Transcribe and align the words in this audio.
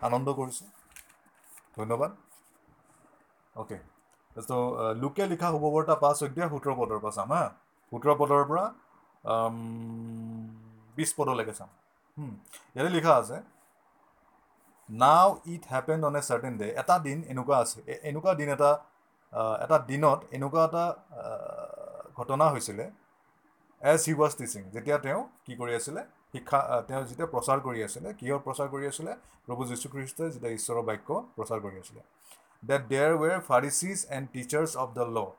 আনন্দ 0.00 0.28
কৰিছোঁ। 0.38 0.68
ধন্যবাদ। 1.76 2.10
অ'কে 3.56 3.78
ত' 4.36 4.52
লোকে 5.02 5.24
লিখা 5.32 5.48
শুভবাৰ্তা 5.54 5.94
পাঁচ 6.04 6.18
অধ্যায় 6.26 6.48
সোতৰ 6.52 6.74
পদৰ 6.80 6.98
পৰা 7.02 7.12
চাম 7.16 7.28
হা? 7.32 7.42
সোতৰ 7.92 8.14
পদৰ 8.20 8.42
পৰা 8.50 8.64
বিছ 10.96 11.10
পদলৈকে 11.18 11.54
চাম। 11.58 11.70
ইয়াতে 12.74 12.90
লিখা 12.96 13.12
আছে 13.20 13.36
now 14.88 15.28
it 15.52 15.62
happen 15.72 16.00
on 16.08 16.14
a 16.16 16.22
certain 16.28 16.54
day 16.60 16.68
এটা 16.80 16.94
দিন 17.06 17.18
এনেকুৱা 17.32 17.56
আছে 17.64 17.78
এনেকুৱা 18.10 18.32
দিন 18.40 18.48
এটা 18.56 18.70
এটা 19.64 19.76
দিনত 19.90 20.20
এনেকুৱা 20.36 20.62
এটা 20.68 20.84
ঘটনা 22.18 22.46
হৈছিলে 22.54 22.84
এজ 23.82 24.00
হি 24.08 24.12
ৱাজ 24.20 24.32
টিচিং 24.38 24.62
যেতিয়া 24.74 24.96
তেওঁ 25.04 25.20
কি 25.44 25.52
কৰি 25.60 25.72
আছিলে 25.74 26.02
শিক্ষা 26.32 26.58
তেওঁ 26.88 27.02
যেতিয়া 27.10 27.28
প্ৰচাৰ 27.34 27.58
কৰি 27.66 27.80
আছিলে 27.86 28.08
কিহৰ 28.20 28.40
প্ৰচাৰ 28.46 28.68
কৰি 28.74 28.86
আছিলে? 28.92 29.12
প্ৰভু 29.46 29.62
যীশুখ্ৰীষ্টই 29.70 30.30
যেতিয়া 30.34 30.52
ঈশ্বৰৰ 30.58 30.84
বাক্য 30.90 31.08
প্ৰচাৰ 31.36 31.58
কৰি 31.64 31.76
আছিলে। 31.82 32.02
That 32.68 32.82
there 32.92 33.14
were 33.22 33.38
Pharisees 33.50 34.00
and 34.14 34.24
teachers 34.34 34.72
of 34.82 34.88
the 34.98 35.06
law 35.16 35.30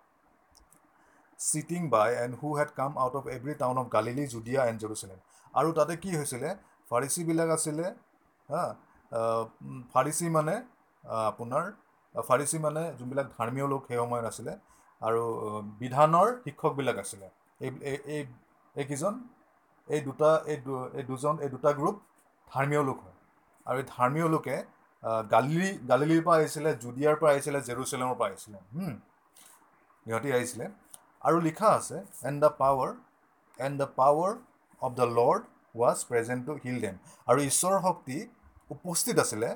sitting 1.40 1.85
by 1.96 2.09
and 2.23 2.32
who 2.41 2.49
had 2.59 2.70
come 2.80 2.94
out 3.04 3.13
of 3.20 3.23
every 3.35 3.55
town 3.62 3.76
of 3.82 3.85
Galilee, 3.96 4.27
Judea 4.34 4.62
and 4.70 4.77
Jerusalem. 4.84 5.20
আৰু 5.59 5.70
তাতে 5.77 5.94
কি 6.04 6.12
হৈছিলে? 6.20 6.49
ফাৰিচীবিলাক 6.90 7.49
আছিলে 7.58 7.85
হা 8.49 8.63
ফাৰিচী 9.94 10.27
মানে 10.38 10.55
আপোনাৰ 11.32 11.66
ফাৰিচী 12.30 12.58
মানে 12.66 12.84
যোনবিলাক 12.99 13.27
ধৰ্মীয় 13.38 13.68
লোক 13.73 13.82
সেই 13.90 13.98
সময়ত 14.02 14.26
আছিলে 14.32 14.54
আৰু 15.02 15.21
বিধানৰ 15.82 16.27
শিক্ষকবিলাক 16.46 16.98
আছিলে। 17.04 17.27
এই 17.62 17.70
এইকেইজন 18.76 19.13
এই 19.95 20.02
দুটা 20.08 20.30
এই 20.52 20.58
এই 21.00 21.04
দুজন 21.09 21.36
এই 21.45 21.50
দুটা 21.54 21.70
গ্ৰুপ 21.80 21.95
ধৰ্মীয় 22.48 22.84
লোক 22.90 22.98
হয়। 23.05 23.18
আৰু 23.68 23.77
এই 23.82 23.88
ধৰ্মীয় 23.95 24.27
লোকে 24.36 24.55
গালিলি 25.34 25.70
গালিলিৰ 25.91 26.22
পৰা 26.26 26.36
আহিছিলে 26.40 26.70
জুদিয়াৰ 26.84 27.16
পৰা 27.22 27.32
আহিছিলে 27.34 27.59
জেৰুচেলেমৰ 27.68 28.16
পৰা 28.20 28.30
আহিছিলে। 28.32 28.57
সিহঁতি 30.05 30.30
আহিছিলে। 30.38 30.65
আৰু 31.27 31.38
লিখা 31.48 31.70
আছে 31.80 31.98
and 32.30 32.38
the 32.43 32.52
power 32.62 32.91
and 33.65 33.76
the 33.82 33.88
power 33.99 34.32
of 34.85 34.91
the 34.99 35.07
Lord 35.18 35.41
was 35.82 35.98
present 36.10 36.41
to 36.48 36.54
heal 36.63 36.77
them 36.85 36.96
আৰু 37.30 37.40
ঈশ্বৰৰ 37.49 37.80
শক্তি 37.87 38.18
উপস্থিত 38.76 39.15
আছিলে 39.24 39.49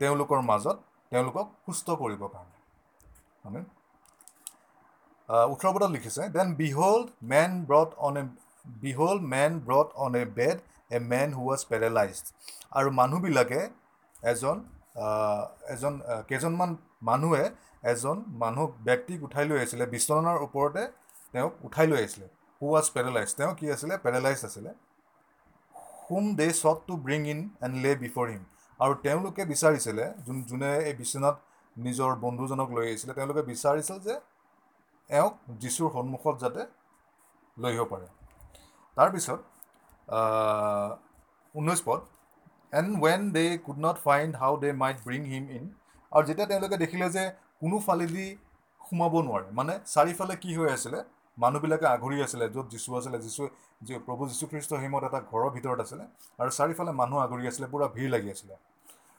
তেওঁলোকৰ 0.00 0.40
মাজত 0.50 0.76
তেওঁলোকক 1.10 1.46
সুস্থ 1.64 1.86
কৰিবৰ 2.02 2.28
কাৰণে। 2.34 2.58
মানে 3.44 3.60
ওঠৰ 5.52 5.70
পদত 5.74 5.90
লিখিছে 5.96 6.22
then 6.36 6.48
behold 6.62 7.06
men 7.32 7.52
brought 7.68 7.90
on 8.06 8.14
a 8.22 8.24
behold 8.64 9.22
men 9.34 9.52
brought 9.68 9.88
on 10.04 10.12
a 10.22 10.24
bed 10.38 10.56
a 10.96 10.98
man 11.12 11.28
who 11.36 11.42
was 11.50 11.60
paralysed 11.70 12.26
আৰু 12.78 12.88
মানুহবিলাকে 13.00 13.60
এজন 14.32 14.56
এজন 15.74 15.94
কেইজনমান 16.28 16.70
মানুহে 17.08 17.44
এজন 17.92 18.16
মানুহ 18.42 18.66
ব্যক্তিক 18.88 19.18
উঠাই 19.26 19.44
লৈ 19.48 19.56
আহিছিলে 19.60 19.84
বিচনাৰ 19.94 20.38
ওপৰতে 20.46 20.82
তেওঁক 21.32 21.52
উঠাই 21.66 21.86
লৈ 21.90 21.98
আহিছিলে। 22.02 22.26
হু 22.62 22.66
ৱাজ 22.74 22.86
পেৰেলাইজ 22.96 23.28
তেওঁ 23.38 23.52
কি 23.58 23.66
আছিলে? 23.74 23.94
পেৰেলাইজ 24.04 24.40
আছিলে। 24.48 24.70
হুম 26.06 26.24
they 26.38 26.46
sought 26.62 26.78
to 26.88 26.94
bring 27.06 27.20
in 27.32 27.40
and 27.64 27.74
lay 27.84 27.90
before 28.04 28.26
him 28.32 28.42
আৰু 28.80 28.92
তেওঁলোকে 29.04 29.42
বিচাৰিছিলে 29.52 30.04
যোন 30.26 30.36
যোনে 30.50 30.70
এই 30.88 30.94
বিচনাত 31.02 31.36
নিজৰ 31.76 32.10
বন্ধুজনক 32.24 32.68
লৈ 32.76 32.84
আহিছিলে 32.88 33.12
তেওঁলোকে 33.18 33.42
বিচাৰিছিল 33.52 33.96
যে 34.06 34.14
এওঁক 35.10 35.34
যীশুৰ 35.62 35.88
সন্মুখত 35.96 36.34
যাতে 36.42 36.62
লৈ 37.56 37.72
আহিব 37.72 37.84
পাৰে। 37.92 38.06
তাৰপিছত 38.96 39.40
ঊনৈছ 41.54 41.80
পদ। 41.88 42.00
And 42.78 42.90
when 43.04 43.22
they 43.36 43.44
could 43.64 43.78
not 43.86 43.96
find 44.06 44.32
how 44.42 44.52
they 44.64 44.70
might 44.82 44.98
bring 45.06 45.22
him 45.32 45.44
in 45.56 45.64
আৰু 46.12 46.22
যেতিয়া 46.28 46.46
তেওঁলোকে 46.50 46.76
দেখিলে 46.84 47.06
যে 47.16 47.24
কোনোফালেদি 47.62 48.26
সোমাব 48.80 49.14
নোৱাৰে 49.26 49.48
মানে 49.58 49.74
চাৰিফালে 49.94 50.34
কি 50.42 50.50
হৈ 50.58 50.68
আছিলে 50.76 50.98
মানুহবিলাকে 51.38 51.86
আঘৰি 51.94 52.16
আছিলে 52.26 52.46
য'ত 52.54 52.66
যীশু 52.74 52.90
আছিলে 52.98 53.18
যীশু 53.26 53.42
যি 53.86 53.92
প্ৰভু 54.06 54.22
যীশুখ্ৰীষ্ট 54.30 54.70
হিমত 54.82 55.02
এটা 55.08 55.20
ঘৰৰ 55.30 55.50
ভিতৰত 55.56 55.78
আছিলে 55.84 56.04
আৰু 56.40 56.50
চাৰিফালে 56.58 56.92
মানুহ 57.00 57.18
আঘৰি 57.26 57.44
আছিলে 57.50 57.66
পূৰা 57.72 57.86
ভিৰ 57.96 58.08
লাগি 58.14 58.28
আছিলে। 58.34 58.54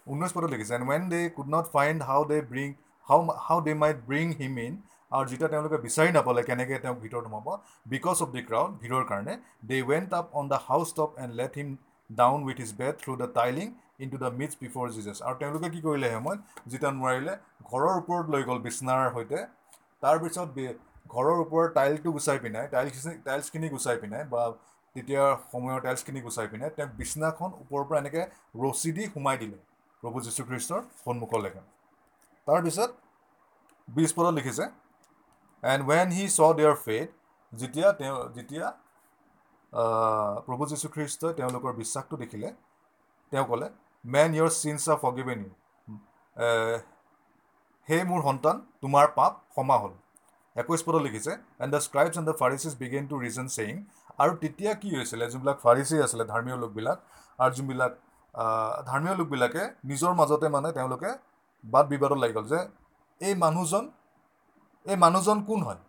ঊনৈছ 0.07 0.31
পদত 0.35 0.49
লিখিছে 0.53 0.73
and 0.77 0.85
when 0.91 1.03
they 1.13 1.19
could 1.35 1.49
not 1.55 1.65
find 1.75 1.99
how 2.09 2.21
they 2.31 2.37
bring 2.51 2.69
how 3.07 3.19
how 3.47 3.59
they 3.67 3.73
might 3.83 3.97
bring 4.09 4.25
him 4.39 4.53
in 4.65 4.73
আৰু 5.15 5.25
যেতিয়া 5.31 5.49
তেওঁলোকে 5.53 5.77
বিচাৰি 5.85 6.11
নাপালে 6.17 6.41
কেনেকৈ 6.49 6.77
তেওঁক 6.83 6.99
ভিতৰত 7.05 7.23
সোমাব 7.27 7.47
বিকজ 7.93 8.17
অফ 8.25 8.29
দি 8.35 8.41
ক্ৰাউড 8.49 8.71
ভিৰৰ 8.83 9.03
কাৰণে 9.11 9.33
they 9.69 9.77
went 9.89 10.09
up 10.19 10.25
on 10.39 10.45
the 10.53 10.59
house 10.67 10.93
top 10.99 11.19
and 11.23 11.31
let 11.39 11.53
him 11.59 11.69
down 12.09 12.39
with 12.47 12.57
his 12.63 12.71
bed 12.81 12.93
through 13.03 13.11
the 13.21 13.27
tiling 13.39 13.67
into 14.13 14.17
the 14.23 14.31
midst 14.39 14.53
before 14.63 14.85
Jesus 14.97 15.17
আৰু 15.27 15.35
তেওঁলোকে 15.41 15.69
কি 15.75 15.79
কৰিলে 15.87 16.09
সময়ত 16.15 16.39
যেতিয়া 16.71 16.91
নোৱাৰিলে 16.97 17.33
ঘৰৰ 17.69 17.93
ওপৰত 18.01 18.25
লৈ 18.33 18.43
গ'ল 18.49 18.59
বিচনাৰ 18.67 19.13
সৈতে। 19.15 19.39
তাৰপিছত 20.03 20.47
ঘৰৰ 21.13 21.37
ওপৰত 21.45 21.69
টাইলটো 21.77 22.09
গুচাই 22.15 22.39
পিনাই 22.43 22.65
টাইলছ 22.73 22.95
টাইলছখিনি 23.27 23.67
গুচাই 23.73 23.97
পিনাই 24.01 24.23
বা 24.33 24.41
তেতিয়াৰ 24.95 25.31
সময়ৰ 25.53 25.79
টাইলছখিনি 25.85 26.19
গুচাই 26.27 26.47
পিনাই 26.51 26.69
তেওঁক 26.75 26.91
বিচনাখন 27.01 27.49
ওপৰৰ 27.63 27.83
পৰা 27.87 27.97
এনেকৈ 28.03 28.23
ৰছী 28.63 28.89
দি 28.97 29.03
সোমাই 29.13 29.37
দিলে 29.41 29.57
প্ৰভু 30.03 30.17
যীশুখ্ৰীষ্টৰ 30.25 30.81
সন্মুখলৈকে। 31.03 31.61
তাৰপিছত 32.47 32.89
বিছ 33.87 34.11
পদত 34.17 34.33
লিখিছে 34.39 34.65
and 35.63 35.81
when 35.89 36.07
he 36.17 36.23
saw 36.37 36.39
their 36.59 36.75
faith 36.85 37.07
যেতিয়া 37.53 37.87
তেওঁ 37.99 38.17
যেতিয়া 38.37 38.65
প্ৰভু 40.45 40.63
যীশুখ্ৰীষ্টই 40.71 41.33
তেওঁলোকৰ 41.39 41.71
বিশ্বাসটো 41.81 42.15
দেখিলে 42.23 42.47
তেওঁ 43.31 43.45
ক'লে 43.49 43.67
man 44.05 44.29
your 44.37 44.49
sins 44.61 44.83
are 44.93 44.97
forgiven 45.03 45.39
you 45.45 45.51
সেই 47.87 48.03
মোৰ 48.09 48.21
সন্তান 48.27 48.55
তোমাৰ 48.83 49.05
পাপ 49.17 49.33
ক্ষমা 49.53 49.77
হ'ল। 49.81 49.93
একৈছ 50.55 50.81
পদত 50.85 51.01
লিখিছে 51.07 51.31
and 51.63 51.71
the 51.75 51.81
scribes 51.87 52.13
and 52.19 52.27
the 52.29 52.35
Pharisees 52.41 52.73
began 52.81 53.03
to 53.11 53.15
reason 53.25 53.47
saying 53.55 53.75
আৰু 54.21 54.31
তেতিয়া 54.43 54.71
কি 54.81 54.89
হৈছিলে 54.97 55.25
যোনবিলাক 55.31 55.57
ফাৰিচি 55.65 55.95
আছিলে 56.05 56.23
ধৰ্মীয় 56.31 56.57
লোকবিলাক 56.63 56.97
আৰু 57.39 57.51
যোনবিলাক 57.57 57.91
ধৰ্মীয় 58.89 59.15
লোকবিলাকে 59.19 59.63
নিজৰ 59.89 60.13
মাজতে 60.19 60.47
মানে 60.55 60.69
তেওঁলোকে 60.77 61.09
বাদ 61.63 61.85
বিবাদত 61.93 62.19
লাগি 62.23 62.33
গ'ল 62.37 62.45
যে 62.53 62.59
এই 63.21 63.33
মানুহজন 63.43 63.83
এই 64.85 64.97
মানুহজন 65.03 65.37
কোন 65.49 65.59
হয়? 65.67 65.81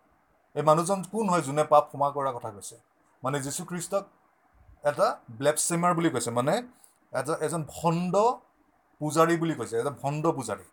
এই 0.55 0.63
মানুহজন 0.69 0.99
কোন 1.13 1.25
হয় 1.31 1.43
যোনে 1.47 1.63
পাপ 1.73 1.83
ক্ষমা 1.89 2.07
কৰাৰ 2.15 2.33
কথা 2.37 2.49
কৈছে? 2.55 2.75
মানে 3.23 3.37
যীশুখ্ৰীষ্টক 3.45 4.03
এটা 4.89 5.07
ব্লেপচেমাৰ 5.39 5.91
বুলি 5.97 6.09
কৈছে 6.15 6.31
মানে 6.39 6.53
এটা 7.13 7.33
এজন 7.45 7.61
ভণ্ড 7.75 8.13
পূজাৰী 9.01 9.35
বুলি 9.41 9.55
কৈছে 9.59 9.75
এজন 9.81 9.93
ভণ্ড 10.03 10.23
পূজাৰী। 10.37 10.65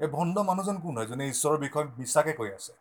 এই 0.00 0.08
ভণ্ড 0.16 0.36
মানুহজন 0.48 0.76
কোন 0.84 0.92
হয়? 0.98 1.08
যোনে 1.10 1.24
ঈশ্বৰৰ 1.32 1.58
বিষয়ে 1.64 1.86
মিছাকৈ 1.98 2.34
কৈ 2.40 2.50
আছে। 2.58 2.72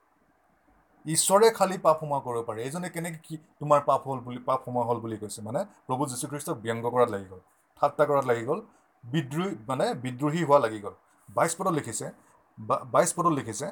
ঈশ্বৰে 1.06 1.48
খালী 1.58 1.78
পাপ 1.86 1.98
সোমোৱা 2.02 2.20
কৰিব 2.26 2.44
পাৰে। 2.50 2.60
এইজনে 2.66 2.90
কেনেকৈ 2.96 3.20
কি 3.28 3.36
তোমাৰ 3.62 3.80
পাপ 3.90 4.02
হ'ল 4.08 4.20
বুলি 4.26 4.40
পাপ 4.50 4.60
সোমোৱা 4.66 4.84
হ'ল 4.90 5.00
বুলি 5.04 5.18
কৈছে? 5.24 5.40
মানে 5.48 5.60
প্ৰভু 5.88 6.04
যীশুখ্ৰীষ্টক 6.12 6.56
ব্যংগ 6.66 6.84
কৰাত 6.94 7.10
লাগি 7.16 7.28
গ'ল 7.32 7.42
ঠাট্টা 7.80 8.04
কৰাত 8.10 8.26
লাগি 8.32 8.44
গ'ল 8.50 8.60
বিদ্ৰোহী 9.04 9.52
মানে 9.70 9.86
বিদ্ৰোহী 10.04 10.42
হোৱা 10.50 10.60
লাগি 10.66 10.80
গ'ল। 10.86 10.96
বাইছ 11.30 11.52
পদত 11.58 11.74
লিখিছে 11.80 12.06
বাইছ 12.94 13.10
পদত 13.18 13.34
লিখিছে 13.40 13.68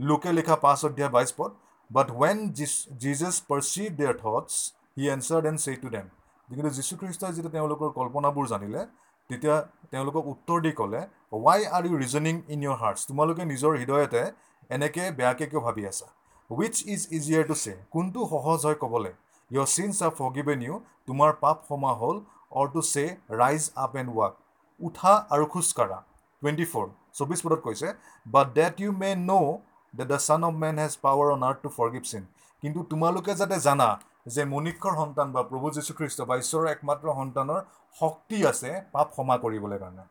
লোকে 0.00 0.30
লিখা 0.32 0.56
পাঁচ 0.64 0.80
অধ্যায় 0.86 1.10
বাইছ 1.16 1.30
পদ 1.38 1.50
but 1.90 2.08
when 2.20 2.38
Jesus 3.02 3.36
perceived 3.50 3.88
their 3.98 4.16
thoughts 4.22 4.52
he 4.96 5.04
answered 5.14 5.44
and 5.50 5.58
said 5.64 5.70
to 5.82 5.88
them 5.94 6.06
কিন্তু 6.48 6.70
যীশুখ্ৰীষ্টই 6.78 7.32
যেতিয়া 7.36 7.54
তেওঁলোকৰ 7.56 7.88
কল্পনাবোৰ 7.98 8.44
জানিলে 8.52 8.80
তেতিয়া 9.30 9.56
তেওঁলোকক 9.92 10.24
উত্তৰ 10.32 10.58
দি 10.64 10.72
ক'লে 10.78 11.00
why 11.38 11.60
are 11.76 11.82
you 11.88 11.96
reasoning 12.04 12.34
in 12.54 12.60
your 12.64 12.76
hearts 12.82 13.00
তোমালোকে 13.08 13.42
নিজৰ 13.52 13.72
হৃদয়তে 13.80 14.22
এনেকৈ 14.70 15.06
বেয়াকৈ 15.18 15.46
কিয় 15.50 15.62
ভাবি 15.66 15.82
আছা 15.90 16.06
উইচ 16.50 16.76
ইজ 16.86 17.00
ইজিয়াৰ 17.18 17.44
টু 17.50 17.56
চে 17.62 17.72
কোনটো 17.94 18.20
সহজ 18.32 18.58
হয় 18.66 18.78
ক'বলৈ 18.82 19.12
your 19.50 19.66
sins 19.74 19.96
are 20.06 20.12
forgiven 20.18 20.58
you 20.66 20.74
তোমাৰ 21.08 21.30
পাপ 21.42 21.56
ক্ষমা 21.66 21.92
হ'ল 22.00 22.16
অৰ 22.52 22.66
টু 22.74 22.80
চে 22.92 23.04
ৰাইজ 23.40 23.62
আপ 23.84 23.92
এণ্ড 24.00 24.10
ৱাক 24.16 24.32
উঠা 24.80 25.12
আৰু 25.34 25.44
খোজকাঢ়া 25.52 25.98
টুৱেণ্টি 26.42 26.66
ফ'ৰ 26.72 26.86
চৌবিছ 27.16 27.40
পদত 27.44 27.60
কৈছে 27.66 27.88
but 28.26 28.46
that 28.54 28.74
you 28.82 28.90
may 29.00 29.10
know' 29.22 29.50
the 29.94 30.18
son 30.26 30.40
of 30.48 30.54
man 30.62 30.76
has 30.82 30.94
power 31.04 31.28
on 31.34 31.42
earth 31.48 31.58
to 31.64 31.68
forgive 31.78 32.02
sin 32.10 32.24
কিন্তু 32.62 32.80
তোমালোকে 32.90 33.32
যাতে 33.40 33.56
জানা 33.66 33.88
যে 34.34 34.42
মণিক্ষৰ 34.52 34.94
সন্তান 35.00 35.28
বা 35.34 35.42
প্ৰভু 35.50 35.66
যীশুখ্ৰীষ্ট 35.76 36.18
বা 36.28 36.34
ঈশ্বৰৰ 36.42 36.66
একমাত্ৰ 36.74 37.06
সন্তানৰ 37.18 37.60
শক্তি 37.96 38.38
আছে 38.50 38.70
পাপ 38.94 39.06
ক্ষমা 39.14 39.36
কৰিবলৈ 39.44 39.78
কাৰণে। 39.82 40.04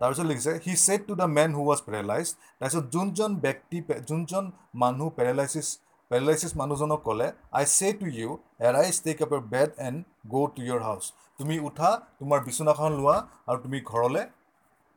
তাৰপিছত 0.00 0.26
লিখিছে 0.30 0.52
he 0.64 0.72
said 0.86 1.00
to 1.08 1.14
the 1.20 1.26
man 1.36 1.50
who 1.58 1.62
was 1.68 1.80
paralyse 1.86 2.26
তাৰপিছত 2.58 2.84
যোনজন 2.94 3.30
ব্যক্তি 3.44 3.78
যোনজন 4.10 4.44
মানুহ 4.82 5.06
পেৰেলাইচিছ 5.18 5.68
পেৰেলাইচিছ 6.10 6.52
মানুহজনক 6.60 7.00
ক'লে 7.06 7.28
I 7.58 7.64
say 7.76 7.88
to 8.00 8.06
you 8.18 8.28
arise 8.68 8.94
take 9.06 9.16
up 9.26 9.30
your 9.32 9.44
bed 9.54 9.70
and 9.86 9.98
go' 10.34 10.50
to 10.54 10.60
your 10.68 10.80
house 10.88 11.04
তুমি 11.38 11.56
উঠা 11.68 11.90
তোমাৰ 12.20 12.38
বিচনাখন 12.48 12.90
লোৱা 12.98 13.16
আৰু 13.48 13.58
তুমি 13.64 13.78
ঘৰলৈ 13.92 14.24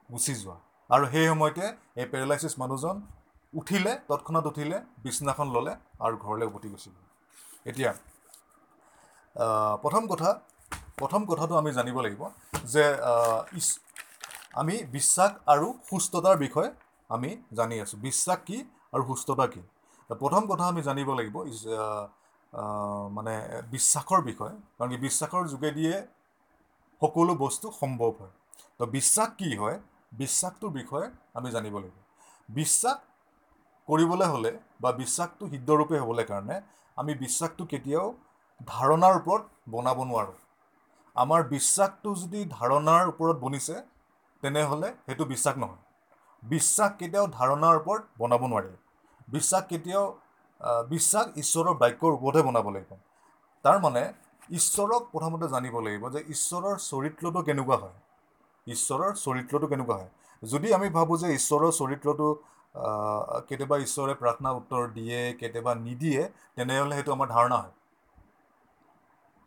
গুচি 0.09 0.33
যোৱা। 0.41 0.57
আৰু 0.95 1.03
সেই 1.13 1.25
সময়তে 1.31 1.65
এই 2.01 2.05
পেৰেলাইচিছ 2.11 2.53
মানুহজন 2.61 2.95
উঠিলে 3.53 3.91
তৎক্ষণাত 4.09 4.45
উঠিলে 4.51 4.77
বিচনাখন 5.05 5.47
ল'লে 5.55 5.73
আৰু 6.05 6.15
ঘৰলৈ 6.25 6.45
উভতি 6.51 6.67
গুচি 6.73 6.89
গ'ল 6.95 7.05
এতিয়া 7.69 7.91
প্ৰথম 9.83 10.03
কথা 10.11 10.29
প্ৰথম 10.99 11.21
কথাটো 11.31 11.53
আমি 11.61 11.71
জানিব 11.77 11.97
লাগিব 12.05 12.23
যে 12.73 12.83
আমি 14.61 14.75
বিশ্বাস 14.97 15.31
আৰু 15.53 15.67
সুস্থতাৰ 15.89 16.35
বিষয়ে 16.45 16.69
আমি 17.09 17.29
জানি 17.59 17.75
আছোঁ। 17.83 17.97
বিশ্বাস 18.07 18.39
কি 18.47 18.57
আৰু 18.93 19.03
সুস্থতা 19.09 19.45
কি? 19.53 19.61
প্ৰথম 20.09 20.43
কথা 20.51 20.65
আমি 20.71 20.81
জানিব 20.89 21.09
লাগিব 21.19 21.35
মানে 23.17 23.33
বিশ্বাসৰ 23.73 24.21
বিষয়ে 24.29 24.55
কাৰণ 24.77 24.89
কি 24.93 24.97
বিশ্বাসৰ 25.05 25.43
যোগেদিয়ে 25.53 25.95
সকলো 27.01 27.33
বস্তু 27.45 27.67
সম্ভৱ 27.81 28.11
হয়। 28.19 28.33
তো 28.77 28.83
বিশ্বাস 28.97 29.29
কি 29.39 29.49
হয়? 29.61 29.77
বিশ্বাসটোৰ 30.11 30.71
বিষয়ে 30.79 31.07
আমি 31.37 31.49
জানিব 31.55 31.75
লাগিব। 31.83 31.95
বিশ্বাস 32.49 32.97
কৰিবলৈ 33.87 34.27
হ'লে 34.33 34.51
বা 34.83 34.89
বিশ্বাসটো 35.01 35.43
সিদ্ধৰূপে 35.53 35.95
হ'বলৈ 36.03 36.25
কাৰণে 36.31 36.55
আমি 36.97 37.11
বিশ্বাসটো 37.23 37.63
কেতিয়াও 37.71 38.07
ধাৰণাৰ 38.73 39.13
ওপৰত 39.19 39.43
বনাব 39.73 39.97
নোৱাৰোঁ। 40.09 40.37
আমাৰ 41.15 41.41
বিশ্বাসটো 41.55 42.09
যদি 42.23 42.39
ধাৰণাৰ 42.57 43.03
ওপৰত 43.13 43.37
বনিছে 43.45 43.75
তেনেহ'লে 44.43 44.89
সেইটো 45.05 45.23
বিশ্বাস 45.33 45.55
নহয়। 45.63 45.81
বিশ্বাস 46.43 46.91
কেতিয়াও 46.99 47.27
ধাৰণাৰ 47.37 47.75
ওপৰত 47.81 48.01
বনাব 48.21 48.41
নোৱাৰি। 48.51 48.71
বিশ্বাস 49.35 49.63
কেতিয়াও 49.71 50.05
বিশ্বাস 50.93 51.25
ঈশ্বৰৰ 51.41 51.73
বাক্যৰ 51.81 52.11
ওপৰতহে 52.17 52.43
বনাব 52.47 52.67
লাগিব। 52.75 52.91
তাৰ 53.65 53.77
মানে 53.85 54.01
ঈশ্বৰক 54.57 55.01
প্ৰথমতে 55.13 55.47
জানিব 55.53 55.75
লাগিব 55.85 56.03
যে 56.15 56.19
ঈশ্বৰৰ 56.33 56.75
চৰিত্ৰটো 56.89 57.39
কেনেকুৱা 57.47 57.77
হয়। 57.83 57.97
ঈশ্বৰৰ 58.67 59.11
চৰিত্ৰটো 59.19 59.67
কেনেকুৱা 59.71 59.95
হয়? 59.99 60.09
যদি 60.43 60.67
আমি 60.77 60.87
ভাবোঁ 60.97 61.17
যে 61.23 61.27
ঈশ্বৰৰ 61.37 61.71
চৰিত্ৰটো 61.79 62.27
কেতিয়াবা 63.47 63.77
ঈশ্বৰে 63.85 64.13
প্ৰাৰ্থনা 64.21 64.49
উত্তৰ 64.59 64.83
দিয়ে 64.97 65.17
কেতিয়াবা 65.39 65.71
নিদিয়ে 65.87 66.21
তেনেহ'লে 66.55 66.95
সেইটো 66.97 67.11
আমাৰ 67.17 67.27
ধাৰণা 67.35 67.57
হয়। 67.63 67.73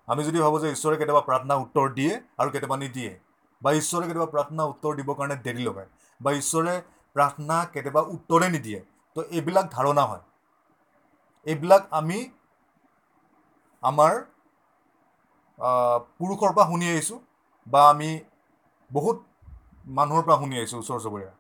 আমি 0.09 0.23
যদি 0.25 0.39
ভাবোঁ 0.45 0.59
যে 0.63 0.69
ঈশ্বৰে 0.77 0.97
কেতিয়াবা 1.01 1.23
প্ৰাৰ্থনা 1.29 1.55
উত্তৰ 1.65 1.87
দিয়ে 1.99 2.13
আৰু 2.41 2.49
কেতিয়াবা 2.55 2.77
নিদিয়ে 2.85 3.13
বা 3.63 3.71
ঈশ্বৰে 3.81 4.05
কেতিয়াবা 4.09 4.31
প্ৰাৰ্থনা 4.35 4.63
উত্তৰ 4.73 4.93
দিবৰ 4.99 5.15
কাৰণে 5.21 5.37
দেৰি 5.47 5.63
লগায় 5.69 5.89
বা 6.21 6.31
ঈশ্বৰে 6.41 6.75
প্ৰাৰ্থনা 7.17 7.57
কেতিয়াবা 7.75 8.03
উত্তৰে 8.17 8.49
নিদিয়ে 8.55 8.81
তো 9.17 9.21
এইবিলাক 9.37 9.67
ধাৰণা 9.77 10.05
হয়। 10.11 10.23
এইবিলাক 11.47 11.83
আমি 11.99 12.19
আমাৰ 13.83 14.15
পুৰুষৰ 16.21 16.51
পৰা 16.57 16.65
শুনি 16.71 16.87
আহিছোঁ 16.93 17.19
বা 17.67 17.81
আমি 17.91 18.11
বহুত 18.91 19.25
মানুহৰ 19.87 20.23
পৰা 20.23 20.37
শুনি 20.41 20.59
আহিছোঁ 20.59 20.79
ওচৰ 20.79 21.01
চুবুৰীয়া। 21.01 21.33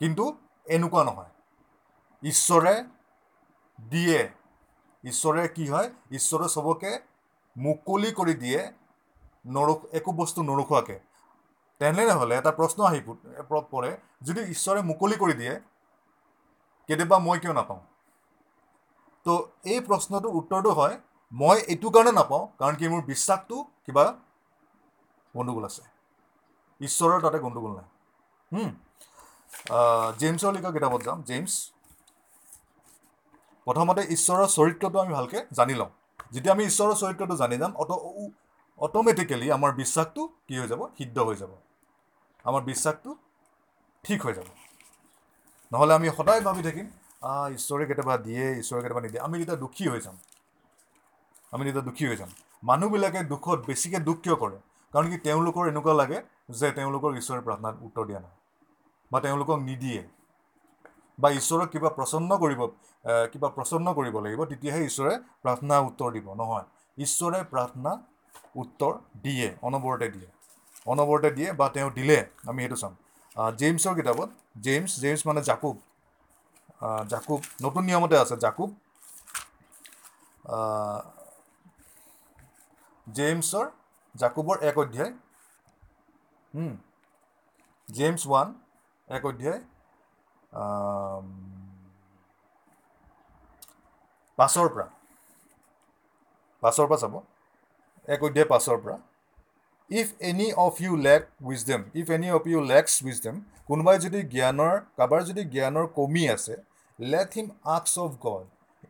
কিন্তু 0.00 0.24
এনেকুৱা 0.66 1.04
নহয়। 1.04 1.32
ঈশ্বৰে 2.22 2.74
দিয়ে। 3.78 4.20
ঈশ্বৰে 5.04 5.48
কি 5.48 5.66
হয়? 5.68 5.88
ঈশ্বৰে 6.10 6.48
চবকে 6.48 6.92
মুকলি 7.56 8.12
কৰি 8.12 8.34
দিয়ে 8.34 8.60
নৰখ 9.46 9.78
একো 9.92 10.12
বস্তু 10.12 10.42
নৰখোৱাকৈ। 10.42 10.98
তেনেহ'লে 11.80 12.34
এটা 12.36 12.52
প্ৰশ্ন 12.52 12.78
আহি 12.84 13.00
পৰে 13.70 13.90
যদি 14.22 14.40
ঈশ্বৰে 14.40 14.82
মুকলি 14.82 15.16
কৰি 15.16 15.34
দিয়ে 15.34 15.54
কেতিয়াবা 16.88 17.18
মই 17.18 17.38
কিয় 17.38 17.52
নাপাওঁ? 17.52 17.82
তো 19.26 19.32
এই 19.64 19.80
প্ৰশ্নটোৰ 19.80 20.32
উত্তৰটো 20.38 20.70
হয় 20.72 21.00
মই 21.32 21.56
এইটো 21.72 21.90
কাৰণে 21.90 22.12
নাপাওঁ 22.12 22.44
কাৰণ 22.58 22.74
কি 22.74 22.88
মোৰ 22.88 23.02
বিশ্বাসটো 23.02 23.56
কিবা 23.86 24.04
গণ্ডগোল 25.34 25.64
আছে। 25.64 25.95
ঈশ্বৰৰ 26.80 27.18
তাতে 27.24 27.38
গণ্ডগোল 27.44 27.72
নাই। 27.78 27.86
জেমছৰ 30.20 30.52
লিখা 30.56 30.70
কিতাপত 30.76 31.00
যাম। 31.06 31.18
জেমছ 31.28 31.52
প্ৰথমতে 33.66 34.02
ঈশ্বৰৰ 34.14 34.46
চৰিত্ৰটো 34.52 34.98
আমি 35.04 35.12
ভালকৈ 35.18 35.40
জানি 35.58 35.74
লওঁ। 35.80 35.90
যেতিয়া 36.34 36.52
আমি 36.56 36.64
ঈশ্বৰৰ 36.70 36.94
চৰিত্ৰটো 37.02 37.34
জানি 37.42 37.56
যাম 37.62 37.72
অট 37.82 37.90
অট'মেটিকেলি 38.80 39.46
আমাৰ 39.56 39.70
বিশ্বাসটো 39.80 40.22
কি 40.46 40.54
হৈ 40.60 40.66
যাব? 40.72 40.80
সিদ্ধ 40.98 41.16
হৈ 41.28 41.36
যাব। 41.42 41.52
আমাৰ 42.44 42.62
বিশ্বাসটো 42.70 43.10
ঠিক 44.04 44.18
হৈ 44.26 44.32
যাব। 44.38 44.48
নহ'লে 45.72 45.92
আমি 45.98 46.06
সদায় 46.18 46.40
ভাবি 46.46 46.62
থাকিম 46.68 46.86
ঈশ্বৰে 47.56 47.84
কেতিয়াবা 47.90 48.14
দিয়ে 48.26 48.44
ঈশ্বৰে 48.62 48.80
কেতিয়াবা 48.82 49.02
নিদিয়ে। 49.04 49.22
আমি 49.26 49.34
তেতিয়া 49.40 49.58
দুখী 49.64 49.84
হৈ 49.92 50.00
যাম 50.06 50.16
আমি 51.52 51.62
তেতিয়া 51.66 51.84
দুখী 51.88 52.04
হৈ 52.10 52.16
যাম 52.20 52.30
মানুহবিলাকে 52.62 53.20
দুখত 53.32 53.58
বেছিকৈ 53.68 53.98
দুখ 54.08 54.18
কিয় 54.24 54.36
কৰে? 54.42 54.58
কাৰণ 54.92 55.06
কি 55.12 55.16
তেওঁলোকৰ 55.26 55.64
এনেকুৱা 55.72 55.94
লাগে 56.02 56.18
যে 56.48 56.68
তেওঁলোকৰ 56.78 57.10
ঈশ্বৰে 57.20 57.40
প্ৰাৰ্থনাত 57.46 57.74
উত্তৰ 57.86 58.04
দিয়া 58.08 58.20
নাই 58.20 58.34
বা 59.10 59.18
তেওঁলোকক 59.24 59.58
নিদিয়ে 59.70 60.02
বা 61.18 61.28
ঈশ্বৰক 61.40 61.68
কিবা 61.74 61.90
প্ৰচন্ন 61.98 62.30
কৰিব 62.42 62.60
কিবা 63.32 63.48
প্ৰচন্ন 63.56 63.86
কৰিব 63.98 64.16
লাগিব 64.24 64.40
তেতিয়াহে 64.52 64.80
ঈশ্বৰে 64.90 65.14
প্ৰাৰ্থনা 65.42 65.76
উত্তৰ 65.88 66.08
দিব 66.16 66.26
নহয়। 66.40 66.66
ঈশ্বৰে 66.98 67.40
প্ৰাৰ্থনা 67.52 67.92
উত্তৰ 68.62 68.92
দিয়ে 69.24 69.48
অনবৰতে 69.68 70.08
দিয়ে 70.14 70.28
অনবৰতে 70.92 71.30
দিয়ে 71.36 71.48
বা 71.60 71.66
তেওঁ 71.74 71.90
দিলে 71.98 72.18
আমি 72.50 72.60
সেইটো 72.62 72.76
চাম। 72.82 72.92
আহ, 73.36 73.50
জেমছৰ 73.60 73.94
কিতাপত 73.98 74.28
জেমছ 74.66 74.90
জেমছ 75.02 75.20
মানে 75.28 75.40
জাকুব 75.50 75.76
জাকুব 77.12 77.40
নতুন 77.64 77.82
নিয়মতে 77.88 78.16
আছে 78.22 78.36
জাকুব 78.44 78.70
আহ, 80.54 81.00
জেমছৰ 83.06 83.66
জাকুবৰ 84.14 84.56
এক 84.68 84.76
অধ্যায় 84.84 85.12
জেমছ 87.88 88.20
ওৱান 88.26 88.48
এক 89.08 89.22
অধ্যায় 89.24 89.60
পাঁচৰ 94.38 94.68
পৰা 94.68 94.86
পাঁচৰ 96.62 96.86
পৰা 96.88 96.98
চাব 97.02 97.14
এক 98.08 98.20
অধ্যায় 98.22 98.48
পাঁচৰ 98.48 98.78
পৰা 98.82 98.96
if 99.90 100.08
any 100.20 100.48
of 100.58 100.80
you 100.82 100.96
lack 101.02 101.22
wisdom 101.42 101.80
if 101.94 102.06
any 102.10 102.30
of 102.30 102.42
you 102.46 102.60
lacks 102.64 102.92
wisdom 103.04 103.34
কোনোবাই 103.68 103.96
যদি 103.98 104.20
জ্ঞানৰ 104.34 104.74
কাৰোবাৰ 104.96 105.20
যদি 105.24 105.42
জ্ঞানৰ 105.54 105.86
কমি 105.94 106.24
আছে 106.28 106.54
লেট 106.98 107.30
হিম 107.34 107.48
আক্স 107.76 107.92
অফ 107.98 108.10
গড 108.20 108.44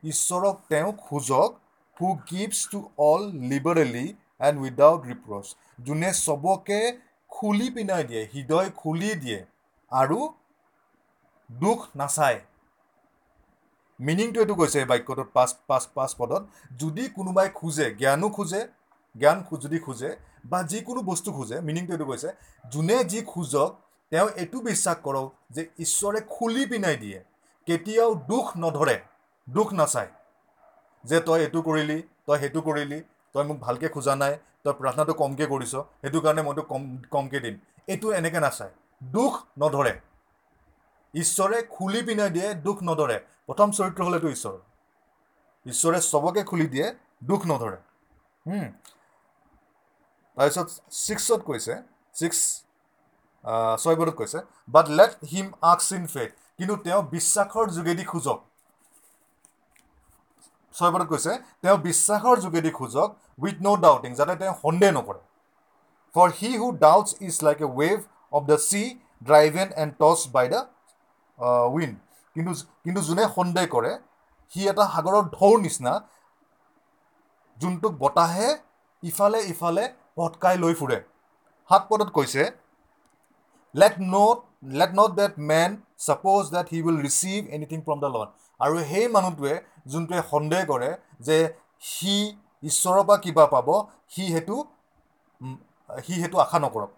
ঈশ্বৰক 0.04 0.56
তেওঁ 0.68 0.90
খোজক 0.98 1.50
who 1.96 2.08
gives 2.30 2.58
to 2.70 2.78
all 3.06 3.22
liberally 3.50 4.06
and 4.40 4.56
without 4.60 5.00
reproach 5.10 5.46
যোনে 5.84 6.10
চবকে 6.18 6.80
খুলি 7.36 7.66
পিনাই 7.70 8.02
দিয়ে 8.04 8.22
হৃদয় 8.34 8.70
খুলি 8.70 9.10
দিয়ে 9.14 9.40
আৰু 9.92 10.18
দুখ 11.50 11.80
নাচায়। 11.96 12.40
মিনিংটো 14.00 14.40
এইটো 14.40 14.54
কৈছে 14.54 14.78
এই 14.78 14.84
বাক্যটোত 14.84 15.28
পাঁচ 15.32 15.50
পাঁচ 15.66 15.84
পাঁচ 15.94 16.10
পদত 16.18 16.42
যদি 16.76 17.04
কোনোবাই 17.08 17.48
খোজে 17.54 17.86
জ্ঞানো 17.94 18.28
খোজে 18.30 18.60
জ্ঞান 19.14 19.38
যদি 19.60 19.78
খোজে 19.78 20.10
বা 20.44 20.58
যিকোনো 20.62 21.00
বস্তু 21.02 21.30
খোজে 21.32 21.56
মিনিংটো 21.60 21.92
এইটো 21.92 22.04
কৈছে 22.04 22.28
যোনে 22.70 23.04
যি 23.04 23.20
খোজক 23.22 23.70
তেওঁ 24.12 24.28
এইটো 24.36 24.58
বিশ্বাস 24.60 24.96
কৰক 25.02 25.28
যে 25.50 25.62
ঈশ্বৰে 25.78 26.20
খুলি 26.28 26.62
পিনাই 26.66 26.96
দিয়ে 26.96 27.18
কেতিয়াও 27.68 28.10
দুখ 28.14 28.46
নধৰে 28.58 28.96
দুখ 29.48 29.68
নাচায় 29.72 30.10
যে 31.04 31.20
তই 31.20 31.40
এইটো 31.40 31.60
কৰিলি 31.62 31.98
তই 32.26 32.38
সেইটো 32.38 32.60
কৰিলি 32.60 32.98
তই 33.36 33.44
মোক 33.48 33.58
ভালকৈ 33.60 33.88
খোজা 33.88 34.14
নাই 34.22 34.34
তই 34.64 34.74
প্ৰাৰ্থনাটো 34.80 35.14
কমকৈ 35.20 35.46
কৰিছ 35.52 35.72
সেইটো 36.00 36.18
কাৰণে 36.26 36.42
মই 36.46 36.54
তোক 36.58 36.66
কম 36.72 36.82
কমকৈ 37.10 37.40
দিম। 37.44 37.56
এইটো 37.88 38.12
এনেকৈ 38.18 38.40
নাচায়। 38.46 38.72
দুখ 39.10 39.32
নধৰে। 39.58 39.92
ঈশ্বৰে 41.14 41.58
খুলি 41.70 42.00
পিনাই 42.06 42.30
দিয়ে 42.30 42.48
দুখ 42.66 42.78
নধৰে। 42.82 43.18
প্ৰথম 43.48 43.68
চৰিত্ৰ 43.78 44.00
হ'লেতো 44.06 44.28
ঈশ্বৰ। 44.28 44.56
ঈশ্বৰে 45.66 45.98
চবকে 46.06 46.42
খুলি 46.44 46.66
দিয়ে 46.74 46.86
দুখ 47.24 47.40
নধৰে। 47.46 47.78
তাৰপিছত 50.36 50.68
ছিক্সত 50.96 51.40
কৈছে 51.42 51.74
ছিক্স 52.14 52.40
ছয় 53.78 53.96
পদত 53.96 54.14
কৈছে 54.14 54.38
বাট 54.68 54.86
লেট 54.98 55.12
হিম 55.32 55.46
আক্স 55.72 55.86
ইন 55.92 56.04
ফেথ 56.06 56.30
কিন্তু 56.58 56.74
তেওঁ 56.84 57.00
বিশ্বাসৰ 57.14 57.66
যোগেদি 57.70 58.04
খোজক। 58.04 58.38
ছয় 60.76 60.90
পদত 60.94 61.08
কৈছে 61.12 61.32
তেওঁ 61.62 61.76
বিশ্বাসৰ 61.88 62.36
যোগেদি 62.44 62.70
খোজক 62.78 63.08
উইথ 63.44 63.56
ন' 63.66 63.80
ডাউটিং 63.84 64.10
যাতে 64.18 64.34
তেওঁ 64.40 64.54
সন্দেহ 64.64 64.90
নকৰে। 64.98 65.20
For 66.14 66.28
he 66.38 66.50
who 66.60 66.66
doubts 66.84 67.08
is 67.28 67.34
like 67.46 67.58
a 67.66 67.68
wave 67.80 67.96
of 68.36 68.42
the 68.50 68.58
sea 68.68 68.82
driven 69.28 69.68
and 69.82 69.92
tossed 70.00 70.18
by 70.34 70.46
the 70.52 70.60
wind 71.74 71.94
কিন্তু 72.36 72.52
কিন্তু 72.84 73.00
যোনে 73.08 73.24
সন্দেহ 73.36 73.64
কৰে 73.74 73.92
সি 74.52 74.60
এটা 74.72 74.84
সাগৰৰ 74.94 75.24
ঢৌৰ 75.36 75.56
নিচিনা 75.66 75.92
যোনটোক 77.58 77.92
বতাহে 78.02 78.48
ইফালে 79.02 79.40
ইফালে 79.52 79.84
ভটকাই 80.18 80.56
লৈ 80.62 80.74
ফুৰে। 80.80 80.98
সাত 81.70 81.82
পদত 81.90 82.10
কৈছে 82.16 82.42
let 83.74 83.96
not 84.14 84.38
let 84.80 84.92
not 84.98 85.10
that 85.20 85.34
man 85.50 85.70
suppose 86.06 86.42
that 86.54 86.66
he 86.72 86.78
will 86.86 86.98
receive 87.06 87.40
anything 87.56 87.78
from 87.86 87.98
the 88.04 88.10
Lord 88.14 88.30
আৰু 88.60 88.74
সেই 88.90 89.06
মানুহটোৱে 89.16 89.54
যোনটোৱে 89.86 90.22
সন্দেহ 90.32 90.60
কৰে 90.72 90.90
যে 91.28 91.36
সি 91.90 92.14
ঈশ্বৰৰ 92.62 93.02
পৰা 93.08 93.16
কিবা 93.24 93.44
পাব 93.54 93.68
সি 94.14 94.22
সেইটো 94.32 94.56
সি 95.90 96.14
সেইটো 96.20 96.38
আশা 96.44 96.58
নকৰক। 96.64 96.90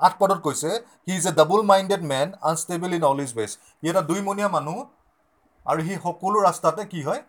আঠ 0.00 0.12
পদত 0.20 0.40
কৈছে 0.46 0.70
he 1.06 1.12
is 1.16 1.26
a 1.26 1.32
double 1.40 1.60
minded 1.70 2.02
man 2.12 2.28
unstable 2.50 2.90
in 2.98 3.04
all 3.10 3.20
his 3.26 3.30
ways 3.38 3.50
সি 3.78 3.84
এটা 3.90 4.02
দুইমনীয়া 4.10 4.48
মানুহ 4.56 4.78
আৰু 5.66 5.80
সি 5.86 5.94
সকলো 6.06 6.38
ৰাস্তাতে 6.48 6.82
কি 6.92 7.00
হয়? 7.08 7.20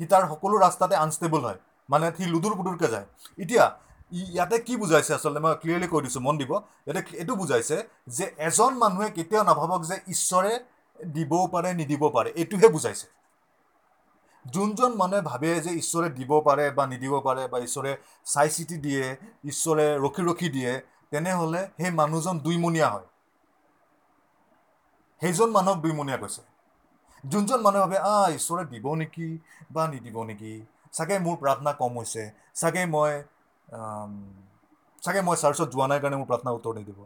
সি 0.00 0.04
তাৰ 0.12 0.22
সকলো 0.32 0.54
ৰাস্তাতে 0.60 0.94
আনষ্টেবল 1.04 1.40
হয়। 1.46 1.58
মানে 1.88 2.06
সি 2.16 2.24
লুডুৰ 2.32 2.54
পুডুৰকৈ 2.58 2.88
যায়। 2.94 3.06
এতিয়া 3.38 3.64
ইয়াতে 4.32 4.56
কি 4.66 4.74
বুজাইছে 4.82 5.12
আচলতে 5.16 5.40
মই 5.44 5.54
ক্লিয়াৰলি 5.62 5.88
কৈ 5.92 6.00
দিছোঁ 6.06 6.22
মন 6.26 6.34
দিব। 6.40 6.52
ইয়াতে 6.86 7.00
এইটো 7.20 7.34
বুজাইছে 7.42 7.76
যে 8.16 8.24
এজন 8.48 8.72
মানুহে 8.82 9.08
কেতিয়াও 9.16 9.44
নাভাবক 9.50 9.80
যে 9.90 9.96
ঈশ্বৰে 10.14 10.52
দিবও 10.98 11.44
পাৰে 11.54 11.70
নিদিব 11.80 12.02
পাৰে। 12.16 12.30
এইটোহে 12.40 12.68
বুজাইছে। 12.76 13.06
যোনজন 14.44 14.92
মানুহে 14.96 15.22
ভাবে 15.24 15.50
যে 15.60 15.72
ঈশ্বৰে 15.74 16.08
দিব 16.10 16.32
পাৰে 16.44 16.64
বা 16.72 16.84
নিদিব 16.86 17.14
পাৰে 17.20 17.44
বা 17.48 17.58
ঈশ্বৰে 17.60 17.92
চাই 18.26 18.48
চিতি 18.50 18.76
দিয়ে 18.78 19.04
ঈশ্বৰে 19.46 19.86
ৰখি 19.98 20.22
ৰখি 20.24 20.48
দিয়ে 20.50 20.72
তেনেহ'লে 21.12 21.62
সেই 21.76 21.92
মানুহজন 21.96 22.36
দুইমনীয়া 22.40 22.88
হয়। 22.88 23.06
সেইজন 25.22 25.48
মানুহক 25.50 25.78
দুইমনীয়া 25.80 26.18
কৈছে। 26.18 26.42
যোনজন 27.24 27.60
মানুহে 27.60 27.82
ভাবে 27.82 27.98
আ 28.06 28.14
ঈশ্বৰে 28.30 28.64
দিব 28.68 28.86
নেকি 28.94 29.28
বা 29.70 29.82
নিদিব 29.88 30.16
নেকি? 30.24 30.52
চাগে 30.92 31.16
মোৰ 31.20 31.36
প্ৰাৰ্থনা 31.38 31.72
কম 31.78 31.92
হৈছে। 31.98 32.22
চাগে 32.54 32.84
মই 32.88 33.12
চাগে 35.02 35.20
মই 35.22 35.36
চাৰ্চত 35.36 35.68
যোৱা 35.70 35.86
নাই 35.88 35.98
কাৰণে 36.00 36.16
মোৰ 36.16 36.28
প্ৰাৰ্থনা 36.28 36.50
উত্তৰ 36.52 36.72
নিদিব। 36.76 36.98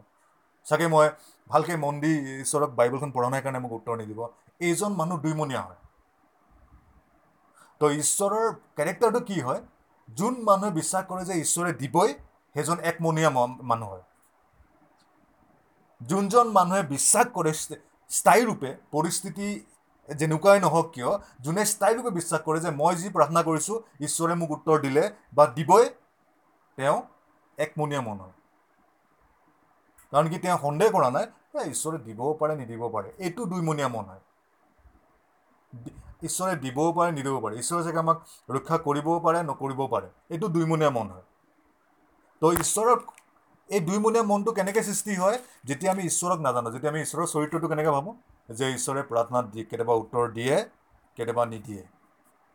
চাগে 0.65 0.87
মই 0.87 1.07
ভালকৈ 1.49 1.77
মন 1.77 1.95
দি 1.99 2.11
ঈশ্বৰক 2.35 2.75
বাইবেলখন 2.75 3.11
পঢ়া 3.11 3.29
নাই 3.29 3.41
কাৰণে 3.41 3.59
মোক 3.59 3.73
উত্তৰ 3.75 3.97
নিদিব। 3.97 4.19
এইজন 4.61 4.91
মানুহ 4.95 5.17
দুইমনীয়া 5.21 5.61
হয়। 5.61 5.79
তো 7.81 7.89
ঈশ্বৰৰ 7.93 8.45
কেৰেক্টাৰটো 8.73 9.21
কি 9.23 9.37
হয়? 9.41 9.61
যোন 10.09 10.37
মানুহে 10.43 10.75
বিশ্বাস 10.75 11.07
কৰে 11.07 11.23
যে 11.25 11.37
ঈশ্বৰে 11.39 11.71
দিবই 11.77 12.15
সেইজন 12.55 12.83
একমনীয়া 12.85 13.31
মানুহ 13.65 13.89
হয়। 13.89 14.03
যোনজন 16.01 16.47
মানুহে 16.49 16.81
বিশ্বাস 16.89 17.27
কৰে 17.33 17.51
স্থায়ীৰূপে 18.09 18.71
পৰিস্থিতি 18.91 19.47
যেনেকুৱাই 20.09 20.59
নহওক 20.59 20.87
কিয় 20.93 21.09
যোনে 21.41 21.63
স্থায়ীৰূপে 21.65 22.11
বিশ্বাস 22.11 22.41
কৰে 22.43 22.59
যে 22.59 22.71
মই 22.75 22.93
যি 22.95 23.09
প্ৰাৰ্থনা 23.09 23.41
কৰিছোঁ 23.43 23.77
ঈশ্বৰে 24.01 24.33
মোক 24.35 24.49
উত্তৰ 24.57 24.81
দিলে 24.81 25.03
বা 25.33 25.45
দিবই 25.55 25.85
তেওঁ 26.77 26.97
একমনীয়া 27.57 28.01
মন 28.01 28.17
হয় 28.19 28.35
কাৰণ 30.13 30.29
কি 30.29 30.37
তেওঁ 30.39 30.57
সন্দেহ 30.61 30.87
কৰা 30.91 31.09
নাই 31.11 31.25
ঈশ্বৰে 31.65 31.99
দিবও 32.03 32.31
পাৰে 32.39 32.57
নিদিব 32.57 32.81
পাৰে। 32.89 33.13
এইটো 33.19 33.47
দুইমনীয়া 33.47 33.89
মন 33.89 34.05
হয়। 34.05 34.23
ঈশ্বৰে 36.25 36.53
দিবও 36.55 36.89
পাৰে 36.97 37.11
নিদিবও 37.11 37.39
পাৰে। 37.41 37.55
ঈশ্বৰে 37.61 37.81
চাগে 37.83 37.99
আমাক 37.99 38.17
ৰক্ষা 38.49 38.77
কৰিবও 38.87 39.17
পাৰে 39.25 39.39
নকৰিবও 39.49 39.87
পাৰে। 39.87 40.07
এইটো 40.29 40.47
দুইমনীয়া 40.47 40.91
মন 40.97 41.07
হয়। 41.07 41.25
তো 42.41 42.47
ঈশ্বৰৰ 42.53 42.97
এই 43.69 43.79
দুইমনীয়া 43.79 44.23
মনটো 44.23 44.51
কেনেকৈ 44.51 44.81
সৃষ্টি 44.83 45.13
হয় 45.15 45.37
যেতিয়া 45.63 45.91
আমি 45.91 46.03
ঈশ্বৰক 46.03 46.39
নাজানো 46.39 46.69
যেতিয়া 46.71 46.91
আমি 46.91 47.01
ঈশ্বৰৰ 47.01 47.27
চৰিত্ৰটো 47.33 47.67
কেনেকৈ 47.67 47.91
ভাবোঁ 47.91 48.13
যে 48.49 48.65
ঈশ্বৰে 48.77 49.01
প্ৰাৰ্থনাত 49.11 49.45
দিয়ে 49.51 49.65
কেতিয়াবা 49.65 49.93
উত্তৰ 49.93 50.23
দিয়ে 50.31 50.55
কেতিয়াবা 51.17 51.43
নিদিয়ে। 51.45 51.83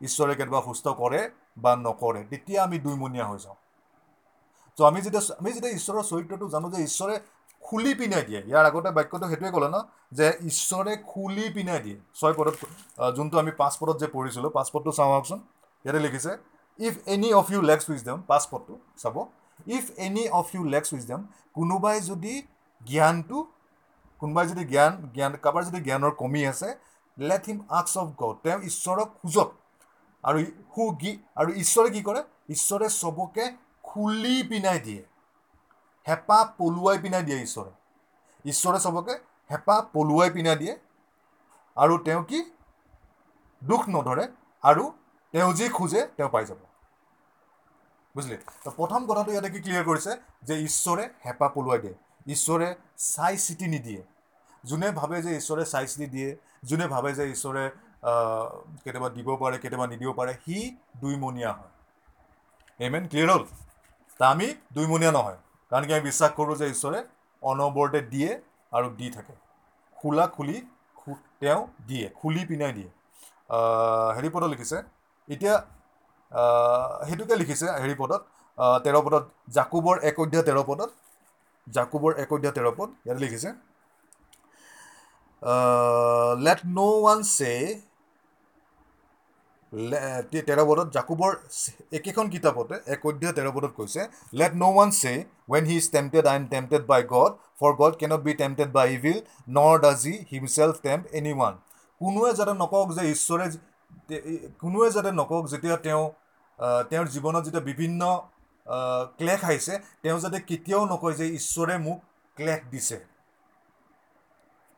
ঈশ্বৰে 0.00 0.34
কেতিয়াবা 0.34 0.60
সুস্থ 0.66 0.86
কৰে 1.00 1.20
বা 1.56 1.72
নকৰে 1.76 2.20
তেতিয়া 2.30 2.58
আমি 2.62 2.76
দুইমনীয়া 2.78 3.26
হৈ 3.26 3.38
যাওঁ। 3.38 3.58
তো 4.78 4.80
আমি 4.84 5.00
যেতিয়া 5.00 5.22
আমি 5.40 5.50
যেতিয়া 5.52 5.72
ঈশ্বৰৰ 5.72 6.02
চৰিত্ৰটো 6.02 6.46
জানো 6.48 6.66
যে 6.70 6.78
ঈশ্বৰে 6.82 7.14
খুলি 7.70 7.92
পিনাই 8.00 8.22
দিয়ে। 8.28 8.40
ইয়াৰ 8.50 8.64
আগতে 8.70 8.90
বাক্যটো 8.98 9.26
সেইটোৱে 9.30 9.50
ক'লে 9.56 9.68
ন 9.74 9.76
যে 10.18 10.26
ঈশ্বৰে 10.50 10.92
খুলি 11.10 11.44
পিনাই 11.56 11.80
দিয়ে। 11.84 11.98
ছয় 12.18 12.34
পদত 12.38 12.56
যোনটো 13.16 13.36
আমি 13.42 13.52
পাঁচ 13.60 13.74
পদত 13.80 13.96
যে 14.02 14.08
পঢ়িছিলোঁ 14.14 14.50
পাঁচ 14.56 14.68
পদটো 14.74 14.90
চাওঁ 14.98 15.12
আহকচোন। 15.16 15.40
ইয়াতে 15.84 16.00
লিখিছে 16.06 16.32
if 16.78 16.94
any 17.14 17.28
of 17.40 17.46
you 17.52 17.60
lacks 17.70 17.84
wisdom 17.90 18.18
পাঁচ 18.30 18.42
পদটো 18.52 18.74
চাব 19.02 19.16
if 19.76 19.84
any 20.06 20.24
of 20.40 20.46
you 20.54 20.62
lacks 20.74 20.88
wisdom 20.94 21.20
কোনোবাই 21.56 21.96
যদি 22.10 22.34
জ্ঞানটো 22.80 23.38
কোনোবাই 24.20 24.44
যদি 24.50 24.62
জ্ঞান 24.72 24.92
জ্ঞান 25.14 25.32
কাৰোবাৰ 25.44 25.62
যদি 25.68 25.80
জ্ঞানৰ 25.86 26.12
কমি 26.22 26.40
আছে 26.52 26.68
লেট 27.18 27.42
হিম 27.48 27.58
আক্স 27.78 27.92
অফ 28.00 28.06
গড 28.20 28.36
তেওঁ 28.44 28.58
ঈশ্বৰক 28.70 29.08
খোজক। 29.20 29.48
আৰু 30.24 30.38
সু 30.72 30.82
গী 31.00 31.12
আৰু 31.40 31.50
ঈশ্বৰে 31.62 31.88
কি 31.94 32.00
কৰে? 32.08 32.20
ঈশ্বৰে 32.54 32.86
চবকে 33.00 33.44
খুলি 33.88 34.36
পিনাই 34.50 34.78
দিয়ে। 34.86 35.02
হেঁপাহ 36.08 36.42
পলুৱাই 36.58 36.98
পিনাই 37.02 37.22
দিয়ে 37.28 37.38
ঈশ্বৰে। 37.46 37.72
ঈশ্বৰে 38.44 38.78
চবকে 38.86 39.14
হেঁপাহ 39.50 39.78
পলুৱাই 39.92 40.30
পিনাই 40.36 40.56
দিয়ে 40.62 40.74
আৰু 41.76 41.94
তেওঁ 42.06 42.22
কি? 42.30 42.40
দুখ 43.62 43.82
নধৰে 43.94 44.24
আৰু 44.62 44.84
তেওঁ 45.32 45.52
যি 45.58 45.66
খোজে 45.78 46.00
তেওঁ 46.16 46.30
পাই 46.34 46.44
যাব। 46.50 46.60
বুজিলে? 48.14 48.36
প্ৰথম 48.78 49.00
কথাটো 49.08 49.30
ইয়াতে 49.32 49.50
কি 49.54 49.60
ক্লিয়াৰ 49.64 49.84
কৰিছে? 49.88 50.12
যে 50.46 50.54
ঈশ্বৰে 50.68 51.04
হেঁপাহ 51.24 51.48
পলুৱাই 51.54 51.78
দিয়ে। 51.84 51.94
ঈশ্বৰে 52.34 52.68
চাই 52.96 53.36
চিতি 53.44 53.66
নিদিয়ে। 53.74 54.02
যোনে 54.64 54.88
ভাবে 55.00 55.22
যে 55.22 55.30
ঈশ্বৰে 55.40 55.64
চাই 55.72 55.86
চিতি 55.86 56.06
দিয়ে 56.14 56.30
যোনে 56.68 56.86
ভাবে 56.94 57.10
যে 57.18 57.24
ঈশ্বৰে 57.34 57.64
কেতিয়াবা 58.84 59.08
দিব 59.16 59.28
পাৰে 59.42 59.56
কেতিয়াবা 59.62 59.86
নিদিব 59.92 60.10
পাৰে 60.18 60.32
সি 60.44 60.56
দুইমনীয়া 61.00 61.52
হয়। 61.52 61.72
এমেন 62.86 63.04
ক্লিয়াৰ 63.08 63.30
হ'ল? 63.34 63.44
তা 64.18 64.24
আমি 64.30 64.46
দুইমনীয়া 64.72 65.12
নহয়। 65.12 65.38
কাৰণ 65.70 65.84
কি 65.86 65.92
আমি 65.96 66.04
বিশ্বাস 66.10 66.30
কৰোঁ 66.38 66.54
যে 66.60 66.66
ঈশ্বৰে 66.74 66.98
অনবৰতে 67.42 68.00
দিয়ে 68.12 68.30
আৰু 68.72 68.88
দি 68.98 69.08
থাকে। 69.16 69.34
খোলা 69.98 70.24
খুলি 70.36 70.56
তেওঁ 71.40 71.62
দিয়ে 71.88 72.06
খুলি 72.20 72.42
পিনাই 72.50 72.72
দিয়ে। 72.78 72.90
হেৰি 74.16 74.28
পদত 74.34 74.48
লিখিছে 74.54 74.78
এতিয়া 75.28 75.54
সেইটোকে 77.08 77.34
লিখিছে 77.42 77.66
হেৰি 77.82 77.94
পদত 78.02 78.20
তেৰ 78.84 78.96
পদত 79.06 79.24
জাকুবৰ 79.56 79.96
এক 80.10 80.16
অধ্যায় 80.24 80.44
তেৰ 80.48 80.58
পদত 80.70 80.90
জাকুবৰ 81.66 82.12
এক 82.22 82.30
অধ্যায় 82.34 82.54
তেৰ 82.56 82.66
পদ 82.78 82.88
ইয়াত 83.06 83.18
লিখিছে 83.24 83.50
লেট 86.46 86.60
ন' 86.68 86.90
ওৱান 86.96 87.18
চে 87.30 87.52
তেৰ 89.72 90.60
পদত 90.68 90.88
জাকুবৰ 90.94 91.34
একেখন 91.98 92.30
কিতাপতে 92.30 92.74
এক 92.94 93.04
অধ্যায় 93.06 93.34
তেৰ 93.34 93.50
পদত 93.56 93.72
কৈছে 93.74 94.00
let 94.40 94.52
no' 94.54 94.64
one 94.68 94.90
say 94.96 95.12
when 95.48 95.64
he 95.64 95.76
is 95.76 95.86
tempted 95.92 96.24
I 96.26 96.36
am 96.36 96.46
tempted 96.54 96.86
by 96.86 97.02
God 97.12 97.36
for 97.60 97.76
God 97.80 97.98
cannot 98.00 98.20
be 98.26 98.32
tempted 98.40 98.72
by 98.76 98.94
evil 98.94 99.18
nor 99.58 99.74
does 99.84 100.06
he 100.06 100.14
himself 100.32 100.80
tempt 100.86 101.02
any 101.18 101.32
one 101.32 101.54
কোনোৱে 102.00 102.30
যাতে 102.38 102.52
নকওক 102.62 102.88
যে 102.96 103.02
ঈশ্বৰে 103.14 103.46
কোনোৱে 104.62 104.88
যাতে 104.96 105.10
নকওক 105.20 105.44
যেতিয়া 105.52 105.76
তেওঁ 105.86 106.04
তেওঁৰ 106.90 107.06
জীৱনত 107.14 107.42
যেতিয়া 107.46 107.64
বিভিন্ন 107.70 108.02
ক্লেশ 109.18 109.40
আহিছে 109.44 109.74
তেওঁ 110.02 110.18
যাতে 110.24 110.38
কেতিয়াও 110.50 110.82
নকয় 110.92 111.14
যে 111.20 111.26
ঈশ্বৰে 111.38 111.74
মোক 111.86 111.98
ক্লেশ 112.36 112.60
দিছে। 112.72 112.96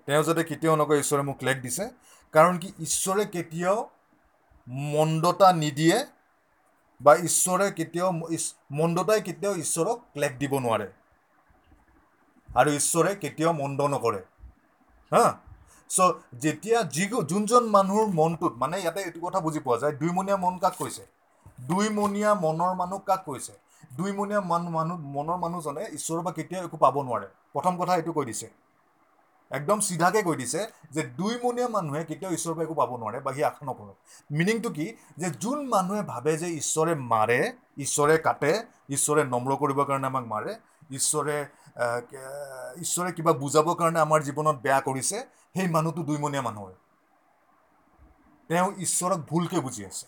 তেওঁ 0.08 0.22
যাতে 0.28 0.42
কেতিয়াও 0.50 0.76
নকয় 0.82 1.00
ঈশ্বৰে 1.04 1.22
মোক 1.28 1.36
ক্লেশ 1.42 1.58
দিছে। 1.64 1.84
কাৰণ 2.34 2.54
কি 2.62 2.68
ঈশ্বৰে 2.86 3.24
কেতিয়াও 3.34 3.78
মন্দতা 4.66 5.48
নিদিয়ে 5.52 5.98
বা 7.00 7.12
ঈশ্বৰে 7.16 7.66
কেতিয়াও 7.70 8.10
মন্দতাই 8.72 9.20
কেতিয়াও 9.20 9.54
ঈশ্বৰক 9.56 9.98
ক্লেশ 10.12 10.32
দিব 10.38 10.52
নোৱাৰে। 10.58 10.86
আৰু 12.48 12.70
ঈশ্বৰে 12.70 13.14
কেতিয়াও 13.14 13.52
মন্দ 13.52 13.80
নকৰে। 13.80 14.20
হা? 15.12 15.24
চ' 15.90 16.12
যেতিয়া 16.38 16.82
যি 16.82 17.04
যোনজন 17.28 17.64
মানুহৰ 17.68 18.06
মনটোত 18.14 18.52
মানে 18.56 18.76
ইয়াতে 18.80 19.00
এইটো 19.02 19.20
কথা 19.20 19.40
বুজি 19.40 19.60
পোৱা 19.60 19.78
যায় 19.78 19.92
দুইমনীয়া 19.92 20.36
মন 20.36 20.54
কাক 20.58 20.74
কৈছে? 20.78 21.04
দুইমনীয়া 21.60 22.30
মনৰ 22.34 22.72
মানুহ 22.74 22.98
কাক 22.98 23.20
কৈছে? 23.24 23.52
দুইমনীয়া 23.96 24.40
মানুহ 24.40 24.70
মানুহ 24.70 24.96
মনৰ 25.16 25.36
মানুহজনে 25.36 25.82
ঈশ্বৰৰ 25.92 26.22
পৰা 26.22 26.32
কেতিয়াও 26.32 26.64
একো 26.64 26.76
পাব 26.76 26.94
নোৱাৰে। 27.02 27.26
প্ৰথম 27.52 27.72
কথা 27.76 27.92
এইটো 27.96 28.12
কৈ 28.12 28.24
দিছে। 28.24 28.48
একদম 29.52 29.78
চিধাকৈ 29.88 30.22
কৈ 30.22 30.36
দিছে 30.36 30.60
যে 30.90 31.02
দুইমনীয়া 31.18 31.68
মানুহে 31.68 32.02
কেতিয়াও 32.10 32.32
ঈশ্বৰৰ 32.36 32.54
পৰা 32.56 32.64
একো 32.66 32.74
পাব 32.74 32.90
নোৱাৰে 33.00 33.18
বা 33.26 33.30
সি 33.36 33.42
আশা 33.50 33.62
নকৰক 33.68 33.96
মিনিংটো 34.30 34.70
কি? 34.70 34.86
যে 35.16 35.28
যোন 35.40 35.58
মানুহে 35.68 36.02
ভাবে 36.12 36.32
যে 36.36 36.48
ঈশ্বৰে 36.60 36.92
মাৰে 37.12 37.40
ঈশ্বৰে 37.78 38.14
কাটে 38.26 38.52
ঈশ্বৰে 38.96 39.22
নম্ৰ 39.28 39.50
কৰিবৰ 39.62 39.84
কাৰণে 39.88 40.06
আমাক 40.06 40.24
মাৰে 40.26 40.52
ঈশ্বৰে 40.98 41.36
ঈশ্বৰে 42.82 43.10
কিবা 43.16 43.32
বুজাবৰ 43.42 43.74
কাৰণে 43.76 44.00
আমাৰ 44.00 44.20
জীৱনত 44.28 44.56
বেয়া 44.64 44.80
কৰিছে 44.88 45.16
সেই 45.54 45.68
মানুহটো 45.76 46.02
দুইমনীয়া 46.08 46.42
মানুহ 46.42 46.62
হয় 46.64 46.78
তেওঁ 48.50 48.68
ঈশ্বৰক 48.86 49.20
ভুলকৈ 49.28 49.60
বুজি 49.60 49.82
আছে। 49.86 50.06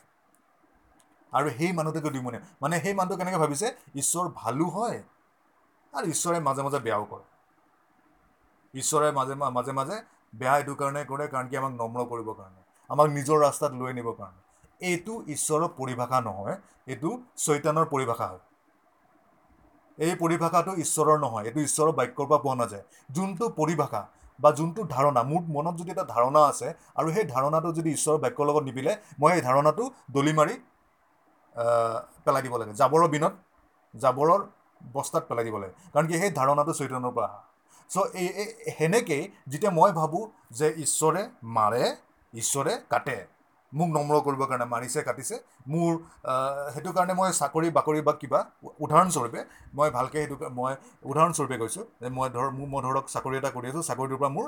আৰু 1.33 1.51
সেই 1.57 1.73
মানুহটোকে 1.73 2.11
দুইমনীয়া 2.11 2.43
মানে 2.63 2.81
সেই 2.85 2.95
মানুহটো 2.95 3.19
কেনেকৈ 3.21 3.39
ভাবিছে? 3.39 3.69
ঈশ্বৰ 3.97 4.25
ভালো 4.37 4.65
হয় 4.77 4.99
আৰু 5.93 6.07
ঈশ্বৰে 6.11 6.39
মাজে 6.47 6.63
মাজে 6.63 6.79
বেয়াও 6.81 7.05
কৰে। 7.11 7.25
ঈশ্বৰে 8.75 9.09
মাজে 9.19 9.35
মাজে 9.57 9.73
মাজে 9.79 9.97
বেয়া 10.33 10.55
এইটো 10.61 10.75
কাৰণে 10.81 11.03
কৰে 11.11 11.25
কাৰণ 11.33 11.47
কি 11.51 11.55
আমাক 11.61 11.73
নম্ৰ 11.83 12.01
কৰিবৰ 12.13 12.35
কাৰণে 12.41 12.61
আমাক 12.91 13.07
নিজৰ 13.19 13.37
ৰাস্তাত 13.47 13.73
লৈ 13.81 13.89
আনিবৰ 13.95 14.15
কাৰণে। 14.21 14.41
এইটো 14.81 15.15
ঈশ্বৰৰ 15.35 15.71
পৰিভাষা 15.79 16.19
নহয় 16.29 16.57
এইটো 16.93 17.11
চৈতানৰ 17.45 17.87
পৰিভাষা 17.93 18.27
হয়। 18.33 18.43
এই 19.99 20.15
পৰিভাষাটো 20.23 20.73
ঈশ্বৰৰ 20.85 21.19
নহয় 21.21 21.45
এইটো 21.49 21.61
ঈশ্বৰৰ 21.69 21.93
বাক্যৰ 22.01 22.27
পৰা 22.31 22.39
পোৱা 22.45 22.57
নাযায়। 22.63 22.85
যোনটো 23.17 23.45
পৰিভাষা 23.61 24.01
বা 24.39 24.51
যোনটো 24.59 24.81
ধাৰণা 24.95 25.23
মোৰ 25.31 25.43
মনত 25.57 25.75
যদি 25.81 25.91
এটা 25.95 26.05
ধাৰণা 26.15 26.41
আছে 26.51 26.69
আৰু 26.99 27.09
সেই 27.17 27.27
ধাৰণাটো 27.35 27.69
যদি 27.79 27.91
ঈশ্বৰৰ 27.97 28.19
বাক্যৰ 28.25 28.45
লগত 28.51 28.63
নিবিলে 28.69 28.93
মই 29.21 29.31
সেই 29.35 29.43
ধাৰণাটো 29.49 29.85
দলি 30.17 30.33
মাৰি 30.41 30.55
পেলাই 32.25 32.43
দিব 32.47 32.55
লাগে। 32.61 32.73
জাবৰৰ 32.81 33.09
বিনত 33.15 33.35
জাবৰৰ 33.95 34.41
বস্তাত 34.81 35.23
পেলাই 35.29 35.45
দিব 35.49 35.57
লাগে। 35.63 35.75
কাৰণ 35.93 36.07
কি 36.11 36.15
সেই 36.23 36.33
ধাৰণাটো 36.41 36.73
চৈতন্যৰ 36.81 37.13
পৰা 37.17 37.29
অহা 37.29 37.41
চ' 37.91 37.97
এই 38.15 38.29
সেনেকেই 38.73 39.23
যেতিয়া 39.49 39.73
মই 39.73 39.91
ভাবোঁ 39.93 40.25
যে 40.53 40.69
ঈশ্বৰে 40.79 41.23
মাৰে 41.55 41.85
ঈশ্বৰে 42.35 42.73
কাটে 42.89 43.17
মোক 43.73 43.89
নম্ৰ 43.91 44.15
কৰিবৰ 44.23 44.47
কাৰণে 44.47 44.67
মাৰিছে 44.67 45.01
কাটিছে 45.03 45.37
মোৰ 45.67 45.91
সেইটো 46.75 46.91
কাৰণে 46.93 47.15
মই 47.15 47.29
চাকৰি 47.33 47.69
বাকৰি 47.73 48.01
বা 48.03 48.13
কিবা 48.21 48.41
উদাহৰণস্বৰূপে 48.79 49.41
মই 49.73 49.89
ভালকৈ 49.91 50.21
সেইটো 50.23 50.51
মই 50.53 50.73
উদাহৰণস্বৰূপে 51.05 51.57
কৈছোঁ 51.59 51.85
যে 52.01 52.09
মই 52.11 52.29
ধৰ 52.31 52.47
মোৰ 52.53 52.69
মই 52.69 52.81
ধৰক 52.83 53.05
চাকৰি 53.09 53.35
এটা 53.37 53.51
কৰি 53.51 53.67
আছোঁ 53.71 53.83
চাকৰিটোৰ 53.85 54.19
পৰা 54.19 54.31
মোৰ 54.31 54.47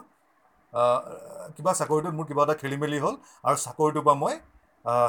কিবা 1.56 1.72
চাকৰিটোত 1.78 2.14
মোৰ 2.14 2.26
কিবা 2.26 2.42
এটা 2.44 2.54
খেলি 2.60 2.76
মেলি 2.76 2.98
হ'ল 3.00 3.14
আৰু 3.44 3.56
চাকৰিটোৰ 3.60 4.04
পৰা 4.04 4.16
মই 4.18 4.34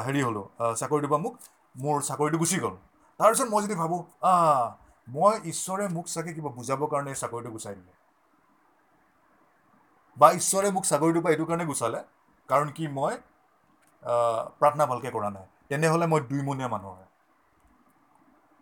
হেৰি 0.02 0.20
হ'লোঁ 0.22 0.44
চাকৰিটোৰ 0.76 1.10
পৰা 1.12 1.20
মোক 1.20 1.34
মোৰ 1.76 2.02
চাকৰিটো 2.04 2.38
গুচি 2.38 2.58
গ'ল। 2.60 2.74
তাৰপিছত 3.20 3.48
মই 3.48 3.64
যদি 3.64 3.76
ভাবোঁ 3.76 4.00
আহ 4.24 4.64
মই 5.08 5.34
ঈশ্বৰে 5.52 5.88
মোক 5.92 6.10
চাগে 6.10 6.34
কিবা 6.34 6.54
বুজাবৰ 6.56 6.92
কাৰণে 6.92 7.10
এই 7.10 7.20
চাকৰিটো 7.22 7.54
গুচাই 7.54 7.74
দিলে। 7.74 7.97
বা 10.18 10.28
ঈশ্বৰে 10.36 10.70
মোক 10.76 10.84
চাকৰিটোৰ 10.88 11.22
পৰা 11.24 11.32
এইটো 11.34 11.46
কাৰণে 11.46 11.66
গুচালে 11.66 12.00
কাৰণ 12.48 12.72
কি 12.74 12.88
মই 12.94 13.18
প্ৰাৰ্থনা 14.02 14.86
ভালকৈ 14.92 15.10
কৰা 15.12 15.30
নাই। 15.30 15.46
তেনেহ'লে 15.70 16.06
মই 16.12 16.20
দুইমনীয়া 16.28 16.68
মানুহ 16.74 16.92
হয়। 16.92 17.06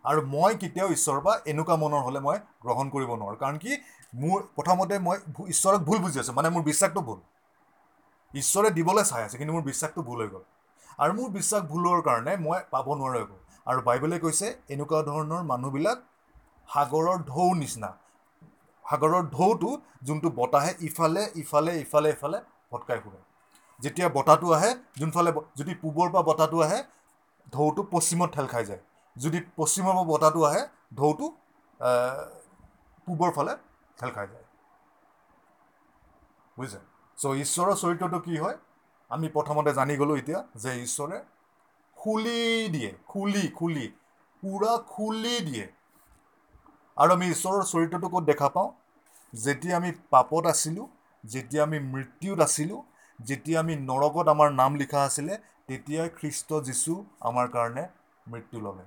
আৰু 0.04 0.20
মই 0.26 0.54
কেতিয়াও 0.60 0.92
ঈশ্বৰৰ 0.92 1.20
পৰা 1.20 1.34
এনেকুৱা 1.46 1.76
মনৰ 1.82 2.02
হ'লে 2.04 2.20
মই 2.26 2.38
গ্ৰহণ 2.64 2.90
কৰিব 2.90 3.10
নোৱাৰোঁ। 3.14 3.38
কাৰণ 3.38 3.56
কি 3.64 3.78
মোৰ 4.20 4.44
প্ৰথমতে 4.56 4.98
মই 5.06 5.16
ঈশ্বৰক 5.48 5.86
ভুল 5.88 5.98
বুজি 6.04 6.22
আছোঁ। 6.22 6.34
মানে 6.34 6.48
মোৰ 6.50 6.62
বিশ্বাসটো 6.64 7.00
ভুল। 7.02 7.18
ঈশ্বৰে 8.34 8.70
দিবলৈ 8.70 9.04
চাই 9.04 9.22
আছে 9.22 9.36
কিন্তু 9.38 9.52
মোৰ 9.54 9.64
বিশ্বাসটো 9.64 10.00
ভুল 10.02 10.18
হৈ 10.22 10.28
গ'ল। 10.30 10.44
আৰু 10.98 11.12
মোৰ 11.12 11.28
বিশ্বাস 11.32 11.62
ভুলৰ 11.70 12.00
কাৰণে 12.06 12.32
মই 12.40 12.58
পাব 12.70 12.86
নোৱাৰোঁ 12.94 13.26
আৰু 13.66 13.84
বাইবেলে 13.88 14.18
কৈছে 14.20 14.46
এনেকুৱা 14.70 15.00
ধৰণৰ 15.06 15.42
মানুহবিলাক 15.48 16.04
সাগৰৰ 16.68 17.22
ঢৌ 17.26 17.46
নিচিনা। 17.56 17.90
সাগৰৰ 18.87 19.23
ঢৌটো 19.37 19.71
যোনটো 20.07 20.28
বতাহে 20.40 20.73
ইফালে 20.88 21.23
ইফালে 21.43 21.73
ইফালে 21.85 22.09
ইফালে 22.16 22.38
ভটকাই 22.73 22.99
ফুৰে। 23.05 23.19
যেতিয়া 23.81 24.09
বতাহটো 24.16 24.47
আহে 24.57 24.71
যোনফালে 25.00 25.31
যদি 25.59 25.73
পূবৰ 25.83 26.07
পৰা 26.12 26.23
বতাহটো 26.28 26.59
আহে 26.66 26.78
ঢৌটো 27.55 27.83
পশ্চিমত 27.95 28.28
ঠেল 28.37 28.47
খাই 28.52 28.64
যায়। 28.71 28.83
যদি 29.16 29.38
পশ্চিমৰ 29.59 29.93
পৰা 29.97 30.05
বতাহটো 30.12 30.40
আহে 30.49 30.62
ঢৌটো 30.99 31.26
পূবৰ 33.07 33.31
ফালে 33.37 33.52
ঠেল 33.99 34.11
খাই 34.16 34.26
যায়। 34.33 34.47
বুজিছে? 36.57 36.81
চ' 37.19 37.35
ঈশ্বৰৰ 37.43 37.75
চৰিত্ৰটো 37.83 38.19
কি 38.26 38.35
হয়? 38.43 38.57
আমি 39.11 39.26
প্ৰথমতে 39.37 39.73
জানি 39.78 39.95
গ'লোঁ 40.00 40.16
এতিয়া 40.23 40.40
যে 40.62 40.71
ঈশ্বৰে 40.87 41.19
খুলি 41.97 42.40
দিয়ে 42.75 42.90
খুলি 43.12 43.45
খুলি 43.59 43.87
পূৰা 44.43 44.73
খুলি 44.93 45.35
দিয়ে। 45.49 45.66
আৰু 46.97 47.11
আমি 47.17 47.26
ঈশ্বৰৰ 47.35 47.62
চৰিত্ৰটো 47.73 48.09
ক'ত 48.15 48.25
দেখা 48.31 48.49
পাওঁ? 48.57 48.69
যেতিয়া 49.35 49.75
আমি 49.81 49.91
পাপত 50.12 50.45
আছিলোঁ 50.53 50.87
যেতিয়া 51.25 51.62
আমি 51.69 51.79
মৃত্যুত 51.95 52.38
আছিলোঁ 52.47 52.81
যেতিয়া 53.19 53.59
আমি 53.62 53.75
নৰকত 53.91 54.26
আমাৰ 54.35 54.49
নাম 54.61 54.71
লিখা 54.83 55.00
আছিলে 55.09 55.35
তেতিয়াই 55.69 56.09
খ্ৰীষ্ট 56.19 56.50
যীশু 56.69 56.93
আমাৰ 57.29 57.47
কাৰণে 57.57 57.85
মৃত্যু 58.33 58.59
ল'লে। 58.65 58.85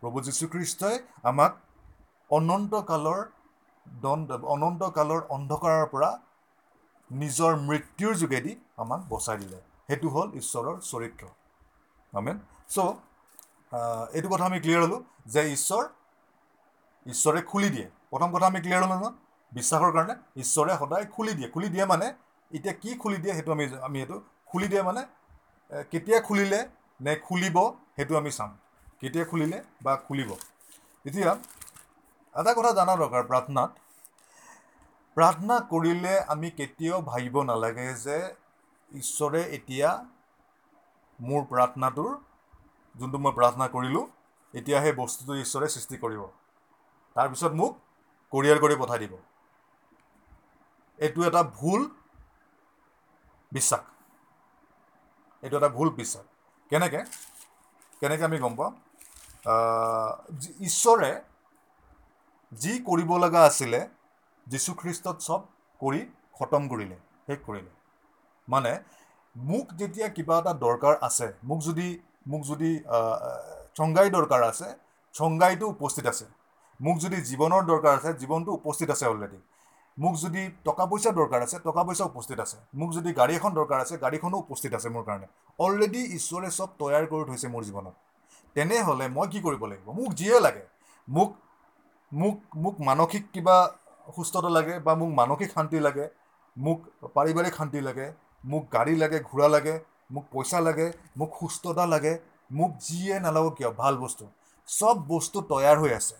প্ৰভু 0.00 0.18
যীশুখ্ৰীষ্টই 0.26 0.96
আমাক 1.30 1.52
অনন্তকালৰ 2.30 3.20
দণ্ড 3.86 4.28
অনন্তকালৰ 4.54 5.20
অন্ধকাৰৰ 5.36 5.86
পৰা 5.92 6.10
নিজৰ 7.10 7.52
মৃত্যুৰ 7.68 8.14
যোগেদি 8.22 8.52
আমাক 8.82 9.00
বচাই 9.12 9.36
দিলে। 9.42 9.58
সেইটো 9.88 10.08
হ'ল 10.14 10.28
ঈশ্বৰৰ 10.40 10.76
চৰিত্ৰ। 10.90 11.24
আমেন। 12.12 12.36
চ' 12.74 12.78
এইটো 14.16 14.28
কথা 14.32 14.44
আমি 14.50 14.58
ক্লিয়াৰ 14.64 14.82
হ'লোঁ 14.84 15.00
যে 15.32 15.42
ঈশ্বৰ 15.56 15.82
ঈশ্বৰে 17.06 17.40
খুলি 17.50 17.68
দিয়ে। 17.74 17.86
প্ৰথম 18.10 18.28
কথা 18.34 18.46
আমি 18.50 18.60
ক্লিয়াৰ 18.64 18.82
হ'লোঁ 18.82 18.90
নহয় 18.94 19.12
বিশ্বাসৰ 19.52 19.90
কাৰণে 19.96 20.14
ঈশ্বৰে 20.42 20.72
সদায় 20.80 21.06
খুলি 21.14 21.32
দিয়ে। 21.38 21.48
খুলি 21.54 21.68
দিয়ে 21.74 21.84
মানে 21.92 22.06
এতিয়া 22.50 22.74
কি 22.82 22.90
খুলি 23.02 23.18
দিয়ে 23.22 23.34
সেইটো 23.36 23.50
আমি 23.56 23.64
আমি 23.88 23.98
এইটো 24.04 24.16
খুলি 24.50 24.66
দিয়ে 24.72 24.82
মানে 24.88 25.02
কেতিয়া 25.92 26.18
খুলিলে 26.28 26.60
নে 27.00 27.12
খুলিব 27.26 27.56
সেইটো 27.96 28.14
আমি 28.20 28.30
চাম। 28.38 28.50
কেতিয়া 29.00 29.24
খুলিলে 29.30 29.58
বা 29.84 29.92
খুলিব। 30.06 30.30
এতিয়া 31.04 31.30
এটা 32.34 32.52
কথা 32.58 32.70
জনা 32.78 32.94
দৰকাৰ 33.02 33.22
প্ৰাৰ্থনাত। 33.30 33.70
প্ৰাৰ্থনা 35.16 35.56
কৰিলে 35.72 36.14
আমি 36.34 36.48
কেতিয়াও 36.58 36.98
ভাবিব 37.10 37.36
নালাগে 37.50 37.88
যে 38.04 38.16
ঈশ্বৰে 38.92 39.40
এতিয়া 39.56 39.90
মোৰ 41.18 41.42
প্ৰাৰ্থনাটোৰ 41.52 42.12
যোনটো 42.94 43.18
মই 43.24 43.32
প্ৰাৰ্থনা 43.38 43.66
কৰিলোঁ 43.74 44.04
এতিয়া 44.54 44.78
সেই 44.84 44.94
বস্তুটো 45.02 45.32
ঈশ্বৰে 45.44 45.66
সৃষ্টি 45.74 45.96
কৰিব। 46.04 46.22
তাৰপিছত 47.16 47.52
মোক 47.54 47.72
কৰিয়াৰ 48.32 48.58
কৰি 48.60 48.80
পঠাই 48.80 48.98
দিব। 49.00 49.14
এইটো 50.98 51.20
এটা 51.26 51.42
ভুল 51.54 51.80
বিশ্বাস। 53.52 53.82
এইটো 55.42 55.54
এটা 55.56 55.70
ভুল 55.76 55.88
বিশ্বাস। 55.96 56.24
কেনেকৈ? 56.70 57.02
কেনেকৈ 58.02 58.24
আমি 58.24 58.38
গম 58.40 58.54
পাওঁ 58.56 58.72
ঈশ্বৰে 60.64 61.10
যি 62.52 62.72
কৰিব 62.84 63.10
লগা 63.18 63.40
আছিলে 63.46 63.80
যীশুখ্ৰীষ্টত 64.46 65.16
চব 65.20 65.40
কৰি 65.80 66.00
খতম 66.34 66.68
কৰিলে 66.68 66.96
শেষ 67.26 67.38
কৰিলে। 67.44 67.70
মানে 68.48 68.72
মোক 69.36 69.66
যেতিয়া 69.78 70.08
কিবা 70.16 70.36
এটা 70.40 70.52
দৰকাৰ 70.58 70.94
আছে 71.02 71.28
মোক 71.44 71.60
যদি 71.64 71.88
মোক 72.28 72.42
যদি 72.46 72.70
চংগাই 73.76 74.08
দৰকাৰ 74.16 74.42
আছে 74.44 74.68
চংগাইটো 75.14 75.66
উপস্থিত 75.68 76.06
আছে। 76.06 76.26
মোক 76.80 76.96
যদি 76.98 77.16
জীৱনৰ 77.30 77.62
দৰকাৰ 77.64 77.94
আছে 77.98 78.10
জীৱনটো 78.20 78.50
উপস্থিত 78.52 78.88
আছে 78.90 79.06
অলৰেডি 79.06 79.38
মোক 79.98 80.14
যদি 80.16 80.42
টকা 80.64 80.84
পইচা 80.86 81.10
দৰকাৰ 81.10 81.40
আছে 81.42 81.58
টকা 81.58 81.82
পইচা 81.84 82.04
উপস্থিত 82.04 82.38
আছে। 82.40 82.56
মোক 82.74 82.90
যদি 82.92 83.10
গাড়ী 83.12 83.34
এখন 83.34 83.52
দৰকাৰ 83.54 83.78
আছে 83.80 83.94
গাড়ীখনো 83.98 84.36
উপস্থিত 84.38 84.72
আছে 84.74 84.88
মোৰ 84.88 85.04
কাৰণে। 85.04 85.26
অলৰেডি 85.58 86.02
ঈশ্বৰে 86.18 86.48
চব 86.50 86.68
তৈয়াৰ 86.78 87.04
কৰি 87.06 87.24
থৈছে 87.30 87.48
মোৰ 87.48 87.62
জীৱনত। 87.64 87.94
তেনেহ'লে 88.56 89.06
মই 89.08 89.26
কি 89.28 89.40
কৰিব 89.40 89.62
লাগিব? 89.64 89.88
মোক 89.98 90.10
যিয়ে 90.14 90.38
লাগে। 90.40 90.64
মোক 91.08 91.30
মোক 92.12 92.36
মোক 92.56 92.74
মানসিক 92.80 93.24
কিবা 93.32 93.56
সুস্থতা 94.16 94.48
লাগে 94.48 94.74
বা 94.78 94.92
মোক 94.94 95.10
মানসিক 95.10 95.50
শান্তি 95.50 95.78
লাগে 95.80 96.06
মোক 96.56 96.78
পাৰিবাৰিক 97.14 97.54
শান্তি 97.56 97.80
লাগে 97.80 98.06
মোক 98.44 98.62
গাড়ী 98.72 98.94
লাগে 98.96 99.18
ঘোঁৰা 99.20 99.48
লাগে 99.48 99.74
মোক 100.10 100.24
পইচা 100.32 100.58
লাগে 100.60 100.86
মোক 101.16 101.30
সুস্থতা 101.40 101.84
লাগে 101.86 102.12
মোক 102.50 102.70
যিয়ে 102.78 103.14
নালাগক 103.20 103.54
কিয় 103.58 103.70
ভাল 103.70 103.94
বস্তু। 103.96 104.24
চব 104.68 104.96
বস্তু 105.08 105.38
তৈয়াৰ 105.50 105.76
হৈ 105.78 105.92
আছে। 105.94 106.16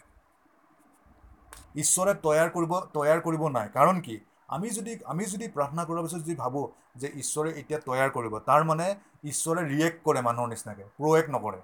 ঈশ্বৰে 1.75 2.13
তৈয়াৰ 2.25 2.49
কৰিব 2.57 2.73
তৈয়াৰ 2.95 3.21
কৰিব 3.27 3.43
নাই। 3.57 3.67
কাৰণ 3.77 3.97
কি 4.07 4.17
আমি 4.57 4.69
যদি 4.79 4.93
আমি 5.13 5.25
যদি 5.35 5.47
প্ৰাৰ্থনা 5.57 5.83
কৰাৰ 5.89 6.03
পিছত 6.05 6.21
যদি 6.27 6.35
ভাবোঁ 6.43 6.67
যে 7.01 7.09
ঈশ্বৰে 7.23 7.51
এতিয়া 7.61 7.79
তৈয়াৰ 7.89 8.11
কৰিব 8.17 8.35
তাৰ 8.49 8.63
মানে 8.71 8.87
ঈশ্বৰে 9.33 9.61
ৰিয়েক্ট 9.73 9.99
কৰে 10.07 10.21
মানুহৰ 10.29 10.49
নিচিনাকৈ 10.53 10.85
প্ৰয়েক্ট 11.01 11.31
নকৰে। 11.37 11.61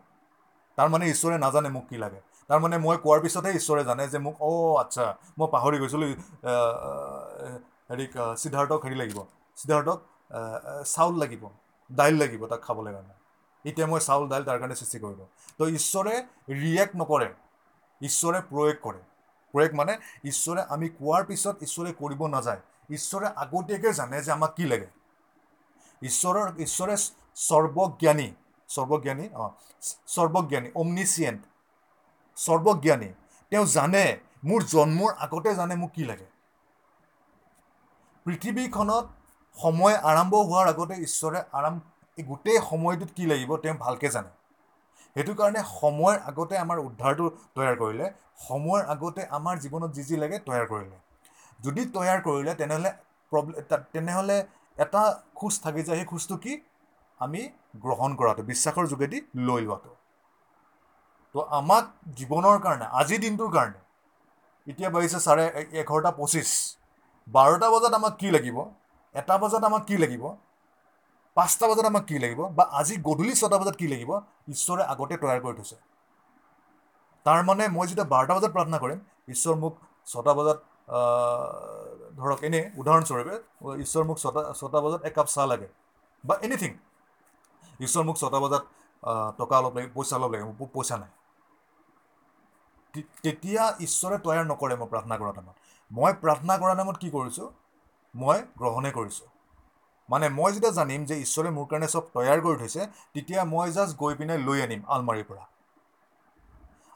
তাৰমানে 0.79 1.05
ঈশ্বৰে 1.15 1.37
নাজানে 1.45 1.69
মোক 1.77 1.85
কি 1.91 1.97
লাগে। 2.05 2.21
তাৰমানে 2.51 2.77
মই 2.85 2.97
কোৱাৰ 3.05 3.21
পিছতহে 3.25 3.53
ঈশ্বৰে 3.61 3.83
জানে 3.89 4.05
যে 4.13 4.19
মোক 4.27 4.35
অ' 4.49 4.77
আচ্ছা 4.83 5.05
মই 5.39 5.49
পাহৰি 5.55 5.77
গৈছিলোঁ 5.83 6.09
আহ, 6.51 8.35
সিদ্ধাৰ্থক 8.43 8.81
হেৰি 8.87 8.97
লাগিব 9.03 9.19
সিদ্ধাৰ্থক 9.61 9.99
চাউল 10.95 11.15
লাগিব 11.23 11.43
দাইল 11.91 12.15
লাগিব 12.23 12.43
তাক 12.53 12.61
খাবলৈ 12.67 12.93
কাৰণে। 12.97 13.15
এতিয়া 13.65 13.87
মই 13.93 14.01
চাউল 14.09 14.25
দাইল 14.33 14.45
তাৰ 14.49 14.59
কাৰণে 14.61 14.77
সৃষ্টি 14.81 14.99
কৰিব। 15.05 15.21
তো 15.59 15.63
ঈশ্বৰে 15.79 16.15
ৰিয়েক্ট 16.63 16.95
নকৰে 17.01 17.29
ঈশ্বৰে 18.01 18.39
প্ৰয়োগ 18.51 18.77
কৰে। 18.87 19.01
প্ৰয়োগ 19.55 19.73
মানে 19.75 19.93
ঈশ্বৰে 20.25 20.63
আমি 20.75 20.87
কোৱাৰ 20.99 21.23
পিছত 21.31 21.55
ঈশ্বৰে 21.67 21.91
কৰিব 22.01 22.21
নাযায়। 22.37 22.61
ঈশ্বৰে 22.91 23.27
আগতীয়াকৈ 23.37 23.93
জানে 23.93 24.17
যে 24.23 24.31
আমাক 24.33 24.53
কি 24.57 24.65
লাগে। 24.73 24.89
ঈশ্বৰৰ 26.03 26.47
ঈশ্বৰে 26.65 26.95
সৰ্বজ্ঞানী 27.49 28.29
সৰ্বজ্ঞানী 28.69 29.27
অঁ 29.35 29.51
সৰ্বজ্ঞানী 30.15 30.69
অমনিচিয়েণ্ট 30.75 31.41
সৰ্বজ্ঞানী। 32.37 33.09
তেওঁ 33.53 33.67
জানে 33.67 34.05
মোৰ 34.45 34.61
জন্মৰ 34.75 35.11
আগতে 35.25 35.55
জানে 35.55 35.75
মোক 35.77 35.91
কি 35.95 36.05
লাগে। 36.05 36.27
পৃথিৱীখনত 38.27 39.05
সময় 39.57 39.97
আৰম্ভ 40.11 40.35
হোৱাৰ 40.49 40.67
আগতে 40.73 40.95
ঈশ্বৰে 41.07 41.41
আৰাম 41.53 41.75
গোটেই 42.19 42.59
সময়টোত 42.71 43.11
কি 43.17 43.25
লাগিব 43.27 43.51
তেওঁ 43.57 43.77
ভালকৈ 43.79 44.09
জানে। 44.09 44.31
সেইটো 45.17 45.33
কাৰণে 45.35 45.61
সময়ৰ 45.71 46.17
আগতে 46.31 46.55
আমাৰ 46.59 46.79
উদ্ধাৰটো 46.83 47.25
তৈয়াৰ 47.55 47.77
কৰিলে 47.83 48.07
সময়ৰ 48.43 48.83
আগতে 48.95 49.23
আমাৰ 49.39 49.55
জীৱনত 49.65 49.91
যি 49.97 50.03
যি 50.05 50.17
লাগে 50.23 50.37
তৈয়াৰ 50.41 50.67
কৰিলে। 50.73 50.97
যদি 51.61 51.83
তৈয়াৰ 51.95 52.21
কৰিলে 52.23 52.53
তেনেহ'লে 52.55 52.91
প্ৰব্লেম 53.33 53.87
তেনেহ'লে 53.93 54.37
এটা 54.79 55.03
খোজ 55.35 55.55
থাকি 55.63 55.83
যায় 55.83 55.99
সেই 55.99 56.09
খোজটো 56.13 56.37
কি? 56.45 56.53
আমি 57.21 57.41
গ্ৰহণ 57.83 58.17
কৰাটো 58.21 58.43
বিশ্বাসৰ 58.47 58.91
যোগেদি 58.93 59.19
লৈ 59.43 59.63
লোৱাটো। 59.65 59.97
তো 61.35 61.43
আমাক 61.59 61.85
জীৱনৰ 62.19 62.57
কাৰণে 62.65 62.87
আজিৰ 63.01 63.21
দিনটোৰ 63.25 63.51
কাৰণে 63.53 63.81
এতিয়া 64.67 64.91
বাঢ়িছে 64.91 65.19
চাৰে 65.21 65.45
এঘাৰটা 65.81 66.11
পঁচিছ 66.17 66.49
বাৰটা 67.27 67.69
বজাত 67.71 67.95
আমাক 67.95 68.15
কি 68.19 68.29
লাগিব? 68.31 68.59
এটা 69.15 69.35
বজাত 69.39 69.63
আমাক 69.65 69.83
কি 69.87 69.97
লাগিব? 69.97 70.25
পাঁচটা 71.41 71.71
বজাত 71.71 71.87
আমাক 71.87 72.05
কি 72.07 72.17
লাগিব? 72.19 72.41
বা 72.59 72.65
আজি 72.81 72.95
গধূলি 73.09 73.35
ছটা 73.35 73.57
বজাত 73.61 73.77
কি 73.77 73.87
লাগিব? 73.93 74.11
ঈশ্বৰে 74.55 74.83
আগতে 74.93 75.15
তৈয়াৰ 75.17 75.41
কৰি 75.45 75.55
থৈছে। 75.59 75.77
তাৰমানে 77.27 77.65
মই 77.69 77.87
যেতিয়া 77.91 78.07
বাৰটা 78.09 78.33
বজাত 78.37 78.51
প্ৰাৰ্থনা 78.53 78.79
কৰিম 78.79 78.99
ঈশ্বৰ 79.29 79.57
মোক 79.57 79.75
ছটা 80.07 80.33
বজাত 80.33 80.59
ধৰক 82.19 82.39
এনেই 82.43 82.65
উদাহৰণস্বৰূপে 82.77 83.35
ঈশ্বৰ 83.85 84.05
মোক 84.05 84.19
ছটা 84.19 84.43
ছটা 84.55 84.79
বজাত 84.85 85.01
একাপ 85.05 85.27
চাহ 85.31 85.47
লাগে 85.47 85.69
বা 86.25 86.35
এনিথিং 86.43 86.73
ঈশ্বৰ 87.81 88.05
মোক 88.05 88.17
ছটা 88.17 88.39
বজাত 88.41 88.65
টকা 89.39 89.55
অলপ 89.61 89.73
লাগে 89.77 89.89
পইচা 89.95 90.15
অলপ 90.17 90.31
লাগে 90.35 90.45
মোৰ 90.51 90.71
পইচা 90.73 90.97
নাই। 90.97 91.11
তেতিয়া 92.95 93.63
ঈশ্বৰে 93.79 94.19
তৈয়াৰ 94.19 94.47
নকৰে 94.49 94.77
মই 94.77 94.89
প্ৰাৰ্থনা 94.89 95.19
কৰা 95.21 95.33
টাইমত। 95.35 95.57
মই 95.91 96.17
প্ৰাৰ্থনা 96.21 96.57
কৰা 96.59 96.75
টাইমত 96.75 97.03
কি 97.03 97.11
কৰিছোঁ? 97.13 97.49
মই 98.15 98.43
গ্ৰহণে 98.59 98.93
কৰিছোঁ। 98.93 99.29
মানে 100.11 100.27
মই 100.31 100.51
যেতিয়া 100.53 100.73
জানিম 100.73 101.01
যে 101.05 101.17
ঈশ্বৰে 101.21 101.51
মোৰ 101.57 101.67
কাৰণে 101.69 101.89
চব 101.89 102.05
তৈয়াৰ 102.11 102.39
কৰি 102.41 102.57
থৈছে 102.59 102.83
তেতিয়া 103.15 103.41
মই 103.49 103.69
জাষ্ট 103.73 103.93
গৈ 103.99 104.15
পিনে 104.17 104.39
লৈ 104.43 104.59
আনিম 104.63 104.83
আলমাৰীৰ 104.91 105.29
পৰা। 105.29 105.45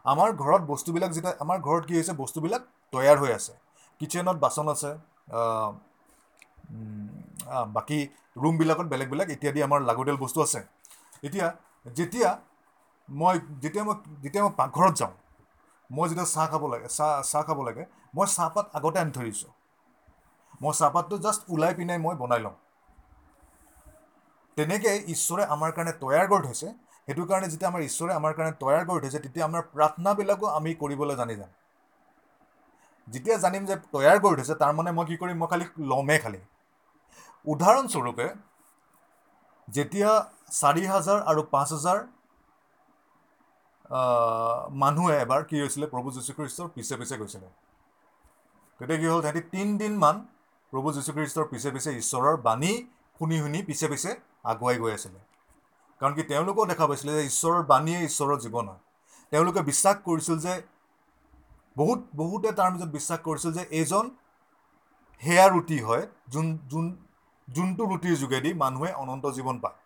আমাৰ 0.05 0.33
ঘৰত 0.37 0.63
বস্তুবিলাক 0.67 1.11
যেতিয়া 1.13 1.33
আমাৰ 1.41 1.59
ঘৰত 1.63 1.85
কি 1.87 1.95
হৈছে 1.95 2.15
বস্তুবিলাক 2.17 2.63
তৈয়াৰ 2.93 3.17
হৈ 3.19 3.31
আছে। 3.33 3.53
কিটচেনত 4.01 4.37
বাচন 4.39 4.67
আছে 4.69 4.91
বাকী 7.75 7.99
ৰুমবিলাকত 8.37 8.87
বেলেগ 8.89 9.09
বেলেগ 9.11 9.29
ইত্যাদি 9.31 9.61
আমাৰ 9.63 9.81
লাগতিয়াল 9.83 10.19
বস্তু 10.19 10.39
আছে। 10.43 10.61
এতিয়া 11.23 11.47
যেতিয়া 11.93 12.31
মই 13.09 13.37
যেতিয়া 13.63 13.85
মই 13.85 13.97
যেতিয়া 14.23 14.43
মই 14.45 14.53
পাকঘৰত 14.57 14.95
যাওঁ 14.97 15.15
মই 15.91 16.07
যেতিয়া 16.11 16.27
চাহ 16.27 16.45
খাব 16.53 16.63
লাগে 16.73 16.89
চাহ 16.91 17.11
চাহ 17.25 17.43
খাব 17.45 17.59
লাগে 17.69 17.85
মই 18.15 18.27
চাহপাত 18.29 18.67
আগতে 18.77 18.99
আনি 19.01 19.13
থৈ 19.13 19.25
দিছোঁ। 19.29 19.53
মই 20.61 20.73
চাহপাতটো 20.75 21.15
জাষ্ট 21.21 21.41
ওলাই 21.51 21.73
পিনে 21.79 21.95
মই 21.99 22.15
বনাই 22.21 22.41
লওঁ। 22.41 22.57
তেনেকৈ 24.57 24.97
ঈশ্বৰে 25.15 25.45
আমাৰ 25.55 25.71
কাৰণে 25.77 25.93
তৈয়াৰ 26.03 26.27
কৰি 26.33 26.43
থৈছে 26.49 26.69
সেইটো 27.09 27.23
কাৰণে 27.31 27.49
যেতিয়া 27.53 27.69
আমাৰ 27.73 27.83
ঈশ্বৰে 27.91 28.13
আমাৰ 28.21 28.33
কাৰণে 28.37 28.53
তৈয়াৰ 28.63 28.85
কৰি 28.89 29.01
থৈছে 29.05 29.21
তেতিয়া 29.25 29.45
আমাৰ 29.51 29.63
প্ৰাৰ্থনাবিলাকো 29.75 30.47
আমি 30.59 30.71
কৰিবলৈ 30.83 31.17
জানি 31.21 31.35
যাম। 31.41 31.51
যেতিয়া 33.07 33.37
জানিম 33.45 33.63
যে 33.71 33.75
তৈয়াৰ 33.95 34.19
কৰি 34.25 34.35
থৈছে 34.39 34.55
তাৰমানে 34.63 34.91
মই 34.99 35.05
কি 35.11 35.17
কৰিম? 35.23 35.37
মই 35.43 35.49
খালি 35.53 35.65
ল'মেই 35.91 36.19
খালি। 36.25 36.41
উদাহৰণস্বৰূপে 37.53 38.27
যেতিয়া 39.69 40.11
চাৰি 40.61 40.85
হাজাৰ 40.93 41.19
আৰু 41.31 41.41
পাঁচ 41.55 41.69
হাজাৰ 41.77 41.99
মানুহে 44.83 45.15
এবাৰ 45.25 45.43
কি 45.49 45.57
হৈছিলে? 45.63 45.87
প্ৰভু 45.93 46.09
যীশুখ্ৰীষ্টৰ 46.17 46.69
পিছে 46.75 46.95
পিছে 47.01 47.15
গৈছিলে। 47.21 47.49
তেতিয়া 48.81 48.99
কি 49.01 49.07
হ'ল? 49.13 49.21
সিহঁতি 49.25 49.43
তিনিদিনমান 49.55 50.17
প্ৰভু 50.73 50.89
যীশুখ্ৰীষ্টৰ 50.97 51.47
পিছে 51.53 51.69
পিছে 51.75 51.91
ঈশ্বৰৰ 52.03 52.37
বাণী 52.47 52.73
শুনি 53.21 53.37
শুনি 53.43 53.59
পিছে 53.69 53.87
পিছে 53.93 54.11
আগুৱাই 54.51 54.77
গৈ 54.83 54.93
আছিলে। 54.99 55.21
কাৰণ 56.01 56.13
কি 56.17 56.23
তেওঁলোকেও 56.31 56.67
দেখা 56.73 56.85
পাইছিলে 56.89 57.13
যে 57.19 57.23
ঈশ্বৰৰ 57.31 57.63
বাণীয়ে 57.71 58.01
ঈশ্বৰৰ 58.09 58.39
জীৱন 58.45 58.65
হয়। 58.71 58.81
তেওঁলোকে 59.33 59.61
বিশ্বাস 59.71 59.97
কৰিছিল 60.07 60.37
যে 60.47 60.55
বহুত 61.77 62.01
বহুতে 62.21 62.49
তাৰ 62.59 62.69
মাজত 62.73 62.91
বিশ্বাস 62.99 63.19
কৰিছিল 63.27 63.51
যে 63.59 63.63
এইজন 63.79 64.05
সেয়া 65.23 65.47
ৰুটি 65.55 65.79
হয় 65.87 66.05
যোন 66.35 66.47
যোন 66.73 66.85
যোনটো 67.49 67.83
ৰুটিৰ 67.93 68.15
যোগেদি 68.23 68.51
মানুহে 68.63 68.91
অনন্ত 69.03 69.25
জীৱন 69.37 69.57
পায়। 69.65 69.79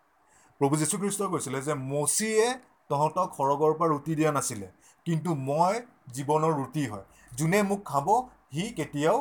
প্ৰভু 0.61 0.73
যীশুখ্ৰীষ্টই 0.81 1.29
কৈছিলে 1.33 1.59
যে 1.67 1.73
মচীয়ে 1.91 2.45
তহঁতক 2.89 3.27
সৰগৰ 3.39 3.73
পৰা 3.79 3.89
ৰুটি 3.93 4.13
দিয়া 4.19 4.31
নাছিলে 4.37 4.67
কিন্তু 5.05 5.29
মই 5.49 5.73
জীৱনৰ 6.15 6.53
ৰুটি 6.59 6.83
হয়। 6.91 7.05
যোনে 7.31 7.59
মোক 7.69 7.81
খাব 7.91 8.07
সি 8.53 8.63
কেতিয়াও 8.77 9.17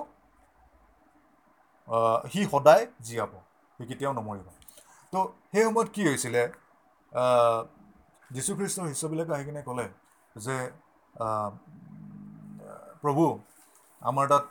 সি 2.32 2.40
সদায় 2.52 2.84
জীয়াব। 3.06 3.32
সি 3.78 3.82
কেতিয়াও 3.86 4.12
নমৰিব 4.14 4.46
তো 5.12 5.18
সেই 5.52 5.64
সময়ত 5.64 5.88
কি 5.94 6.02
হৈছিলে 6.08 6.42
আহ, 7.12 7.60
যীশুখ্ৰীষ্টৰ 8.30 8.86
শিষ্যবিলাকে 8.88 9.32
আহি 9.34 9.44
কিনে 9.44 9.62
ক'লে 9.62 9.86
যে 10.36 10.56
প্ৰভু 13.02 13.24
আমাৰ 14.02 14.26
তাত 14.28 14.44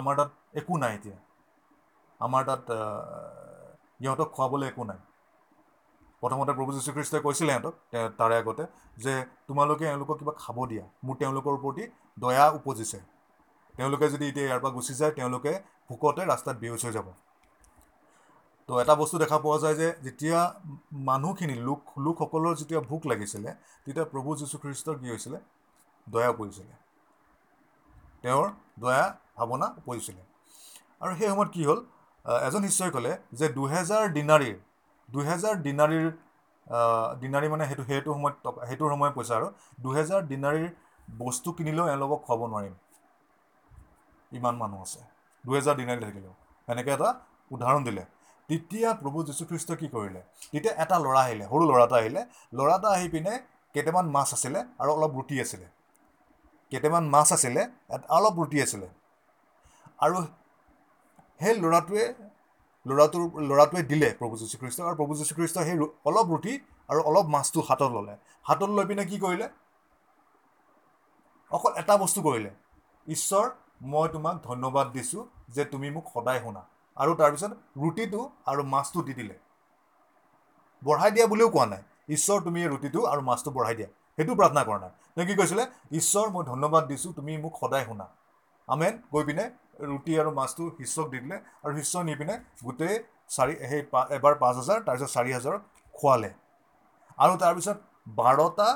আমাৰ 0.00 0.14
তাত 0.16 0.30
একো 0.54 0.74
নাই 0.78 0.92
এতিয়া 0.94 1.16
আমাৰ 2.20 2.42
তাত 2.44 2.64
ইহঁতক 4.00 4.28
খুৱাবলৈ 4.36 4.66
একো 4.68 4.82
নাই 4.84 5.00
প্ৰথমতে 6.22 6.52
প্ৰভু 6.52 6.70
যীশুখ্ৰীষ্টই 6.76 7.20
কৈছিলে 7.22 7.52
সিহঁতক 7.52 7.74
তাৰে 8.18 8.34
আগতে 8.36 8.64
যে 8.96 9.12
তোমালোকে 9.46 9.84
এওঁলোকক 9.86 10.16
কিবা 10.18 10.32
খাব 10.38 10.56
দিয়া 10.66 10.84
মোৰ 11.04 11.16
তেওঁলোকৰ 11.16 11.54
প্ৰতি 11.64 11.84
দয়া 12.18 12.46
উপজিছে 12.58 12.98
তেওঁলোকে 13.74 14.06
যদি 14.08 14.24
এতিয়া 14.28 14.46
ইয়াৰ 14.46 14.60
পৰা 14.60 14.72
গুচি 14.76 14.94
যায় 14.94 15.12
তেওঁলোকে 15.12 15.52
ভোকতে 15.88 16.22
ৰাস্তাত 16.26 16.56
বেহুচ 16.58 16.82
হৈ 16.86 16.92
যাব 16.92 17.08
তো 18.68 18.72
এটা 18.82 18.94
বস্তু 19.02 19.16
দেখা 19.22 19.38
পোৱা 19.44 19.58
যায় 19.64 19.76
যে 19.80 19.88
যেতিয়া 20.06 20.38
মানুহখিনি 21.08 21.54
লোক 21.68 21.80
লোকসকলৰ 22.06 22.54
যেতিয়া 22.60 22.80
ভোক 22.90 23.02
লাগিছিলে 23.12 23.50
তেতিয়া 23.84 24.06
প্ৰভু 24.12 24.28
যীশুখ্ৰীষ্টৰ 24.40 24.96
কি 25.00 25.06
হৈছিলে? 25.12 25.38
দয়া 26.06 26.28
উপজিছিলে 26.34 26.74
তেওঁৰ 28.24 28.46
দয়া 28.82 29.04
ভাৱনা 29.38 29.66
উপজিছিলে। 29.80 30.22
আৰু 31.02 31.12
সেই 31.18 31.28
সময়ত 31.32 31.50
কি 31.54 31.62
হ'ল? 31.68 31.80
এজন 32.46 32.62
শিষ্যই 32.68 32.92
ক'লে 32.96 33.12
যে 33.40 33.46
দুহেজাৰ 33.56 34.04
দিনাৰীৰ 34.16 34.56
দুহেজাৰ 35.08 35.54
দিনাৰীৰ 35.66 36.06
দিনাৰী 37.22 37.46
মানে 37.52 37.64
সেইটো 37.68 37.84
সেইটো 37.90 38.10
সময়ত 38.16 38.36
টকা 38.44 38.60
সেইটোৰ 38.68 38.90
সময়ত 38.94 39.12
পইচা 39.18 39.34
আৰু 39.38 39.48
দুহেজাৰ 39.84 40.22
দিনাৰীৰ 40.32 40.68
বস্তু 41.18 41.48
কিনিলেও 41.58 41.86
এওঁলোকক 41.92 42.20
খুৱাব 42.26 42.40
নোৱাৰিম। 42.50 42.74
ইমান 44.32 44.54
মানুহ 44.62 44.80
আছে। 44.86 45.00
দুহেজাৰ 45.44 45.74
দিনাৰী 45.80 46.00
থাকিলেও। 46.06 46.34
এনেকৈ 46.68 46.92
এটা 46.96 47.08
উদাহৰণ 47.50 47.82
দিলে। 47.88 48.02
তেতিয়া 48.48 48.88
প্ৰভু 49.00 49.18
যীশুখ্ৰীষ্টই 49.28 49.76
কি 49.76 49.88
কৰিলে? 49.94 50.20
তেতিয়া 50.52 50.74
এটা 50.82 50.96
ল'ৰা 51.04 51.20
আহিলে 51.26 51.44
সৰু 51.50 51.64
ল'ৰা 51.70 51.84
এটা 51.86 51.96
আহিলে। 52.02 52.20
ল'ৰা 52.56 52.74
এটা 52.78 52.88
আহি 52.96 53.08
পিনে 53.08 53.32
কেইটামান 53.74 54.06
মাছ 54.16 54.28
আছিলে 54.36 54.60
আৰু 54.80 54.90
অলপ 54.96 55.12
ৰুটি 55.18 55.36
আছিলে। 55.40 55.66
কেইটামান 56.70 57.04
মাছ 57.14 57.28
আছিলে 57.32 57.62
অলপ 58.18 58.34
ৰুটি 58.40 58.58
আছিলে। 58.62 58.88
আৰু 60.04 60.16
সেই 61.40 61.54
ল'ৰাটোৱে 61.62 62.04
ল'ৰাটোৰ 62.86 63.22
ল'ৰাটোৱে 63.48 63.82
দিলে 63.82 64.08
প্ৰভু 64.18 64.34
যীশুখ্ৰীষ্টক 64.36 64.84
আৰু 64.86 64.96
প্ৰভু 64.96 65.12
যীশুখ্ৰীষ্টই 65.16 65.64
সেই 65.68 65.76
অলপ 66.08 66.26
ৰুটি 66.32 66.52
আৰু 66.88 67.00
অলপ 67.10 67.26
মাছটো 67.34 67.60
হাতত 67.68 67.90
ল'লে। 67.96 68.14
হাতত 68.42 68.70
লৈ 68.76 68.84
পিনে 68.90 69.04
কি 69.10 69.16
কৰিলে? 69.18 69.48
অকল 71.50 71.72
এটা 71.80 71.94
বস্তু 71.96 72.20
কৰিলে। 72.22 72.50
ঈশ্বৰ 73.08 73.46
মই 73.92 74.06
তোমাক 74.08 74.36
ধন্যবাদ 74.42 74.86
দিছোঁ 74.92 75.22
যে 75.48 75.64
তুমি 75.64 75.90
মোক 75.90 76.06
সদায় 76.14 76.40
শুনা। 76.40 76.62
আৰু 76.96 77.12
তাৰপিছত 77.14 77.52
ৰুটিটো 77.76 78.20
আৰু 78.46 78.62
মাছটো 78.68 79.00
দি 79.02 79.14
দিলে। 79.14 79.36
বঢ়াই 80.82 81.10
দিয়া 81.10 81.26
বুলিও 81.26 81.48
কোৱা 81.48 81.66
নাই। 81.66 81.82
ঈশ্বৰ 82.08 82.38
তুমি 82.42 82.58
এই 82.62 82.68
ৰুটিটো 82.68 83.00
আৰু 83.06 83.20
মাছটো 83.22 83.50
বঢ়াই 83.50 83.74
দিয়া। 83.74 83.88
সেইটো 84.18 84.32
প্ৰাৰ্থনা 84.34 84.62
কৰা 84.64 84.78
নাই। 84.78 84.92
তেওঁ 85.14 85.26
কি 85.26 85.34
কৈছিলে? 85.34 85.64
ঈশ্বৰ 85.92 86.26
মই 86.30 86.42
ধন্যবাদ 86.44 86.82
দিছোঁ 86.86 87.12
তুমি 87.12 87.32
মোক 87.38 87.54
সদায় 87.60 87.84
শুনা। 87.84 88.06
আমেন। 88.68 88.94
গৈ 89.12 89.24
পিনে 89.24 89.44
ৰুটি 89.84 90.12
আৰু 90.18 90.30
মাছটো 90.32 90.64
শিষ্যক 90.78 91.06
দি 91.10 91.18
দিলে 91.18 91.36
আৰু 91.62 91.72
শিষ্য 91.78 92.02
নি 92.02 92.14
পিনে 92.16 92.34
গোটেই 92.62 92.94
চাৰি 93.30 93.54
সেই 93.64 93.82
এবাৰ 94.16 94.34
পাঁচ 94.38 94.54
হাজাৰ 94.56 94.78
তাৰপিছত 94.86 95.10
চাৰি 95.12 95.30
হাজাৰক 95.32 95.60
খোৱালে। 95.94 96.30
আৰু 97.18 97.38
তাৰপিছত 97.38 97.78
বাৰটা 98.18 98.68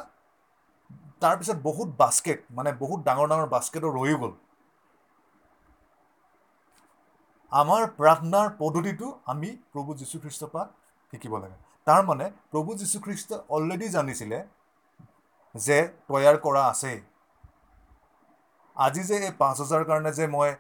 তাৰপিছত 1.22 1.56
বহুত 1.62 1.88
বাস্কেট 1.98 2.44
মানে 2.52 2.70
বহুত 2.78 2.98
ডাঙৰ 3.04 3.26
ডাঙৰ 3.28 3.48
বাস্কেটো 3.50 3.88
ৰৈও 3.92 4.18
গ'ল। 4.18 4.33
আমাৰ 7.52 7.82
প্ৰাৰ্থনাৰ 7.98 8.48
পদ্ধতিটো 8.58 9.06
আমি 9.32 9.48
প্ৰভু 9.72 9.90
যীশুখ্ৰীষ্টৰ 10.00 10.50
পৰা 10.52 10.64
শিকিব 11.12 11.32
লাগে। 11.42 11.56
তাৰমানে 11.86 12.26
প্ৰভু 12.52 12.70
যীশুখ্ৰীষ্টই 12.80 13.38
অলৰেডি 13.56 13.88
জানিছিলে 13.96 14.38
যে 15.54 15.78
তৈয়াৰ 16.08 16.36
কৰা 16.46 16.62
আছেই 16.72 16.98
আজি 18.76 19.02
যে 19.10 19.16
এই 19.26 19.32
পাঁচ 19.38 19.56
হাজাৰ 19.62 19.82
কাৰণে 19.90 20.10
যে 20.18 20.26
মই 20.34 20.50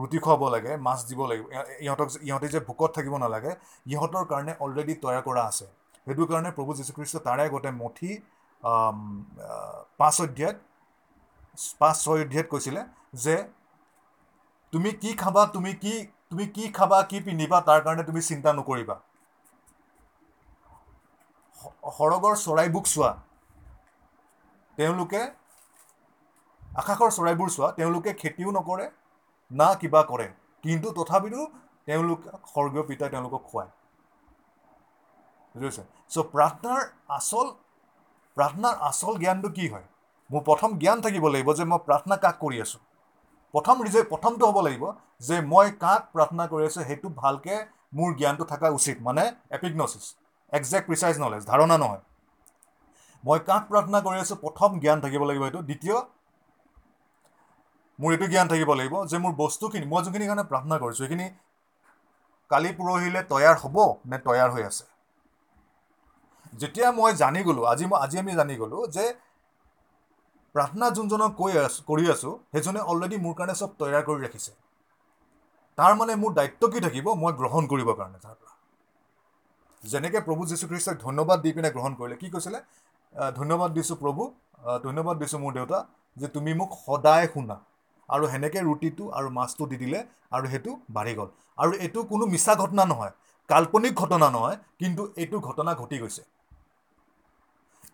ৰুটি 0.00 0.18
খুৱাব 0.24 0.42
লাগে 0.54 0.72
মাছ 0.86 0.98
দিব 1.08 1.20
লাগিব 1.30 1.46
ইহ- 1.54 1.68
ইহঁতক 1.84 2.08
ইহঁতে 2.28 2.48
যে 2.54 2.60
ভোকত 2.68 2.90
থাকিব 2.96 3.14
নালাগে 3.24 3.52
ইহঁতৰ 3.92 4.24
কাৰণে 4.32 4.52
অলৰেডি 4.64 4.94
তৈয়াৰ 5.04 5.22
কৰা 5.28 5.42
আছে। 5.50 5.66
সেইটো 6.06 6.24
কাৰণে 6.30 6.50
প্ৰভু 6.56 6.70
যীশুখ্ৰীষ্ট 6.78 7.16
তাৰে 7.26 7.42
আগতে 7.48 7.70
মঠি 7.82 8.10
পাঁচ 10.00 10.14
অধ্যায়ত 10.24 10.56
পাঁচ 11.80 11.96
ছয় 12.04 12.20
অধ্যায়ত 12.24 12.48
কৈছিলে 12.52 12.80
যে 13.24 13.34
তুমি 14.72 14.90
কি 15.00 15.10
খাবা 15.16 15.42
তুমি 15.54 15.72
কি 15.76 15.94
তুমি 16.28 16.44
কি 16.52 16.64
খাবা 16.74 16.98
কি 17.06 17.18
পিন্ধিবা 17.22 17.58
তাৰ 17.64 17.84
কাৰণে 17.84 18.06
তুমি 18.06 18.20
চিন্তা 18.26 18.54
নকৰিবা। 18.56 18.96
সৰগৰ 21.92 22.38
চৰাইবোক 22.40 22.88
চোৱা। 22.88 23.12
তেওঁলোকে 24.78 25.20
আকাশৰ 26.62 27.10
চৰাইবোৰ 27.12 27.50
চোৱা 27.50 27.68
তেওঁলোকে 27.74 28.14
খেতিও 28.16 28.54
নকৰে 28.54 28.86
না 29.50 29.68
কিবা 29.80 30.02
কৰে। 30.06 30.26
কিন্তু 30.64 30.92
তথাপিতো 30.96 31.46
তেওঁলোক 31.88 32.28
স্বৰ্গীয় 32.46 32.86
পিতাই 32.86 33.10
তেওঁলোকক 33.10 33.46
খুৱায়। 33.46 33.70
বুজিছে 35.54 35.82
চ' 36.10 36.24
প্ৰাৰ্থনাৰ 36.28 36.86
আচল 37.14 37.52
প্ৰাৰ্থনাৰ 38.36 38.78
আচল 38.84 39.18
জ্ঞানটো 39.18 39.50
কি 39.52 39.66
হয়? 39.68 39.86
মোৰ 40.30 40.42
প্ৰথম 40.44 40.76
জ্ঞান 40.78 41.02
থাকিব 41.02 41.28
লাগিব 41.30 41.52
যে 41.54 41.68
মই 41.68 41.84
প্ৰাৰ্থনা 41.84 42.20
কাক 42.22 42.40
কৰি 42.40 42.62
আছোঁ। 42.62 42.82
প্ৰথম 43.54 43.76
ৰিজে 43.86 44.00
প্ৰথমটো 44.12 44.44
হ'ব 44.48 44.58
লাগিব 44.66 44.84
যে 45.28 45.36
মই 45.52 45.66
কাক 45.84 46.02
প্ৰাৰ্থনা 46.14 46.44
কৰি 46.52 46.64
আছোঁ 46.68 46.82
সেইটো 46.88 47.08
ভালকৈ 47.22 47.56
মোৰ 47.98 48.10
জ্ঞানটো 48.20 48.44
থকা 48.52 48.68
উচিত 48.78 48.96
মানে 49.06 49.24
এপিগনচিছ 49.56 50.04
একজেক্ট 50.52 50.84
প্ৰিচাইজ 50.88 51.14
নলেজ 51.24 51.42
ধাৰণা 51.50 51.76
নহয়। 51.82 52.02
মই 53.24 53.38
কাক 53.48 53.62
প্ৰাৰ্থনা 53.70 53.98
কৰি 54.06 54.16
আছোঁ 54.24 54.36
প্ৰথম 54.44 54.70
জ্ঞান 54.82 54.98
থাকিব 55.04 55.22
লাগিব 55.28 55.44
এইটো। 55.48 55.60
দ্বিতীয় 55.70 55.96
মোৰ 57.98 58.10
এইটো 58.14 58.26
জ্ঞান 58.32 58.46
থাকিব 58.52 58.70
লাগিব 58.80 58.94
যে 59.10 59.16
মোৰ 59.24 59.32
বস্তুখিনি 59.42 59.86
মই 59.92 60.00
যোনখিনি 60.04 60.26
কাৰণে 60.30 60.44
প্ৰাৰ্থনা 60.50 60.76
কৰিছোঁ 60.82 61.00
সেইখিনি 61.00 61.26
কালি 62.50 62.70
পৰহিলৈ 62.78 63.22
তৈয়াৰ 63.32 63.56
হ'ব 63.62 63.76
নে 64.10 64.16
তৈয়াৰ 64.26 64.50
হৈ 64.54 64.62
আছে? 64.70 64.84
যেতিয়া 66.60 66.88
মই 66.98 67.10
জানি 67.22 67.40
গ'লোঁ 67.48 67.64
আজি 67.72 67.84
মই 67.90 67.98
আজি 68.04 68.16
আমি 68.22 68.32
জানি 68.40 68.54
গ'লোঁ 68.62 68.82
যে 68.96 69.04
প্ৰাৰ্থনা 70.58 70.86
যোনজনক 70.98 71.34
কৈ 71.40 71.52
আছোঁ 71.58 71.82
কৰি 71.86 72.08
আছোঁ 72.14 72.32
সেইজনে 72.52 72.80
অলৰেডি 72.92 73.16
মোৰ 73.24 73.34
কাৰণে 73.38 73.54
চব 73.60 73.70
তৈয়াৰ 73.80 74.02
কৰি 74.08 74.20
ৰাখিছে। 74.26 74.52
তাৰ 75.78 75.92
মানে 75.98 76.14
মোৰ 76.22 76.32
দায়িত্ব 76.38 76.62
কি 76.72 76.80
থাকিব 76.86 77.06
মই 77.22 77.32
গ্ৰহণ 77.40 77.66
কৰিবৰ 77.72 77.96
কাৰণে 78.00 78.18
তাৰ 78.24 78.34
পৰা। 78.40 78.52
যেনেকৈ 79.82 80.20
প্ৰভু 80.28 80.46
যীশুখ্ৰীষ্টক 80.50 80.96
ধন্যবাদ 81.02 81.38
দি 81.44 81.52
পিনে 81.58 81.70
গ্ৰহণ 81.76 81.92
কৰিলে 82.00 82.16
কি 82.22 82.30
কৈছিলে? 82.30 82.60
ধন্যবাদ 83.38 83.70
দিছোঁ 83.76 83.96
প্ৰভু 84.02 84.22
ধন্যবাদ 84.86 85.16
দিছোঁ 85.22 85.40
মোৰ 85.44 85.52
দেউতা 85.58 85.78
যে 86.16 86.28
তুমি 86.36 86.54
মোক 86.60 86.70
সদায় 86.86 87.26
শুনা। 87.34 87.56
আৰু 88.08 88.24
সেনেকৈ 88.32 88.62
ৰুটিটো 88.68 89.04
আৰু 89.18 89.28
মাছটো 89.38 89.68
দি 89.70 89.76
দিলে 89.82 90.00
আৰু 90.32 90.50
সেইটো 90.54 90.72
বাঢ়ি 90.96 91.14
গ'ল। 91.18 91.28
আৰু 91.58 91.72
এইটো 91.86 92.04
কোনো 92.12 92.24
মিছা 92.32 92.54
ঘটনা 92.62 92.84
নহয় 92.92 93.12
কাল্পনিক 93.48 93.94
ঘটনা 94.02 94.30
নহয় 94.30 94.56
কিন্তু 94.80 95.02
এইটো 95.16 95.36
ঘটনা 95.48 95.74
ঘটি 95.74 95.96
গৈছে। 95.98 96.22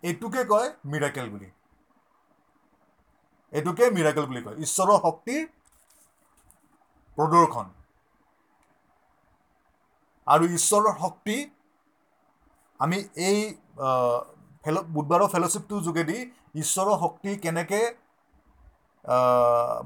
এইটোকে 0.09 0.41
কয় 0.51 0.69
মিৰাকেল 0.91 1.29
বুলি। 1.35 1.54
এইটোকে 3.55 3.85
মিৰাকেল 3.97 4.25
বুলি 4.29 4.41
কয়। 4.45 4.57
ঈশ্বৰৰ 4.65 4.97
শক্তিৰ 5.05 5.41
প্ৰদৰ্শন। 7.17 7.67
আৰু 10.27 10.45
ঈশ্বৰৰ 10.57 10.93
শক্তি 11.01 11.35
আমি 12.79 12.97
এই 13.27 13.39
ফেল 14.63 14.77
বুধবাৰৰ 14.95 15.27
ফেল'শ্বিপটোৰ 15.33 15.83
যোগেদি 15.87 16.17
ঈশ্বৰৰ 16.61 16.97
শক্তি 17.03 17.35
কেনেকৈ 17.43 17.83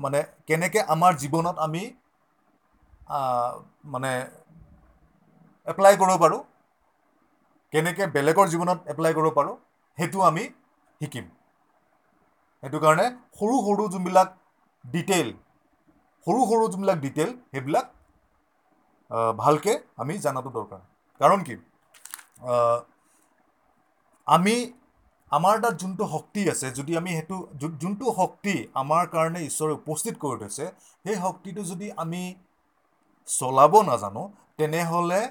মানে 0.03 0.19
কেনেকৈ 0.47 0.81
আমাৰ 0.95 1.11
জীৱনত 1.23 1.65
আমি 1.65 1.83
মানে 3.95 4.11
এপ্লাই 5.67 5.99
কৰিব 6.01 6.21
পাৰোঁ 6.23 6.41
কেনেকৈ 7.73 8.07
বেলেগৰ 8.15 8.47
জীৱনত 8.53 8.93
এপ্লাই 8.93 9.17
কৰিব 9.17 9.35
পাৰোঁ 9.35 9.55
সেইটো 9.97 10.23
আমি 10.27 10.43
শিকিম। 11.01 11.25
সেইটো 12.63 12.79
কাৰণে 12.85 13.05
সৰু 13.39 13.55
সৰু 13.67 13.83
যোনবিলাক 13.93 14.29
ডিটেইল 14.85 15.29
সৰু 16.27 16.41
সৰু 16.49 16.63
যোনবিলাক 16.73 16.97
ডিটেইল 17.05 17.31
সেইবিলাক 17.51 17.85
ভালকৈ 19.43 19.75
আমি 20.03 20.13
জনাটো 20.25 20.49
দৰকাৰ। 20.57 20.81
কাৰণ 21.21 21.39
কি 21.47 21.55
আমি 24.27 24.55
আমাৰ 25.31 25.55
তাত 25.63 25.75
যোনটো 25.81 26.05
শক্তি 26.11 26.41
আছে 26.53 26.67
যদি 26.79 26.91
আমি 26.99 27.11
সেইটো 27.17 27.37
যোনটো 27.81 28.05
শক্তি 28.19 28.53
আমাৰ 28.81 29.03
কাৰণে 29.15 29.39
ঈশ্বৰে 29.49 29.73
উপস্থিত 29.79 30.15
কৰি 30.23 30.37
থৈছে 30.43 30.65
সেই 31.05 31.17
শক্তিটো 31.25 31.61
যদি 31.71 31.87
আমি 32.03 32.21
চলাব 33.27 33.73
নাজানো 33.89 34.23
তেনেহ'লে 34.57 35.21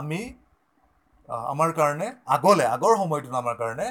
আমি 0.00 0.20
আমাৰ 1.52 1.70
কাৰণে 1.78 2.08
আগলৈ 2.36 2.66
আগৰ 2.76 2.92
সময়টোত 3.02 3.34
আমাৰ 3.42 3.56
কাৰণে 3.62 3.86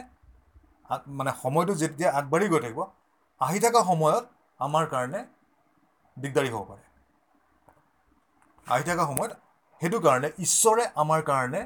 মানে 1.19 1.32
সময়টো 1.43 1.74
যেতিয়া 1.82 2.10
আগবাঢ়ি 2.19 2.48
গৈ 2.54 2.60
থাকিব 2.65 2.82
আহি 3.41 3.60
থকা 3.65 3.82
সময়ত 3.89 4.24
আমাৰ 4.60 4.84
কাৰণে 4.93 5.19
দিগদাৰী 6.17 6.50
হ'ব 6.54 6.63
পাৰে। 6.69 6.84
আহি 8.67 8.84
থকা 8.89 9.04
সময়ত 9.12 9.32
সেইটো 9.82 9.98
কাৰণে 10.06 10.28
ঈশ্বৰে 10.45 10.84
আমাৰ 11.04 11.21
কাৰণে 11.30 11.62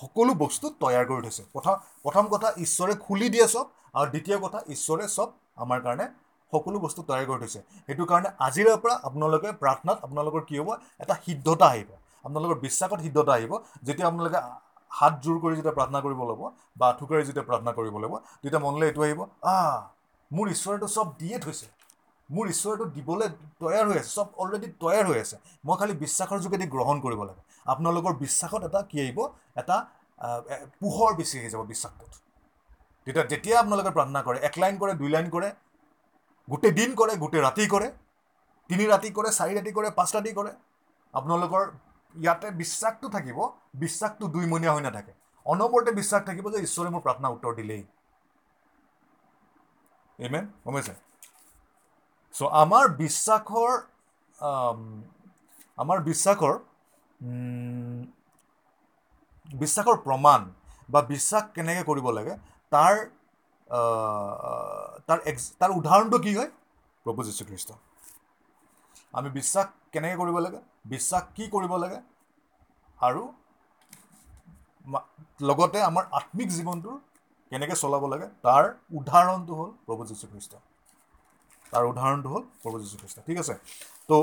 সকলো 0.00 0.32
বস্তু 0.34 0.66
তৈয়াৰ 0.82 1.04
কৰি 1.10 1.20
থৈছে। 1.26 1.42
প্ৰথম 1.54 1.74
প্ৰথম 2.04 2.24
কথা 2.34 2.48
ঈশ্বৰে 2.64 2.94
খুলি 3.04 3.28
দিয়ে 3.34 3.46
চব 3.54 3.66
আৰু 3.94 4.06
দ্বিতীয় 4.14 4.36
কথা 4.44 4.58
ঈশ্বৰে 4.74 5.04
চব 5.16 5.28
আমাৰ 5.64 5.78
কাৰণে 5.86 6.06
সকলো 6.52 6.76
বস্তু 6.84 7.00
তৈয়াৰ 7.08 7.26
কৰি 7.30 7.38
থৈছে। 7.42 7.60
সেইটো 7.86 8.04
কাৰণে 8.10 8.28
আজিৰে 8.46 8.72
পৰা 8.82 8.94
আপোনালোকে 9.08 9.48
প্ৰাৰ্থনাত 9.62 9.96
আপোনালোকৰ 10.06 10.42
কি 10.48 10.54
হ'ব 10.60 10.68
এটা 11.02 11.14
সিদ্ধতা 11.26 11.66
আহিব। 11.66 11.90
আপোনালোকৰ 12.24 12.56
বিশ্বাসত 12.66 13.00
সিদ্ধতা 13.06 13.32
আহিব। 13.38 13.52
যেতিয়া 13.86 14.06
আপোনালোকে 14.10 14.38
হাত 14.98 15.14
জোৰ 15.24 15.36
কৰি 15.44 15.54
যেতিয়া 15.58 15.74
প্ৰাৰ্থনা 15.78 16.00
কৰিব 16.06 16.20
ল'ব 16.30 16.42
বা 16.78 16.84
আঁঠুকাৰি 16.92 17.22
যেতিয়া 17.28 17.46
প্ৰাৰ্থনা 17.48 17.72
কৰিব 17.78 17.94
ল'ব 18.02 18.12
তেতিয়া 18.42 18.60
মনলৈ 18.66 18.86
এইটো 18.90 19.00
আহিব 19.06 19.20
আহ 19.52 19.76
মোৰ 20.30 20.46
ঈশ্বৰেতো 20.54 20.86
চব 20.96 21.06
দিয়ে 21.20 21.38
থৈছে। 21.44 21.66
মোৰ 22.30 22.44
ঈশ্বৰেতো 22.54 22.84
দিবলৈ 22.96 23.28
তৈয়াৰ 23.60 23.84
হৈ 23.90 23.98
আছে 24.02 24.10
চব 24.18 24.28
অলৰেডি 24.42 24.68
তৈয়াৰ 24.82 25.04
হৈ 25.10 25.18
আছে। 25.24 25.36
মই 25.66 25.74
খালি 25.80 25.94
বিশ্বাসৰ 26.04 26.38
যোগেদি 26.44 26.66
গ্ৰহণ 26.74 26.96
কৰিব 27.04 27.20
লাগে। 27.28 27.42
আপোনালোকৰ 27.72 28.12
বিশ্বাসত 28.24 28.62
এটা 28.68 28.80
কি 28.90 28.96
আহিব? 29.04 29.18
এটা 29.60 29.76
পোহৰ 30.80 31.10
বেছি 31.18 31.34
আহি 31.40 31.48
যাব 31.54 31.62
বিশ্বাসটোত। 31.72 32.12
তেতিয়া 33.06 33.24
যেতিয়া 33.32 33.56
আপোনালোকে 33.62 33.90
প্ৰাৰ্থনা 33.96 34.20
কৰে 34.26 34.38
এক 34.48 34.54
লাইন 34.62 34.74
কৰে 34.82 34.92
দুই 35.00 35.10
লাইন 35.14 35.28
কৰে 35.34 35.48
গোটেই 36.48 36.72
দিন 36.78 36.90
কৰে 37.00 37.12
গোটেই 37.22 37.42
ৰাতি 37.46 37.64
কৰে 37.74 37.88
তিনি 38.70 38.84
ৰাতি 38.92 39.08
কৰে 39.16 39.30
চাৰি 39.38 39.52
ৰাতি 39.58 39.70
কৰে 39.76 39.88
পাঁচ 39.98 40.10
ৰাতি 40.16 40.30
কৰে 40.38 40.52
আপোনালোকৰ 41.14 41.62
ইয়াতে 42.14 42.48
বিশ্বাসটো 42.60 43.06
থাকিব 43.08 43.38
বিশ্বাসটো 43.76 44.24
দুইমনীয়া 44.34 44.72
হৈ 44.74 44.82
নাথাকে। 44.82 45.12
অনবৰতে 45.46 45.90
বিশ্বাস 45.96 46.20
থাকিব 46.26 46.46
যে 46.50 46.58
ঈশ্বৰে 46.62 46.90
মোৰ 46.90 47.02
প্ৰাৰ্থনা 47.02 47.28
উত্তৰ 47.30 47.56
দিলেই। 47.56 47.82
ইমেন 50.18 50.44
গমাইছে 50.64 50.94
চ' 52.34 52.50
আমাৰ 52.54 52.84
বিশ্বাসৰ 52.98 53.72
আম, 54.38 54.80
আমাৰ 55.78 55.98
বিশ্বাসৰ 56.04 56.54
বিশ্বাসৰ 59.48 59.96
প্ৰমাণ 60.02 60.46
বা 60.88 61.00
বিশ্বাস 61.08 61.44
কেনেকৈ 61.54 61.84
কৰিব 61.84 62.06
লাগে 62.14 62.34
তাৰ 62.72 62.94
তাৰ 65.08 65.18
এক্স 65.26 65.44
তাৰ 65.58 65.74
উদাহৰণটো 65.74 66.18
কি 66.20 66.34
হয়? 66.34 66.50
প্ৰভু 67.06 67.26
যীশুখ্ৰীষ্ট। 67.26 67.78
আমি 69.14 69.28
বিশ্বাস 69.30 69.66
কেনেকৈ 69.92 70.16
কৰিব 70.20 70.38
লাগে? 70.40 70.60
বিশ্বাস 70.84 71.24
কি 71.36 71.44
কৰিব 71.52 71.72
লাগে? 71.78 71.98
আৰু 73.00 73.22
লগতে 75.48 75.78
আমাৰ 75.82 76.04
আত্মিক 76.12 76.48
জীৱনটোৰ 76.50 76.96
কেনেকৈ 77.52 77.76
চলাব 77.82 78.06
লাগে? 78.12 78.28
তাৰ 78.42 78.64
উদাহৰণটো 78.98 79.52
হ'ল 79.60 79.70
প্ৰভু 79.86 80.02
যীশুখ্ৰীষ্ট। 80.10 80.52
তাৰ 81.72 81.86
উদাহৰণটো 81.86 82.28
হ'ল 82.32 82.42
প্ৰভু 82.62 82.76
যীশুখ্ৰীষ্ট। 82.82 83.16
ঠিক 83.26 83.36
আছে? 83.38 83.54
তো 84.08 84.18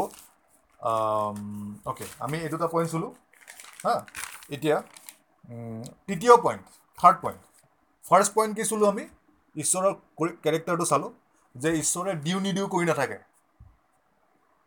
অ'কে 1.86 2.06
আমি 2.20 2.38
এই 2.46 2.50
দুটা 2.50 2.68
পইণ্ট 2.68 2.90
চলোঁ। 2.92 3.12
হা? 3.86 3.96
এতিয়া 4.56 4.78
তৃতীয় 6.08 6.34
point 6.44 6.64
third 7.00 7.18
point 7.22 7.42
first 8.06 8.32
point 8.36 8.52
কি 8.58 8.64
চলোঁ 8.66 8.88
আমি? 8.90 9.06
ঈশ্বৰৰ 9.56 9.94
কেৰেক্টাৰটো 10.44 10.86
চালোঁ। 10.86 11.12
যে 11.56 11.70
ঈশ্বৰে 11.76 12.12
দিওঁ 12.24 12.42
নিদিওঁ 12.42 12.70
কৰি 12.70 12.86
নাথাকে। 12.86 13.18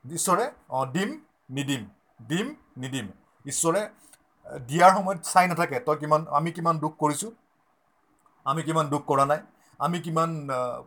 ঈশ্বৰে 0.04 0.44
অঁ 0.72 0.84
দিম 0.92 1.10
নিদিম 1.48 1.82
দিম 2.20 2.46
নিদিম। 2.82 3.06
ঈশ্বৰে 3.44 3.80
দিয়াৰ 4.66 4.92
সময়ত 4.96 5.20
চাই 5.24 5.46
নাথাকে 5.50 5.78
তই 5.86 5.96
কিমান 6.02 6.20
আমি 6.38 6.50
কিমান 6.56 6.74
দুখ 6.82 6.92
কৰিছোঁ 6.98 7.30
আমি 8.46 8.62
কিমান 8.62 8.86
দুখ 8.92 9.02
কৰা 9.06 9.24
নাই 9.30 9.40
আমি 9.80 9.98
কিমান 10.04 10.30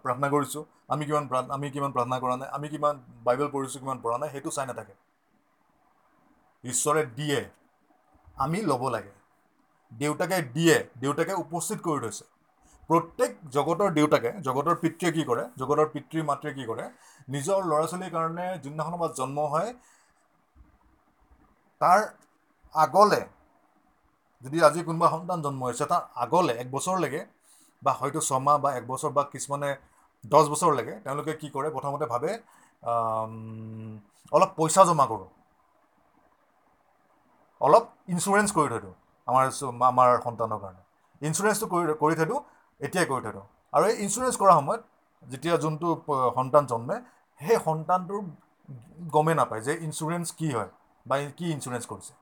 প্ৰাৰ্থনা 0.04 0.28
কৰিছোঁ 0.36 0.63
আমি 0.93 1.04
কিমান 1.08 1.24
আমি 1.56 1.67
কিমান 1.74 1.91
প্ৰাৰ্থনা 1.96 2.17
কৰা 2.24 2.36
নাই 2.41 2.50
আমি 2.58 2.67
কিমান 2.74 2.96
বাইবেল 3.26 3.48
পঢ়িছোঁ 3.54 3.80
কিমান 3.84 3.98
পঢ়া 4.04 4.17
নাই 4.22 4.30
সেইটো 4.34 4.50
চাই 4.58 4.65
নাথাকে। 4.70 4.93
ঈশ্বৰে 6.63 7.02
দিয়ে 7.17 7.39
আমি 8.38 8.60
ল'ব 8.70 8.84
লাগে। 8.96 9.13
দেউতাকে 9.91 10.38
দিয়ে 10.56 10.76
দেউতাকে 11.02 11.34
উপস্থিত 11.43 11.80
কৰি 11.82 12.00
থৈছে 12.06 12.26
প্ৰত্যেক 12.89 13.32
জগতৰ 13.56 13.89
দেউতাকে 13.93 14.30
জগতৰ 14.48 14.76
পিতৃয়ে 14.84 15.12
কি 15.12 15.24
কৰে 15.30 15.43
জগতৰ 15.62 15.88
পিতৃ 15.93 16.24
মাতৃয়ে 16.30 16.54
কি 16.54 16.63
কৰে 16.70 16.86
নিজৰ 17.28 17.60
ল'ৰা 17.70 17.86
ছোৱালীৰ 17.91 18.12
কাৰণে 18.15 18.46
যোনদিনাখনৰ 18.63 19.00
পৰা 19.02 19.17
জন্ম 19.20 19.38
হয় 19.54 19.70
তাৰ 21.81 21.99
আগলে 22.75 23.19
যদি 24.43 24.57
আজি 24.67 24.81
কোনোবা 24.87 25.07
সন্তান 25.13 25.39
জন্ম 25.45 25.61
হৈছে 25.67 25.85
তাৰ 25.91 26.01
আগলে 26.23 26.53
এক 26.61 26.67
বছৰলৈকে 26.71 27.21
বা 27.81 27.91
হয়তো 27.99 28.19
ছমাহ 28.21 28.55
বা 28.63 28.69
এক 28.79 28.83
বছৰ 28.87 29.11
বা 29.17 29.23
কিছুমানে 29.33 29.69
দহ 30.23 30.43
বছৰলৈকে 30.51 30.93
তেওঁলোকে 31.05 31.33
কি 31.41 31.47
কৰে 31.51 31.69
প্ৰথমতে 31.75 32.05
ভাবে 32.13 32.31
অলপ 34.31 34.51
পইচা 34.57 34.83
জমা 34.87 35.05
কৰোঁ। 35.11 35.27
অলপ 37.61 37.85
ইঞ্চুৰেঞ্চ 38.07 38.49
কৰি 38.51 38.69
থৈ 38.73 38.79
দিওঁ 38.81 38.95
আমাৰ 39.27 39.43
আমাৰ 39.87 40.09
সন্তানৰ 40.25 40.59
কাৰণে। 40.61 40.81
ইঞ্চুৰেঞ্চটো 41.21 41.67
কৰি 41.67 41.95
কৰি 42.01 42.17
থৈ 42.19 42.25
দিওঁ 42.25 42.41
এতিয়াই 42.81 43.07
কৰি 43.11 43.21
থৈ 43.25 43.31
দিওঁ। 43.31 43.45
আৰু 43.73 43.83
এই 43.89 43.95
ইঞ্চুৰেঞ্চ 44.05 44.35
কৰাৰ 44.41 44.55
সময়ত 44.59 44.81
যেতিয়া 45.23 45.55
যোনটো 45.63 45.87
সন্তান 46.37 46.63
জন্মে 46.71 46.97
সেই 47.41 47.57
সন্তানটোৰ 47.65 48.21
গমেই 49.13 49.35
নাপায় 49.39 49.61
যে 49.67 49.73
ইঞ্চুৰেঞ্চ 49.85 50.27
কি 50.39 50.47
হয়। 50.51 50.69
বা 51.08 51.15
কি 51.34 51.46
ইঞ্চুৰেঞ্চ 51.52 51.84
কৰিছে। 51.88 52.13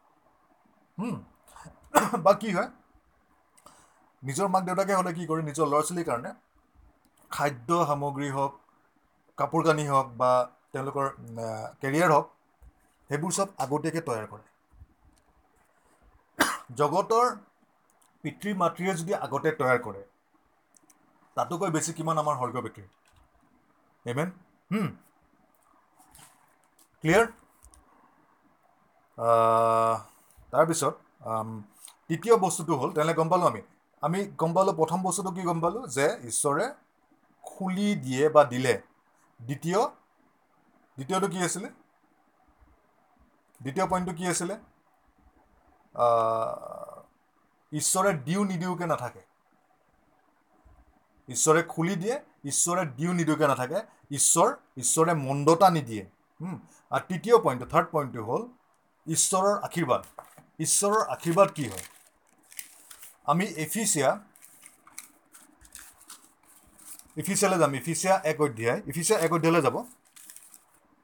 বা 2.25 2.31
কি 2.41 2.49
হয় 2.51 2.69
নিজৰ 4.23 4.47
মাক 4.49 4.63
দেউতাকে 4.65 4.93
হ'লে 4.93 5.11
কি 5.13 5.23
কৰে 5.29 5.41
নিজৰ 5.45 5.65
ল'ৰা 5.67 5.81
ছোৱালীৰ 5.83 6.07
কাৰণে 6.07 6.31
খাদ্য 7.31 7.69
সামগ্ৰী 7.87 8.29
হওক 8.31 8.53
কাপোৰ 9.37 9.61
কানি 9.63 9.85
হওক 9.87 10.07
বা 10.17 10.31
তেওঁলোকৰ 10.71 11.05
কেৰিয়াৰ 11.79 12.09
হওক 12.11 12.27
সেইবোৰ 13.09 13.31
চব 13.33 13.47
আগতীয়াকৈ 13.59 14.01
তৈয়াৰ 14.01 14.27
কৰে 14.29 14.45
জগতৰ 16.75 17.27
পিতৃ 18.23 18.53
মাতৃয়ে 18.55 18.93
যদি 18.95 19.13
আগতে 19.19 19.49
তৈয়াৰ 19.53 19.79
কৰে 19.81 20.03
তাতোকৈ 21.37 21.69
বেছি 21.75 21.91
কিমান 21.93 22.17
আমাৰ 22.17 22.35
স্বৰ্গীয় 22.37 22.63
পিতৃ 22.65 22.83
এমেন 24.05 24.29
ক্লিয়াৰ 27.03 27.25
তাৰপিছত 29.17 30.93
তৃতীয় 32.07 32.35
বস্তুটো 32.45 32.73
হ'ল 32.79 32.89
তেনেহ'লে 32.95 33.13
গম 33.19 33.27
পালোঁ 33.33 33.47
আমি। 33.51 33.61
আমি 34.03 34.19
গম 34.41 34.51
পালোঁ 34.57 34.73
প্ৰথম 34.79 34.99
বস্তুটো 35.07 35.29
কি 35.35 35.41
গম 35.49 35.59
পালোঁ? 35.63 35.83
যে 35.97 36.05
ঈশ্বৰে 36.29 36.65
খুলি 37.43 37.87
দিয়ে 38.05 38.23
বা 38.35 38.43
দিলে। 38.53 38.73
দ্বিতীয় 39.39 39.79
দ্বিতীয়টো 40.97 41.27
কি 41.33 41.39
আছিলে? 41.47 41.69
দ্বিতীয় 43.61 43.85
পইণ্টটো 43.91 44.13
কি 44.19 44.25
আছিলে? 44.33 44.55
ঈশ্বৰে 47.71 48.11
দিও 48.25 48.41
নিদিওকৈ 48.51 48.85
নাথাকে। 48.93 49.21
ঈশ্বৰে 51.29 51.61
খুলি 51.73 51.95
দিয়ে 52.03 52.15
ঈশ্বৰে 52.51 52.83
দিও 52.97 53.11
নিদিওকৈ 53.19 53.47
নাথাকে। 53.51 53.79
ঈশ্বৰ 54.17 54.49
ঈশ্বৰে 54.81 55.13
মন্দতা 55.27 55.67
নিদিয়ে। 55.77 56.03
আৰু 56.91 57.03
তৃতীয় 57.09 57.35
পইণ্টটো 57.45 57.67
থাৰ্ড 57.73 57.87
পইণ্টটো 57.93 58.21
হ'ল 58.29 58.43
ঈশ্বৰৰ 59.07 59.55
আশীৰ্বাদ। 59.67 60.03
ঈশ্বৰৰ 60.59 61.01
আশীৰ্বাদ 61.15 61.49
কি 61.57 61.65
হয়? 61.69 61.85
আমি 63.25 63.45
এফিচিয়া 63.65 64.09
ইফিচিয়ালৈ 67.17 67.59
যাম। 67.59 67.75
ইফিচিয়া 67.75 68.15
এক 68.31 68.41
অধ্যায় 68.41 68.81
ইফিচিয়া 68.87 69.19
এক 69.19 69.31
অধ্যায়লৈ 69.33 69.61
যাব। 69.61 69.75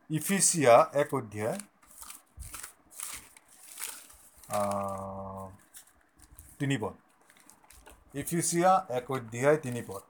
ইফিচিয়া 0.09 0.75
এক 0.93 1.13
অধ্যায় 1.13 1.59
তিনি 6.59 6.77
পদ। 6.81 6.95
ইফিচিয়া 8.13 8.71
এক 8.89 9.11
অধ্যায় 9.11 9.57
তিনি 9.57 9.81
পদ। 9.87 10.01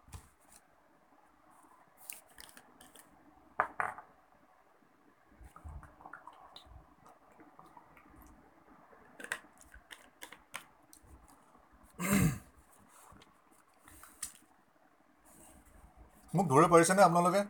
মোক 16.34 16.48
ধৰিব 16.48 16.72
পাৰিছেনে 16.72 17.04
আপোনালোকে? 17.04 17.46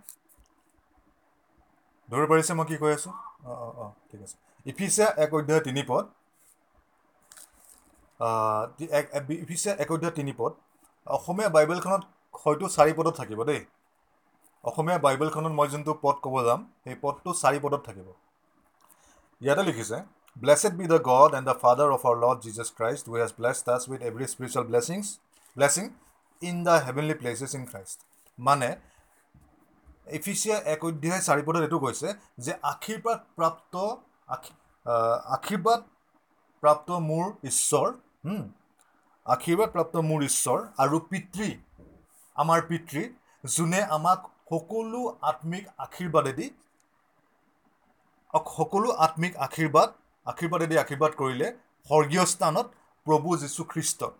ধৰিব 2.09 2.31
পাৰিছে 2.31 2.55
মই 2.55 2.67
কি 2.67 2.77
কৈ 2.77 2.93
আছোঁ? 2.93 3.13
অঁ 3.45 3.55
অঁ 3.59 3.71
অঁ 3.79 3.89
ঠিক 4.07 4.21
আছে। 4.23 4.37
ইফিচিয়া 4.65 5.07
এক 5.19 5.33
অধ্যায় 5.33 5.63
তিনি 5.63 5.85
পদ। 5.87 6.13
ইফিচিয়া 9.35 9.73
এক 9.79 9.89
অধ্যায় 9.91 10.15
তিনি 10.15 10.31
পদ। 10.37 10.51
অসমীয়া 11.07 11.49
বাইবেলখনত 11.49 12.03
হয়তো 12.35 12.65
চাৰি 12.71 12.91
পদত 12.97 13.13
থাকিব 13.17 13.39
দেই। 13.45 13.61
অসমীয়া 14.63 14.99
বাইবেলখনত 14.99 15.53
মই 15.53 15.67
যোনটো 15.69 15.91
পদ 16.01 16.15
ক'ব 16.23 16.35
যাম 16.43 16.59
সেই 16.81 16.97
পদটো 17.01 17.29
চাৰি 17.37 17.59
পদত 17.61 17.81
থাকিব। 17.87 18.07
ইয়াতে 19.41 19.63
লিখিছে 19.63 19.97
blessed 20.37 20.73
be 20.77 20.85
the 20.87 20.99
God 21.05 21.29
and 21.33 21.45
the 21.45 21.55
Father 21.61 21.89
of 21.93 22.01
our 22.05 22.15
Lord 22.17 22.39
Jesus 22.41 22.69
Christ 22.75 23.03
who 23.07 23.13
has 23.17 23.31
blessed 23.37 23.57
us 23.63 23.81
with 23.87 24.01
every 24.03 24.25
spiritual 24.27 24.65
blessings 24.67 25.05
blessing 25.55 25.85
in 26.41 26.55
the 26.63 26.75
heavenly 26.85 27.15
places 27.17 27.51
in 27.53 27.63
Christ 27.65 27.99
মানে 28.39 28.69
এফিচিয়া 30.17 30.57
এক 30.73 30.81
অধ্যায় 30.85 31.21
চাৰি 31.27 31.43
পদত 31.47 31.61
এইটো 31.61 31.79
কৈছে 31.79 32.07
যে 32.45 32.51
আশীৰ্বাদ 32.63 33.19
প্ৰাপ্ত 33.37 33.73
আশীৰ্বাদ 35.35 35.79
প্ৰাপ্ত 36.63 36.89
মোৰ 37.01 37.25
ঈশ্বৰ 37.49 37.87
আশীৰ্বাদ 39.25 39.69
প্ৰাপ্ত 39.75 39.95
মোৰ 40.09 40.19
ঈশ্বৰ 40.23 40.59
আৰু 40.77 40.97
পিতৃ 41.09 41.49
আমাৰ 42.35 42.59
পিতৃ 42.69 43.01
যোনে 43.49 43.81
আমাক 43.97 44.19
সকলো 44.49 45.01
আত্মিক 45.23 45.65
আশীৰ্বাদেদি 45.77 46.47
সকলো 48.51 48.89
আত্মিক 49.05 49.33
আশীৰ্বাদ 49.45 49.89
আশীৰ্বাদেদি 50.25 50.75
আশীৰ্বাদ 50.77 51.11
কৰিলে 51.15 51.47
স্বৰ্গীয় 51.87 52.25
স্থানত 52.25 52.67
প্ৰভু 53.05 53.29
যীশুখ্ৰীষ্টত 53.37 54.13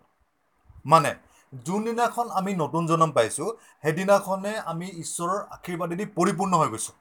মানে 0.84 1.10
যোনদিনাখন 1.52 2.26
আমি 2.38 2.52
নতুন 2.62 2.82
জন্ম 2.90 3.10
পাইছোঁ 3.16 3.48
সেইদিনাখনে 3.84 4.52
আমি 4.72 4.86
ঈশ্বৰৰ 5.04 5.40
আশীৰ্বাদেদি 5.56 6.04
পৰিপূৰ্ণ 6.16 6.52
হৈ 6.60 6.68
গৈছোঁ। 6.74 6.94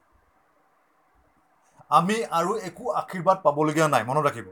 আমি 1.92 2.18
আৰু 2.40 2.52
একো 2.70 2.86
আশীৰ্বাদ 3.02 3.38
পাবলগীয়া 3.46 3.88
নাই 3.94 4.04
মনত 4.10 4.24
ৰাখিব। 4.28 4.48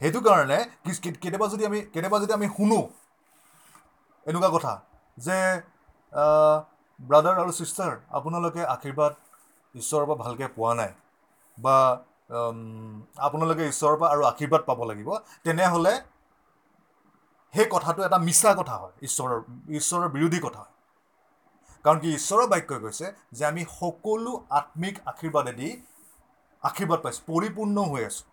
সেইটো 0.00 0.20
কাৰণে 0.26 0.58
কেতিয়াবা 1.22 1.46
যদি 1.52 1.64
আমি 1.70 1.78
কেতিয়াবা 1.94 2.18
যদি 2.22 2.32
আমি 2.38 2.46
শুনো 2.56 2.80
এনেকুৱা 4.26 4.50
কথা 4.56 4.72
যে 5.16 5.38
ব্ৰাদাৰ 7.00 7.36
আৰু 7.42 7.52
ছিষ্টাৰ 7.58 7.92
আপোনালোকে 8.18 8.62
আশীৰ্বাদ 8.74 9.12
ঈশ্বৰৰ 9.74 10.04
পৰা 10.08 10.16
ভালকৈ 10.24 10.48
পোৱা 10.56 10.72
নাই 10.80 10.90
বা 11.58 11.76
আপোনালোকে 13.26 13.64
ঈশ্বৰৰ 13.72 13.96
পৰা 14.00 14.08
আৰু 14.14 14.22
আশীৰ্বাদ 14.32 14.62
পাব 14.68 14.80
লাগিব 14.90 15.10
তেনেহ'লে 15.44 15.94
সেই 17.54 17.66
কথাটো 17.70 18.02
এটা 18.02 18.18
মিছা 18.18 18.54
কথা 18.54 18.76
হয়। 18.76 18.92
ঈশ্বৰৰ 19.02 19.40
ঈশ্বৰৰ 19.68 20.08
বিৰোধী 20.08 20.38
কথা 20.38 20.58
হয়। 20.58 20.72
কাৰণ 21.84 21.98
কি 21.98 22.08
ঈশ্বৰৰ 22.14 22.46
বাক্যই 22.46 22.80
কৈছে 22.80 23.06
যে 23.32 23.46
আমি 23.46 23.64
সকলো 23.80 24.32
আত্মিক 24.50 24.98
আশীৰ্বাদেদি 25.06 25.68
আশীৰ্বাদ 26.62 27.00
পাইছোঁ 27.00 27.22
পৰিপূৰ্ণ 27.26 27.76
হৈ 27.82 28.04
আছোঁ। 28.04 28.26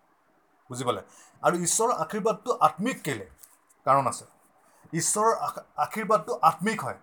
বুজি 0.70 0.84
পালে? 0.84 1.02
আৰু 1.42 1.56
ঈশ্বৰৰ 1.56 1.92
আশীৰ্বাদটো 1.92 2.52
আত্মিক 2.60 3.02
কেলে? 3.02 3.26
কাৰণ 3.86 4.06
আছে। 4.06 4.24
ঈশ্বৰৰ 4.92 5.34
আশ- 5.40 5.64
আশীৰ্বাদটো 5.76 6.38
আত্মিক 6.42 6.84
হয়। 6.84 6.98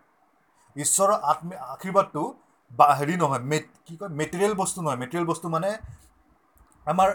ঈশ্বৰৰ 0.76 1.14
আত্মি 1.24 1.56
আশীৰ্বাদটো 1.56 2.34
বা 2.72 2.88
হেৰি 2.96 3.16
নহয় 3.18 3.40
মে 3.40 3.60
কি 3.60 3.98
কয়? 3.98 4.10
মেটেৰিয়েল 4.10 4.54
বস্তু 4.54 4.82
নহয়। 4.82 4.98
মেটেৰিয়েল 4.98 5.28
বস্তু 5.28 5.50
মানে 5.50 5.70
আমাৰ 6.86 7.10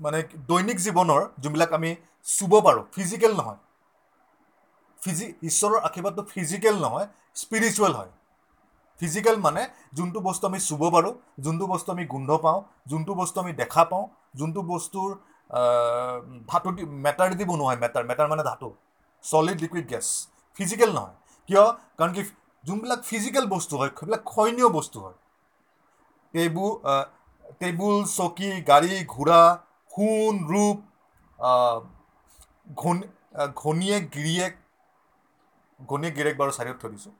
মানে 0.00 0.18
দৈনিক 0.48 0.78
জীৱনৰ 0.80 1.20
যোনবিলাক 1.38 1.70
আমি 1.72 1.90
চুব 2.26 2.52
পাৰোঁ 2.64 2.84
ফিজিকেল 2.92 3.32
নহয়। 3.36 3.58
ফিজি 5.02 5.26
ঈশ্বৰৰ 5.42 5.78
আশীৰ্বাদটো 5.80 6.22
ফিজিকেল 6.28 6.74
নহয় 6.82 7.06
স্পিৰিচুৱেল 7.36 7.92
হয়। 7.94 8.10
ফিজিকেল 9.00 9.36
মানে 9.36 9.62
যোনটো 9.92 10.20
বস্তু 10.20 10.44
আমি 10.46 10.60
চুব 10.60 10.82
পাৰোঁ 10.90 11.12
যোনটো 11.40 11.66
বস্তু 11.66 11.88
আমি 11.92 12.04
গোন্ধ 12.06 12.30
পাওঁ 12.38 12.60
যোনটো 12.86 13.12
বস্তু 13.14 13.36
আমি 13.40 13.52
দেখা 13.52 13.84
পাওঁ 13.84 14.04
যোনটো 14.36 14.60
বস্তুৰ 14.62 15.10
ধাতু 16.48 16.70
দি 16.72 16.82
মেটাৰ 17.06 17.30
দি 17.34 17.44
বনোৱা 17.44 17.66
হয় 17.66 17.78
মেটাৰ 17.78 18.04
মেটাৰ 18.04 18.26
মানে 18.28 18.42
ধাতু। 18.42 18.68
চলিড 19.24 19.58
লিকুইড 19.60 19.86
গেছ 19.90 20.06
ফিজিকেল 20.58 20.90
নহয়। 20.92 21.16
কিয়? 21.48 21.64
কাৰণ 21.98 22.12
কি 22.12 22.22
যোনবিলাক 22.64 23.00
ফিজিকেল 23.04 23.44
বস্তু 23.48 23.74
হয় 23.76 23.90
সেইবিলাক 23.90 24.22
ক্ষয়নীয় 24.24 24.68
বস্তু 24.68 24.98
হয়। 25.00 25.16
আহ, 26.84 27.04
টেবুল 27.60 27.96
চকী 28.08 28.50
গাড়ী 28.62 28.92
ঘোঁৰা 29.08 29.40
সোণ 29.90 30.34
ৰূপ 30.46 30.76
ঘন 32.76 32.96
ঘনীয়েক 33.56 34.04
গিৰিয়েক 34.12 34.54
ঘনীয়েক 35.80 36.14
গিৰিয়েক 36.16 36.36
বাৰু 36.36 36.52
চাইডত 36.52 36.76
থৈ 36.80 36.90
দিছোঁ। 36.90 37.12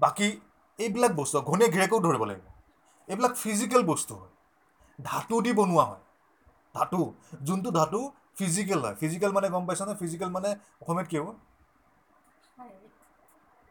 বাকী 0.00 0.28
এইবিলাক 0.78 1.12
বস্তু 1.16 1.36
ঘনীয়েক 1.42 1.70
গিৰিয়েকো 1.72 2.00
ধৰিব 2.00 2.24
লাগিব। 2.24 2.46
এইবিলাক 3.08 3.32
ফিজিকেল 3.36 3.82
বস্তু 3.86 4.12
হয়। 4.14 4.32
ধাতু 4.98 5.36
দি 5.44 5.52
বনোৱা 5.52 5.84
হয়। 5.84 6.02
ধাতু 6.74 7.00
যোনটো 7.42 7.70
ধাতু 7.70 8.00
ফিজিকেল 8.38 8.80
হয়। 8.84 8.96
ফিজিকেল 9.00 9.30
মানে 9.32 9.48
গম 9.50 9.64
পাইছানে? 9.66 9.92
ফিজিকেল 10.00 10.28
মানে 10.30 10.50
অসমীয়াত 10.82 11.06
কি 11.10 11.16
হ'ব? 11.20 11.28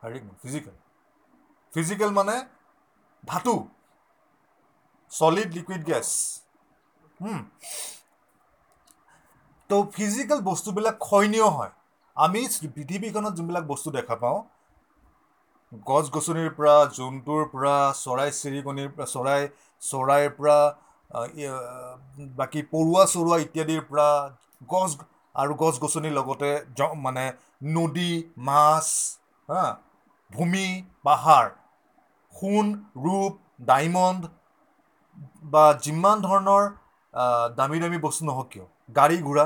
শাৰীৰিক 0.01 0.23
ফিজিকেল 0.41 0.75
ফিজিকেল 1.73 2.11
মানে 2.13 2.35
ধাতু। 3.23 3.55
চলিড 5.11 5.49
লিকুইড 5.53 5.81
গেছ 5.85 6.09
তো 9.69 9.75
ফিজিকেল 9.95 10.39
বস্তুবিলাক 10.49 10.95
ক্ষয়নীয় 11.05 11.47
হয়। 11.57 11.73
আমি 12.17 12.41
পৃথিৱীখনত 12.75 13.33
যোনবিলাক 13.37 13.65
বস্তু 13.73 13.89
দেখা 13.97 14.15
পাওঁ 14.23 14.39
গছ 15.89 16.05
গছনিৰ 16.15 16.49
পৰা 16.57 16.75
জন্তুৰ 16.99 17.43
পৰা 17.53 17.75
চৰাই 18.03 18.29
চিৰিকণিৰ 18.39 18.89
পৰা 18.95 19.05
চৰাই 19.13 19.41
চৰাইৰ 19.81 20.29
পৰা 20.37 20.57
বাকী 22.39 22.61
পৰুৱা 22.73 23.03
চৰুৱা 23.13 23.37
ইত্যাদিৰ 23.45 23.81
পৰা 23.89 24.09
গছ 24.73 24.91
আৰু 25.35 25.53
গছ 25.63 25.75
গছনিৰ 25.83 26.13
লগতে 26.19 26.49
মানে 27.05 27.25
নদী 27.75 28.11
মাছ 28.49 28.87
হা 29.49 29.63
ভূমি 30.31 30.67
পাহাৰ 31.03 31.45
সোণ 32.33 32.65
ৰূপ 33.03 33.33
ডায়মণ্ড 33.65 34.21
বা 35.51 35.65
যিমান 35.85 36.17
ধৰণৰ 36.21 36.63
দামী 37.57 37.77
দামী 37.79 37.97
বস্তু 37.97 38.21
নহওক 38.25 38.47
কিয়? 38.49 38.65
গাড়ী 38.95 39.17
ঘোঁৰা 39.21 39.45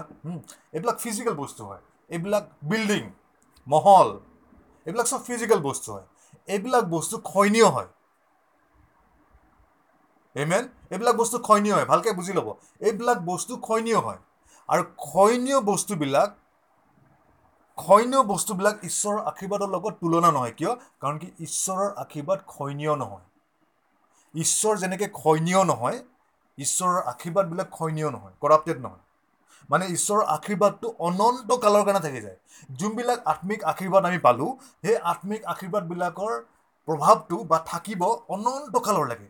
এইবিলাক 0.73 0.97
ফিজিকেল 0.99 1.33
বস্তু 1.33 1.61
হয়। 1.65 1.81
এইবিলাক 2.09 2.43
বিল্ডিং 2.61 3.03
মহল 3.67 4.09
এইবিলাক 4.87 5.07
চব 5.07 5.21
ফিজিকেল 5.23 5.59
বস্তু 5.59 5.87
হয়। 5.93 6.05
এইবিলাক 6.47 6.83
বস্তু 6.89 7.15
ক্ষয়নীয় 7.19 7.67
হয়। 7.69 7.89
এমেন 10.35 10.63
এইবিলাক 10.91 11.15
বস্তু 11.15 11.37
ক্ষয়নীয় 11.39 11.75
হয়। 11.75 11.85
ভালকৈ 11.85 12.13
বুজি 12.13 12.33
ল'ব। 12.33 12.47
এইবিলাক 12.81 13.19
বস্তু 13.25 13.53
ক্ষয়নীয় 13.57 13.99
হয়। 13.99 14.19
আৰু 14.69 14.83
ক্ষয়নীয় 15.03 15.59
বস্তুবিলাক 15.61 16.29
ক্ষয়নীয় 17.77 18.23
বস্তুবিলাক 18.23 18.75
ঈশ্বৰৰ 18.83 19.19
আশীৰ্বাদৰ 19.23 19.69
লগত 19.69 19.93
তুলনা 19.99 20.31
নহয় 20.31 20.53
কিয়? 20.53 20.71
কাৰণ 20.99 21.15
কি 21.17 21.27
ঈশ্বৰৰ 21.41 21.89
আশীৰ্বাদ 21.97 22.39
ক্ষয়নীয় 22.47 22.93
নহয়। 22.97 23.25
ঈশ্বৰ 24.33 24.77
যেনেকৈ 24.77 25.07
ক্ষয়নীয় 25.11 25.61
নহয় 25.65 25.99
ঈশ্বৰৰ 26.57 26.99
আশীৰ্বাদবিলাক 27.05 27.69
ক্ষয়নীয় 27.71 28.09
নহয় 28.11 28.35
কৰাপ্টেড 28.41 28.77
নহয়। 28.81 29.03
মানে 29.69 29.87
ঈশ্বৰৰ 29.89 30.23
আশীৰ্বাদটো 30.31 30.91
অনন্ত 31.01 31.57
কালৰ 31.59 31.83
কাৰণে 31.83 32.01
থাকি 32.01 32.21
যায়। 32.21 32.37
যোনবিলাক 32.79 33.19
আত্মিক 33.25 33.65
আশীৰ্বাদ 33.71 34.03
আমি 34.05 34.19
পালোঁ 34.21 34.49
সেই 34.83 34.97
আত্মিক 35.11 35.41
আশীৰ্বাদবিলাকৰ 35.47 36.33
প্ৰভাৱটো 36.87 37.41
বা 37.45 37.59
থাকিব 37.67 38.07
অনন্ত 38.31 38.83
কালৰলৈকে 38.83 39.29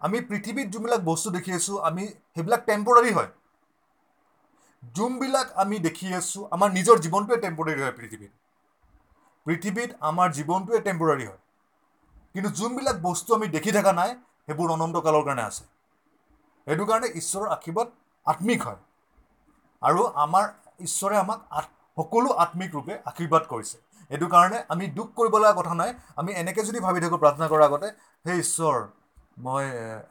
আমি 0.00 0.18
পৃথিৱীত 0.28 0.66
যোনবিলাক 0.70 1.02
বস্তু 1.04 1.28
দেখি 1.30 1.54
আছোঁ 1.54 1.76
আমি 1.84 2.04
সেইবিলাক 2.30 2.66
টেম্পৰাৰী 2.66 3.12
হয়। 3.12 3.30
যোনবিলাক 4.82 5.48
আমি 5.56 5.76
দেখি 5.86 6.08
আছোঁ 6.14 6.42
আমাৰ 6.50 6.68
নিজৰ 6.72 7.04
জীৱনটোৱে 7.04 7.40
টেম্পৰাৰী 7.40 7.80
হয় 7.80 7.96
পৃথিৱীত। 7.96 8.32
পৃথিৱীত 9.46 9.96
আমাৰ 10.02 10.28
জীৱনটোৱে 10.34 10.80
টেম্পৰাৰী 10.82 11.26
হয়। 11.26 11.38
কিন্তু 12.34 12.48
যোনবিলাক 12.52 12.96
বস্তু 13.02 13.30
আমি 13.34 13.46
দেখি 13.48 13.70
থকা 13.72 13.92
নাই 13.92 14.10
সেইবোৰ 14.48 14.68
অনন্তকালৰ 14.70 15.24
কাৰণে 15.24 15.44
আছে। 15.44 15.64
সেইটো 16.68 16.84
কাৰণে 16.84 17.08
ঈশ্বৰৰ 17.14 17.48
আশীৰ্বাদ 17.50 17.88
আত্মিক 18.26 18.60
হয়। 18.64 18.80
আৰু 19.82 20.02
আমাৰ 20.16 20.46
ঈশ্বৰে 20.80 21.16
আমাক 21.18 21.38
সকলো 21.96 22.34
আত্মিক 22.44 22.70
ৰূপে 22.72 22.94
আশীৰ্বাদ 23.04 23.46
কৰিছে। 23.46 23.76
সেইটো 24.10 24.28
কাৰণে 24.28 24.58
আমি 24.68 24.88
দুখ 24.92 25.08
কৰিব 25.14 25.34
লগা 25.36 25.52
কথা 25.52 25.74
নাই। 25.74 25.94
আমি 26.16 26.30
এনেকৈ 26.34 26.62
যদি 26.64 26.82
ভাবি 26.86 27.04
থাকোঁ 27.04 27.18
প্ৰাৰ্থনা 27.18 27.48
কৰাৰ 27.48 27.66
আগতে 27.68 27.88
সেই 28.24 28.38
ঈশ্বৰ 28.40 28.76
মই 29.44 29.64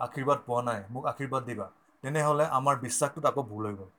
আশীৰ্বাদ 0.06 0.40
পোৱা 0.46 0.62
নাই 0.64 0.80
মোক 0.90 1.10
আশীৰ্বাদ 1.12 1.44
দিবা 1.46 1.68
তেনেহ'লে 2.04 2.50
আমাৰ 2.54 2.82
বিশ্বাসটোত 2.82 3.32
আকৌ 3.32 3.48
ভুল 3.52 3.64
হৈ 3.66 3.76
গ'ল। 3.76 3.90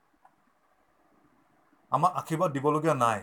আমাক 1.92 2.12
আশীৰ্বাদ 2.20 2.50
দিবলগীয়া 2.52 2.94
নাই। 2.96 3.20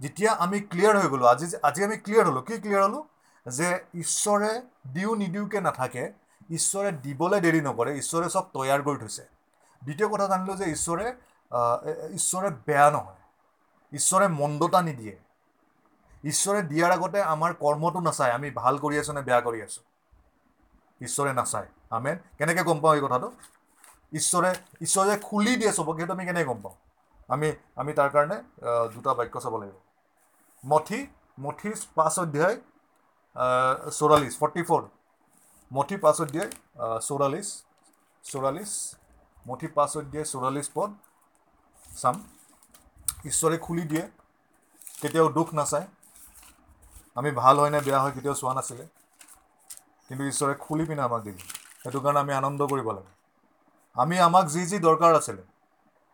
যেতিয়া 0.00 0.30
আমি 0.44 0.58
ক্লিয়াৰ 0.62 0.94
হৈ 0.96 1.08
গ'লোঁ 1.12 1.28
আজি 1.28 1.46
আজি 1.62 1.80
আমি 1.84 1.96
ক্লিয়াৰ 1.98 2.24
হ'লোঁ 2.28 2.42
কি 2.42 2.54
ক্লিয়াৰ 2.58 2.82
হ'লোঁ? 2.84 3.02
যে 3.46 3.68
ঈশ্বৰে 3.96 4.50
দিওঁ 4.92 5.14
নিদিওঁকৈ 5.16 5.60
নাথাকে 5.60 6.04
ঈশ্বৰে 6.50 6.90
দিবলৈ 7.04 7.40
দেৰি 7.46 7.60
নকৰে 7.68 7.90
ঈশ্বৰে 8.02 8.26
চব 8.34 8.44
তৈয়াৰ 8.54 8.80
কৰি 8.86 8.98
থৈছে। 9.02 9.24
দ্বিতীয় 9.82 10.08
কথা 10.12 10.26
জানিলোঁ 10.32 10.56
যে 10.60 10.66
ঈশ্বৰে 10.76 11.06
ঈশ্বৰে 12.18 12.48
বেয়া 12.66 12.88
নহয়। 12.96 13.20
ঈশ্বৰে 13.92 14.26
মন্দতা 14.40 14.80
নিদিয়ে। 14.88 15.14
ঈশ্বৰে 16.24 16.60
দিয়াৰ 16.70 16.90
আগতে 16.96 17.18
আমাৰ 17.34 17.50
কৰ্মটো 17.62 18.00
নাচায়। 18.08 18.32
আমি 18.38 18.48
ভাল 18.60 18.74
কৰি 18.84 18.96
আছোঁ 19.02 19.14
নে 19.16 19.22
বেয়া 19.28 19.40
কৰি 19.46 19.58
আছোঁ? 19.66 19.82
ঈশ্বৰে 21.00 21.32
নাচায়। 21.40 21.68
আমেন। 21.96 22.16
কেনেকৈ 22.38 22.62
গম 22.68 22.78
পাওঁ 22.82 22.94
এই 22.96 23.02
কথাটো? 23.06 23.28
ঈশ্বৰে 24.18 24.50
ঈশ্বৰে 24.86 25.12
খুলি 25.28 25.52
দিয়ে 25.60 25.72
চবক। 25.78 25.94
সেইটো 25.98 26.12
আমি 26.16 26.24
কেনেকৈ 26.28 26.46
গম 26.50 26.58
পাওঁ? 26.64 26.76
আমি 27.34 27.48
আমি 27.80 27.92
তাৰ 27.98 28.08
কাৰণে 28.14 28.36
দুটা 28.94 29.10
বাক্য 29.18 29.34
চাব 29.44 29.54
লাগিব। 29.62 29.76
মঠি 30.64 31.00
মঠি 31.44 31.70
পাঁচ 31.98 32.14
অধ্যায় 32.24 32.56
চৌৰাল্লিছ 33.98 34.34
ফৰ্টি 34.40 34.62
ফ'ৰ 34.68 34.82
মঠি 35.70 35.96
পাঁচ 35.96 36.16
অধ্যায় 36.20 36.50
চৌৰাল্লিছ 37.00 37.48
চৌৰাল্লিছ 38.24 38.72
মঠি 39.46 39.68
পাঁচ 39.74 39.96
অধ্যায় 39.96 40.26
চৌৰাল্লিছ 40.26 40.68
পদ 40.74 40.90
চাম। 41.94 42.16
ঈশ্বৰে 43.24 43.58
খুলি 43.60 43.84
দিয়ে 43.86 44.02
কেতিয়াও 44.96 45.28
দুখ 45.32 45.48
নাচায়। 45.54 45.86
আমি 47.16 47.30
ভাল 47.34 47.56
হয় 47.58 47.70
নে 47.70 47.80
বেয়া 47.80 48.00
হয় 48.00 48.12
কেতিয়াও 48.12 48.36
চোৱা 48.36 48.52
নাছিলে। 48.54 48.84
কিন্তু 50.08 50.22
ঈশ্বৰে 50.24 50.54
খুলি 50.60 50.84
পিনে 50.84 51.02
আমাক 51.02 51.22
দিলে। 51.22 51.42
সেইটো 51.78 51.98
কাৰণে 52.00 52.20
আমি 52.20 52.32
আনন্দ 52.34 52.60
কৰিব 52.68 52.88
লাগে। 52.92 53.12
আমি 53.96 54.16
আমাক 54.20 54.46
যি 54.48 54.62
যি 54.66 54.78
দৰকাৰ 54.80 55.12
আছিলে 55.14 55.42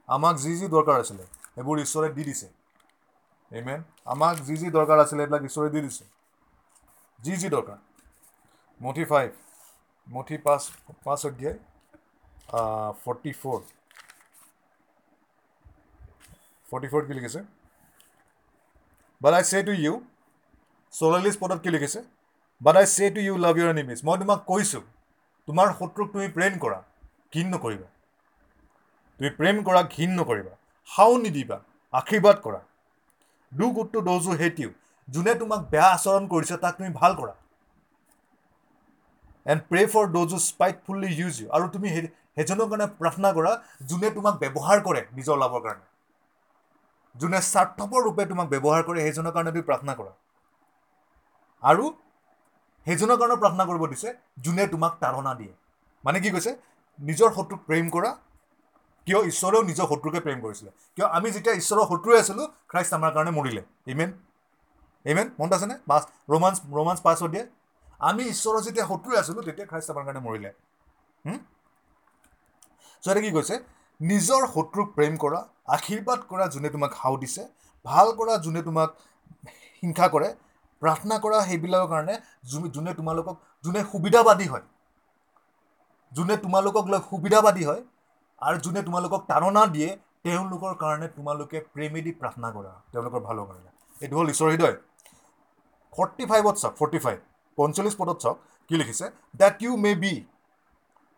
আমাক 0.09 0.35
যি 0.39 0.53
যি 0.57 0.69
দৰকাৰ 0.71 0.97
আছিলে 1.01 1.25
সেইবোৰ 1.47 1.77
ঈশ্বৰে 1.81 2.09
দি 2.15 2.23
দিছে। 2.25 2.49
ইমেন 3.53 3.81
আমাক 4.09 4.43
যি 4.43 4.57
যি 4.59 4.69
দৰকাৰ 4.73 4.99
আছিলে 5.01 5.23
এইবিলাক 5.23 5.43
ঈশ্বৰে 5.45 5.71
দি 5.71 5.81
দিছে। 5.81 6.05
যি 7.19 7.37
যি 7.37 7.49
দৰকাৰ। 7.51 7.79
মঠি 8.81 9.05
ফাইভ 9.07 9.31
মঠি 10.07 10.37
পাঁচ 10.47 10.63
পাঁচ 11.05 11.21
অধ্যায় 11.29 11.57
ফৰ্টি 13.05 13.33
ফ'ৰ 13.41 13.61
ফৰ্টি 16.67 16.89
ফ'ৰত 16.93 17.05
কি 17.09 17.15
লিখিছে 17.19 17.41
but 19.21 19.33
I 19.39 19.45
say 19.51 19.59
to 19.69 19.73
U 19.85 19.93
চৌৰাল্লিছ 20.93 21.37
পদত 21.43 21.59
কি 21.65 21.71
লিখিছে 21.77 22.01
but 22.61 22.75
I 22.81 22.87
say 22.97 23.05
to 23.17 23.21
you 23.27 23.35
love 23.45 23.55
your 23.59 23.69
enemies 23.75 23.99
মই 24.07 24.17
তোমাক 24.23 24.41
কৈছোঁ 24.51 24.83
তোমাৰ 25.49 25.67
শত্ৰুক 25.79 26.09
তুমি 26.15 26.29
প্ৰেম 26.37 26.55
কৰা 26.65 26.79
ঘীন 27.35 27.47
নকৰিবা। 27.55 27.89
তুমি 29.21 29.31
প্ৰেম 29.39 29.57
কৰা 29.67 29.81
ঘীন 29.95 30.11
নকৰিবা। 30.21 30.55
হাও 30.89 31.13
নিদিবা 31.25 31.59
আশীৰ্বাদ 31.93 32.37
কৰা। 32.47 32.61
দ'জ 34.09 34.23
হু 34.29 34.33
হেট 34.43 34.57
ইউ 34.63 34.71
যোনে 35.09 35.33
তোমাক 35.43 35.61
বেয়া 35.73 35.89
আচৰণ 35.97 36.25
কৰিছে 36.33 36.57
তাক 36.63 36.75
তুমি 36.79 36.91
ভাল 37.01 37.13
কৰা। 37.21 37.35
And 39.47 39.61
pray 39.71 39.83
for 39.93 40.05
those 40.17 40.29
who 40.33 40.39
spitefully 40.51 41.09
use 41.21 41.35
you 41.41 41.47
আৰু 41.57 41.65
তুমি 41.75 41.89
সেই 41.95 42.07
সেইজনৰ 42.37 42.67
কাৰণে 42.71 42.87
প্ৰাৰ্থনা 43.01 43.29
কৰা 43.37 43.53
যোনে 43.91 44.09
তোমাক 44.17 44.35
ব্যৱহাৰ 44.43 44.79
কৰে 44.87 45.01
নিজৰ 45.19 45.37
লাভৰ 45.43 45.61
কাৰণে। 45.67 45.87
যোনে 47.15 47.39
স্বাৰ্থপৰ 47.53 48.01
ৰূপে 48.07 48.25
তোমাক 48.31 48.47
ব্যৱহাৰ 48.55 48.83
কৰে 48.89 48.99
সেইজনৰ 49.07 49.33
কাৰণে 49.37 49.51
তুমি 49.55 49.65
প্ৰাৰ্থনা 49.69 49.93
কৰা। 50.01 50.13
আৰু 51.63 51.85
সেইজনৰ 52.87 53.17
কাৰণে 53.21 53.37
প্ৰাৰ্থনা 53.43 53.65
কৰিব 53.71 53.83
দিছে 53.93 54.09
যোনে 54.45 54.65
তোমাক 54.67 54.93
তাৰণা 55.01 55.33
দিয়ে। 55.41 55.53
মানে 56.05 56.19
কি 56.21 56.31
কৈছে? 56.31 56.53
নিজৰ 56.99 57.31
শত্ৰুক 57.37 57.61
প্ৰেম 57.69 57.87
কৰা। 57.91 58.11
কিয়? 59.07 59.21
ঈশ্বৰেও 59.31 59.63
নিজৰ 59.71 59.87
শত্ৰুকে 59.91 60.21
প্ৰেম 60.27 60.39
কৰিছিলে। 60.45 60.71
কিয়? 60.95 61.07
আমি 61.17 61.29
যেতিয়া 61.31 61.55
ঈশ্বৰৰ 61.61 61.85
শত্ৰুৱে 61.91 62.19
আছিলোঁ 62.23 62.47
খ্ৰাইষ্ট 62.71 62.93
আমাৰ 62.99 63.11
কাৰণে 63.17 63.33
মৰিলে। 63.39 63.63
ইমেন 63.93 64.11
ইমেন 65.07 65.27
মনত 65.39 65.53
আছেনে? 65.53 65.75
পাঁচ 65.91 66.03
ৰোমাঞ্চ 66.33 66.57
ৰোমাঞ্চ 66.79 67.01
পাছত 67.07 67.29
দিয়ে 67.35 67.45
আমি 68.01 68.23
ঈশ্বৰৰ 68.33 68.61
যেতিয়া 68.67 68.87
শত্ৰুৱে 68.91 69.17
আছিলোঁ 69.23 69.43
তেতিয়া 69.47 69.67
খ্ৰাইষ্ট 69.71 69.89
আমাৰ 69.95 70.05
কাৰণে 70.07 70.21
মৰিলে। 70.27 70.51
চ' 73.03 73.09
এতিয়া 73.11 73.25
কি 73.27 73.31
কৈছে? 73.37 73.55
নিজৰ 74.01 74.43
শত্ৰুক 74.55 74.89
প্ৰেম 74.97 75.15
কৰা 75.23 75.41
আশীৰ্বাদ 75.77 76.21
কৰা 76.31 76.45
যোনে 76.55 76.69
তোমাক 76.75 76.93
হাও 77.01 77.15
দিছে 77.23 77.43
ভাল 77.85 78.07
কৰা 78.19 78.35
যোনে 78.45 78.63
তোমাক 78.69 78.91
হিংসা 79.83 80.07
কৰে 80.15 80.29
প্ৰাৰ্থনা 80.83 81.17
কৰা 81.25 81.39
সেইবিলাকৰ 81.49 81.89
কাৰণে 81.93 82.15
যোনে 82.75 82.93
তোমালোকক 82.99 83.37
যোনে 83.65 83.81
সুবিধাবাদী 83.93 84.47
হয় 84.53 84.65
যোনে 86.13 86.37
তোমালোকক 86.45 86.85
লৈ 86.93 87.01
সুবিধাবাদী 87.11 87.65
হয় 87.69 87.83
আৰু 88.47 88.57
যোনে 88.67 88.81
তোমালোকক 88.89 89.21
তাৰণা 89.31 89.63
দিয়ে 89.75 89.89
তেওঁলোকৰ 90.25 90.73
কাৰণে 90.83 91.07
তোমালোকে 91.17 91.59
প্ৰেমেদি 91.75 92.13
প্ৰাৰ্থনা 92.21 92.49
কৰা 92.57 92.73
তেওঁলোকৰ 92.93 93.21
ভালৰ 93.29 93.45
কাৰণে। 93.51 93.71
এইটো 93.97 94.15
হ'ল 94.19 94.29
ঈশ্বৰ 94.35 94.49
হৃদয়। 94.53 94.77
ফৰ্টি 95.93 96.25
ফাইভত 96.31 96.55
চাওক 96.63 96.75
ফৰ্টি 96.81 96.99
ফাইভ 97.05 97.19
পঞ্চল্লিছ 97.59 97.95
পদত 98.01 98.19
চাওক 98.23 98.37
কি 98.71 98.75
লিখিছে? 98.81 99.07
That 99.41 99.57
you 99.65 99.73
may 99.85 99.93
be 100.03 100.15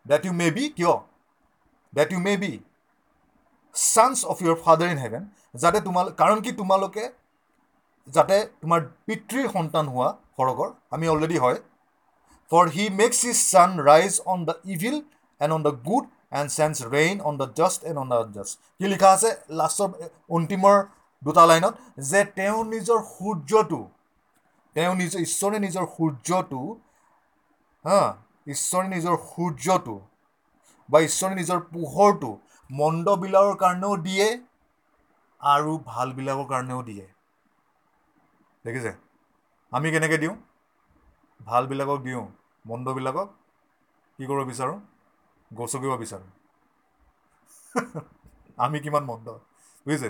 that 0.05 0.23
you 0.27 0.33
may 0.41 0.47
be 0.55 0.63
কিয়? 0.77 0.93
That 1.93 2.09
you 2.13 2.19
may 2.27 2.33
be 2.41 2.51
sons 3.75 4.17
of 4.31 4.37
your 4.43 4.57
Father 4.63 4.89
in 4.93 4.99
heaven 5.05 5.23
যাতে 5.63 5.79
তোমালোক 5.87 6.13
কাৰণ 6.21 6.37
কি 6.45 6.51
তোমালোকে 6.61 7.03
যাতে 8.07 8.37
তোমাৰ 8.61 8.79
পিতৃৰ 9.07 9.47
সন্তান 9.55 9.85
হোৱা 9.93 10.09
সৰগৰ 10.37 10.69
আমি 10.95 11.05
অলৰেডি 11.13 11.37
হয়। 11.43 11.59
For 12.51 12.65
he 12.75 12.85
makes 13.01 13.19
his 13.31 13.37
sun 13.51 13.69
rise 13.89 14.13
on 14.33 14.39
the 14.47 14.55
evil 14.75 14.97
and 15.41 15.51
on 15.57 15.61
the 15.67 15.73
good 15.89 16.05
and 16.39 16.49
sends 16.57 16.75
rain 16.95 17.15
on 17.27 17.33
the 17.41 17.47
just 17.59 17.79
and 17.89 17.97
on 18.03 18.07
the 18.11 18.17
unjust 18.23 18.55
কি 18.77 18.85
লিখা 18.93 19.09
আছে? 19.15 19.29
লাষ্টৰ 19.59 19.89
অন্তিমৰ 20.35 20.77
দুটা 21.21 21.43
লাইনত 21.49 21.73
যে 22.09 22.21
তেওঁ 22.37 22.59
নিজৰ 22.73 22.99
সূৰ্যটো 23.13 23.79
তেওঁ 24.75 24.95
নিজৰ 24.95 25.19
ঈশ্বৰে 25.19 25.59
নিজৰ 25.59 25.85
সূৰ্যটো 25.85 26.61
হা 27.85 28.01
ঈশ্বৰে 28.47 28.87
নিজৰ 28.87 29.15
সূৰ্যটো 29.31 29.95
বা 30.89 30.99
ঈশ্বৰে 30.99 31.35
নিজৰ 31.35 31.59
পোহৰটো 31.73 32.29
মন্দবিলাকৰ 32.71 33.55
কাৰণেও 33.55 33.97
দিয়ে 33.97 34.27
আৰু 35.41 35.71
ভালবিলাকৰ 35.85 36.47
কাৰণেও 36.47 36.81
দিয়ে। 36.83 37.05
দেখিছে? 38.65 38.91
আমি 39.71 39.91
কেনেকৈ 39.91 40.17
দিওঁ? 40.17 40.35
ভালবিলাকক 41.45 41.99
দিওঁ 42.01 42.25
মন্দবিলাকক 42.65 43.27
কি 44.19 44.23
কৰিব 44.25 44.47
বিচাৰোঁ? 44.47 44.79
গচকিব 45.51 45.91
বিচাৰোঁ। 45.97 46.29
আমি 48.57 48.79
কিমান 48.79 49.03
মন্দ 49.03 49.27
বুজিছে? 49.85 50.09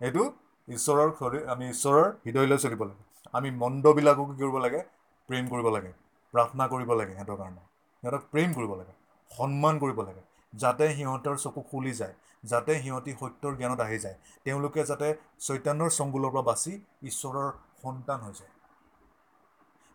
এইটো 0.00 0.22
ঈশ্বৰৰ 0.68 1.08
আমি 1.46 1.64
ঈশ্বৰৰ 1.68 2.12
হৃদয়লৈ 2.26 2.58
চলিব 2.58 2.84
লাগে। 2.84 3.11
আমি 3.34 3.48
মন্দবিলাককো 3.56 4.24
কি 4.28 4.34
কৰিব 4.40 4.56
লাগে? 4.60 4.80
প্ৰেম 5.28 5.44
কৰিব 5.48 5.68
লাগে। 5.72 5.92
প্ৰাৰ্থনা 6.34 6.64
কৰিব 6.68 6.90
লাগে 6.94 7.12
সিহঁতৰ 7.12 7.36
কাৰণে। 7.36 7.62
সিহঁতক 8.02 8.22
প্ৰেম 8.30 8.54
কৰিব 8.54 8.72
লাগে। 8.74 8.94
সন্মান 9.30 9.78
কৰিব 9.78 10.00
লাগে। 10.02 10.22
যাতে 10.52 10.88
সিহঁতৰ 10.92 11.36
চকু 11.38 11.64
খুলি 11.68 11.92
যায়। 11.94 12.14
যাতে 12.44 12.76
সিহঁতি 12.80 13.14
সত্যৰ 13.16 13.52
জ্ঞানত 13.56 13.80
আহি 13.80 13.98
যায়। 13.98 14.16
তেওঁলোকে 14.46 14.84
যাতে 14.84 15.08
চৈতান্যৰ 15.40 15.94
চংগুলৰ 15.94 16.30
পৰা 16.30 16.44
বাচি 16.44 16.72
ঈশ্বৰৰ 17.04 17.52
সন্তান 17.82 18.18
হৈ 18.22 18.34
যায়। 18.34 18.52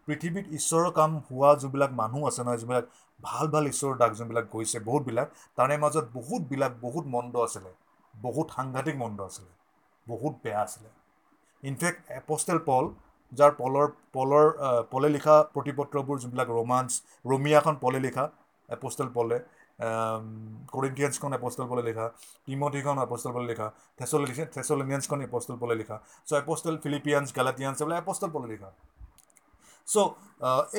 পৃথিৱীত 0.07 0.45
ঈশ্বৰৰ 0.51 0.87
কাম 0.93 1.17
হোৱা 1.23 1.49
যোনবিলাক 1.55 1.91
মানুহ 1.93 2.27
আছে 2.27 2.41
নহয় 2.43 2.57
যোনবিলাক 2.57 2.85
ভাল 3.19 3.45
ভাল 3.47 3.69
ঈশ্বৰৰ 3.69 3.97
দাগ 3.97 4.15
যোনবিলাক 4.15 4.49
গৈছে 4.51 4.81
বহুতবিলাক 4.85 5.35
তাৰে 5.57 5.77
মাজত 5.77 6.05
বহুতবিলাক 6.13 6.79
বহুত 6.81 7.13
মন্দ 7.13 7.43
আছিলে। 7.43 7.75
বহুত 8.13 8.47
সাংঘাতিক 8.51 8.95
মন্দ 8.97 9.19
আছিলে। 9.21 9.51
বহুত 10.07 10.33
বেয়া 10.43 10.61
আছিলে। 10.61 10.89
ইনফেক্ট 11.63 11.99
এপষ্টেল 12.11 12.59
পল 12.65 12.85
যাৰ 13.31 13.51
পলৰ 13.61 13.87
পলৰ 14.15 14.45
পলে 14.91 15.09
লিখা 15.15 15.35
প্ৰতিপত্ৰবোৰ 15.55 16.17
যোনবিলাক 16.23 16.49
ৰোমাঞ্চ 16.57 16.91
ৰমিয়াখন 17.31 17.75
পলে 17.83 17.99
লিখা 18.07 18.25
এপষ্টেল 18.69 19.09
পলে 19.17 19.37
কৰিণ্টিয়ানছখন 20.75 21.31
এপষ্টল 21.37 21.65
পলে 21.71 21.83
লিখা 21.89 22.05
টিমথিখন 22.45 22.95
এপষ্টল 23.05 23.31
পলে 23.35 23.47
লিখা 23.51 23.67
থেচল 23.99 24.21
থেচলিনিয়ানছখন 24.55 25.19
এপষ্টল 25.27 25.55
পলে 25.61 25.75
লিখা। 25.81 25.97
চ' 26.27 26.33
এপষ্টল 26.43 26.75
ফিলিপিয়ানছ 26.83 27.27
গালাটিয়ানছ 27.37 27.77
এইবিলাক 27.81 27.99
এপষ্টল 28.03 28.29
পলে 28.35 28.47
লিখা। 28.53 28.69
চ' 29.87 29.97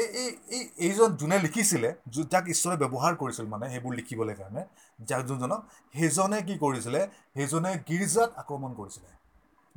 এই 0.01 0.09
এই 0.22 0.30
এই 0.57 0.62
এইজন 0.86 1.11
যোনে 1.20 1.38
লিখিছিলে 1.44 1.88
যাক 2.32 2.44
ঈশ্বৰে 2.55 2.76
ব্যৱহাৰ 2.82 3.14
কৰিছিল 3.22 3.46
মানে 3.55 3.66
সেইবোৰ 3.72 3.92
লিখিবলৈ 4.01 4.34
কাৰণে 4.40 4.62
যাক 5.09 5.22
যোনজনক 5.28 5.61
সেইজনে 5.94 6.38
কি 6.49 6.55
কৰিছিলে 6.64 7.01
সেইজনে 7.36 7.70
গীৰ্জাত 7.88 8.30
আক্ৰমণ 8.42 8.70
কৰিছিলে। 8.80 9.09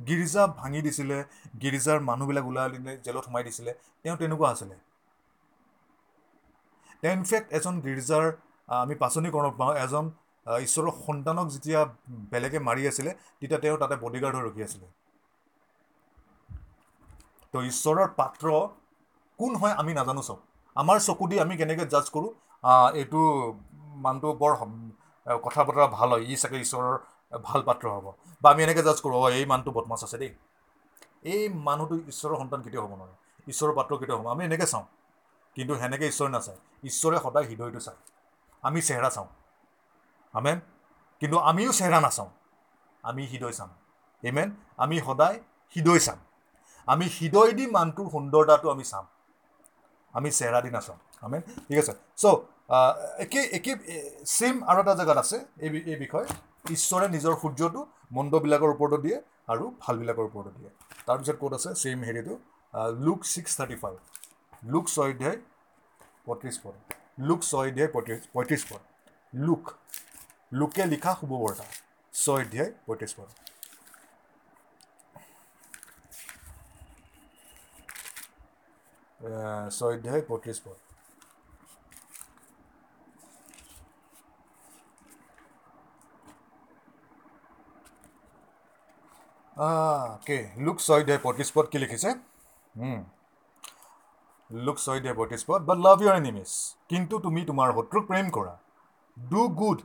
গীৰ্জা 0.02 0.44
ভাঙি 0.56 0.80
দিছিলে 0.86 1.18
গীৰ্জাৰ 1.62 1.98
মানুহবিলাক 2.06 2.44
ওলাই 2.46 2.68
দিলে 2.74 2.92
জেলত 3.04 3.24
সোমাই 3.24 3.46
দিছিলে 3.48 3.76
তেওঁ 4.04 4.16
তেনেকুৱা 4.20 4.48
আছিলে। 4.50 4.76
তেওঁ 7.02 7.14
ইনফেক্ট 7.16 7.48
এজন 7.56 7.74
গীৰ্জাৰ 7.84 8.24
আমি 8.68 8.96
পাচনিকৰণক 8.98 9.54
পাওঁ 9.56 9.74
এজন 9.80 10.08
ঈশ্বৰৰ 10.46 10.94
সন্তানক 11.00 11.52
যেতিয়া 11.54 11.80
বেলেগে 12.32 12.64
মাৰি 12.64 12.88
আছিলে 12.90 13.16
তেতিয়া 13.18 13.60
তেওঁ 13.60 13.80
তাতে 13.82 14.00
বডিগাৰ্ড 14.02 14.34
হৈ 14.36 14.48
ৰখি 14.48 14.68
আছিলে। 14.68 14.86
তো 17.54 17.58
ঈশ্বৰৰ 17.66 18.08
পাত্ৰ 18.16 18.46
কোন 19.38 19.52
হয় 19.56 19.74
আমি 19.76 19.92
নাজানো 19.98 20.22
চব। 20.24 20.38
আমাৰ 20.76 20.96
চকু 21.04 21.24
দি 21.26 21.36
আমি 21.40 21.54
কেনেকৈ 21.56 21.86
জাজ 21.88 22.06
কৰোঁ 22.10 22.30
এইটো 23.00 23.20
মানুহটো 24.04 24.28
বৰ 24.38 24.52
কথা 25.26 25.60
বতৰা 25.66 25.86
ভাল 25.92 26.08
হয়। 26.10 26.24
ই 26.24 26.34
চাগে 26.42 26.58
ঈশ্বৰৰ 26.60 26.94
ভাল 27.32 27.62
পাত্ৰ 27.62 27.84
হ'ব। 27.88 28.06
বা 28.42 28.48
আমি 28.50 28.62
এনেকৈ 28.62 28.82
জাজ 28.82 28.98
কৰোঁ 29.00 29.18
অঁ 29.22 29.30
এই 29.30 29.44
মানুহটো 29.46 29.70
বদমাছ 29.70 30.00
আছে 30.04 30.18
দেই। 30.18 30.32
এই 31.24 31.42
মানুহটো 31.48 31.94
ঈশ্বৰৰ 32.08 32.36
সন্তান 32.38 32.60
কেতিয়াও 32.62 32.84
হ'ব 32.86 32.92
নোৱাৰে। 32.94 33.14
ঈশ্বৰৰ 33.46 33.72
পাত্ৰ 33.74 33.92
কেতিয়াও 33.98 34.18
হ'ব 34.20 34.26
আমি 34.28 34.44
এনেকৈ 34.44 34.66
চাওঁ। 34.66 34.86
কিন্তু 35.56 35.72
সেনেকৈ 35.74 36.06
ঈশ্বৰে 36.08 36.30
নাচায়। 36.30 36.58
ঈশ্বৰে 36.84 37.16
সদায় 37.18 37.46
হৃদয়টো 37.48 37.80
চায়। 37.80 37.98
আমি 38.62 38.80
চেহেৰা 38.82 39.10
চাওঁ। 39.10 39.28
আমেন? 40.34 40.58
কিন্তু 41.20 41.36
আমিও 41.38 41.72
চেহেৰা 41.72 42.00
নাচাওঁ। 42.00 42.30
আমি 43.04 43.22
হৃদয় 43.26 43.52
চাম। 43.52 43.70
এমেন 44.22 44.48
আমি 44.76 44.96
সদায় 45.00 45.38
হৃদয় 45.76 45.98
চাম। 45.98 46.18
আমি 46.88 47.06
হৃদয় 47.20 47.52
দি 47.52 47.64
মানুহটোৰ 47.66 48.06
সুন্দৰতাটো 48.10 48.66
আমি 48.70 48.84
চাম। 48.84 49.04
আমি 50.14 50.30
চেহেৰা 50.30 50.60
দি 50.60 50.70
নাচাওঁ। 50.70 50.98
আমেন? 51.22 51.40
ঠিক 51.68 51.78
আছে। 51.78 51.92
চ' 52.16 52.24
একে 53.18 53.40
একে 53.52 53.72
ছেইম 54.26 54.56
আৰু 54.64 54.78
এটা 54.80 54.94
জেগাত 54.94 55.18
আছে 55.18 55.36
এই 55.58 55.70
এই 55.92 55.96
বিষয়ে। 55.96 56.26
ঈশ্বৰে 56.64 57.06
নিজৰ 57.08 57.34
সূৰ্যটো 57.38 57.80
মন্দবিলাকৰ 58.10 58.70
ওপৰতো 58.70 58.98
দিয়ে 58.98 59.16
আৰু 59.48 59.64
ভালবিলাকৰ 59.80 60.24
ওপৰতো 60.24 60.50
দিয়ে। 60.52 60.70
তাৰপিছত 61.06 61.36
ক'ত 61.38 61.52
আছে? 61.54 61.70
ছেইম 61.82 61.98
হেৰিটো 62.04 62.34
Luke 63.00 63.20
six 63.26 63.52
thirty 63.58 63.76
five 63.76 63.96
Luke 64.68 64.84
ছয় 64.88 65.10
অধ্যায় 65.10 65.38
পঁয়ত্ৰিছ 66.26 66.56
পদ। 66.62 66.74
লুক 67.22 67.40
ছয় 67.44 67.68
অধ্যায় 67.68 67.90
পঁয়ত্ৰিছ 67.94 68.22
পঁয়ত্ৰিছ 68.32 68.62
পদ। 68.68 68.82
লুক 69.42 69.62
লোকে 70.52 70.84
লিখা 70.92 71.12
শুভবাৰ্তা। 71.20 71.66
ছয় 72.14 72.44
অধ্যায় 72.44 72.70
পঁয়ত্ৰিছ 72.86 73.12
পদ। 73.16 73.28
ছয় 79.70 79.94
অধ্যায় 79.94 80.22
পঁয়ত্ৰিছ 80.28 80.58
পদ। 80.64 80.78
কে 90.26 90.38
লুক 90.56 90.76
ছয় 90.78 91.02
অধ্যায় 91.02 91.20
পঁয়ত্ৰিছ 91.24 91.48
পদ 91.54 91.66
কি 91.72 91.78
লিখিছে 91.78 92.10
লুক 94.50 94.76
ছয় 94.84 94.98
অধ্যায় 94.98 95.16
পঁয়ত্ৰিছ 95.18 95.42
পদ 95.48 95.60
বাট 95.68 95.78
লাভ 95.86 95.96
ইউৰ 96.02 96.14
এনিমিছ 96.16 96.52
কিন্তু 96.90 97.14
তুমি 97.18 97.40
তোমাৰ 97.50 97.68
শত্ৰুক 97.76 98.04
প্ৰেম 98.10 98.26
কৰা 98.30 98.54
ডু 99.16 99.42
গুড 99.60 99.78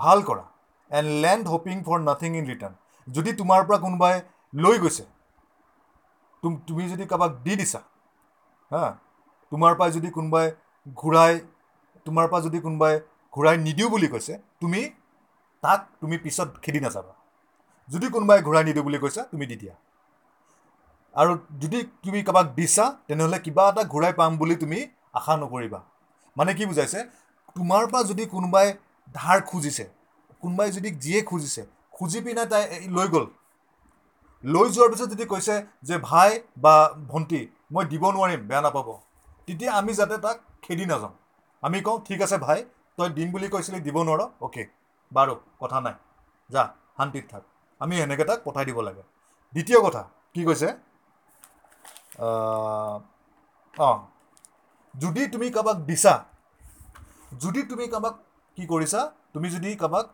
ভাল 0.00 0.18
কৰা 0.28 0.44
and 0.90 1.08
lend 1.22 1.44
hoping 1.48 1.76
for 1.86 1.98
nothing 2.00 2.30
in 2.36 2.44
return 2.52 2.74
যদি 3.08 3.30
তোমাৰ 3.32 3.60
পৰা 3.66 3.78
কোনোবাই 3.78 4.14
লৈ 4.52 4.76
গৈছে 4.78 5.04
তুমি 6.66 6.84
যদি 6.88 7.04
কাৰোবাক 7.06 7.30
দি 7.44 7.56
দিছা 7.56 7.80
হা 8.70 8.84
তোমাৰ 9.52 9.72
পৰা 9.78 9.88
যদি 9.96 10.08
কোনোবাই 10.10 10.46
ঘূৰাই 10.96 11.34
তোমাৰ 12.06 12.26
পৰা 12.30 12.40
যদি 12.46 12.58
কোনোবাই 12.60 12.94
ঘূৰাই 13.32 13.56
নিদিওঁ 13.66 13.90
বুলি 13.90 14.08
কৈছে 14.08 14.32
তুমি 14.60 14.80
তাক 15.62 15.80
তুমি 16.00 16.16
পিছত 16.18 16.48
খেদি 16.62 16.80
নাযাবা 16.86 17.14
যদি 17.88 18.06
কোনোবাই 18.14 18.38
ঘূৰাই 18.46 18.64
নিদিওঁ 18.68 18.84
বুলি 18.86 18.98
কৈছা 19.04 19.22
তুমি 19.32 19.44
দি 19.50 19.56
দিয়া। 19.62 19.74
আৰু 21.14 21.32
যদি 21.62 21.78
তুমি 22.04 22.20
কাৰোবাক 22.28 22.46
দিছা 22.58 22.84
তেনেহ'লে 23.08 23.38
কিবা 23.44 23.64
এটা 23.72 23.82
ঘূৰাই 23.92 24.12
পাম 24.20 24.32
বুলি 24.40 24.54
তুমি 24.62 24.78
আশা 25.18 25.34
নকৰিবা। 25.42 25.80
মানে 26.36 26.50
কি 26.58 26.64
বুজাইছে? 26.70 27.00
তোমাৰ 27.56 27.82
পৰা 27.90 28.02
যদি 28.10 28.24
কোনোবাই 28.34 28.66
ধাৰ 29.14 29.38
খুজিছে 29.50 29.84
কোনোবাই 30.42 30.68
যদি 30.76 30.90
যিয়ে 31.04 31.20
খুজিছে 31.30 31.62
খুজি 31.96 32.20
পিনে 32.24 32.44
তাই 32.52 32.62
লৈ 32.96 33.06
গ'ল। 33.14 33.26
লৈ 34.44 34.66
যোৱাৰ 34.74 34.90
পিছত 34.92 35.08
যদি 35.14 35.24
কৈছে 35.32 35.54
যে 35.88 35.98
ভাই 36.08 36.30
বা 36.64 36.74
ভণ্টি 37.10 37.40
মই 37.72 37.84
দিব 37.92 38.02
নোৱাৰিম 38.16 38.40
বেয়া 38.48 38.62
নাপাব। 38.66 38.88
তেতিয়া 39.48 39.70
আমি 39.80 39.92
যাতে 40.00 40.16
তাক 40.24 40.36
খেদি 40.64 40.84
নাযাওঁ। 40.92 41.14
আমি 41.62 41.78
কওঁ 41.86 41.98
ঠিক 42.08 42.20
আছে 42.26 42.36
ভাই 42.46 42.60
তই 42.98 43.08
দিম 43.16 43.28
বুলি 43.34 43.48
কৈছিলি 43.54 43.78
দিব 43.86 43.96
নোৱাৰ 44.08 44.20
অ'কে 44.46 44.64
বাৰু 45.12 45.34
কথা 45.60 45.78
নাই। 45.86 45.94
যা 46.50 46.62
শান্তিত 46.96 47.24
থাক। 47.32 47.42
আমি 47.80 47.94
সেনেকৈ 47.96 48.24
তাক 48.26 48.38
পঠাই 48.44 48.64
দিব 48.68 48.78
লাগে। 48.88 49.04
দ্বিতীয় 49.54 49.78
কথা 49.80 50.02
কি 50.34 50.42
কৈছে? 50.44 50.68
অঁ 53.74 53.98
যদি 54.94 55.22
তুমি 55.28 55.46
কাৰোবাক 55.50 55.78
দিছা 55.86 56.14
যদি 57.40 57.60
তুমি 57.70 57.86
কাৰোবাক 57.88 58.14
কি 58.58 58.64
কৰিছা 58.68 59.00
তুমি 59.32 59.48
যদি 59.50 59.70
কাৰোবাক 59.78 60.06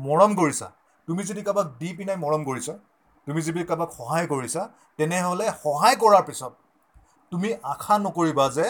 মৰম 0.00 0.34
কৰিছা 0.36 0.68
তুমি 1.08 1.22
যদি 1.24 1.42
কাৰোবাক 1.42 1.66
দি 1.76 1.88
পিনে 1.94 2.14
মৰম 2.18 2.42
কৰিছা 2.44 2.74
তুমি 3.26 3.40
যদি 3.42 3.60
কাৰোবাক 3.64 3.90
সহায় 3.92 4.26
কৰিছা 4.28 4.62
তেনেহ'লে 4.98 5.46
সহায় 5.56 5.96
কৰাৰ 5.98 6.24
পিছত 6.24 6.52
তুমি 7.32 7.48
আশা 7.72 7.94
নকৰিবা 8.00 8.46
যে 8.52 8.66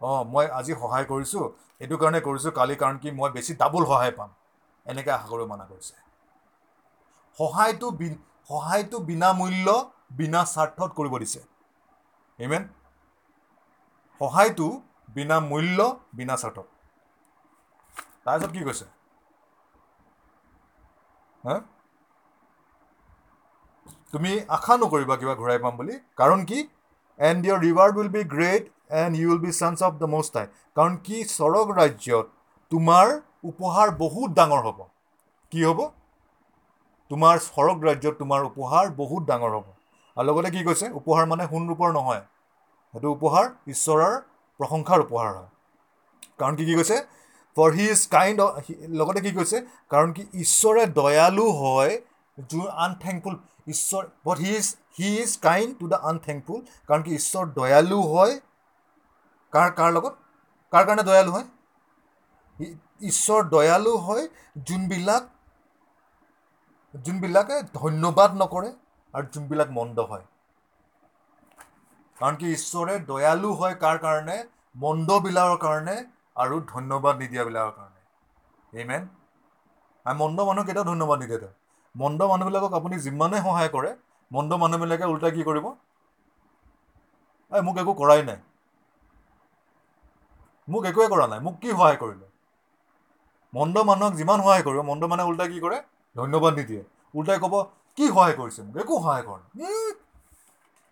অঁ 0.00 0.20
মই 0.28 0.46
আজি 0.52 0.72
সহায় 0.76 1.06
কৰিছোঁ 1.06 1.44
এইটো 1.80 1.96
কাৰণে 1.98 2.20
কৰিছোঁ 2.22 2.52
কালি 2.54 2.76
কাৰণ 2.78 2.96
কি 2.98 3.14
মই 3.14 3.30
বেছি 3.32 3.52
ডাবল 3.60 3.82
সহায় 3.86 4.14
পাম। 4.16 4.30
এনেকৈ 4.86 5.14
আশা 5.14 5.30
কৰিব 5.30 5.50
মানা 5.50 5.68
কৰিছে। 5.68 6.03
সহায়টো 7.38 7.88
সহায়টো 8.50 8.96
বিনামূল্য 9.10 9.66
বিনা 10.18 10.40
স্বাৰ্থত 10.54 10.90
কৰিব 10.98 11.14
দিছে। 11.22 11.40
ইমেন 12.38 12.62
সহায়টো 14.20 14.68
বিনা 15.16 15.36
মূল্য 15.50 15.78
বিনা 16.18 16.34
স্বাৰ্থত। 16.42 16.66
তাৰপিছত 18.24 18.50
কি 18.56 18.60
কৈছে? 18.68 18.86
তুমি 24.12 24.32
আশা 24.56 24.74
নকৰিবা 24.82 25.14
কিবা 25.20 25.34
ঘূৰাই 25.40 25.58
পাম 25.64 25.74
বুলি। 25.78 25.94
কাৰণ 26.20 26.40
কি? 26.50 26.58
And 27.20 27.40
your 27.46 27.58
reward 27.66 27.94
will 27.98 28.10
be 28.16 28.22
great 28.34 28.64
and 29.00 29.12
you 29.20 29.26
will 29.30 29.42
be 29.46 29.52
sons 29.60 29.78
of 29.88 29.92
the 30.02 30.08
most 30.14 30.32
high 30.38 30.46
কাৰণ 30.76 30.94
কি? 31.06 31.16
স্বৰগ 31.36 31.66
ৰাজ্যত 31.80 32.26
তোমাৰ 32.72 33.06
উপহাৰ 33.50 33.88
বহুত 34.02 34.28
ডাঙৰ 34.38 34.62
হ'ব। 34.66 34.78
কি 35.52 35.60
হ'ব? 35.68 35.80
তোমাৰ 37.14 37.40
স্বৰগ 37.46 37.88
ৰাজ্যত 37.88 38.14
তোমাৰ 38.20 38.44
উপহাৰ 38.50 38.92
বহুত 39.00 39.26
ডাঙৰ 39.30 39.52
হ'ব। 39.56 39.66
আৰু 40.16 40.26
লগতে 40.28 40.50
কি 40.54 40.62
কৈছে? 40.68 40.86
উপহাৰ 41.00 41.26
মানে 41.32 41.44
সোণ 41.50 41.68
ৰূপৰ 41.70 41.92
নহয়। 41.98 42.22
সেইটো 42.94 43.08
উপহাৰ 43.16 43.46
ঈশ্বৰৰ 43.74 44.14
প্ৰশংসাৰ 44.60 45.04
উপহাৰ 45.06 45.28
হয়। 45.36 45.48
কাৰণ 46.38 46.56
কি 46.58 46.64
কি 46.68 46.74
কৈছে? 46.80 46.96
ফৰ 47.56 47.68
হি 47.76 47.84
ইজ 47.90 48.00
কাইণ্ড 48.06 48.38
লগতে 49.00 49.20
কি 49.26 49.32
কৈছে? 49.38 49.60
কাৰণ 49.92 50.12
কি 50.16 50.22
ঈশ্বৰে 50.44 50.86
দয়ালু 50.98 51.46
হয় 51.60 51.92
যোন 52.38 52.66
আনথেংকফুল 52.86 53.36
ঈশ্বৰ 53.74 54.02
but 54.26 54.38
he 54.44 54.56
is 54.56 54.70
he 54.98 55.08
is 55.22 55.36
kind 55.46 55.78
to 55.80 55.90
the 55.92 55.98
unthankful 56.12 56.60
কাৰণ 56.88 57.02
কি 57.02 57.14
ঈশ্বৰ 57.20 57.44
দয়ালু 57.58 58.00
হয়। 58.12 58.34
কাৰ 59.52 59.70
কাৰ 59.78 59.90
লগত? 59.96 60.14
কাৰ 60.72 60.84
কাৰণে 60.88 61.04
দয়ালু 61.10 61.30
হয়? 61.36 61.46
ঈশ্বৰ 63.10 63.40
দয়ালু 63.54 63.94
হয় 64.06 64.24
যোনবিলাক 64.66 65.30
যোনবিলাকে 66.94 67.56
ধন্যবাদ 67.74 68.38
নকৰে 68.38 68.70
আৰু 69.14 69.30
যোনবিলাক 69.32 69.74
মন্দ 69.74 70.08
হয়। 70.10 70.26
কাৰণ 72.16 72.36
কি 72.36 72.52
ঈশ্বৰে 72.52 72.94
দয়ালু 73.04 73.50
হয় 73.54 73.76
কাৰ 73.80 74.00
কাৰণে? 74.00 74.36
মন্দবিলাকৰ 74.80 75.60
কাৰণে 75.62 75.96
আৰু 76.36 76.60
ধন্যবাদ 76.68 77.20
নিদিয়াবিলাকৰ 77.20 77.74
কাৰণে। 77.74 78.00
এইমেন 78.72 79.02
আৰু 80.06 80.16
মন্দ 80.18 80.46
মানুহ 80.46 80.66
কেতিয়াও 80.66 80.88
ধন্যবাদ 80.88 81.18
নিদিয়ে 81.20 81.40
তেওঁ। 81.40 81.54
মন্দ 81.94 82.20
মানুহবিলাকক 82.26 82.72
আপুনি 82.78 83.00
যিমানে 83.02 83.40
সহায় 83.42 83.70
কৰে 83.72 83.90
মন্দ 84.30 84.60
মানুহবিলাকে 84.62 85.04
ওলোটাই 85.06 85.32
কি 85.32 85.42
কৰিব? 85.44 85.66
এই 87.52 87.62
মোক 87.62 87.76
একো 87.78 87.92
কৰাই 87.96 88.20
নাই। 88.24 88.38
মোক 90.68 90.86
একোৱে 90.88 91.06
কৰা 91.08 91.26
নাই। 91.28 91.42
মোক 91.42 91.60
কি 91.60 91.72
সহায় 91.72 91.98
কৰিলে? 91.98 92.26
মন্দ 93.52 93.76
মানুহক 93.86 94.16
যিমান 94.16 94.42
সহায় 94.42 94.64
কৰিব 94.64 94.86
মন্দ 94.86 95.10
মানুহে 95.10 95.28
ওলোটাই 95.28 95.50
কি 95.50 95.62
কৰে? 95.62 95.78
ধন্যবাদ 96.16 96.52
নিদিয়ে। 96.58 96.82
ওলোটাই 97.14 97.38
ক'ব 97.40 97.54
কি 97.98 98.04
সহায় 98.08 98.36
কৰিছে 98.36 98.60
মোক? 98.62 98.74
একো 98.78 98.94
সহায় 98.98 99.24
কৰা 99.24 99.44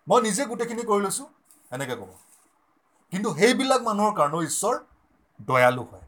মই 0.07 0.19
নিজে 0.23 0.43
গোটেইখিনি 0.49 0.83
কৰি 0.87 1.01
লৈছোঁ 1.03 1.27
এনেকৈ 1.71 1.95
ক'ব। 1.97 2.11
কিন্তু 3.13 3.29
সেইবিলাক 3.35 3.81
মানুহৰ 3.83 4.13
কাৰণেও 4.15 4.41
ঈশ্বৰ 4.45 4.79
দয়ালু 5.47 5.83
হয়। 5.87 6.05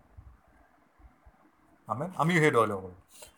আমেন। 1.87 2.09
আমিও 2.17 2.39
সেই 2.39 2.51
দয়ালু 2.51 2.75
হ'ব 2.77 2.85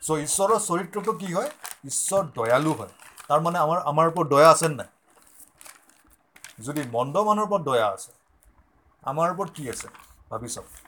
চ' 0.01 0.19
ঈশ্বৰৰ 0.21 0.59
চৰিত্ৰটো 0.63 1.11
কি 1.17 1.30
হয়? 1.34 1.49
ঈশ্বৰ 1.86 2.23
দয়ালু 2.36 2.73
হয়। 2.75 2.93
তাৰমানে 3.25 3.57
আমাৰ 3.59 3.80
আমাৰ 3.86 4.05
ওপৰত 4.09 4.28
দয়া 4.30 4.49
আছে 4.49 4.67
নাই? 4.73 4.89
যদি 6.61 6.82
মন্দ 6.91 7.15
মানুহৰ 7.25 7.47
ওপৰত 7.47 7.67
দয়া 7.67 7.88
আছে 7.89 8.11
আমাৰ 9.03 9.28
ওপৰত 9.32 9.55
কি 9.55 9.69
আছে? 9.69 9.88
ভাবি 10.32 10.49
চাওক। 10.49 10.87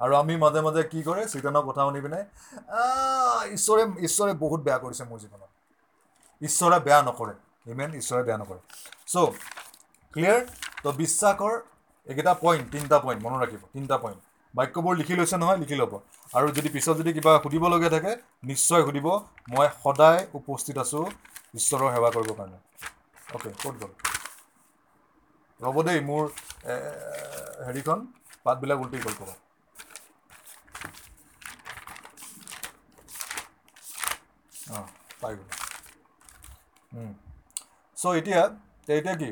আৰু 0.00 0.12
আমি 0.16 0.34
মাজে 0.36 0.60
মাজে 0.66 0.82
কি 0.92 1.00
কৰে 1.02 1.22
চিতনৰ 1.32 1.62
কথা 1.66 1.80
শুনি 1.86 2.00
পিনে 2.04 2.20
"আহ, 2.20 3.40
ঈশ্বৰে 3.56 3.82
ঈশ্বৰে 4.06 4.32
বহুত 4.40 4.60
বেয়া 4.66 4.78
কৰিছে 4.78 5.04
মোৰ 5.04 5.18
জীৱনত। 5.20 5.50
ঈশ্বৰে 6.42 6.78
বেয়া 6.80 7.00
নকৰে। 7.02 7.34
ইমেন 7.66 7.90
ঈশ্বৰে 7.94 8.22
বেয়া 8.22 8.38
নকৰে। 8.38 8.60
চ' 9.06 9.16
ক্লিয়াৰ 10.14 10.40
তো 10.82 10.88
বিশ্বাসৰ 10.92 11.54
এইকেইটা 12.06 12.32
পইণ্ট 12.40 12.64
তিনিটা 12.72 12.98
পইণ্ট 12.98 13.20
মনত 13.24 13.38
ৰাখিব 13.42 13.62
তিনিটা 13.74 13.96
পইণ্ট 13.98 14.18
বাক্যবোৰ 14.54 14.94
লিখি 14.96 15.14
লৈছে 15.14 15.36
নহয় 15.36 15.58
লিখি 15.58 15.76
ল'ব। 15.76 15.92
আৰু 16.30 16.46
যদি 16.56 16.68
পিছত 16.68 16.94
যদি 16.96 17.10
কিবা 17.12 17.32
সুধিবলগীয়া 17.42 17.90
থাকে 17.90 18.12
নিশ্চয় 18.44 18.82
সুধিব। 18.86 19.06
মই 19.50 19.66
সদায় 19.78 20.20
উপস্থিত 20.34 20.76
আছোঁ 20.78 21.04
ঈশ্বৰৰ 21.54 21.88
সেৱা 21.94 22.10
কৰিবৰ 22.16 22.36
কাৰণে। 22.36 22.58
অ'কে 23.34 23.50
ক'ত 23.54 23.74
গ'ল? 23.80 23.92
ৰ'ব 25.60 25.76
দেই 25.82 26.00
মোৰ 26.04 26.24
হেৰিখন 27.66 27.98
পাতবিলাক 28.44 28.78
উল্টি 28.80 28.98
গ'ল 29.04 29.14
ক'ব 29.14 29.30
পাই 35.20 35.32
গ'লো 35.36 35.54
চ' 37.96 38.16
এতিয়া 38.18 38.40
এতিয়া 38.90 39.14
কি 39.16 39.30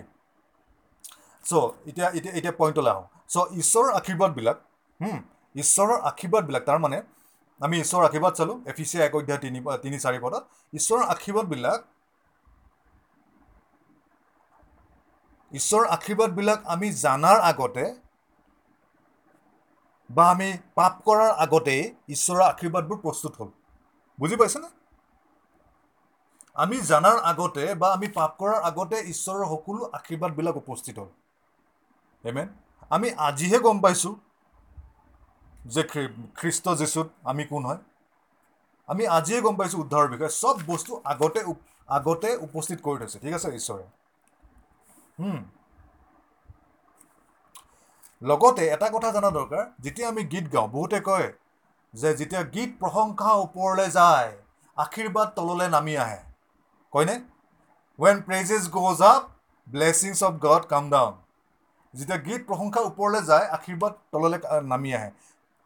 চ' 1.45 1.53
এতিয়া 1.89 2.09
এতিয়া 2.19 2.33
এতিয়া 2.39 2.55
পইণ্টলৈ 2.61 2.91
আহোঁ 2.93 3.07
চ' 3.29 3.47
ঈশ্বৰৰ 3.61 3.89
আশীৰ্বাদবিলাক 3.99 4.57
ঈশ্বৰৰ 5.55 5.99
আশীৰ্বাদবিলাক 6.11 6.63
তাৰমানে 6.65 6.99
আমি 7.61 7.77
ঈশ্বৰৰ 7.81 8.05
আশীৰ্বাদ 8.09 8.33
চালোঁ 8.35 8.57
এফিচিয়া 8.73 9.03
এক 9.05 9.15
অধ্যায় 9.15 9.41
তিনি 9.45 9.59
তিনি 9.85 9.97
চাৰি 9.99 10.19
পদত 10.25 10.43
ঈশ্বৰৰ 10.73 11.05
আশীৰ্বাদবিলাক 11.09 11.79
ঈশ্বৰৰ 15.53 15.87
আশীৰ্বাদবিলাক 15.91 16.65
আমি 16.69 16.89
জানাৰ 16.97 17.45
আগতে 17.47 17.85
বা 20.11 20.25
আমি 20.31 20.49
পাপ 20.75 20.95
কৰাৰ 21.05 21.33
আগতেই 21.45 21.83
ঈশ্বৰৰ 22.15 22.45
আশীৰ্বাদবোৰ 22.45 22.99
প্ৰস্তুত 23.01 23.33
হ'ল। 23.39 23.51
বুজি 24.19 24.37
পাইছেনে 24.37 24.69
আমি 26.59 26.77
জানাৰ 26.81 27.19
আগতে 27.21 27.75
বা 27.75 27.89
আমি 27.93 28.09
পাপ 28.09 28.33
কৰাৰ 28.39 28.61
আগতে 28.63 28.97
ঈশ্বৰৰ 29.13 29.45
সকলো 29.53 29.83
আশীৰ্বাদবিলাক 29.93 30.57
উপস্থিত 30.57 30.99
হ'ল 30.99 31.11
এমেন 32.25 32.49
আমি 32.91 33.11
আজিহে 33.27 33.59
গম 33.59 33.79
পাইছোঁ 33.81 34.15
যে 35.67 35.83
খ্ৰী- 35.83 36.27
খ্ৰীষ্ট 36.35 36.75
যীশুত 36.75 37.09
আমি 37.25 37.45
কোন 37.45 37.65
হয়। 37.65 37.79
আমি 38.89 39.07
আজিয়ে 39.07 39.41
গম 39.41 39.57
পাইছোঁ 39.57 39.81
উদ্ধাৰৰ 39.81 40.09
বিষয়ে। 40.09 40.31
চব 40.41 40.57
বস্তু 40.67 41.01
আগতে 41.05 41.41
আগতে 41.89 42.37
উপস্থিত 42.37 42.79
কৰি 42.83 42.99
থৈছে। 42.99 43.19
ঠিক 43.19 43.35
আছে 43.35 43.49
ঈশ্বৰে। 43.51 43.85
লগতে 48.23 48.63
এটা 48.69 48.89
কথা 48.89 49.11
জনা 49.11 49.31
দৰকাৰ 49.31 49.65
যেতিয়া 49.81 50.09
আমি 50.09 50.23
গীত 50.25 50.47
গাওঁ 50.53 50.69
বহুতে 50.69 51.01
কয় 51.01 51.29
যে 51.95 52.15
যেতিয়া 52.15 52.43
গীত 52.55 52.71
প্ৰশংসা 52.81 53.31
ওপৰলৈ 53.45 53.89
যায় 53.91 54.33
আশীৰ্বাদ 54.77 55.29
তললৈ 55.37 55.69
নামি 55.69 55.95
আহে। 55.97 56.28
কয়নে 56.93 57.15
when 57.99 58.21
praises 58.23 58.65
goes 58.75 59.01
up 59.07 59.23
blessings 59.67 60.21
of 60.23 60.35
God 60.41 60.69
come 60.69 60.91
down 60.91 61.15
যেতিয়া 61.95 62.19
গীত 62.21 62.41
প্ৰশংসা 62.47 62.85
ওপৰলৈ 62.87 63.23
যায় 63.27 63.47
আশীৰ্বাদ 63.57 63.99
তললৈ 64.11 64.39
নামি 64.69 64.95
আহে। 64.95 65.11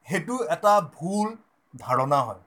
সেইটো 0.06 0.38
এটা 0.54 0.72
ভুল 0.94 1.34
ধাৰণা 1.74 2.20
হয়। 2.22 2.42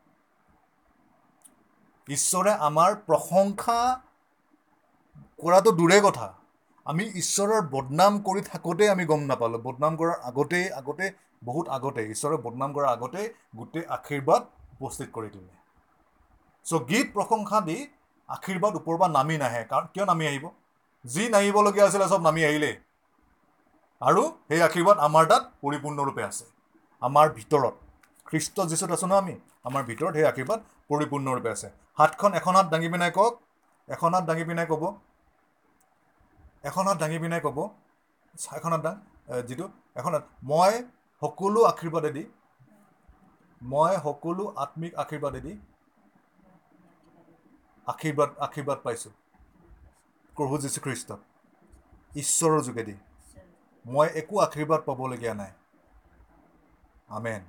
ঈশ্বৰে 2.08 2.54
আমাৰ 2.62 2.96
প্ৰশংসা 3.04 3.78
কৰাটো 5.40 5.72
দূৰে 5.78 6.00
কথা। 6.02 6.28
আমি 6.86 7.06
ঈশ্বৰৰ 7.22 7.62
বদনাম 7.70 8.20
কৰি 8.22 8.42
থাকোঁতেই 8.46 8.90
আমি 8.90 9.06
গম 9.06 9.22
নাপালোঁ। 9.26 9.62
বদনাম 9.64 9.98
কৰাৰ 9.98 10.18
আগতেই 10.24 10.66
আগতে 10.76 11.10
বহুত 11.44 11.66
আগতে 11.70 12.02
ঈশ্বৰে 12.10 12.38
বদনাম 12.46 12.76
কৰাৰ 12.76 12.92
আগতেই 12.92 13.28
গোটেই 13.56 13.86
আশীৰ্বাদ 13.90 14.42
উপস্থিত 14.76 15.10
কৰি 15.12 15.30
দিলে। 15.30 15.54
চ' 16.66 16.82
গীত 16.90 17.08
প্ৰশংসা 17.14 17.60
দি 17.62 17.78
আশীৰ্বাদ 18.30 18.74
ওপৰৰ 18.80 18.98
পৰা 19.00 19.10
নামি 19.18 19.36
নাহে। 19.44 19.62
কাৰণ 19.72 19.86
কিয় 19.94 20.06
নামি 20.12 20.26
আহিব? 20.32 20.46
যি 21.06 21.24
নামিবলগীয়া 21.36 21.86
আছিলে 21.88 22.06
চব 22.12 22.22
নামি 22.28 22.42
আহিলেই। 22.50 22.76
আৰু 24.02 24.22
সেই 24.50 24.62
আশীৰ্বাদ 24.68 24.98
আমাৰ 25.08 25.24
তাত 25.32 25.44
পৰিপূৰ্ণৰূপে 25.64 26.24
আছে। 26.30 26.46
আমাৰ 27.02 27.26
ভিতৰত। 27.38 27.76
খ্ৰীষ্ট 28.28 28.56
যীশুত 28.70 28.92
আছোঁ 28.96 29.10
ন 29.12 29.14
আমি? 29.24 29.36
আমাৰ 29.68 29.82
ভিতৰত 29.90 30.14
সেই 30.18 30.26
আশীৰ্বাদ 30.32 30.60
পৰিপূৰ্ণৰূপে 30.90 31.50
আছে। 31.56 31.68
হাতখন 32.00 32.32
এখন 32.40 32.54
হাত 32.58 32.68
দাঙি 32.74 32.88
পিনাই 32.94 33.12
কওক। 33.18 33.34
এখন 33.88 34.10
হাত 34.16 34.24
দাঙি 34.30 34.44
পিনাই 34.50 34.66
ক'ব। 34.72 34.84
এখন 36.70 36.84
হাত 36.88 36.98
দাঙি 37.04 37.18
পিনাই 37.24 37.42
ক'ব। 37.46 37.60
এখন 38.58 38.72
হাত 38.74 38.82
দাং 38.86 38.96
যিটো 39.48 39.66
এখন 40.00 40.12
হাত 40.16 40.24
মই 40.50 40.74
সকলো 41.22 41.60
আশীৰ্বাদেদি 41.72 42.24
মই 43.62 43.94
সকলো 44.06 44.44
আত্মিক 44.64 44.92
আশীৰ্বাদেদি 45.04 45.54
আশীৰ্বাদ 47.88 48.30
আশীৰ্বাদ 48.40 48.84
পাইছোঁ। 48.84 49.14
প্ৰভু 50.34 50.58
যীশুখ্ৰীষ্ট 50.60 51.18
ঈশ্বৰৰ 52.18 52.62
যোগেদি। 52.64 52.96
মই 53.86 54.08
একো 54.16 54.36
আশীৰ্বাদ 54.42 54.82
পাবলগীয়া 54.86 55.34
নাই। 55.34 55.52
আমেন। 57.10 57.42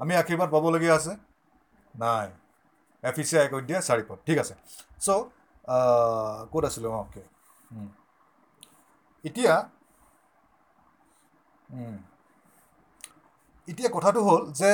আমি 0.00 0.12
আশীৰ্বাদ 0.16 0.48
পাবলগীয়া 0.50 0.94
আছে? 0.94 1.12
নাই। 1.94 2.28
এফিচিয়া 3.04 3.40
এক 3.42 3.52
অধ্যায় 3.54 3.82
চাৰি 3.82 4.02
পদ। 4.08 4.18
ঠিক 4.26 4.38
আছে। 4.38 4.54
চ' 5.00 5.08
ক'ত 6.52 6.64
আছিলোঁ? 6.64 6.90
অঁ 6.92 7.00
অ'কে। 7.00 7.22
এতিয়া 9.24 9.54
এতিয়া 13.68 13.90
কথাটো 13.94 14.20
হ'ল 14.22 14.42
যে 14.52 14.70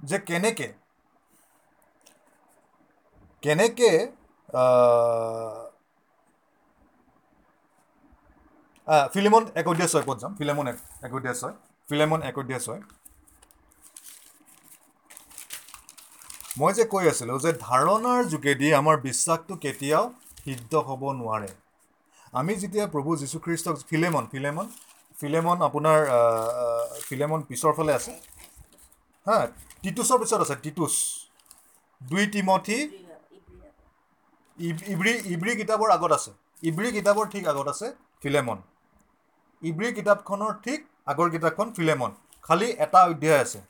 যে 0.00 0.16
কেনেকে 0.28 0.68
কেনেকে 3.42 3.90
ফিলেমন 9.14 9.42
এক 9.60 9.66
ছয় 9.92 10.04
পদ 10.08 10.16
যাম? 10.22 10.32
ফিলেমন 10.38 10.66
এক 11.06 11.12
ছয় 11.40 11.54
ফিলেমন 11.88 12.20
এক 12.30 12.36
ছয় 12.66 12.80
মই 16.60 16.72
যে 16.78 16.84
কৈ 16.92 17.04
আছিলোঁ 17.12 17.36
যে 17.44 17.50
ধাৰণাৰ 17.62 18.20
যোগেদি 18.32 18.68
আমাৰ 18.78 18.96
বিশ্বাসটো 19.06 19.54
কেতিয়াও 19.64 20.04
সিদ্ধ 20.42 20.72
হ'ব 20.88 21.02
নোৱাৰে। 21.18 21.50
আমি 22.40 22.52
যেতিয়া 22.62 22.86
প্ৰভু 22.94 23.10
যীশুখ্ৰীষ্টক 23.22 23.76
ফিলেমন 23.90 24.24
ফিলেমন 24.32 24.66
ফিলেমন 25.14 25.56
আপোনাৰ 25.68 25.98
ফিলেমন 27.08 27.40
পিছৰ 27.48 27.72
ফালে 27.78 27.92
আছে 27.98 28.12
হা 29.26 29.38
টিটুছৰ 29.82 30.18
পিছত 30.22 30.40
আছে 30.40 30.56
টিটুছ 30.62 30.94
দুই 32.00 32.24
তিমঠি 32.26 32.78
ইব- 34.58 34.84
ইব্ৰী 34.88 35.12
ইব্ৰী 35.34 35.52
কিতাপৰ 35.56 35.88
আগত 35.90 36.12
আছে 36.12 36.30
ইব্ৰী 36.62 36.88
কিতাপৰ 36.92 37.24
ঠিক 37.28 37.44
আগত 37.48 37.66
আছে 37.68 37.86
ফিলেমন 38.22 38.58
ইব্ৰী 39.62 39.88
কিতাপখনৰ 39.92 40.52
ঠিক 40.62 40.80
আগৰ 41.06 41.28
কিতাপখন 41.30 41.68
ফিলেমন 41.72 42.10
খালি 42.44 42.68
এটা 42.78 43.00
অধ্যায় 43.04 43.40
আছে 43.40 43.60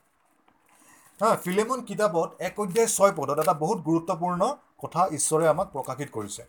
হা 1.21 1.31
ফিলেমন 1.37 1.81
কিতাপত 1.85 2.29
এক 2.41 2.55
অধ্যায় 2.61 2.89
ছয় 2.89 3.13
পদত 3.13 3.39
এটা 3.39 3.55
বহুত 3.55 3.79
গুৰুত্বপূৰ্ণ 3.81 4.41
কথা 4.79 5.03
ঈশ্বৰে 5.11 5.47
আমাক 5.49 5.67
প্ৰকাশিত 5.73 6.09
কৰিছে। 6.11 6.43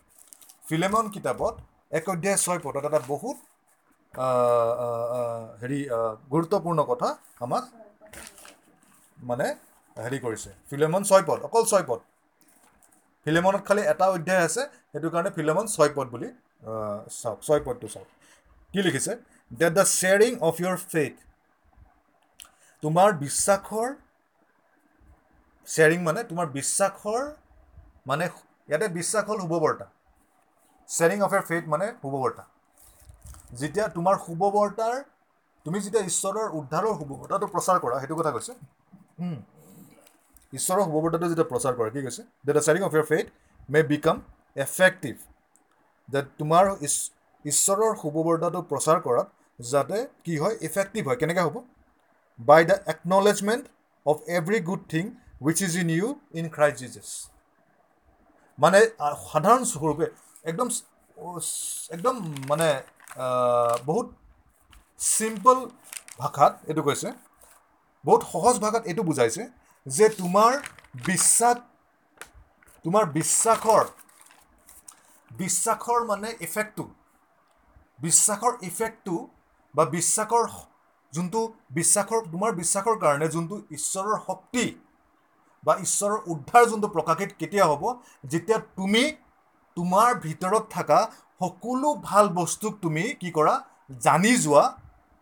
ফিলেমন 0.68 1.04
কিতাপত 1.10 1.54
এক 1.90 2.04
অধ্যায় 2.08 2.36
ছয় 2.36 2.58
পদত 2.58 2.84
এটা 2.84 3.00
বহুত 3.08 3.36
হেৰি 5.60 5.80
গুৰুত্বপূৰ্ণ 6.30 6.78
কথা 6.84 7.08
আমাক 7.40 7.64
মানে 9.30 9.46
হেৰি 9.96 10.18
কৰিছে। 10.24 10.50
ফিলেমন 10.70 11.02
ছয় 11.10 11.24
পদ 11.28 11.38
অকল 11.48 11.64
ছয় 11.72 11.84
পদ 11.90 12.00
ফিলেমনত 13.26 13.62
খালি 13.68 13.82
এটা 13.92 14.06
অধ্যায় 14.14 14.42
আছে 14.48 14.62
সেইটো 14.92 15.08
কাৰণে 15.14 15.30
ফিলেমন 15.36 15.66
ছয় 15.74 15.90
পদ 15.96 16.06
বুলি 16.14 16.28
চাওক 17.20 17.38
ছয় 17.46 17.60
পদটো 17.66 17.86
চাওক। 17.94 18.08
কি 18.72 18.80
লিখিছে? 18.86 19.12
That 19.60 19.72
the 19.78 19.84
sharing 19.98 20.32
of 20.48 20.54
your 20.62 20.76
faith 20.92 21.14
তোমাৰ 22.82 23.08
বিশ্বাসৰ 23.24 23.88
শ্বেয়াৰিং 25.66 26.00
মানে 26.08 26.20
তোমাৰ 26.30 26.46
বিশ্বাসৰ 26.58 27.22
মানে 28.10 28.24
ইয়াতে 28.68 28.86
বিশ্বাস 28.98 29.22
হ'ল 29.28 29.38
শুভবাৰ্তা। 29.44 29.86
শ্বেয়াৰিং 30.88 31.18
অফ 31.26 31.30
ইয়াৰ 31.34 31.44
ফেথ 31.50 31.64
মানে 31.72 31.86
শুভবাৰ্তা। 32.02 32.42
যেতিয়া 33.60 33.86
তোমাৰ 33.96 34.14
শুভবাৰ্তাৰ 34.26 34.96
তুমি 35.66 35.78
যেতিয়া 35.84 36.02
ঈশ্বৰৰ 36.10 36.48
উদ্ধাৰৰ 36.58 36.94
শুভবাৰ্তাটো 37.00 37.46
প্ৰচাৰ 37.54 37.78
কৰা 37.84 37.96
সেইটো 38.00 38.16
কথা 38.20 38.32
কৈছে। 38.36 38.52
ঈশ্বৰৰ 40.52 40.82
শুভবাৰ্তাটো 40.86 41.26
যেতিয়া 41.32 41.48
প্ৰচাৰ 41.52 41.74
কৰা 41.78 41.90
কি 41.94 42.00
কৈছে? 42.06 42.22
The 42.46 42.52
sharing 42.64 42.82
of 42.88 42.92
your 42.96 43.06
faith 43.10 43.26
may 43.72 43.80
become 43.92 44.16
effective 44.66 45.14
যে 46.08 46.20
তোমাৰ 46.40 46.64
ঈশ্বৰৰ 47.44 47.92
শুভবাৰ্তাটো 48.02 48.60
প্ৰচাৰ 48.70 48.98
কৰাত 49.06 49.28
যাতে 49.72 49.98
কি 50.24 50.34
হয় 50.42 50.54
ইফেক্টিভ 50.68 51.02
হয়। 51.08 51.18
কেনেকৈ 51.20 51.42
হ'ব? 51.46 51.56
By 52.38 52.62
the 52.70 52.76
acknowledgement 52.92 53.64
of 54.06 54.16
every 54.38 54.58
good 54.68 54.82
thing 54.92 55.04
which 55.46 55.58
is 55.66 55.72
in 55.82 55.88
you 55.96 56.06
in 56.38 56.46
Christ 56.56 56.78
Jesus 56.82 57.08
মানে 58.58 58.78
সাধাৰণ 59.28 59.62
স্বৰূপে 59.72 60.06
একদম 60.50 60.68
একদম 61.94 62.14
মানে 62.50 62.68
বহুত 63.88 64.06
চিম্পল 65.16 65.58
ভাষাত 66.20 66.52
এইটো 66.70 66.82
কৈছে। 66.88 67.08
বহুত 68.04 68.22
সহজ 68.32 68.54
ভাষাত 68.58 68.82
এইটো 68.86 69.02
বুজাইছে 69.02 69.42
যে 69.86 70.08
তোমাৰ 70.12 70.52
বিশ্বাস 71.06 71.56
তোমাৰ 72.84 73.04
বিশ্বাসৰ 73.12 73.84
বিশ্বাসৰ 75.30 76.04
মানে 76.04 76.28
ইফেক্টটো 76.40 76.84
বিশ্বাসৰ 77.98 78.52
ইফেক্টটো 78.68 79.16
বা 79.74 79.84
বিশ্বাসৰ 79.90 80.44
যোনটো 81.12 81.40
বিশ্বাসৰ 81.70 82.20
তোমাৰ 82.32 82.54
বিশ্বাসৰ 82.60 82.96
কাৰণে 82.98 83.28
যোনটো 83.28 83.56
ঈশ্বৰৰ 83.70 84.18
শক্তি 84.26 84.64
বা 85.64 85.74
ঈশ্বৰৰ 85.78 86.18
উদ্ধাৰ 86.26 86.70
যোনটো 86.70 86.88
প্ৰকাশিত 86.88 87.30
কেতিয়া 87.40 87.64
হ'ব 87.64 87.82
যেতিয়া 88.26 88.58
তুমি 88.76 89.02
তোমাৰ 89.76 90.08
ভিতৰত 90.20 90.64
থকা 90.70 91.00
সকলো 91.40 91.92
ভাল 92.04 92.32
বস্তুক 92.34 92.80
তুমি 92.82 93.04
কি 93.20 93.30
কৰা 93.32 93.54
জানি 94.00 94.32
যোৱা 94.38 94.64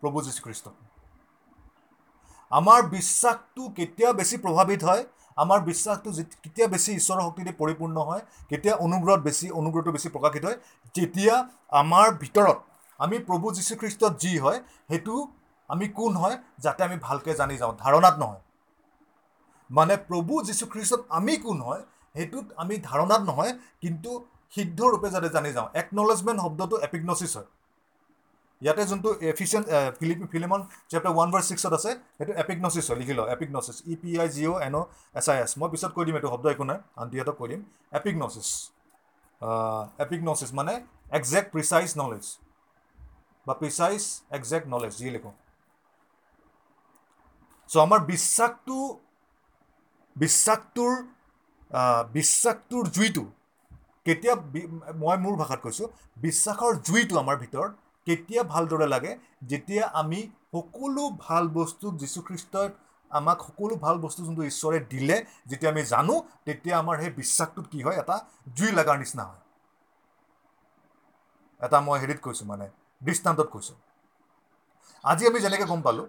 প্ৰভু 0.03 0.17
যীশুখ্ৰীষ্ট 0.25 0.80
আমাৰ 2.51 2.79
বিশ্বাসটো 2.95 3.63
কেতিয়া 3.77 4.09
বেছি 4.19 4.35
প্ৰভাৱিত 4.45 4.81
হয় 4.83 5.03
আমাৰ 5.37 5.59
বিশ্বাসটো 5.69 6.09
কেতিয়া 6.43 6.67
বেছি 6.73 6.91
ঈশ্বৰৰ 6.99 7.21
শক্তিৰে 7.27 7.51
পৰিপূৰ্ণ 7.61 7.97
হয় 8.09 8.21
কেতিয়া 8.49 8.73
অনুগ্ৰহত 8.85 9.21
বেছি 9.27 9.45
অনুগ্ৰহটো 9.59 9.91
বেছি 9.95 10.09
প্ৰকাশিত 10.15 10.43
হয় 10.45 10.57
যেতিয়া 10.95 11.35
আমাৰ 11.81 12.07
ভিতৰত 12.23 12.57
আমি 12.99 13.17
প্ৰভু 13.27 13.47
যীশুখ্ৰীষ্টত 13.57 14.13
যি 14.23 14.33
হয় 14.43 14.59
সেইটো 14.89 15.15
আমি 15.69 15.85
কোন 15.99 16.11
হয় 16.21 16.35
যাতে 16.63 16.81
আমি 16.87 16.97
ভালকৈ 17.07 17.33
জানি 17.41 17.55
যাওঁ 17.61 17.73
ধাৰণাত 17.83 18.15
নহয়। 18.23 18.41
মানে 19.69 19.93
প্ৰভু 20.09 20.33
যীশুখ্ৰীষ্টত 20.47 21.01
আমি 21.17 21.33
কোন 21.45 21.57
হয় 21.67 21.81
সেইটোত 22.15 22.45
আমি 22.61 22.75
ধাৰণাত 22.89 23.21
নহয় 23.29 23.53
কিন্তু 23.81 24.11
সিদ্ধৰূপে 24.55 25.09
যাতে 25.09 25.29
জানি 25.35 25.49
যাওঁ। 25.53 25.67
একনলেজমেণ্ট 25.81 26.39
শব্দটো 26.41 26.75
এপিগনচিছ 26.87 27.33
হয়। 27.37 27.49
ইয়াতে 28.61 28.83
যোনটো 28.91 29.09
efficient 29.33 29.65
Philip 29.99 30.19
Philemon 30.33 30.61
chapter 30.91 31.11
one 31.15 31.29
verse 31.33 31.41
ছিক্সত 31.49 31.73
আছে 31.79 31.91
সেইটো 32.17 32.33
এপিগনচিছ 32.43 32.85
হয় 32.89 32.99
লিখি 33.01 33.13
লওঁ 33.17 33.27
এপিগনচিছ 33.35 33.77
E 33.91 33.93
P 34.01 34.09
I 34.23 34.27
G 34.35 34.43
O' 34.51 34.57
N 34.67 34.73
O' 34.79 34.85
S 35.19 35.27
I 35.33 35.37
S 35.45 35.51
মই 35.59 35.69
পিছত 35.73 35.91
কৈ 35.95 36.03
দিম 36.07 36.15
এইটো 36.19 36.29
শব্দ 36.33 36.45
একো 36.53 36.63
নাই 36.71 36.79
আণ্টিহঁতক 37.01 37.35
কৈ 37.39 37.47
দিম 37.51 37.61
এপিগনচিছ 37.99 38.49
এপিগনচিছ 40.03 40.49
মানে 40.59 40.73
একজেক্ট 41.17 41.47
প্ৰিচাইজ 41.55 41.89
নলেজ 42.01 42.25
বা 43.47 43.53
প্ৰিচাইজ 43.61 44.01
একজেক্ট 44.37 44.65
নলেজ 44.73 44.93
যি 44.99 45.09
লিখোঁ। 45.15 45.33
চ' 47.69 47.77
আমাৰ 47.85 47.99
বিশ্বাসটো 48.11 48.77
বিশ্বাসটোৰ 50.15 50.93
বিশ্বাসটোৰ 52.17 52.85
জুইটো 52.95 53.23
কেতিয়া 54.05 54.33
মই 55.03 55.17
মোৰ 55.25 55.35
ভাষাত 55.41 55.59
কৈছোঁ 55.65 55.87
বিশ্বাসৰ 56.25 56.73
জুইটো 56.87 57.15
আমাৰ 57.23 57.35
ভিতৰত 57.43 57.71
কেতিয়া 58.07 58.41
ভালদৰে 58.45 58.87
লাগে 58.87 59.11
যেতিয়া 59.45 59.83
আমি 59.95 60.19
সকলো 60.51 61.03
ভাল 61.19 61.43
বস্তু 61.53 61.85
যীশুখ্ৰীষ্টই 61.97 62.69
আমাক 63.11 63.37
সকলো 63.47 63.73
ভাল 63.79 63.95
বস্তু 63.99 64.19
যোনটো 64.25 64.43
ঈশ্বৰে 64.45 64.79
দিলে 64.89 65.17
যেতিয়া 65.47 65.71
আমি 65.71 65.83
জানো 65.87 66.15
তেতিয়া 66.45 66.75
আমাৰ 66.77 66.95
সেই 67.01 67.13
বিশ্বাসটোত 67.15 67.65
কি 67.69 67.79
হয় 67.81 67.97
এটা 67.97 68.15
জুই 68.55 68.71
লগাৰ 68.77 68.97
নিচিনা 68.99 69.23
হয়। 69.25 69.41
এটা 71.61 71.79
মই 71.83 72.01
হেৰিত 72.01 72.23
কৈছোঁ 72.23 72.47
মানে 72.47 72.67
দৃষ্টান্তত 73.01 73.47
কৈছোঁ। 73.51 73.77
আজি 75.03 75.23
আমি 75.27 75.39
যেনেকৈ 75.41 75.65
গম 75.67 75.81
পালোঁ 75.81 76.07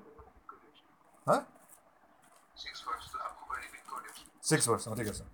ছিক্স 4.43 4.67
ভাৰ্চ 4.69 4.85
অঁ 4.87 4.97
ঠিক 4.97 5.09
আছে। 5.09 5.25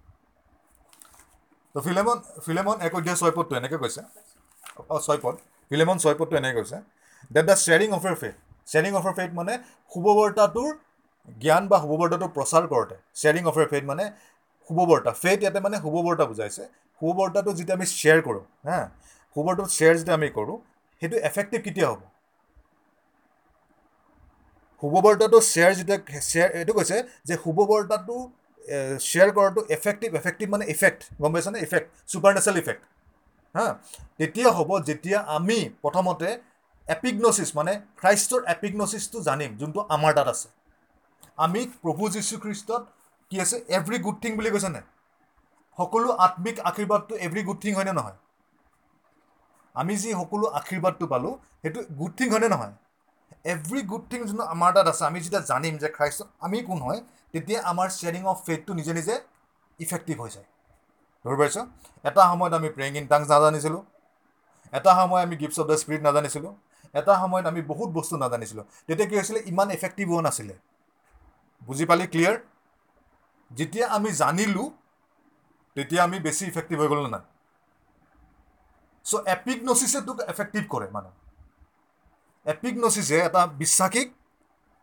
তো 1.75 1.79
ফিলেমন 1.83 2.19
ফিলেমন 2.45 2.77
এক 2.81 2.93
অধ্যায় 2.95 3.17
ছয় 3.17 3.35
পদটো 3.35 3.53
এনেকৈ 3.57 3.79
কৈছে 3.79 4.01
অঁ 4.91 5.01
ছয় 5.01 5.21
পদ। 5.23 5.35
ফিলেমন 5.71 5.97
ছয় 6.03 6.17
পদটো 6.19 6.35
এনেকৈ 6.41 6.55
কৈছে। 6.59 6.79
That 7.35 7.45
the 7.51 7.57
sharing 7.65 7.89
of 7.97 8.03
your 8.07 8.17
faith 8.23 8.35
sharing 8.71 8.93
of 8.99 9.05
your 9.07 9.17
faith 9.19 9.31
মানে 9.41 9.53
শুভবাৰ্তাটোৰ 9.93 10.71
জ্ঞান 11.43 11.65
বা 11.71 11.77
শুভবাৰ্তাটো 11.83 12.27
প্ৰচাৰ 12.37 12.65
কৰোঁতে 12.73 12.97
শ্বেয়াৰিং 13.21 13.43
অফ 13.51 13.55
ইয়াৰ 13.59 13.69
ফেথ 13.73 13.85
মানে 13.93 14.05
শুভবাৰ্তা 14.69 15.11
ফেথ 15.23 15.39
ইয়াতে 15.45 15.61
মানে 15.67 15.77
শুভবাৰ্তা 15.85 16.25
বুজাইছে। 16.31 16.65
শুভবাৰ্তাটো 17.01 17.51
যেতিয়া 17.59 17.77
আমি 17.79 17.87
শ্বেয়াৰ 17.99 18.21
কৰোঁ 18.27 18.45
হা 18.69 18.79
শুভবাৰ্তাটো 19.37 19.71
শ্বেয়াৰ 19.77 19.95
যেতিয়া 19.99 20.17
আমি 20.21 20.29
কৰোঁ 20.39 20.57
সেইটো 21.01 21.17
এফেক্টিভ 21.31 21.59
কেতিয়া 21.67 21.87
হ'ব? 21.91 22.03
শুভবাৰ্তাটো 24.83 25.39
শ্বেয়াৰ 25.53 25.73
যেতিয়া 25.79 25.99
শ্বেয়াৰ 26.31 26.51
এইটো 26.59 26.73
কৈছে 26.79 26.97
যে 27.29 27.35
শুভবাৰ্তাটো 27.45 28.17
শ্বেয়াৰ 29.09 29.31
কৰাটো 29.37 29.61
এফেক্টিভ 29.77 30.09
এফেক্টিভ 30.21 30.47
মানে 30.55 30.65
ইফেক্ট 30.75 31.01
গম 31.23 31.31
পাইছেনে? 31.35 31.59
ইফেক্ট 31.67 31.89
ছুপাৰ 32.11 32.31
নেচাৰেল 32.37 32.59
ইফেক্ট 32.63 32.83
হা? 33.55 33.67
তেতিয়া 34.19 34.51
হ'ব 34.51 34.71
যেতিয়া 34.83 35.19
আমি 35.21 35.59
প্ৰথমতে 35.83 36.29
এপিগনচিছ 36.87 37.51
মানে 37.57 37.73
খ্ৰাইষ্টৰ 37.97 38.41
এপিগনচিছটো 38.47 39.21
জানিম 39.21 39.51
যোনটো 39.57 39.81
আমাৰ 39.81 40.13
তাত 40.15 40.29
আছে। 40.29 40.49
আমি 41.39 41.61
প্ৰভু 41.83 42.09
যীশুখ্ৰীষ্টত 42.09 42.83
কি 43.31 43.41
আছে? 43.41 43.57
এভৰি 43.69 43.99
গুড 43.99 44.17
থিং 44.23 44.37
বুলি 44.37 44.51
কৈছে 44.51 44.69
নাই? 44.69 44.83
সকলো 45.79 46.09
আত্মিক 46.27 46.57
আশীৰ্বাদটো 46.61 47.15
এভৰি 47.17 47.43
গুড 47.43 47.59
থিং 47.63 47.75
হয়নে 47.75 47.93
নহয়? 47.93 48.17
আমি 49.75 49.97
যি 49.97 50.11
সকলো 50.13 50.47
আশীৰ্বাদটো 50.47 51.07
পালোঁ 51.07 51.35
সেইটো 51.63 51.81
গুড 51.99 52.13
থিং 52.19 52.31
হয়নে 52.31 52.49
নহয়? 52.49 52.75
এভৰি 53.45 53.83
গুড 53.83 54.05
থিং 54.11 54.21
যোনটো 54.25 54.45
আমাৰ 54.45 54.71
তাত 54.75 54.87
আছে 54.89 55.05
আমি 55.05 55.19
যেতিয়া 55.21 55.41
জানিম 55.41 55.75
যে 55.77 55.89
খ্ৰাইষ্টত 55.89 56.29
আমি 56.41 56.63
কোন 56.63 56.79
হয় 56.79 57.01
তেতিয়া 57.33 57.59
আমাৰ 57.63 57.89
শ্বেয়াৰিং 57.89 58.23
অফ 58.25 58.37
ফেথটো 58.47 58.73
নিজে 58.75 58.93
নিজে 58.93 59.15
ইফেক্টিভ 59.79 60.17
হৈ 60.23 60.31
যায়। 60.31 60.49
ধৰি 61.25 61.37
পাইছ? 61.41 61.57
এটা 62.05 62.23
সময়ত 62.31 62.53
আমি 62.59 62.69
প্ৰেয়িং 62.77 62.93
ইন 63.01 63.07
টাংছ 63.07 63.27
নাজানিছিলোঁ। 63.31 63.83
এটা 64.73 64.91
সময় 65.01 65.23
আমি 65.23 65.35
গিফ্টছ 65.37 65.59
অফ 65.61 65.67
দ্য 65.67 65.77
স্পিৰিট 65.83 66.03
নাজানিছিলোঁ। 66.03 66.53
এটা 66.95 67.13
সময়ত 67.21 67.45
আমি 67.47 67.61
বহুত 67.63 67.89
বস্তু 67.99 68.15
নাজানিছিলোঁ। 68.17 68.65
তেতিয়া 68.87 69.09
কি 69.11 69.15
হৈছিলে? 69.17 69.41
ইমান 69.47 69.69
এফেক্টিভ 69.71 70.07
হোৱা 70.11 70.23
নাছিলে। 70.23 70.55
বুজি 71.63 71.85
পালি 71.91 72.07
ক্লিয়াৰ 72.07 72.37
যেতিয়া 73.51 73.87
আমি 73.97 74.11
জানিলোঁ 74.13 74.67
তেতিয়া 75.77 76.01
আমি 76.05 76.19
বেছি 76.21 76.45
ইফেক্টিভ 76.47 76.77
হৈ 76.81 76.89
গ'লো 76.89 77.07
নাই? 77.07 77.25
চ' 79.05 79.23
এপিগনচিছে 79.35 79.99
তোক 80.09 80.19
এফেক্টিভ 80.33 80.63
কৰে 80.71 80.87
মানে 80.91 81.11
এপিগনচিছে 82.47 83.17
এটা 83.29 83.41
বিশ্বাসীক 83.61 84.09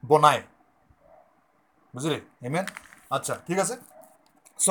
বনায়। 0.03 0.41
বুজিলি? 1.93 2.19
ইমেন 2.47 2.65
আচ্ছা 3.11 3.33
ঠিক 3.47 3.57
আছে? 3.59 3.75
চ' 4.59 4.69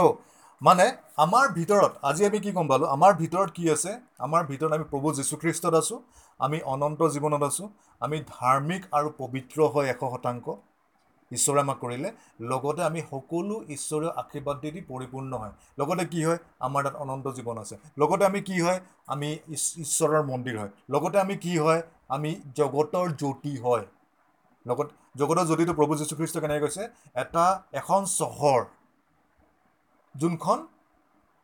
মানে 0.60 0.84
আমাৰ 1.16 1.46
ভিতৰত 1.54 1.92
আজি 2.02 2.22
আমি 2.26 2.38
কি 2.44 2.50
গম 2.52 2.68
পালোঁ 2.68 2.88
আমাৰ 2.92 3.12
ভিতৰত 3.18 3.50
কি 3.56 3.64
আছে? 3.70 3.90
আমাৰ 4.18 4.42
ভিতৰত 4.50 4.72
আমি 4.76 4.84
প্ৰভু 4.92 5.08
যীশুখ্ৰীষ্টত 5.18 5.74
আছোঁ 5.74 5.98
আমি 6.40 6.58
অনন্ত 6.74 7.00
জীৱনত 7.14 7.42
আছোঁ 7.50 7.66
আমি 8.00 8.16
ধাৰ্মিক 8.30 8.82
আৰু 8.92 9.08
পবিত্ৰ 9.18 9.58
হয় 9.74 9.88
এশ 9.90 10.00
শতাংশ 10.14 10.46
ঈশ্বৰে 11.30 11.60
আমাক 11.60 11.78
কৰিলে 11.78 12.08
লগতে 12.52 12.82
আমি 12.82 13.00
সকলো 13.10 13.54
ঈশ্বৰীয় 13.76 14.12
আশীৰ্বাদ 14.22 14.56
দি 14.62 14.70
দি 14.70 14.80
পৰিপূৰ্ণ 14.90 15.32
হয়। 15.42 15.52
লগতে 15.78 16.04
কি 16.12 16.20
হয়? 16.26 16.38
আমাৰ 16.60 16.80
তাত 16.84 16.96
অনন্ত 17.04 17.26
জীৱন 17.38 17.56
আছে। 17.58 17.74
লগতে 17.98 18.24
আমি 18.24 18.40
কি 18.48 18.56
হয়? 18.60 18.78
আমি 19.06 19.28
ঈশ্বৰৰ 19.84 20.22
মন্দিৰ 20.30 20.56
হয়। 20.60 20.70
লগতে 20.90 21.16
আমি 21.24 21.34
কি 21.44 21.52
হয়? 21.58 21.80
আমি 22.08 22.30
জগতৰ 22.58 23.06
জ্যোতি 23.20 23.54
হয়। 23.64 23.84
লগত 24.66 24.88
জগতৰ 25.20 25.44
জ্যোতিটো 25.48 25.72
প্ৰভু 25.78 25.92
যীশুখ্ৰীষ্ট 26.00 26.36
কেনেকৈ 26.42 26.60
কৈছে? 26.60 26.82
এটা 27.22 27.44
এখন 27.80 28.00
চহৰ। 28.18 28.60
যোনখন 30.14 30.58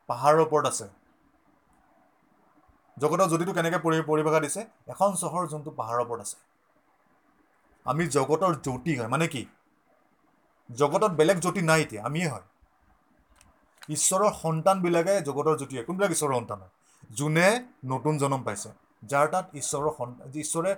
পাহাৰৰ 0.09 0.43
ওপৰত 0.43 0.73
আছে। 0.73 0.87
জগতৰ 2.97 3.29
জ্যোতিটো 3.31 3.53
কেনেকৈ 3.57 3.81
পৰি 3.85 4.03
পৰিভাষা 4.07 4.41
দিছে 4.45 4.65
এখন 4.95 5.19
চহৰ 5.21 5.51
যোনটো 5.53 5.71
পাহাৰৰ 5.77 6.01
ওপৰত 6.05 6.21
আছে। 6.21 6.37
আমি 7.87 8.05
জগতৰ 8.17 8.53
জ্যোতি 8.65 8.93
হয় 8.99 9.09
মানে 9.09 9.27
কি? 9.29 9.43
জগতত 10.71 11.13
বেলেগ 11.21 11.39
জ্যোতি 11.41 11.63
নাই 11.63 11.81
এতিয়া 11.85 12.03
আমিয়ে 12.05 12.29
হয়। 12.29 12.47
ঈশ্বৰৰ 13.89 14.31
সন্তানবিলাকে 14.35 15.15
জগতৰ 15.29 15.55
জ্যোতি 15.57 15.75
হয়। 15.77 15.87
কোনবিলাক 15.89 16.11
ঈশ্বৰৰ 16.11 16.35
সন্তান 16.35 16.59
হয়? 16.59 16.73
যোনে 17.11 17.49
নতুন 17.93 18.15
জন্ম 18.19 18.41
পাইছে 18.47 18.71
যাৰ 19.11 19.27
তাত 19.33 19.47
ঈশ্বৰৰ 19.55 19.91
সন্তান 19.99 20.27
ঈশ্বৰে 20.45 20.71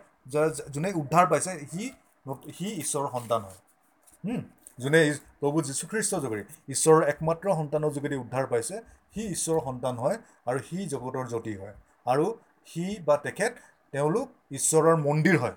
যোনে 0.74 0.90
উদ্ধাৰ 1.02 1.26
পাইছে 1.32 1.50
সি 1.72 1.82
সি 2.56 2.66
ঈশ্বৰৰ 2.82 3.08
সন্তান 3.14 3.40
হয়? 3.42 3.60
যোনে 4.82 5.00
প্ৰভু 5.40 5.62
যীশুখ্ৰীষ্টৰ 5.62 6.20
যোগেদি 6.20 6.44
ঈশ্বৰৰ 6.74 7.02
একমাত্ৰ 7.12 7.54
সন্তানৰ 7.54 7.92
যোগেদি 7.96 8.16
উদ্ধাৰ 8.24 8.46
পাইছে 8.46 8.76
সি 9.14 9.22
ঈশ্বৰৰ 9.34 9.60
সন্তান 9.64 9.94
হয় 9.96 10.16
আৰু 10.46 10.58
সি 10.58 10.86
জগতৰ 10.86 11.28
জ্যোতি 11.28 11.54
হয়। 11.56 11.74
আৰু 12.06 12.26
সি 12.66 12.84
বা 13.04 13.16
তেখেত 13.16 13.52
তেওঁলোক 13.92 14.28
ঈশ্বৰৰ 14.50 14.96
মন্দিৰ 14.96 15.36
হয়। 15.38 15.56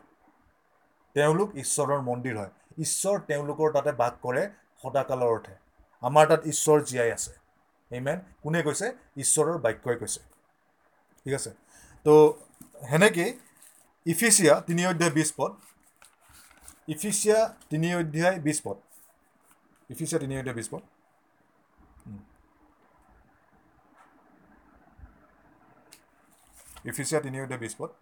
তেওঁলোক 1.13 1.49
ঈশ্বৰৰ 1.55 2.01
মন্দিৰ 2.01 2.37
হয়। 2.37 2.51
ঈশ্বৰ 2.77 3.19
তেওঁলোকৰ 3.19 3.73
তাতে 3.73 3.91
বাস 3.91 4.13
কৰে 4.21 4.43
সদাকালৰ 4.83 5.27
অৰ্থে। 5.27 5.53
আমাৰ 6.01 6.27
তাত 6.27 6.41
ঈশ্বৰ 6.45 6.83
জীয়াই 6.83 7.11
আছে। 7.11 7.31
ইমেন 7.97 8.19
কোনে 8.43 8.61
কৈছে? 8.63 8.87
ঈশ্বৰৰ 9.17 9.57
বাক্যই 9.57 9.95
কৈছে। 9.95 10.19
ঠিক 11.23 11.33
আছে? 11.33 11.51
তো 12.03 12.13
সেনেকেই 12.89 13.39
ইফিচিয়া 14.05 14.61
তিনি 14.61 14.87
অধ্যায় 14.87 15.11
বিছ 15.11 15.33
পদ। 15.37 15.51
ইফিচিয়া 16.87 17.39
তিনি 17.69 17.95
অধ্যায় 17.95 18.39
বিছ 18.39 18.61
পদ। 18.63 18.77
If 19.87 20.01
you 20.01 20.07
set 20.07 20.23
a 20.23 20.27
new 20.27 20.41
database 20.41 20.71
what? 20.71 20.83
If 26.83 26.99
you 26.99 27.03
set 27.03 27.25
a 27.25 27.31
new 27.31 27.45
database 27.47 27.79
what? 27.79 27.95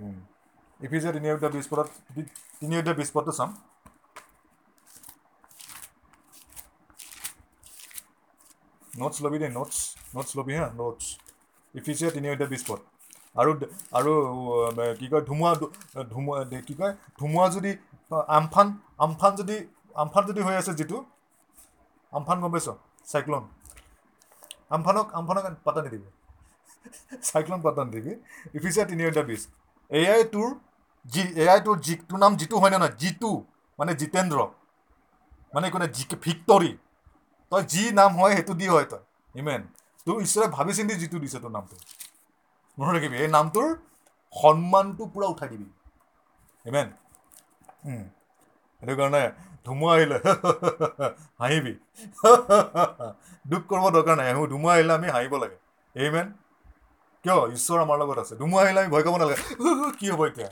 Mm. 0.00 0.20
If 0.80 0.92
you 0.92 1.00
set 1.00 1.16
a 1.16 1.20
new 1.20 1.36
database 1.36 1.68
for 1.68 1.88
the 2.14 2.26
new 2.66 2.82
database 2.82 3.10
for 3.10 3.22
the 3.22 3.32
sum. 3.32 3.58
Notes 8.96 9.20
lobby 9.20 9.38
the 9.38 9.48
notes. 9.48 9.96
Notes 10.14 10.36
lobby 10.36 10.52
here. 10.52 10.72
Notes. 10.76 11.18
If 11.74 11.88
you 11.88 11.94
set 11.94 12.14
a 12.14 12.20
new 12.20 12.36
database. 12.36 12.80
আৰু 13.36 13.50
আৰু 13.92 14.12
কি 14.98 15.06
কয় 15.08 15.22
ধুমুহা 15.28 15.52
ধুমুহা 16.10 16.60
কি 16.68 16.74
কয় 16.74 16.92
ধুমুহা 17.18 17.46
যদি 17.56 17.70
আমফান 18.36 18.68
আমফান 18.98 19.32
যদি 19.40 19.56
আমফান 19.96 20.22
যদি 20.30 20.40
হৈ 20.46 20.54
আছে 20.60 20.72
যিটো 20.80 20.98
আমফান 22.12 22.36
গম 22.42 22.50
পাইছ 22.54 22.68
চাইক্লন। 23.06 23.44
আমফানক 24.76 25.06
আমফানক 25.18 25.44
পাতা 25.66 25.80
নিদিবি। 25.84 26.08
চাইক্লন 27.28 27.60
পাতা 27.66 27.82
নিদিবি। 27.86 28.12
ইফিচিয়া 28.56 28.84
তিনি 28.90 29.02
অধ্যায় 29.06 29.26
বিছ 29.30 29.42
এয়াই 29.90 30.22
তোৰ 30.34 30.48
যি 31.06 31.22
এয়াই 31.42 31.60
তোৰ 31.66 31.76
যি 31.86 31.92
তোৰ 32.08 32.18
নাম 32.18 32.32
যিটো 32.40 32.56
হয় 32.62 32.72
নে 32.72 32.78
নহয়? 32.78 32.94
যিটো 33.02 33.30
মানে 33.78 33.92
জিতেন্দ্ৰ। 34.00 34.38
মানে 35.52 35.64
একো 35.68 35.78
নাই 35.78 35.90
জি 35.96 36.04
ভিক্টৰী। 36.24 36.70
তই 37.52 37.62
যি 37.72 37.82
নাম 37.92 38.10
হয় 38.20 38.32
সেইটো 38.36 38.54
দি 38.60 38.66
হয় 38.68 38.86
তই। 38.92 39.02
ইমেন 39.34 39.62
তোৰ 40.06 40.16
ঈশ্বৰে 40.24 40.46
ভাবি 40.56 40.72
চিন্তি 40.78 40.94
যিটো 41.02 41.16
দিছে 41.24 41.38
তোৰ 41.38 41.52
নামটো। 41.56 41.76
মনত 42.78 42.92
ৰাখিবি 42.96 43.16
এই 43.22 43.28
নামটোৰ 43.28 43.68
সন্মানটো 44.34 45.04
পূৰা 45.12 45.26
উঠাই 45.28 45.48
দিবি 45.52 45.66
ইমেন 46.64 46.88
সেইটো 48.82 48.94
কাৰণে 49.00 49.22
ধুমুহা 49.66 49.92
আহিলে 49.96 50.18
হাঁহিবি 51.40 51.74
দুখ 53.44 53.62
কৰিব 53.70 53.84
দৰকাৰ 53.96 54.16
নাই 54.20 54.28
আহোঁ 54.32 54.46
ধুমুহা 54.48 54.74
আহিলে 54.74 54.92
আমি 54.94 55.08
হাঁহিব 55.08 55.34
লাগে 55.42 55.56
এইমেন 55.94 56.26
কিয় 57.24 57.38
ঈশ্বৰ 57.56 57.78
আমাৰ 57.84 57.96
লগত 58.02 58.18
আছে 58.18 58.34
ধুমুহা 58.36 58.62
আহিলে 58.64 58.80
আমি 58.82 58.90
ভয় 58.94 59.04
খাব 59.06 59.16
নালাগে 59.16 59.44
কি 59.98 60.06
হ'ব 60.12 60.20
এতিয়া 60.26 60.50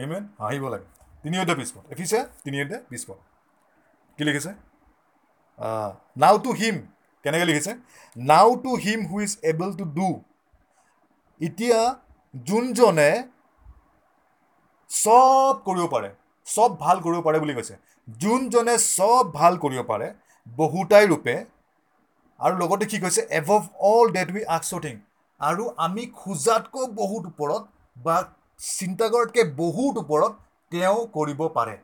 এইমেন 0.00 0.22
হাঁহিব 0.40 0.64
লাগে 0.68 0.86
তিনি 1.24 1.36
অধ্যায় 1.38 1.58
বিছ 1.60 1.70
পদ 1.74 1.84
এফিছে 1.92 2.18
তিনি 2.44 2.56
অধ্যায় 2.62 2.82
বিছ 2.90 3.02
পদ 3.08 3.18
কি 4.18 4.22
লিখিছে 4.28 4.50
নাও 6.16 6.36
টু 6.38 6.50
হিম 6.60 6.76
কেনেকৈ 7.24 7.46
লিখিছে 7.50 7.72
now 8.16 8.50
to 8.64 8.70
him 8.84 9.00
who 9.10 9.16
is 9.20 9.32
able 9.50 9.70
to 9.74 9.84
do 9.98 10.08
এতিয়া 11.40 11.78
যোনজনে 12.34 13.10
চব 14.90 15.54
কৰিব 15.66 15.84
পাৰে 15.94 16.10
চব 16.46 16.70
ভাল 16.80 16.96
কৰিব 17.04 17.20
পাৰে 17.26 17.38
বুলি 17.42 17.54
কৈছে 17.58 17.74
যোনজনে 18.08 18.74
চব 18.86 19.24
ভাল 19.34 19.58
কৰিব 19.64 19.80
পাৰে 19.90 20.08
বহুতাই 20.46 21.04
ৰূপে 21.12 21.34
আৰু 22.40 22.54
লগতে 22.62 22.84
কি 22.92 22.98
কৈছে 23.04 23.26
এভভ 23.40 23.62
অল 23.90 24.06
ডেট 24.16 24.28
উই 24.34 24.42
আক্স 24.56 24.70
থিং 24.84 24.96
আৰু 25.40 25.64
আমি 25.86 26.02
খোজাতকৈ 26.20 26.86
বহুত 27.00 27.22
ওপৰত 27.32 27.62
বা 27.96 28.16
চিন্তা 28.60 29.06
কৰাতকৈ 29.14 29.44
বহুত 29.62 29.94
ওপৰত 30.02 30.32
তেওঁ 30.72 30.98
কৰিব 31.16 31.40
পাৰে। 31.56 31.76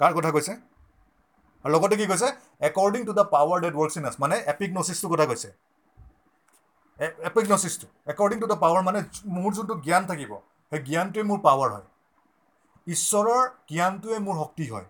কাৰ 0.00 0.12
কথা 0.16 0.30
কৈছে? 0.36 0.52
আৰু 1.64 1.72
লগতে 1.74 1.96
কি 2.00 2.06
কৈছে 2.06 2.28
according 2.68 3.00
to 3.08 3.12
the 3.18 3.24
power 3.34 3.58
that 3.64 3.74
works 3.80 3.94
in 3.98 4.04
us 4.10 4.16
মানে 4.24 4.36
এপিগনচিছটোৰ 4.52 5.10
কথা 5.12 5.26
কৈছে। 5.30 5.48
এপিগনচিছটো। 6.98 7.86
একৰ্ডিং 8.12 8.38
টু 8.40 8.46
দ্য 8.46 8.58
পাৱাৰ 8.62 8.82
মানে 8.82 9.00
মোৰ 9.36 9.50
যোনটো 9.56 9.74
জ্ঞান 9.86 10.02
থাকিব 10.06 10.32
সেই 10.72 10.80
জ্ঞানটোৱে 10.88 11.22
মোৰ 11.30 11.38
পাৱাৰ 11.46 11.68
হয়। 11.74 11.86
ঈশ্বৰৰ 12.86 13.42
জ্ঞানটোৱে 13.70 14.18
মোৰ 14.26 14.36
শক্তি 14.42 14.66
হয়। 14.72 14.86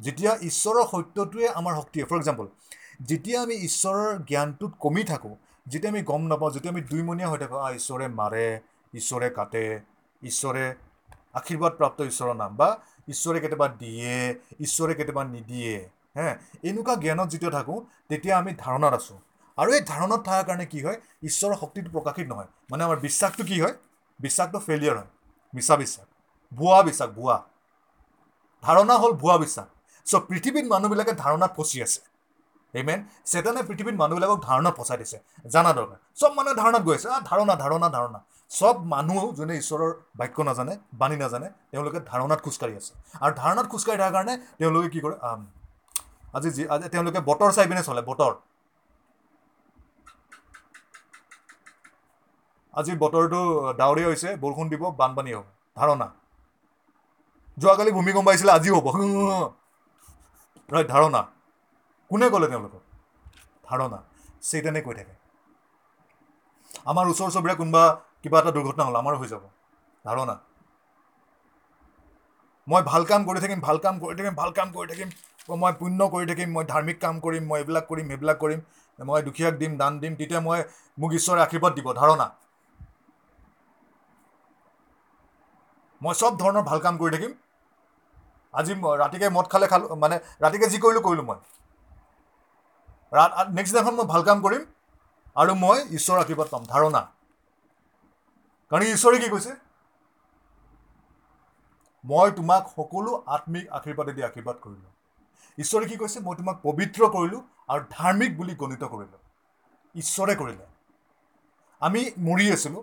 যেতিয়া 0.00 0.32
ঈশ্বৰৰ 0.48 0.84
সত্যটোৱে 0.92 1.46
আমাৰ 1.60 1.72
শক্তি 1.76 1.96
হয় 2.00 2.08
ফৰ 2.10 2.16
এক্সাম্পল 2.16 2.46
যেতিয়া 3.02 3.38
আমি 3.42 3.54
ঈশ্বৰৰ 3.68 4.18
জ্ঞানটোত 4.30 4.72
কমি 4.78 5.02
থাকোঁ 5.04 5.34
যেতিয়া 5.66 5.90
আমি 5.92 6.02
গম 6.02 6.22
নাপাওঁ 6.26 6.50
যেতিয়া 6.50 6.72
আমি 6.72 6.82
দুইমনীয়া 6.90 7.28
হৈ 7.28 7.38
থাকোঁ 7.38 7.60
ঈশ্বৰে 7.78 8.06
মাৰে 8.20 8.46
ঈশ্বৰে 8.94 9.28
কাটে 9.30 9.64
ঈশ্বৰে 10.22 10.64
আশীৰ্বাদপ্ৰাপ্ত 11.38 11.98
ঈশ্বৰৰ 12.10 12.34
নাম 12.36 12.52
বা 12.56 12.68
ঈশ্বৰে 13.08 13.38
কেতিয়াবা 13.40 13.68
দিয়ে 13.82 14.14
ঈশ্বৰে 14.60 14.92
কেতিয়াবা 14.94 15.22
নিদিয়ে 15.34 15.74
হে? 16.16 16.28
এনেকুৱা 16.68 16.94
জ্ঞানত 17.04 17.28
যেতিয়া 17.28 17.50
থাকোঁ 17.50 17.78
তেতিয়া 18.08 18.34
আমি 18.38 18.50
ধাৰণাত 18.64 18.92
আছোঁ। 18.94 19.18
আৰু 19.58 19.70
এই 19.76 19.82
ধাৰণাত 19.90 20.20
থকাৰ 20.26 20.44
কাৰণে 20.48 20.66
কি 20.72 20.80
হয় 20.86 20.96
ঈশ্বৰৰ 21.28 21.56
শক্তিটো 21.62 21.90
প্ৰকাশিত 21.96 22.26
নহয়। 22.32 22.48
মানে 22.70 22.82
আমাৰ 22.84 22.98
বিশ্বাসটো 23.06 23.42
কি 23.50 23.56
হয়? 23.62 23.74
বিশ্বাসটো 24.20 24.58
ফেইলিয়াৰ 24.66 24.96
হয়। 24.96 25.08
মিছা 25.54 25.74
বিশ্বাস। 25.82 26.06
ভুৱা 26.52 26.78
বিশ্বাস 26.88 27.08
ভুৱা। 27.16 27.36
ধাৰণা 28.64 28.94
হ'ল 29.02 29.12
ভুৱা 29.22 29.36
বিশ্বাস। 29.44 29.66
চ' 30.06 30.22
পৃথিৱীত 30.28 30.66
মানুহবিলাকে 30.74 31.12
ধাৰণাত 31.22 31.50
ফচি 31.56 31.78
আছে। 31.86 32.00
এইমেন 32.74 33.00
চেতানে 33.24 33.60
পৃথিৱীত 33.68 33.96
মানুহবিলাকক 34.02 34.38
ধাৰণাত 34.48 34.74
ফচাই 34.78 34.98
দিছে। 35.02 35.18
জানা 35.54 35.70
দৰকাৰ। 35.78 35.98
চব 36.20 36.30
মানুহে 36.38 36.54
ধাৰণাত 36.62 36.82
গৈ 36.88 36.94
আছে। 36.98 37.08
ধাৰণা 37.30 37.54
ধাৰণা 37.62 37.88
ধাৰণা। 37.96 38.20
চব 38.50 38.76
মানুহ 38.92 39.20
যোনে 39.38 39.54
ঈশ্বৰৰ 39.62 39.90
বাক্য 40.20 40.38
নাজানে 40.48 40.74
বাণী 41.00 41.16
নাজানে 41.22 41.48
তেওঁলোকে 41.70 42.00
ধাৰণাত 42.10 42.40
খোজকাঢ়ি 42.46 42.74
আছে। 42.80 42.92
আৰু 43.24 43.32
ধাৰণাত 43.42 43.66
খোজকাঢ়ি 43.72 43.98
থকাৰ 44.00 44.12
কাৰণে 44.16 44.34
তেওঁলোকে 44.58 44.88
কি 44.94 45.00
কৰে 45.04 45.16
আজি 46.36 46.48
যি 46.56 46.62
আজি 46.74 46.86
তেওঁলোকে 46.94 47.20
বতৰ 47.28 47.50
চাই 47.56 47.66
পিনে 47.70 47.82
চলে 47.88 48.02
বতৰ। 48.10 48.32
আজি 52.76 52.92
বতৰটো 53.02 53.40
ডাৱৰীয়া 53.72 54.08
হৈছে 54.08 54.28
বৰষুণ 54.36 54.66
দিব 54.68 54.82
বানপানী 54.98 55.30
হ'ব 55.32 55.46
ধাৰণা। 55.76 56.08
যোৱাকালি 57.58 57.90
ভূমিকম্প 57.92 58.28
আহিছিলে 58.28 58.52
আজিও 58.52 58.74
হ'ব। 58.78 58.86
ৰাইট 60.68 60.88
ধাৰণা। 60.88 61.20
কোনে 62.10 62.26
ক'লে 62.30 62.46
তেওঁলোকক? 62.46 62.82
ধাৰণা। 63.64 63.98
চেইটানে 64.42 64.80
কৈ 64.82 64.94
থাকে। 64.94 65.14
আমাৰ 66.86 67.04
ওচৰ 67.06 67.30
চুবুৰীয়া 67.30 67.56
কোনোবা 67.56 67.84
কিবা 68.22 68.38
এটা 68.38 68.50
দুৰ্ঘটনা 68.50 68.84
হ'ল 68.84 68.96
আমাৰো 68.96 69.16
হৈ 69.18 69.28
যাব। 69.28 69.42
ধাৰণা। 70.04 70.34
মই 72.66 72.82
ভাল 72.82 73.02
কাম 73.04 73.20
কৰি 73.24 73.40
থাকিম 73.40 73.60
ভাল 73.60 73.78
কাম 73.78 73.98
কৰি 73.98 74.14
থাকিম 74.16 74.34
ভাল 74.34 74.50
কাম 74.50 74.68
কৰি 74.72 74.86
থাকিম 74.88 75.08
মই 75.56 75.72
পুণ্য 75.72 76.08
কৰি 76.08 76.26
থাকিম 76.26 76.48
মই 76.50 76.64
ধাৰ্মিক 76.64 76.98
কাম 77.00 77.20
কৰিম 77.20 77.44
মই 77.46 77.58
এইবিলাক 77.58 77.84
কৰিম 77.88 78.06
সেইবিলাক 78.08 78.38
কৰিম 78.40 78.60
মই 78.98 79.22
দুখীয়াক 79.22 79.54
দিম 79.58 79.76
দান 79.76 79.92
দিম 80.00 80.12
তেতিয়া 80.14 80.40
মই 80.40 80.60
মোক 80.98 81.10
ঈশ্বৰে 81.12 81.40
আশীৰ্বাদ 81.42 81.72
দিব 81.74 81.88
ধাৰণা। 81.92 82.26
মই 86.02 86.14
চব 86.20 86.32
ধৰণৰ 86.42 86.64
ভাল 86.70 86.78
কাম 86.84 86.94
কৰি 87.00 87.10
থাকিম। 87.16 87.32
আজি 88.54 88.72
ৰাতিকে 89.02 89.28
মদ 89.36 89.46
খালে 89.52 89.66
খালোঁ 89.72 89.96
মানে 90.04 90.16
ৰাতিকে 90.44 90.66
যি 90.72 90.78
কৰিলোঁ 90.84 91.02
কৰিলোঁ 91.06 91.26
মই। 91.28 91.38
নেক্সট 93.56 93.72
দিনাখন 93.74 93.94
মই 93.98 94.06
ভাল 94.12 94.22
কাম 94.28 94.38
কৰিম 94.46 94.62
আৰু 95.36 95.52
মই 95.64 95.78
ঈশ্বৰৰ 95.98 96.18
আশীৰ্বাদ 96.24 96.48
পাম 96.54 96.62
ধাৰণা। 96.72 97.02
কাৰণ 98.70 98.86
ঈশ্বৰে 98.96 99.18
কি 99.22 99.28
কৈছে? 99.34 99.52
মই 102.04 102.28
তোমাক 102.38 102.62
সকলো 102.76 103.12
আত্মিক 103.34 103.64
আশীৰ্বাদেদি 103.78 104.20
আশীৰ্বাদ 104.28 104.56
কৰিলোঁ। 104.64 104.92
ঈশ্বৰে 105.58 105.86
কি 105.90 105.96
কৈছে? 106.00 106.18
মই 106.26 106.34
তোমাক 106.40 106.56
পবিত্ৰ 106.62 107.00
কৰিলোঁ 107.16 107.42
আৰু 107.72 107.82
ধাৰ্মিক 107.96 108.30
বুলি 108.38 108.54
গণিত 108.62 108.82
কৰিলোঁ। 108.94 109.20
ঈশ্বৰে 109.94 110.34
কৰিলে। 110.40 110.66
আমি 111.82 112.00
মৰি 112.28 112.46
আছিলোঁ 112.56 112.82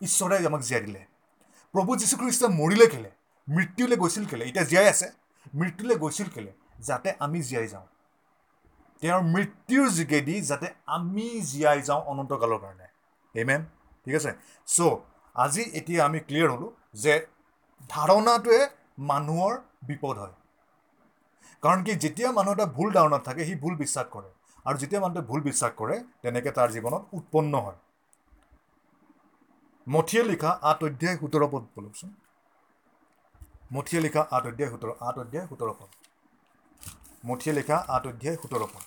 ঈশ্বৰে 0.00 0.36
আমাক 0.50 0.62
জীয়াই 0.68 0.82
দিলে। 0.86 1.02
প্ৰভু 1.72 1.96
যীশুখ্ৰীষ্টই 1.96 2.48
মৰিলে 2.48 2.86
কেলে? 2.86 3.10
মৃত্যুলৈ 3.48 3.96
গৈছিল 3.96 4.24
কেলে? 4.24 4.44
এতিয়া 4.44 4.64
জীয়াই 4.64 4.88
আছে। 4.88 5.12
মৃত্যুলৈ 5.54 5.96
গৈছিল 5.96 6.28
কেলে? 6.34 6.52
যাতে 6.78 7.14
আমি 7.18 7.42
জীয়াই 7.42 7.68
যাওঁ। 7.68 7.86
তেওঁৰ 9.00 9.22
মৃত্যুৰ 9.22 9.88
যোগেদি 9.88 10.40
যাতে 10.40 10.66
আমি 10.86 11.40
জীয়াই 11.40 11.82
যাওঁ 11.82 12.02
অনন্তকালৰ 12.02 12.58
কাৰণে। 12.58 12.86
এমেন 13.40 13.64
ঠিক 14.04 14.14
আছে? 14.14 14.32
চ' 14.66 14.80
আজি 15.34 15.62
এতিয়া 15.62 16.04
আমি 16.04 16.20
ক্লিয়াৰ 16.20 16.50
হ'লোঁ 16.50 16.70
যে 16.94 17.26
ধাৰণাটোৱে 17.88 18.68
মানুহৰ 18.98 19.60
বিপদ 19.82 20.18
হয়। 20.18 20.32
কাৰণ 21.62 21.84
কি 21.84 21.92
যেতিয়া 21.94 22.32
মানুহ 22.32 22.52
এটা 22.52 22.66
ভুল 22.66 22.92
ধাৰণাত 22.92 23.22
থাকে 23.24 23.44
সি 23.44 23.54
ভুল 23.54 23.76
বিশ্বাস 23.76 24.06
কৰে। 24.10 24.30
আৰু 24.64 24.78
যেতিয়া 24.78 25.00
মানুহটোৱে 25.00 25.26
ভুল 25.26 25.40
বিশ্বাস 25.40 25.72
কৰে 25.76 26.04
তেনেকৈ 26.22 26.50
তাৰ 26.50 26.68
জীৱনত 26.70 27.02
উৎপন্ন 27.12 27.60
হয়। 27.60 27.76
মঠিয়ে 29.86 30.22
লিখা 30.26 30.50
আঠ 30.64 30.78
অধ্যায় 30.84 31.16
সোতৰ 31.20 31.44
পদ 31.50 31.64
বলকচোন। 31.74 32.10
মঠিয়ে 33.72 34.00
লিখা 34.02 34.22
আঠ 34.30 34.44
অধ্যায় 34.46 34.70
সোতৰ 34.72 34.92
আঠ 35.02 35.14
অধ্যায় 35.18 35.46
সোতৰ 35.48 35.70
পদ। 35.76 35.90
মঠিয়ে 37.26 37.54
লিখা 37.54 37.76
আঠ 37.90 38.02
অধ্যায় 38.08 38.36
সোতৰ 38.40 38.62
পদ। 38.68 38.84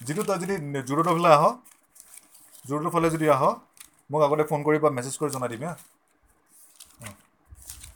যিটো 0.00 0.22
তই 0.26 0.38
যদি 0.42 0.54
জোৰতৰ 0.84 1.08
ফালে 1.10 1.30
আহ 1.32 1.46
জোৰতৰ 2.64 2.92
ফালে 2.92 3.10
যদি 3.12 3.30
আহ 3.30 3.44
মোক 4.10 4.24
আগতে 4.24 4.46
ফোন 4.48 4.64
কৰি 4.64 4.80
বা 4.80 4.92
মেছেজ 4.94 5.18
কৰি 5.18 5.34
জনাই 5.34 5.52
দিবি 5.52 5.66
হা। 5.66 5.74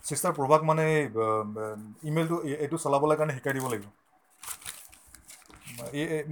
চিষ্টাৰ 0.05 0.33
প্ৰভাক 0.35 0.61
মানে 0.65 0.85
ইমেইলটো 2.05 2.37
এইটো 2.57 2.77
চলাবলৈ 2.81 3.17
কাৰণে 3.17 3.35
শিকাই 3.35 3.55
দিব 3.55 3.67
লাগিব। 3.69 3.91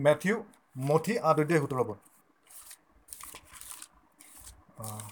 মেথিউ 0.04 0.36
মঠি 0.84 1.14
আঠ 1.24 1.36
অধ্যায় 1.38 1.60
সোতৰ 1.62 1.78
আহ, 4.78 5.02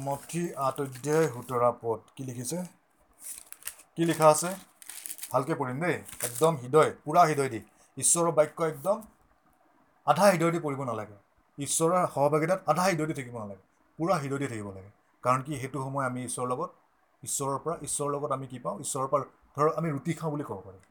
মঠি 0.00 0.42
আঠ 0.60 0.76
অধ্যায় 0.82 1.26
সোতৰ 1.32 1.62
পদ 1.80 2.00
কি 2.14 2.22
লিখিছে? 2.26 2.58
কি 3.94 4.02
লিখা 4.04 4.26
আছে? 4.28 4.50
ভালকৈ 5.30 5.54
পঢ়িম 5.54 5.78
দেই। 5.80 5.96
একদম 6.26 6.52
হৃদয় 6.62 6.90
পূৰা 7.04 7.22
হৃদয় 7.26 7.50
দি। 7.50 7.60
ঈশ্বৰৰ 7.96 8.32
বাক্য 8.34 8.58
একদম 8.66 8.96
আধা 10.06 10.26
হৃদয় 10.30 10.52
দি 10.52 10.60
পঢ়িব 10.60 10.82
নালাগে। 10.84 11.16
ঈশ্বৰৰ 11.58 12.06
সহভাগিতাত 12.10 12.60
আধা 12.68 12.84
হৃদয় 12.86 13.08
দি 13.08 13.14
থাকিব 13.14 13.36
নালাগে। 13.38 13.64
পূৰা 14.00 14.14
হৃদয় 14.22 14.40
দি 14.42 14.46
থাকিব 14.52 14.68
লাগে। 14.76 14.90
কাৰণ 15.24 15.40
কি 15.46 15.52
সেইটো 15.62 15.78
সময় 15.86 16.06
আমি 16.10 16.20
ঈশ্বৰৰ 16.28 16.48
লগত 16.52 16.70
ঈশ্বৰৰ 17.22 17.58
পৰা 17.64 17.74
ঈশ্বৰৰ 17.86 18.10
লগত 18.14 18.36
আমি 18.38 18.46
কি 18.52 18.58
পাওঁ? 18.64 18.76
ঈশ্বৰৰ 18.84 19.08
পৰা 19.12 19.24
ধৰক 19.56 19.80
আমি 19.80 19.88
ৰুটি 19.94 20.12
খাওঁ 20.20 20.32
বুলি 20.34 20.44
ক'ব 20.50 20.58
পাৰোঁ। 20.66 20.82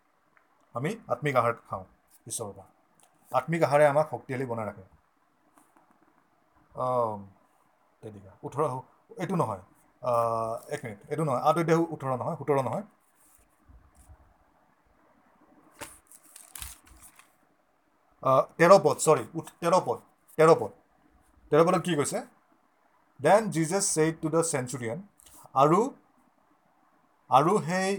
আমি 0.76 0.92
আত্মিক 1.16 1.36
আহাৰ 1.42 1.54
খাওঁ 1.68 1.86
ঈশ্বৰৰ 2.28 2.54
পৰা। 2.58 2.68
আত্মিক 3.32 3.62
আহাৰে 3.68 3.86
আমাক 3.92 4.06
শক্তিশালী 4.14 4.50
বনাই 4.50 4.70
ৰাখে। 4.70 4.84
তেনেকুৱা 8.04 8.32
ওঠৰ 8.44 8.62
এইটো 9.18 9.36
নহয়। 9.42 9.62
এক 10.76 10.86
মিনিট 10.86 11.00
এইটো 11.12 11.24
নহয়। 11.24 11.42
আঠ 11.44 11.56
অধ্যায় 11.58 11.80
ওঠৰ 11.96 12.16
নহয় 12.16 12.40
সোতৰ 12.40 12.62
নহয়। 12.62 12.84
তেৰ 18.60 18.74
পদ 18.84 19.00
চৰি 19.04 19.24
তেৰ 19.62 19.78
পদ 19.88 20.06
তেৰ 20.38 20.54
পদ। 20.62 20.72
তেৰ 21.52 21.64
পদত 21.68 21.82
কি 21.86 21.96
কৈছে? 22.00 22.22
Then 23.20 23.42
Jesus 23.52 23.86
said 23.96 24.14
to 24.22 24.28
the 24.36 24.42
centurion 24.52 25.00
আৰু 25.56 25.80
আৰু 27.30 27.54
সেই 27.68 27.92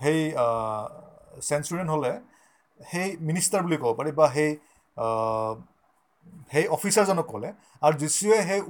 সেই 0.00 0.20
চেঞ্চুৰিয়ান 1.48 1.88
হ'লে 1.88 2.12
সেই 2.80 3.08
মিনিষ্টাৰ 3.28 3.62
বুলি 3.66 3.76
ক'ব 3.82 3.92
পাৰি 3.98 4.10
বা 4.20 4.26
সেই 4.34 4.50
সেই 6.50 6.64
অফিচাৰজনক 6.76 7.26
ক'লে 7.32 7.50
আৰু 7.82 7.94
যীশুৱে 8.02 8.38
সেই 8.48 8.60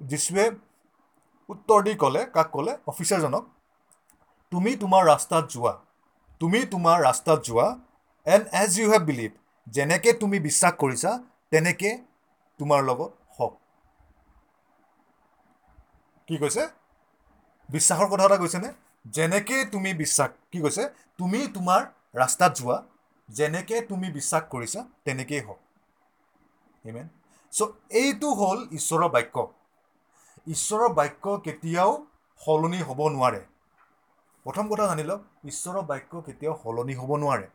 যীশুৱে 0.00 0.44
উত্তৰ 1.48 1.78
দি 1.86 1.92
ক'লে 2.02 2.22
কাক 2.34 2.48
ক'লে? 2.52 2.72
অফিচাৰজনক 2.86 3.44
তুমি 4.52 4.70
তোমাৰ 4.82 5.02
ৰাস্তাত 5.06 5.44
যোৱা 5.54 5.72
তুমি 6.40 6.60
তোমাৰ 6.72 6.96
ৰাস্তাত 7.02 7.38
যোৱা 7.48 7.66
and 8.26 8.44
as 8.62 8.70
you 8.80 8.86
have 8.92 9.02
believe 9.10 9.30
যেনেকৈ 9.66 10.12
তুমি 10.22 10.38
বিশ্বাস 10.48 10.72
কৰিছা 10.82 11.10
তেনেকৈ 11.52 11.92
তোমাৰ 12.60 12.80
লগত 12.88 13.10
হওক 13.36 13.54
কি 16.30 16.36
কৈছে? 16.38 16.62
বিশ্বাসৰ 17.68 18.08
কথা 18.10 18.24
এটা 18.26 18.38
কৈছেনে? 18.38 18.70
যেনেকৈ 19.10 19.64
তুমি 19.72 19.90
বিশ্বাস 19.94 20.30
কি 20.52 20.58
কৈছে? 20.60 20.84
তুমি 21.18 21.40
তোমাৰ 21.54 21.86
ৰাস্তাত 22.14 22.50
যোৱা 22.56 22.78
যেনেকৈ 23.28 23.80
তুমি 23.88 24.12
বিশ্বাস 24.12 24.46
কৰিছা 24.50 24.84
তেনেকেই 25.04 25.42
হওক। 25.42 25.60
ইমেন 26.84 27.06
চ' 27.52 27.68
এইটো 28.00 28.28
হ'ল 28.36 28.58
ঈশ্বৰৰ 28.78 29.10
বাক্য। 29.10 29.46
ঈশ্বৰৰ 30.46 30.90
বাক্য 30.94 31.34
কেতিয়াও 31.44 31.94
সলনি 32.40 32.82
হ'ব 32.84 33.00
নোৱাৰে। 33.10 33.40
প্ৰথম 34.46 34.70
কথা 34.70 34.86
জানি 34.86 35.04
লওক 35.04 35.50
ঈশ্বৰৰ 35.50 35.86
বাক্য 35.86 36.22
কেতিয়াও 36.26 36.54
সলনি 36.62 36.94
হ'ব 36.98 37.16
নোৱাৰে। 37.18 37.48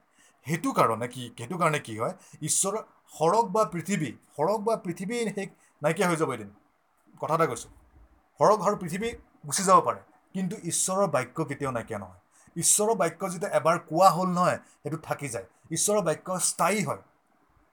সেইটো 0.45 0.71
কাৰণে 0.71 1.07
কি 1.07 1.23
সেইটো 1.33 1.57
কাৰণে 1.57 1.79
কি 1.81 1.95
হয়? 1.97 2.13
ঈশ্বৰৰ 2.41 2.83
সৰগ 3.13 3.51
বা 3.51 3.63
পৃথিৱী 3.73 4.11
সৰগ 4.37 4.59
বা 4.63 4.75
পৃথিৱী 4.83 5.21
সেই 5.29 5.47
নাইকিয়া 5.81 6.09
হৈ 6.09 6.17
যাব 6.17 6.33
এদিন। 6.33 6.53
কথা 7.21 7.33
এটা 7.33 7.47
কৈছোঁ। 7.47 7.71
সৰগ 8.39 8.59
আৰু 8.67 8.75
পৃথিৱী 8.81 9.09
গুচি 9.47 9.63
যাব 9.69 9.79
পাৰে। 9.87 10.01
কিন্তু 10.35 10.55
ঈশ্বৰৰ 10.71 11.07
বাক্য 11.15 11.37
কেতিয়াও 11.49 11.73
নাইকিয়া 11.77 11.99
নহয়। 11.99 12.21
ঈশ্বৰৰ 12.55 12.95
বাক্য 13.01 13.21
যেতিয়া 13.33 13.51
এবাৰ 13.59 13.77
কোৱা 13.89 14.09
হ'ল 14.15 14.29
নহয় 14.37 14.57
সেইটো 14.81 14.97
থাকি 15.07 15.27
যায়। 15.33 15.45
ঈশ্বৰৰ 15.75 16.01
বাক্য 16.07 16.27
স্থায়ী 16.49 16.79
হয় 16.87 17.01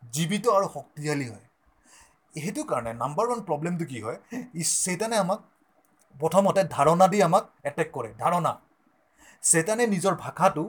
জীৱিত 0.02 0.44
আৰু 0.56 0.66
শক্তিশালী 0.76 1.26
হয়। 1.32 1.44
সেইটো 2.34 2.62
কাৰণে 2.70 2.92
নাম্বাৰ 3.02 3.26
ওৱান 3.30 3.40
প্ৰব্লেমটো 3.48 3.84
কি 3.90 3.98
হয় 4.04 4.18
চেতানে 4.82 5.16
আমাক 5.24 5.40
প্ৰথমতে 6.14 6.62
ধাৰণা 6.76 7.06
দি 7.12 7.18
আমাক 7.28 7.44
এটেক 7.70 7.88
কৰে। 7.96 8.10
ধাৰণা। 8.22 8.52
চেতানে 9.42 9.84
নিজৰ 9.94 10.14
ভাষাটো 10.24 10.64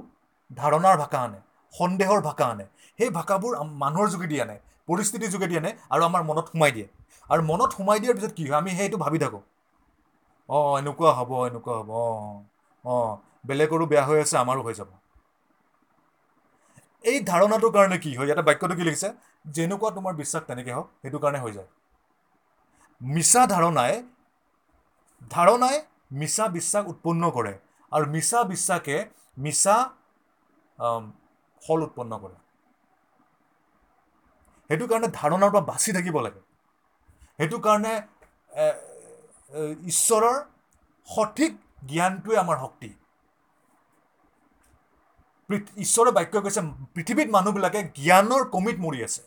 ধাৰণাৰ 0.52 0.96
ভাষা 1.04 1.20
আনে 1.28 1.40
সন্দেহৰ 1.74 2.20
ভাষা 2.28 2.46
আনে। 2.54 2.66
সেই 3.00 3.10
ভাষাবোৰ 3.18 3.52
মানুহৰ 3.84 4.08
যোগেদি 4.14 4.36
আনে 4.44 4.58
পৰিস্থিতিৰ 4.88 5.34
যোগেদি 5.36 5.56
আনে 5.62 5.72
আৰু 5.94 6.02
আমাৰ 6.10 6.22
মনত 6.30 6.46
সোমাই 6.54 6.72
দিয়ে। 6.76 6.88
আৰু 7.30 7.42
মনত 7.52 7.70
সোমাই 7.78 7.98
দিয়াৰ 8.02 8.16
পিছত 8.18 8.32
কি 8.38 8.44
হয় 8.48 8.58
আমি 8.62 8.72
সেইটো 8.80 8.98
ভাবি 9.04 9.20
থাকোঁ। 9.24 9.42
অঁ 10.50 10.74
এনেকুৱা 10.78 11.12
হ'ব 11.16 11.32
এনেকুৱা 11.42 11.76
হ'ব 11.80 11.90
অঁ 11.96 12.18
অঁ 12.86 13.12
বেলেগৰো 13.48 13.86
বেয়া 13.88 14.04
হৈ 14.06 14.18
আছে 14.22 14.36
আমাৰো 14.40 14.62
হৈ 14.66 14.74
যাব। 14.76 14.90
এই 17.04 17.18
ধাৰণাটোৰ 17.26 17.72
কাৰণে 17.74 17.98
কি 18.00 18.14
হয় 18.14 18.28
ইয়াতে 18.28 18.46
বাক্যটো 18.48 18.76
কি 18.76 18.84
লিখিছে? 18.84 19.12
যেনেকুৱা 19.52 19.92
তোমাৰ 19.94 20.18
বিশ্বাস 20.18 20.48
তেনেকৈ 20.48 20.76
হওক 20.76 20.92
সেইটো 20.98 21.22
কাৰণে 21.22 21.42
হৈ 21.42 21.54
যায়। 21.54 21.70
মিছা 23.02 23.42
ধাৰণাই 23.50 23.94
ধাৰণাই 25.32 25.78
মিছা 26.18 26.46
বিশ্বাস 26.54 26.90
উৎপন্ন 26.92 27.30
কৰে 27.34 27.54
আৰু 27.92 28.10
মিছা 28.12 28.44
বিশ্বাসে 28.50 28.98
মিছা 29.42 29.76
ফল 31.64 31.80
উৎপন্ন 31.84 32.20
কৰে। 32.20 32.38
সেইটো 34.70 34.88
কাৰণে 34.88 35.10
ধাৰণাৰ 35.14 35.52
পৰা 35.52 35.62
বাচি 35.68 35.96
থাকিব 35.96 36.20
লাগে। 36.22 36.44
সেইটো 37.40 37.58
কাৰণে 37.62 37.94
ঈশ্বৰৰ 39.92 40.36
সঠিক 41.08 41.52
জ্ঞানটোৱে 41.92 42.36
আমাৰ 42.44 42.58
শক্তি। 42.64 42.90
ঈশ্বৰৰ 45.84 46.12
বাক্য 46.18 46.34
কৈছে 46.46 46.62
পৃথিৱীত 46.96 47.30
মানুহবিলাকে 47.36 47.80
জ্ঞানৰ 47.98 48.44
কমিত 48.56 48.78
মৰি 48.86 49.00
আছে। 49.08 49.22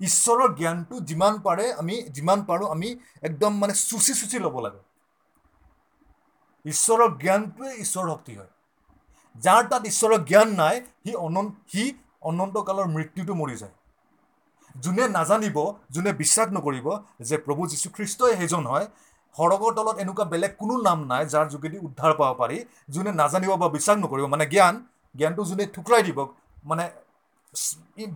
ঈশ্বৰৰ 0.00 0.50
জ্ঞানটো 0.58 0.94
যিমান 1.08 1.34
পাৰে 1.46 1.64
আমি 1.80 1.94
যিমান 2.16 2.38
পাৰোঁ 2.48 2.68
আমি 2.74 2.88
একদম 3.28 3.52
মানে 3.60 3.74
চুচি 3.88 4.12
চুচি 4.20 4.38
ল'ব 4.44 4.56
লাগে। 4.66 4.80
ঈশ্বৰৰ 6.64 7.10
জ্ঞানটোৱে 7.22 7.70
ঈশ্বৰৰ 7.84 8.08
শক্তি 8.12 8.32
হয়। 8.38 8.50
যাৰ 9.34 9.62
তাত 9.70 9.82
ঈশ্বৰৰ 9.90 10.20
জ্ঞান 10.30 10.48
নাই 10.60 10.76
সি 11.04 11.12
অনন্ত 11.26 11.54
সি 11.72 11.82
অনন্তকালৰ 12.30 12.86
মৃত্যুটো 12.96 13.34
মৰি 13.40 13.56
যায়। 13.62 13.74
যোনে 14.74 15.04
নাজানিব 15.08 15.56
যোনে 15.94 16.12
বিশ্বাস 16.22 16.48
নকৰিব 16.56 16.86
যে 17.28 17.36
প্ৰভু 17.44 17.62
যীশুখ্ৰীষ্টই 17.72 18.32
সেইজন 18.40 18.64
হয় 18.72 18.86
সৰগৰ 19.36 19.72
তলত 19.78 19.96
এনেকুৱা 20.04 20.24
বেলেগ 20.32 20.52
কোনো 20.60 20.74
নাম 20.88 20.98
নাই 21.10 21.22
যাৰ 21.32 21.46
যোগেদি 21.54 21.78
উদ্ধাৰ 21.86 22.12
পাব 22.20 22.32
পাৰি 22.40 22.56
যোনে 22.94 23.10
নাজানিব 23.20 23.50
বা 23.62 23.68
বিশ্বাস 23.76 23.96
নকৰিব। 24.04 24.26
মানে 24.34 24.44
জ্ঞান 24.52 24.74
জ্ঞানটো 25.14 25.42
যোনে 25.50 25.64
ঠুকৰাই 25.74 26.02
দিব 26.08 26.18
মানে 26.70 26.84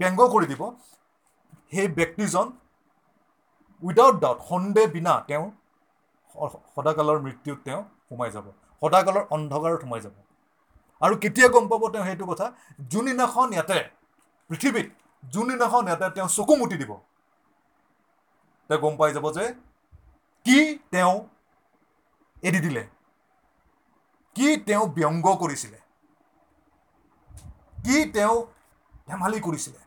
ব্যংগ 0.01 0.21
কৰি 0.35 0.47
দিব 0.53 0.63
সেই 1.73 1.89
ব্যক্তিজন 1.99 2.47
উইদাউট 3.83 4.17
ডাউট 4.23 4.39
সন্দেহ 4.51 4.85
বিনা 4.95 5.13
তেওঁ 5.29 5.45
সদাকালৰ 6.75 7.19
মৃত্যুত 7.27 7.59
তেওঁ 7.67 7.81
সোমাই 8.09 8.31
যাব। 8.37 8.47
সদাকালৰ 8.83 9.25
অন্ধকাৰত 9.35 9.81
সোমাই 9.85 10.01
যাব। 10.05 10.17
আৰু 11.03 11.15
কেতিয়া 11.23 11.49
গম 11.55 11.65
পাব 11.71 11.83
তেওঁ 11.93 12.05
সেইটো 12.09 12.25
কথা? 12.31 12.47
যোনদিনাখন 12.93 13.49
ইয়াতে 13.57 13.79
পৃথিৱীত 14.51 14.89
যোনদিনাখন 15.23 15.83
ইয়াতে 15.89 16.07
তেওঁ 16.17 16.29
চকু 16.37 16.55
মুটি 16.61 16.77
দিব 16.83 16.93
তেওঁ 18.71 18.81
গম 18.85 18.95
পাই 19.01 19.11
যাব 19.17 19.27
যে 19.37 19.45
কি 20.47 20.59
তেওঁ 20.91 21.17
এৰি 22.43 22.61
দিলে? 22.61 22.83
কি 24.37 24.57
তেওঁ 24.57 24.85
ব্যংগ 24.89 25.27
কৰিছিলে? 25.41 25.79
কি 27.85 27.97
তেওঁ 28.13 28.37
ধেমালি 29.09 29.41
কৰিছিলে? 29.41 29.81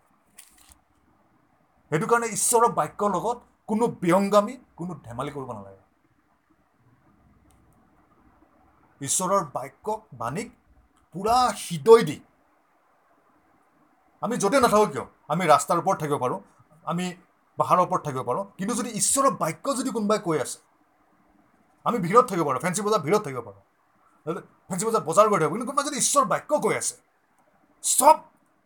সেইটো 1.91 2.07
কাৰণে 2.07 2.27
ঈশ্বৰৰ 2.27 2.71
বাক্যৰ 2.79 3.09
লগত 3.15 3.37
কোনো 3.67 3.87
ব্যংগামী 4.03 4.53
কোনো 4.77 4.93
ধেমালি 5.05 5.31
কৰিব 5.31 5.49
নালাগে। 5.51 5.81
ঈশ্বৰৰ 9.01 9.43
বাক্যক 9.53 9.99
বাণীক 10.13 10.49
পূৰা 11.15 11.37
হৃদয় 11.63 12.03
দি। 12.03 12.17
আমি 14.21 14.35
য'তে 14.37 14.57
নাথাকোঁ 14.59 14.87
কিয়? 14.87 15.05
আমি 15.27 15.43
ৰাস্তাৰ 15.45 15.77
ওপৰত 15.77 15.97
থাকিব 15.99 16.17
পাৰোঁ। 16.17 16.39
আমি 16.83 17.05
পাহাৰৰ 17.62 17.82
ওপৰত 17.88 18.01
থাকিব 18.07 18.22
পাৰোঁ। 18.30 18.43
কিন্তু 18.57 18.74
যদি 18.80 18.89
ঈশ্বৰৰ 18.99 19.34
বাক্য 19.43 19.66
যদি 19.80 19.89
কোনোবাই 19.95 20.20
কৈ 20.28 20.38
আছে 20.45 20.57
আমি 21.86 21.97
ভিৰত 22.05 22.26
থাকিব 22.32 22.45
পাৰোঁ 22.47 22.62
ফেঞ্চি 22.66 22.82
বজাৰ 22.86 23.01
ভিৰত 23.07 23.22
থাকিব 23.26 23.41
পাৰোঁ। 23.47 23.62
ফেঞ্চি 24.70 24.86
বজাৰ 24.88 25.03
বজাৰ 25.09 25.26
কৰি 25.30 25.39
থাকিব 25.41 25.53
কিন্তু 25.53 25.68
কোনোবাই 25.70 25.86
যদি 25.89 25.97
ঈশ্বৰ 26.03 26.24
বাক্য 26.34 26.51
কৈ 26.66 26.74
আছে 26.82 26.95
চব 27.84 28.16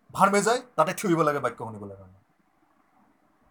ভাৰমে 0.10 0.42
যায় 0.48 0.60
তাতে 0.78 0.92
থিয় 0.98 1.10
দিব 1.12 1.22
লাগে 1.28 1.40
বাক্য 1.46 1.60
শুনিবলৈ 1.68 1.96
কাৰণে। 2.00 2.20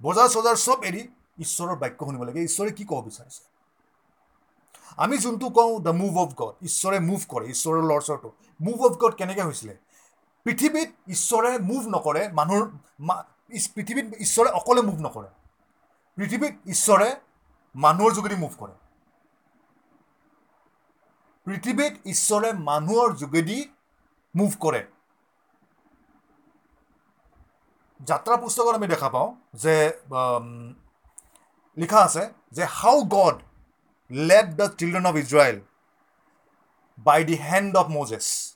বজাৰ 0.01 0.29
চজাৰ 0.35 0.57
চব 0.67 0.79
এৰি 0.89 1.03
ঈশ্বৰৰ 1.45 1.77
বাক্য 1.83 2.01
শুনিব 2.07 2.23
লাগে। 2.29 2.41
ঈশ্বৰে 2.49 2.71
কি 2.79 2.85
ক'ব 2.91 3.01
বিচাৰিছে? 3.09 3.43
আমি 5.05 5.17
যোনটো 5.25 5.47
কওঁ 5.57 5.73
দ্য 5.87 5.93
মুভ 6.01 6.15
অফ 6.25 6.31
গড 6.41 6.55
ঈশ্বৰে 6.69 6.99
মুভ 7.09 7.21
কৰে 7.33 7.47
ঈশ্বৰৰ 7.55 7.83
লৰচৰটো। 7.91 8.29
মুভ 8.61 8.79
অফ 8.87 8.93
গড 9.03 9.13
কেনেকৈ 9.21 9.45
হৈছিলে? 9.49 9.75
পৃথিৱীত 10.47 10.89
ঈশ্বৰে 11.15 11.51
মুভ 11.71 11.83
নকৰে 11.95 12.23
মানুহৰ 12.39 12.65
পৃথিৱীত 13.75 14.07
ঈশ্বৰে 14.25 14.51
অকলে 14.51 14.83
মুভ 14.83 14.99
নকৰে। 15.07 15.29
পৃথিৱীত 16.19 16.55
ঈশ্বৰে 16.67 17.09
মানুহৰ 17.75 18.11
যোগেদি 18.15 18.37
মুভ 18.37 18.53
কৰে। 18.59 18.75
পৃথিৱীত 21.47 21.95
ঈশ্বৰে 22.07 22.53
মানুহৰ 22.53 23.17
যোগেদি 23.17 23.59
মুভ 24.35 24.53
কৰে। 24.61 24.83
যাত্ৰা 28.01 28.37
পুস্তকত 28.37 28.75
আমি 28.75 28.87
দেখা 28.87 29.09
পাওঁ 29.09 29.31
যে 29.55 29.75
লিখা 31.77 32.01
আছে 32.05 32.33
যে 32.53 32.65
how 32.65 33.03
God 33.03 33.37
led 34.11 34.47
the 34.57 34.67
children 34.79 35.07
of 35.07 35.15
Israel 35.17 35.61
by 36.99 37.25
the 37.25 37.35
hand 37.35 37.77
of 37.77 37.87
Moses 37.91 38.54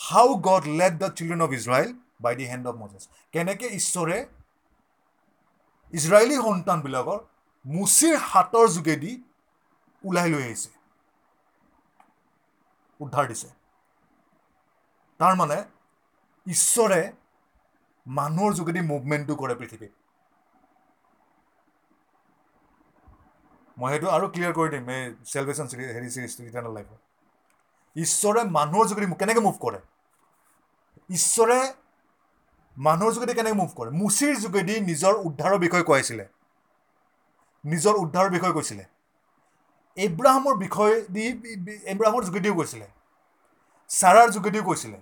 how 0.00 0.28
God 0.48 0.64
led 0.80 0.94
the 1.02 1.08
children 1.16 1.40
of 1.46 1.50
Israel 1.60 1.88
by 2.24 2.34
the 2.40 2.44
hand 2.52 2.64
of 2.70 2.74
Moses 2.82 3.02
কেনেকৈ 3.32 3.68
ঈশ্বৰে 3.80 4.18
ইজৰাইলী 5.92 6.36
সন্তানবিলাকৰ 6.46 7.18
মুচিৰ 7.64 8.16
হাতৰ 8.30 8.66
যোগেদি 8.76 9.12
ওলাই 10.04 10.28
লৈ 10.32 10.42
আহিছে? 10.42 10.70
উদ্ধাৰ 13.00 13.26
দিছে। 13.30 13.48
তাৰমানে 15.20 15.58
ঈশ্বৰে 16.46 17.00
মানুহৰ 18.06 18.52
যোগেদি 18.58 18.80
মুভমেণ্টটো 18.92 19.34
কৰে 19.42 19.54
পৃথিৱীত। 19.60 19.92
মই 23.76 23.90
সেইটো 23.92 24.08
আৰু 24.16 24.26
ক্লিয়াৰ 24.32 24.52
কৰি 24.58 24.68
দিম 24.74 24.84
এই 24.96 25.02
চেলভেশ্যন 25.32 25.66
চিৰি 25.70 25.84
হেৰি 25.96 26.08
চিৰিজটো 26.14 26.42
ইটাৰনেল 26.50 26.72
লাইফত 26.78 27.00
ঈশ্বৰে 27.96 28.44
মানুহৰ 28.44 28.88
যোগেদি 28.88 29.12
কেনেকৈ 29.14 29.40
মুভ 29.40 29.54
কৰে? 29.60 29.78
ঈশ্বৰে 31.10 31.72
মানুহৰ 32.78 33.12
যোগেদি 33.12 33.34
কেনেকৈ 33.34 33.54
মুভ 33.54 33.70
কৰে? 33.76 33.90
মুচিৰ 33.90 34.40
যোগেদি 34.40 34.80
নিজৰ 34.80 35.14
উদ্ধাৰৰ 35.14 35.58
বিষয়ে 35.58 35.82
কৈছিলে 35.82 36.28
নিজৰ 37.64 37.94
উদ্ধাৰৰ 37.94 38.30
বিষয়ে 38.30 38.52
কৈছিলে। 38.52 38.84
এব্ৰাহামৰ 39.96 40.56
বিষয়ে 40.56 41.00
দি 41.00 41.26
এব্ৰাহামৰ 41.84 42.24
যোগেদিও 42.24 42.54
কৈছিলে। 42.54 42.86
ছাৰাৰ 43.88 44.30
যোগেদিও 44.30 44.62
কৈছিলে। 44.62 45.00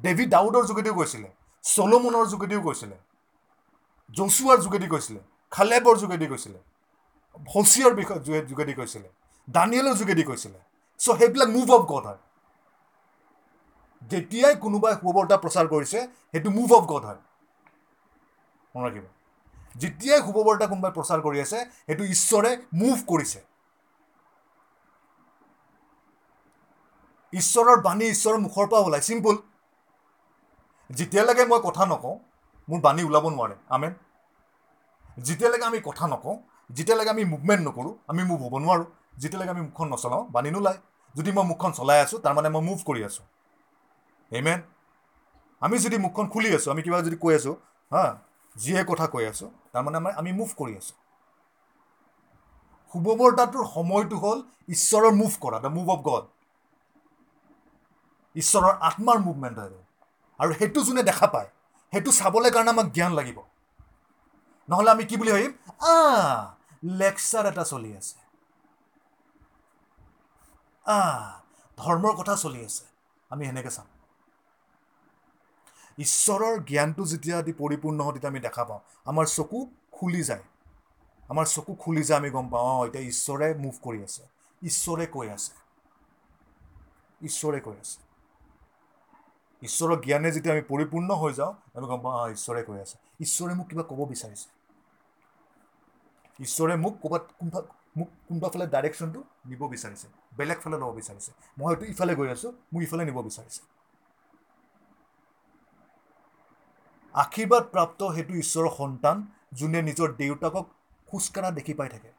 ডেভিড 0.00 0.30
দাউদৰ 0.30 0.66
যোগেদিও 0.66 0.94
কৈছিলে। 0.94 1.28
চলোমনৰ 1.62 2.26
যোগেদিও 2.26 2.60
কৈছিলে। 2.60 2.96
জচুৱাৰ 4.10 4.58
যোগেদি 4.58 4.86
কৈছিলে। 4.86 5.20
খালেবৰ 5.50 5.96
যোগেদি 5.96 6.26
কৈছিলে। 6.26 6.58
হচিয়াৰ 7.54 7.94
বিষয় 7.94 8.18
যোগে- 8.18 8.44
যোগেদি 8.44 8.74
কৈছিলে। 8.74 9.08
দানিয়েলৰ 9.50 9.94
যোগেদি 9.94 10.22
কৈছিলে। 10.22 10.73
চ' 11.00 11.16
সেইবিলাক 11.18 11.48
মুভ 11.48 11.68
অফ 11.76 11.82
গড 11.90 12.04
হয়। 12.06 12.20
যেতিয়াই 14.10 14.56
কোনোবাই 14.64 14.94
শুভবাৰ্তা 14.96 15.36
প্ৰচাৰ 15.44 15.66
কৰিছে 15.68 15.98
সেইটো 16.30 16.50
মুভ 16.50 16.74
অফ 16.78 16.84
গড 16.90 17.04
হয়। 17.04 17.20
মনত 18.74 18.84
ৰাখিব। 18.86 19.06
যেতিয়াই 19.76 20.20
শুভবাৰ্তা 20.26 20.66
কোনোবাই 20.72 20.92
প্ৰচাৰ 20.98 21.24
কৰি 21.26 21.42
আছে 21.44 21.58
সেইটো 21.80 22.04
ঈশ্বৰে 22.10 22.50
মুভ 22.80 23.04
কৰিছে। 23.06 23.40
ঈশ্বৰৰ 27.32 27.80
বাণী 27.82 28.06
ঈশ্বৰৰ 28.08 28.38
মুখৰ 28.40 28.66
পৰা 28.70 28.80
ওলায়। 28.86 29.02
চিম্পুল 29.02 29.36
যেতিয়ালৈকে 30.90 31.44
মই 31.46 31.60
কথা 31.64 31.84
নকওঁ 31.92 32.14
মোৰ 32.68 32.80
বাণী 32.80 33.02
ওলাব 33.08 33.24
নোৱাৰে। 33.30 33.56
আমেন 33.70 33.92
যেতিয়ালৈকে 35.18 35.64
আমি 35.64 35.78
কথা 35.84 36.04
নকওঁ 36.06 36.34
যেতিয়ালৈকে 36.70 37.10
আমি 37.10 37.24
মুভমেণ্ট 37.24 37.62
নকৰোঁ 37.68 37.94
আমি 38.08 38.22
মুভ 38.30 38.40
হ'ব 38.44 38.54
নোৱাৰোঁ। 38.58 38.86
যেতিয়ালৈকে 39.16 39.52
আমি 39.54 39.62
মুখখন 39.68 39.86
নচলাওঁ 39.92 40.22
বাণী 40.30 40.50
নোলায় 40.50 40.78
যদি 41.14 41.30
মই 41.36 41.44
মুখখন 41.50 41.70
চলাই 41.72 41.98
আছোঁ 42.04 42.18
তাৰমানে 42.24 42.48
মই 42.54 42.62
মুভ 42.68 42.78
কৰি 42.88 43.00
আছোঁ। 43.08 43.24
এমেন 44.32 44.60
আমি 45.62 45.76
যদি 45.78 45.96
মুখখন 46.04 46.26
খুলি 46.28 46.48
আছোঁ 46.56 46.70
আমি 46.72 46.82
কিবা 46.82 46.98
যদি 47.02 47.16
কৈ 47.16 47.32
আছোঁ 47.34 47.54
হা 47.92 48.04
যিয়ে 48.56 48.82
কথা 48.90 49.06
কৈ 49.14 49.24
আছোঁ 49.32 49.48
তাৰমানে 49.72 49.96
আমাৰ 50.00 50.12
আমি 50.20 50.30
মুভ 50.40 50.50
কৰি 50.58 50.72
আছোঁ। 50.76 50.96
শুভবৰ্তাটোৰ 52.94 53.64
সময়টো 53.70 54.16
হ'ল 54.22 54.38
ঈশ্বৰৰ 54.68 55.12
মুভ 55.16 55.32
কৰা 55.40 55.58
দ্য 55.60 55.70
মুভ 55.76 55.86
অফ 55.94 56.00
গড 56.04 56.24
ঈশ্বৰৰ 58.36 58.74
আত্মাৰ 58.82 59.18
মুভমেণ্ট 59.20 59.58
হয়। 59.58 59.82
আৰু 60.40 60.56
সেইটো 60.58 60.80
যোনে 60.82 61.02
দেখা 61.02 61.28
পায় 61.34 61.48
সেইটো 61.92 62.14
চাবলৈ 62.18 62.50
কাৰণে 62.50 62.70
আমাক 62.70 62.92
জ্ঞান 62.94 63.12
লাগিব। 63.14 63.38
নহ'লে 64.68 64.90
আমি 64.90 65.04
কি 65.04 65.14
বুলি 65.16 65.30
ভাবিম? 65.32 65.52
আ 65.84 65.94
লেকচাৰ 66.98 67.44
এটা 67.46 67.64
চলি 67.72 67.90
আছে। 67.96 68.16
ধৰ্মৰ 71.78 72.14
কথা 72.16 72.36
চলি 72.38 72.64
আছে। 72.64 72.84
আমি 73.30 73.42
সেনেকৈ 73.46 73.70
চাম। 73.70 73.86
ঈশ্বৰৰ 75.98 76.58
জ্ঞানটো 76.64 77.06
যেতিয়া 77.08 77.36
আদি 77.36 77.54
পৰিপূৰ্ণ 77.54 77.98
হয় 78.00 78.14
তেতিয়া 78.14 78.30
আমি 78.30 78.42
দেখা 78.42 78.64
পাওঁ। 78.64 78.80
আমাৰ 79.06 79.30
চকু 79.30 79.62
খুলি 79.92 80.22
যায়। 80.24 80.44
আমাৰ 81.28 81.46
চকু 81.48 81.74
খুলি 81.78 82.02
যায় 82.02 82.18
আমি 82.18 82.30
গম 82.30 82.50
পাওঁ 82.50 82.70
অঁ 82.74 82.86
এতিয়া 82.86 83.04
ঈশ্বৰে 83.06 83.48
মুভ 83.60 83.80
কৰি 83.82 84.00
আছে। 84.04 84.22
ঈশ্বৰে 84.62 85.06
কৈ 85.12 85.28
আছে। 85.30 85.52
ঈশ্বৰে 87.20 87.60
কৈ 87.60 87.76
আছে। 87.78 87.98
ঈশ্বৰৰ 89.62 89.96
জ্ঞানে 90.02 90.30
যেতিয়া 90.32 90.52
আমি 90.52 90.62
পৰিপূৰ্ণ 90.66 91.16
হৈ 91.16 91.34
যাওঁ 91.34 91.52
আমি 91.74 91.86
গম 91.86 92.00
পাওঁ 92.00 92.14
অঁ 92.18 92.30
ঈশ্বৰে 92.30 92.64
কৈ 92.64 92.78
আছে। 92.80 92.96
ঈশ্বৰে 93.20 93.56
মোক 93.56 93.70
কিবা 93.70 93.86
ক'ব 93.88 94.06
বিচাৰিছে। 94.08 94.48
ঈশ্বৰে 96.38 96.74
মোক 96.78 96.94
ক'ৰবাত 97.00 97.24
কোনবা 97.36 97.60
মোক 97.96 98.08
কোনোবা 98.24 98.48
ফালে 98.48 98.66
ডাইৰেকশ্যনটো 98.68 99.20
নিব 99.44 99.62
বিচাৰিছে। 99.68 100.06
বেলেগ 100.32 100.58
ফালে 100.60 100.76
ল'ব 100.78 100.90
বিচাৰিছে। 100.94 101.30
মই 101.56 101.66
হয়তো 101.66 101.84
ইফালে 101.86 102.12
গৈ 102.16 102.28
আছোঁ 102.30 102.50
মোক 102.72 102.82
ইফালে 102.82 103.02
নিব 103.04 103.18
বিচাৰিছে। 103.22 103.60
আশীৰ্বাদ 107.14 107.68
প্ৰাপ্ত 107.68 108.08
সেইটো 108.12 108.36
ঈশ্বৰৰ 108.38 108.68
সন্তান 108.74 109.22
যোনে 109.54 109.82
নিজৰ 109.84 110.14
দেউতাকক 110.16 110.70
খোজকাঢ়া 111.08 111.56
দেখি 111.56 111.78
পাই 111.80 111.88
থাকে। 111.90 112.14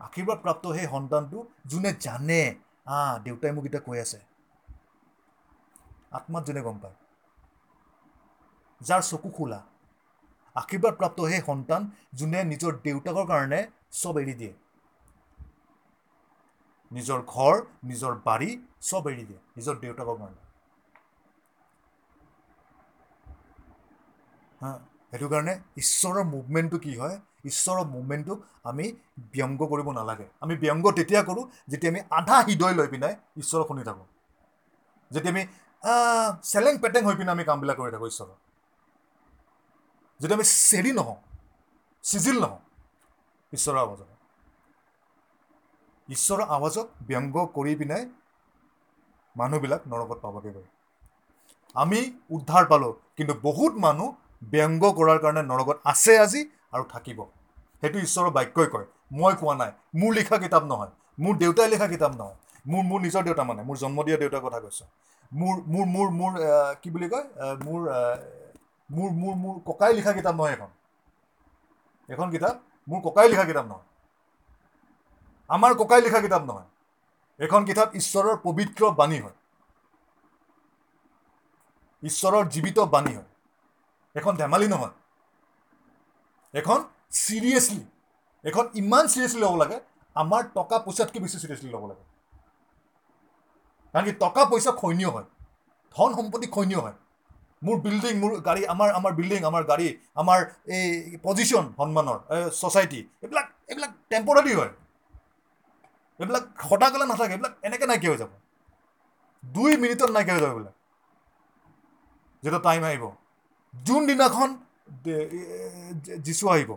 আশীৰ্বাদ 0.00 0.40
প্ৰাপ্ত 0.40 0.72
সেই 0.72 0.88
সন্তানটো 0.88 1.44
যোনে 1.68 1.92
জানে 2.02 2.38
আ 2.42 3.00
দেউতাই 3.24 3.56
মোক 3.56 3.68
এতিয়া 3.68 3.84
কৈ 3.84 4.02
আছে। 4.02 4.22
আত্মাত 6.12 6.42
যোনে 6.46 6.62
গম 6.62 6.76
পায়। 6.82 6.96
যাৰ 8.80 9.04
চকু 9.06 9.30
খোলা। 9.32 9.60
আশীৰ্বাদ 10.56 10.94
প্ৰাপ্ত 11.00 11.18
সেই 11.32 11.42
সন্তান 11.48 11.80
যোনে 12.18 12.40
নিজৰ 12.52 12.72
দেউতাকৰ 12.86 13.26
কাৰণে 13.32 13.60
চব 14.00 14.14
এৰি 14.22 14.34
দিয়ে। 14.40 14.54
নিজৰ 16.90 17.18
ঘৰ 17.34 17.54
নিজৰ 17.90 18.12
বাৰী 18.26 18.50
চব 18.88 19.04
এৰি 19.12 19.24
দিয়ে 19.28 19.40
নিজৰ 19.56 19.74
দেউতাকৰ 19.84 20.16
কাৰণে। 20.20 20.40
সেইটো 25.12 25.28
কাৰণে 25.32 25.54
ঈশ্বৰৰ 25.82 26.24
মুভমেণ্টটো 26.34 26.78
কি 26.84 26.92
হয়? 27.00 27.16
ঈশ্বৰৰ 27.50 27.86
মুভমেণ্টটোক 27.94 28.38
আমি 28.70 28.84
ব্যংগ 29.34 29.60
কৰিব 29.72 29.88
নালাগে। 29.98 30.26
আমি 30.44 30.54
ব্যংগ 30.64 30.84
তেতিয়া 30.98 31.22
কৰোঁ 31.28 31.44
যেতিয়া 31.70 31.90
আমি 31.92 32.00
আধা 32.18 32.36
হৃদয় 32.46 32.74
লৈ 32.78 32.86
পিনে 32.92 33.10
ঈশ্বৰক 33.42 33.66
শুনি 33.70 33.82
থাকোঁ। 33.88 34.06
যেতিয়া 35.10 35.32
আমি 35.34 35.42
চেলেং 36.52 36.74
পেটেং 36.82 37.02
হৈ 37.08 37.14
পিনে 37.18 37.30
আমি 37.36 37.44
কামবিলাক 37.50 37.76
কৰি 37.80 37.90
থাকোঁ 37.94 38.08
ঈশ্বৰৰ 38.12 38.36
যেতিয়া 40.22 40.38
আমি 40.38 40.46
চেৰি 40.68 40.92
নহওঁ 40.98 41.18
চিজিল 42.04 42.36
নহওঁ 42.44 42.60
ঈশ্বৰৰ 43.52 43.78
আৱাজত। 43.84 44.10
ঈশ্বৰৰ 46.08 46.42
আৱাজক 46.56 46.86
ব্যংগ 47.08 47.36
কৰি 47.56 47.72
পিনে 47.80 47.98
মানুহবিলাক 49.36 49.82
নৰকত 49.92 50.18
পাবগৈ 50.24 50.52
গৈ। 50.56 50.66
আমি 51.76 52.00
উদ্ধাৰ 52.36 52.64
পালোঁ 52.72 52.92
কিন্তু 53.16 53.34
বহুত 53.46 53.72
মানুহ 53.86 54.08
ব্যংগ 54.54 54.82
কৰাৰ 54.98 55.18
কাৰণে 55.24 55.42
নৰকত 55.50 55.76
আছে 55.92 56.12
আজি 56.24 56.40
আৰু 56.74 56.84
থাকিব। 56.94 57.18
সেইটো 57.82 57.98
ঈশ্বৰৰ 58.06 58.30
বাক্যই 58.38 58.68
কয়। 58.74 58.86
মই 59.18 59.32
কোৱা 59.40 59.54
নাই 59.60 59.70
মোৰ 60.00 60.10
লিখা 60.18 60.36
কিতাপ 60.44 60.64
নহয় 60.72 60.92
মোৰ 61.18 61.34
দেউতাই 61.42 61.68
লিখা 61.74 61.86
কিতাপ 61.94 62.12
নহয় 62.20 62.36
মোৰ 62.64 62.82
মোৰ 62.90 63.00
নিজৰ 63.06 63.22
দেউতা 63.28 63.42
মানে 63.50 63.62
মোৰ 63.68 63.76
জন্ম 63.82 63.98
দিয়া 64.06 64.18
দেউতাৰ 64.22 64.42
কথা 64.46 64.58
কৈছোঁ। 64.64 64.88
মোৰ 65.32 65.54
মোৰ 65.72 65.86
মোৰ 65.94 66.08
মোৰ 66.20 66.32
কি 66.82 66.88
বুলি 66.94 67.08
কয় 67.12 67.26
মোৰ 67.66 67.80
মোৰ 68.90 69.10
মোৰ 69.12 69.34
মোৰ 69.34 69.56
ককাই 69.66 69.92
লিখা 69.94 70.12
কিতাপ 70.12 70.34
নহয় 70.34 70.52
এখন। 70.52 70.70
এখন 72.08 72.30
কিতাপ 72.30 72.56
মোৰ 72.88 73.00
ককাই 73.04 73.28
লিখা 73.28 73.44
কিতাপ 73.44 73.66
নহয়। 73.66 73.84
আমাৰ 75.50 75.72
ককাই 75.74 76.00
লিখা 76.00 76.20
কিতাপ 76.20 76.42
নহয়। 76.42 76.68
এখন 77.40 77.64
কিতাপ 77.64 77.88
ঈশ্বৰৰ 77.94 78.36
পবিত্ৰ 78.42 78.90
বাণী 78.94 79.18
হয়। 79.20 79.36
ঈশ্বৰৰ 82.02 82.44
জীৱিত 82.48 82.78
বাণী 82.86 83.12
হয়। 83.14 83.28
এখন 84.14 84.36
ধেমালি 84.36 84.68
নহয়। 84.68 84.94
এখন 86.54 86.78
চিৰিয়াছলি 87.10 87.82
এখন 88.44 88.64
ইমান 88.74 89.04
চিৰিয়াছলি 89.06 89.40
ল'ব 89.40 89.54
লাগে 89.56 89.78
আমাৰ 90.16 90.42
টকা 90.54 90.78
পইচাতকৈ 90.78 91.20
বেছি 91.20 91.38
চিৰিয়াছলি 91.38 91.70
ল'ব 91.70 91.84
লাগে। 91.86 92.04
কাৰণ 93.94 94.04
কি 94.04 94.12
টকা 94.12 94.42
পইচা 94.44 94.72
খৈনীয় 94.72 95.10
হয়। 95.10 95.26
ধন 95.96 96.10
সম্পত্তি 96.14 96.46
খৈনীয় 96.46 96.80
হয়। 96.80 96.96
মোৰ 97.62 97.76
বিল্ডিং 97.80 98.14
মোৰ 98.18 98.32
গাড়ী 98.46 98.62
আমাৰ 98.66 98.88
আমাৰ 98.98 99.12
বিল্ডিং 99.18 99.40
আমাৰ 99.50 99.62
গাড়ী 99.68 99.88
আমাৰ 100.16 100.40
এই 100.70 101.18
পজিশ্যন 101.22 101.64
সন্মানৰ 101.76 102.18
ছ'চাইটি 102.60 103.00
এইবিলাক 103.22 103.46
এইবিলাক 103.68 103.92
টেম্পৰাৰী 104.10 104.52
হয়। 104.54 104.72
এইবিলাক 106.20 106.44
সদাকালে 106.62 107.04
নাথাকে 107.06 107.32
এইবিলাক 107.34 107.52
এনেকৈ 107.66 107.86
নাইকিয়া 107.86 108.12
হৈ 108.12 108.18
যাব। 108.22 108.30
দুই 109.44 109.72
মিনিটত 109.82 110.10
নাইকিয়া 110.10 110.36
হৈ 110.36 110.42
যাব 110.42 110.52
এইবিলাক। 110.52 110.74
যেতিয়া 112.42 112.62
টাইম 112.62 112.82
আহিব 112.84 113.04
যোনদিনাখন 113.74 114.50
যীচু 116.24 116.44
আহিব। 116.54 116.70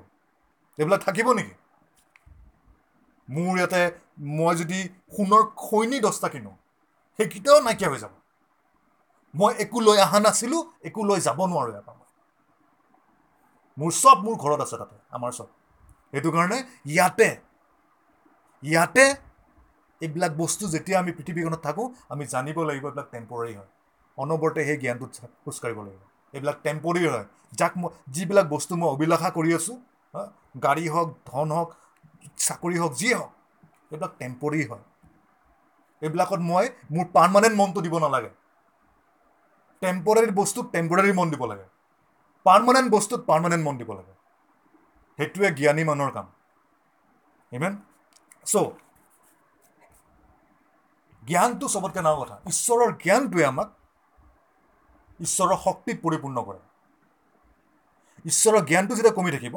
এইবিলাক 0.77 1.01
থাকিব 1.07 1.27
নেকি? 1.33 1.53
মোৰ 3.27 3.53
ইয়াতে 3.53 3.81
মই 4.35 4.53
যদি 4.59 4.79
সোণৰ 5.13 5.43
খৈনী 5.63 5.99
দহটা 6.01 6.31
কিনো 6.33 6.53
সেইকেইটাও 7.19 7.63
নাইকিয়া 7.63 7.91
হৈ 7.91 7.99
যাব। 7.99 8.13
মই 9.35 9.53
একো 9.63 9.79
লৈ 9.81 9.97
অহা 10.01 10.19
নাছিলোঁ 10.21 10.61
একো 10.87 11.01
লৈ 11.03 11.19
যাব 11.21 11.39
নোৱাৰোঁ 11.45 11.71
ইয়াৰ 11.71 11.83
পৰা 11.83 11.95
মই। 11.95 12.03
মোৰ 13.77 13.91
চব 13.97 14.23
মোৰ 14.23 14.39
ঘৰত 14.39 14.65
আছে 14.65 14.79
তাতে 14.79 14.99
আমাৰ 15.11 15.35
চব। 15.35 15.53
সেইটো 16.13 16.29
কাৰণে 16.31 16.57
ইয়াতে 16.89 17.29
ইয়াতে 18.63 19.05
এইবিলাক 20.01 20.31
বস্তু 20.37 20.63
যেতিয়া 20.73 20.97
আমি 20.99 21.11
পৃথিৱীখনত 21.17 21.59
থাকোঁ 21.63 21.87
আমি 22.09 22.23
জানিব 22.29 22.57
লাগিব 22.63 22.85
এইবিলাক 22.85 23.07
টেম্পৰাৰী 23.11 23.53
হয়। 23.55 23.69
অনবৰতে 24.17 24.61
সেই 24.65 24.77
জ্ঞানটোত 24.77 25.11
খোজকাঢ়িব 25.43 25.79
লাগিব। 25.81 26.01
এইবিলাক 26.33 26.57
টেম্পৰাৰী 26.63 27.03
হয়। 27.07 27.25
যাক 27.53 27.73
মই 27.77 27.89
যিবিলাক 28.11 28.47
বস্তু 28.49 28.73
মই 28.75 28.89
অভিলাষা 28.89 29.29
কৰি 29.33 29.51
আছোঁ 29.53 29.77
গাড়ী 30.63 30.85
হওক 30.89 31.09
ধন 31.25 31.47
হওক 31.51 31.69
চাকৰি 32.39 32.77
হওক 32.77 32.93
যিয়ে 32.95 33.15
হওক 33.15 33.31
এইবিলাক 33.87 34.13
টেম্পৰাৰী 34.19 34.63
হয়। 34.67 34.83
এইবিলাকত 36.01 36.41
মই 36.45 36.69
মোৰ 36.91 37.05
পাৰ্মানেণ্ট 37.11 37.55
মনটো 37.57 37.79
দিব 37.81 37.95
নালাগে। 38.01 38.31
টেম্পৰাৰী 39.85 40.35
বস্তুত 40.41 40.65
টেম্পৰাৰী 40.75 41.11
মন 41.19 41.27
দিব 41.33 41.43
লাগে। 41.51 41.65
পাৰ্মানেণ্ট 42.45 42.87
বস্তুত 42.95 43.19
পাৰ্মানেণ্ট 43.29 43.63
মন 43.67 43.75
দিব 43.81 43.89
লাগে। 43.99 44.13
সেইটোৱে 45.19 45.49
জ্ঞানী 45.59 45.83
মানুহৰ 45.89 46.11
কাম। 46.17 46.27
ইমেন 47.51 47.73
চ' 48.51 48.55
জ্ঞানটো 51.23 51.65
চবতকৈ 51.73 52.01
ডাঙৰ 52.07 52.17
কথা। 52.21 52.35
ঈশ্বৰৰ 52.51 52.89
জ্ঞানটোৱে 53.03 53.43
আমাক 53.51 53.69
ঈশ্বৰৰ 55.19 55.57
শক্তিত 55.65 55.97
পৰিপূৰ্ণ 56.05 56.37
কৰে। 56.47 56.61
ঈশ্বৰৰ 58.25 58.61
জ্ঞানটো 58.69 58.93
যেতিয়া 58.97 59.15
কমি 59.19 59.31
থাকিব 59.35 59.55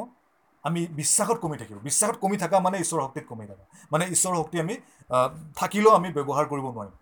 আমি 0.64 0.80
বিশ্বাসত 1.00 1.36
কমি 1.44 1.56
থাকিব। 1.60 1.76
বিশ্বাসত 1.88 2.16
কমি 2.24 2.36
থকা 2.42 2.56
মানে 2.66 2.76
ঈশ্বৰৰ 2.84 3.02
শক্তিত 3.06 3.24
কমি 3.30 3.44
থকা। 3.50 3.64
মানে 3.92 4.04
ঈশ্বৰৰ 4.14 4.36
শক্তি 4.40 4.56
আমি 4.64 4.74
থাকিলেও 5.60 5.92
আমি 5.98 6.08
ব্যৱহাৰ 6.16 6.44
কৰিব 6.52 6.66
নোৱাৰিম। 6.74 6.94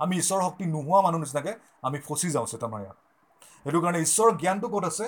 আমি 0.00 0.14
ঈশ্বৰৰ 0.16 0.42
শক্তি 0.42 0.64
নোহোৱা 0.74 1.00
মানুহ 1.02 1.18
নিচিনাকৈ 1.20 1.54
আমি 1.82 1.98
ফচি 2.06 2.28
যাওঁ 2.30 2.46
চেতনাৰ 2.46 2.82
সেইটো 3.66 3.78
কাৰণে 3.80 4.00
ঈশ্বৰৰ 4.06 4.32
জ্ঞানটো 4.42 4.66
ক'ত 4.68 4.84
আছে? 4.84 5.06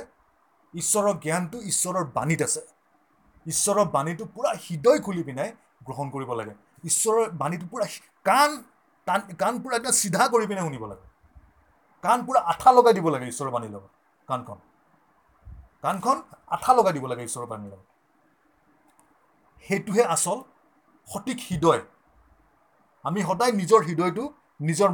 ঈশ্বৰৰ 0.74 1.14
জ্ঞানটো 1.24 1.58
ঈশ্বৰৰ 1.70 2.04
বাণীত 2.16 2.40
আছে। 2.42 2.62
ঈশ্বৰৰ 3.46 3.84
বাণীটো 3.96 4.24
পূৰা 4.34 4.50
হৃদয় 4.64 5.00
খুলি 5.00 5.22
পিনে 5.22 5.46
গ্ৰহণ 5.86 6.06
কৰিব 6.10 6.30
লাগে। 6.40 6.54
ঈশ্বৰৰ 6.84 7.30
বাণীটো 7.40 7.66
পূৰা 7.70 7.86
কাণ 8.28 8.50
টান 9.06 9.20
কাণ 9.42 9.52
পূৰা 9.62 9.74
একদম 9.76 9.94
চিধা 10.02 10.24
কৰি 10.32 10.46
পিনে 10.46 10.60
শুনিব 10.60 10.84
লাগে। 10.86 11.06
কাণ 12.04 12.18
পূৰা 12.26 12.40
আঠা 12.52 12.70
লগাই 12.76 12.94
দিব 12.94 13.06
লাগে 13.14 13.26
ঈশ্বৰৰ 13.32 13.50
বাণীৰ 13.54 13.70
লগত 13.70 13.90
কাণখন। 14.28 14.58
কাণখন 15.82 16.16
আঠা 16.56 16.72
লগাই 16.78 16.92
দিব 16.92 17.04
লাগে 17.06 17.22
ঈশ্বৰৰ 17.28 17.46
বাণীৰ 17.52 17.70
লগত। 17.72 17.86
সেইটোহে 19.66 20.02
আচল 20.14 20.38
সঠিক 21.08 21.38
হৃদয়। 21.50 21.82
আমি 23.04 23.20
সদায় 23.28 23.52
নিজৰ 23.52 23.80
হৃদয়টো 23.88 24.24
নিজৰ 24.60 24.90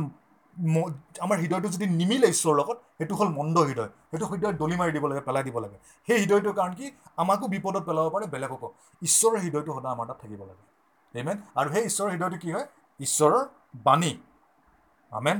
আমাৰ 1.25 1.37
হৃদয়টো 1.43 1.69
যদি 1.75 1.87
নিমিলে 2.01 2.29
ঈশ্বৰৰ 2.35 2.57
লগত 2.61 2.79
সেইটো 2.99 3.15
হ'ল 3.19 3.29
মন্দ 3.39 3.57
হৃদয়। 3.69 3.91
সেইটো 4.11 4.27
হৃদয় 4.33 4.55
দলি 4.63 4.77
মাৰি 4.81 4.93
দিব 4.97 5.05
লাগে 5.11 5.23
পেলাই 5.29 5.43
দিব 5.49 5.57
লাগে। 5.65 5.77
সেই 6.09 6.19
হৃদয়টোৰ 6.23 6.55
কাৰণ 6.59 6.73
কি? 6.79 6.87
আমাকো 7.23 7.45
বিপদত 7.55 7.83
পেলাব 7.89 8.07
পাৰে 8.15 8.27
বেলেগকো। 8.35 8.69
ঈশ্বৰৰ 9.03 9.39
হৃদয়টো 9.45 9.71
সদায় 9.77 9.93
আমাৰ 9.97 10.07
তাত 10.11 10.19
থাকিব 10.23 10.41
লাগে। 10.51 10.65
এমেন 11.15 11.37
আৰু 11.59 11.69
সেই 11.75 11.85
ঈশ্বৰৰ 11.91 12.11
হৃদয়টো 12.15 12.39
কি 12.43 12.51
হয়? 12.55 12.67
ঈশ্বৰৰ 13.01 13.43
বাণী। 13.87 14.13
আমেন 15.13 15.39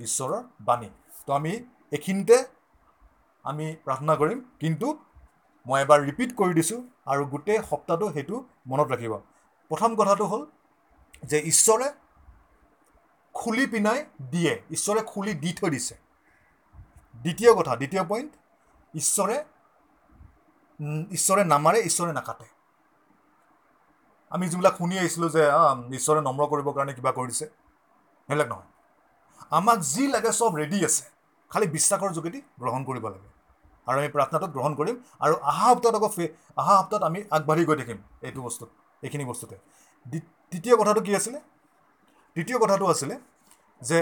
ঈশ্বৰৰ 0.00 0.42
বাণী। 0.68 0.88
তো 1.26 1.30
আমি 1.38 1.52
এইখিনিতে 1.96 2.36
আমি 3.44 3.66
প্ৰাৰ্থনা 3.84 4.14
কৰিম 4.20 4.38
কিন্তু 4.62 4.86
মই 5.66 5.78
এবাৰ 5.84 5.98
ৰিপিট 6.08 6.30
কৰি 6.40 6.52
দিছোঁ 6.58 6.80
আৰু 7.12 7.22
গোটেই 7.32 7.58
সপ্তাহটো 7.70 8.06
সেইটো 8.14 8.36
মনত 8.70 8.88
ৰাখিব। 8.94 9.12
প্ৰথম 9.70 9.90
কথাটো 10.00 10.24
হ'ল 10.32 10.42
যে 11.30 11.38
ঈশ্বৰে 11.52 11.86
খুলি 13.34 13.66
পিনাই 13.66 14.04
দিয়ে 14.30 14.62
ঈশ্বৰে 14.70 15.00
খুলি 15.02 15.34
দি 15.34 15.52
থৈ 15.52 15.70
দিছে। 15.70 15.94
দ্বিতীয় 17.22 17.54
কথা 17.54 17.76
দ্বিতীয় 17.76 18.04
পইণ্ট 18.04 18.32
ঈশ্বৰে 18.94 19.44
ঈশ্বৰে 21.10 21.44
নামাৰে 21.44 21.78
ঈশ্বৰে 21.80 22.12
নাকাটে। 22.12 22.44
আমি 24.30 24.48
যিবিলাক 24.48 24.76
শুনি 24.78 24.98
আহিছিলোঁ 24.98 25.28
যে 25.28 25.42
ঈশ্বৰে 25.96 26.20
নম্ৰ 26.20 26.46
কৰিবৰ 26.46 26.72
কাৰণে 26.72 26.94
কিবা 26.94 27.12
কৰিছে 27.12 27.46
সেইবিলাক 28.26 28.48
নহয়। 28.48 28.70
আমাক 29.50 29.78
যি 29.78 30.06
লাগে 30.06 30.32
চব 30.32 30.54
ৰেডি 30.54 30.84
আছে 30.84 31.04
খালি 31.50 31.66
বিশ্বাসৰ 31.66 32.12
যোগেদি 32.12 32.42
গ্ৰহণ 32.58 32.84
কৰিব 32.84 33.08
লাগে। 33.08 33.28
আৰু 33.86 33.98
আমি 33.98 34.08
প্ৰাৰ্থনাটোত 34.08 34.50
গ্ৰহণ 34.50 34.74
কৰিম 34.74 34.96
আৰু 35.20 35.34
অহা 35.34 35.74
সপ্তাহত 35.74 35.94
আকৌ 35.94 36.08
ফে 36.08 36.28
অহা 36.56 36.74
সপ্তাহত 36.80 37.02
আমি 37.02 37.24
আগবাঢ়ি 37.30 37.64
গৈ 37.64 37.76
থাকিম 37.76 37.98
এইটো 38.22 38.42
বস্তুত 38.42 38.68
এইখিনি 39.02 39.24
বস্তুতে। 39.24 39.58
দ্বি- 40.08 40.28
তৃতীয় 40.50 40.76
কথাটো 40.76 41.00
কি 41.00 41.16
আছিলে? 41.16 41.40
তৃতীয় 42.34 42.58
কথাটো 42.58 42.86
আছিলে 42.86 43.14
যে 43.82 43.98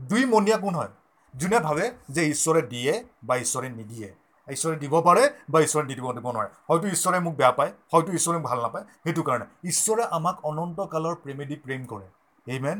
দুইমনীয়া 0.00 0.58
কোন 0.58 0.74
হয়? 0.74 0.92
যোনে 1.34 1.58
ভাবে 1.58 1.84
যে 2.08 2.22
ঈশ্বৰে 2.24 2.62
দিয়ে 2.62 3.04
বা 3.24 3.36
ঈশ্বৰে 3.36 3.68
নিদিয়ে। 3.68 4.08
ঈশ্বৰে 4.48 4.76
দিব 4.76 4.94
পাৰে 5.02 5.22
বা 5.50 5.60
ঈশ্বৰে 5.60 5.86
নিদিব 5.86 6.12
দিব 6.12 6.26
নোৱাৰে। 6.30 6.50
হয়তো 6.68 6.86
ঈশ্বৰে 6.88 7.18
মোক 7.20 7.34
বেয়া 7.34 7.52
পায় 7.52 7.72
হয়তো 7.92 8.12
ঈশ্বৰে 8.12 8.38
মোক 8.38 8.46
ভাল 8.50 8.58
নাপায় 8.62 8.84
সেইটো 9.04 9.22
কাৰণে। 9.22 9.46
ঈশ্বৰে 9.64 10.02
আমাক 10.10 10.36
অনন্তকালৰ 10.44 11.14
প্ৰেমেদি 11.14 11.56
প্ৰেম 11.56 11.82
কৰে। 11.86 12.06
এইমেন 12.46 12.78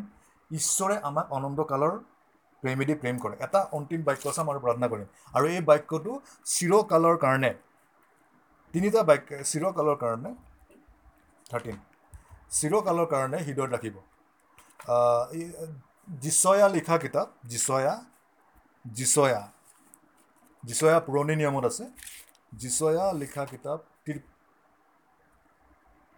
ঈশ্বৰে 0.51 0.97
আমাক 1.03 1.27
অনন্তকালৰ 1.33 1.95
প্ৰেমেদি 2.63 2.95
প্ৰেম 2.95 3.17
কৰে। 3.19 3.37
এটা 3.41 3.61
অন্তিম 3.73 4.03
বাক্য 4.03 4.33
চাম 4.33 4.47
আৰু 4.51 4.59
প্ৰাৰ্থনা 4.61 4.87
কৰিম। 4.89 5.09
আৰু 5.35 5.47
এই 5.47 5.61
বাক্যটো 5.61 6.13
চিৰকালৰ 6.45 7.17
কাৰণে 7.17 7.55
তিনিটা 8.73 9.03
বাক্য 9.03 9.29
চিৰকালৰ 9.45 9.97
কাৰণে 9.97 10.31
থাৰ্টিন 11.51 11.77
চিৰকালৰ 12.51 13.07
কাৰণে 13.07 13.39
হৃদয়ত 13.47 13.71
ৰাখিব। 13.73 13.97
এই 13.97 14.16
যিচয়া 16.09 16.67
লিখা 16.69 16.97
কিতাপ 16.99 17.29
যিচয়া 17.45 17.95
যিচয়া 18.85 19.43
যিচয়া 20.65 20.99
পুৰণি 21.01 21.35
নিয়মত 21.37 21.65
আছে 21.65 21.85
যিচয়া 22.53 23.05
লিখা 23.13 23.45
কিতাপ 23.45 23.81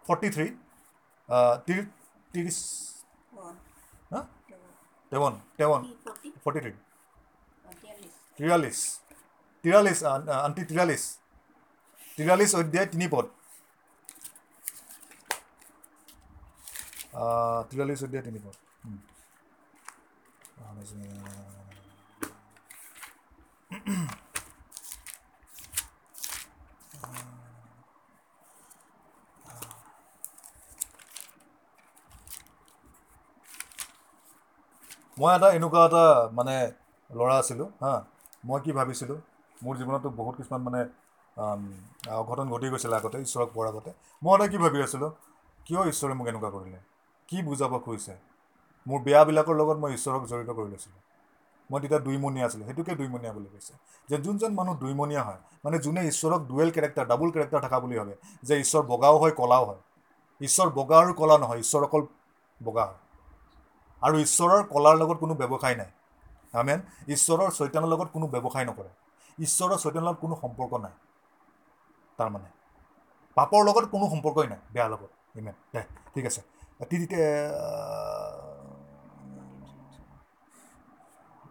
ফৰ্টি 0.05 0.29
থ্ৰী 0.35 0.47
ত্ৰি 1.65 1.75
ত্ৰিছ 2.31 2.57
হা 4.11 4.21
তেৱন 5.11 5.33
তেৱন 5.57 5.81
ফৰ্টি 6.43 6.59
থ্ৰী 6.63 6.73
তিৰাল্লিছ 8.39 8.79
তিৰাল্লিছ 9.63 9.99
আণ্টি 10.45 10.63
তিৰাল্লিছ 10.63 11.03
তিৰাল্লিছ 12.17 12.51
অধ্যায় 12.55 12.87
তিনি 12.87 13.07
পদ 13.07 13.25
তিৰাল্লিছ 17.69 17.99
অধ্যায় 18.03 18.23
তিনি 18.23 18.39
পদ 18.41 18.55
উম। 18.85 18.97
মই 35.17 35.31
এটা 35.35 35.47
এনেকুৱা 35.55 35.81
এটা 35.85 36.03
মানে 36.37 36.53
ল'ৰা 37.09 37.35
আছিলোঁ 37.37 37.67
হা 37.79 37.93
মই 38.45 38.59
কি 38.63 38.71
ভাবিছিলোঁ 38.73 39.17
মোৰ 39.57 39.73
জীৱনতো 39.77 40.07
বহুত 40.15 40.35
কিছুমান 40.39 40.61
মানে 40.63 40.81
অঘটন 42.15 42.47
ঘটি 42.49 42.67
গৈছিলে 42.71 42.95
আগতে 42.97 43.17
ঈশ্বৰক 43.21 43.49
পোৱাৰ 43.53 43.67
আগতে। 43.71 43.91
মই 44.21 44.33
এটা 44.35 44.45
কি 44.49 44.57
ভাবি 44.59 44.79
আছিলোঁ 44.85 45.09
কিয় 45.65 45.81
ঈশ্বৰে 45.91 46.13
মোক 46.15 46.27
এনেকুৱা 46.29 46.49
কৰিলে? 46.55 46.79
কি 47.29 47.41
বুজাব 47.41 47.79
খুজিছে 47.79 48.13
মোৰ 48.87 48.99
বেয়াবিলাকৰ 49.01 49.55
লগত 49.55 49.77
মই 49.77 49.93
ঈশ্বৰক 49.93 50.23
জড়িত 50.25 50.49
কৰি 50.49 50.69
লৈছিলোঁ। 50.69 51.01
মই 51.71 51.81
তেতিয়া 51.81 51.99
দুইমনীয়া 51.99 52.45
আছিলোঁ। 52.45 52.65
সেইটোকে 52.65 52.95
দুইমনীয়া 52.95 53.33
বুলি 53.33 53.45
কৈছে। 53.45 53.73
যে 54.09 54.17
যোনজন 54.17 54.53
মানুহ 54.53 54.77
দুইমনীয়া 54.77 55.23
হয় 55.23 55.37
মানে 55.65 55.79
যোনে 55.79 56.01
ঈশ্বৰক 56.01 56.41
ডুৱেল 56.41 56.71
কেৰেক্টাৰ 56.71 57.05
ডাবুল 57.05 57.31
কেৰেক্টাৰ 57.31 57.61
থকা 57.61 57.79
বুলি 57.79 57.99
ভাবে 57.99 58.15
যে 58.43 58.59
ঈশ্বৰ 58.59 58.81
বগাও 58.81 59.17
হয় 59.17 59.31
কলাও 59.31 59.65
হয়। 59.65 59.81
ঈশ্বৰ 60.41 60.69
বগা 60.69 60.97
আৰু 60.99 61.13
কলা 61.13 61.37
নহয় 61.37 61.59
ঈশ্বৰ 61.59 61.83
অকল 61.83 62.01
বগা 62.63 62.85
হয়। 62.85 62.99
আৰু 64.01 64.19
ঈশ্বৰৰ 64.19 64.63
কলাৰ 64.63 64.95
লগত 64.97 65.17
কোনো 65.17 65.33
ব্যৱসায় 65.35 65.75
নাই। 65.75 65.89
আমেন? 66.53 66.81
ঈশ্বৰৰ 67.07 67.51
চৈতানৰ 67.51 67.87
লগত 67.87 68.07
কোনো 68.13 68.27
ব্যৱসায় 68.27 68.65
নকৰে। 68.65 68.89
ঈশ্বৰৰ 69.39 69.77
চৈতানৰ 69.77 70.03
লগত 70.03 70.19
কোনো 70.19 70.35
সম্পৰ্ক 70.41 70.73
নাই। 70.73 70.91
তাৰমানে। 72.17 72.49
পাপৰ 73.35 73.65
লগত 73.65 73.85
কোনো 73.85 74.05
সম্পৰ্কই 74.09 74.47
নাই। 74.47 74.57
বেয়াৰ 74.73 74.89
লগত। 74.89 75.09
ইমেন 75.35 75.53
দে 75.73 75.81
ঠিক 76.15 76.25
আছে। 76.25 76.41
তি- 76.79 77.07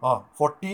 অঁ 0.03 0.19
ফৰ্টি 0.39 0.73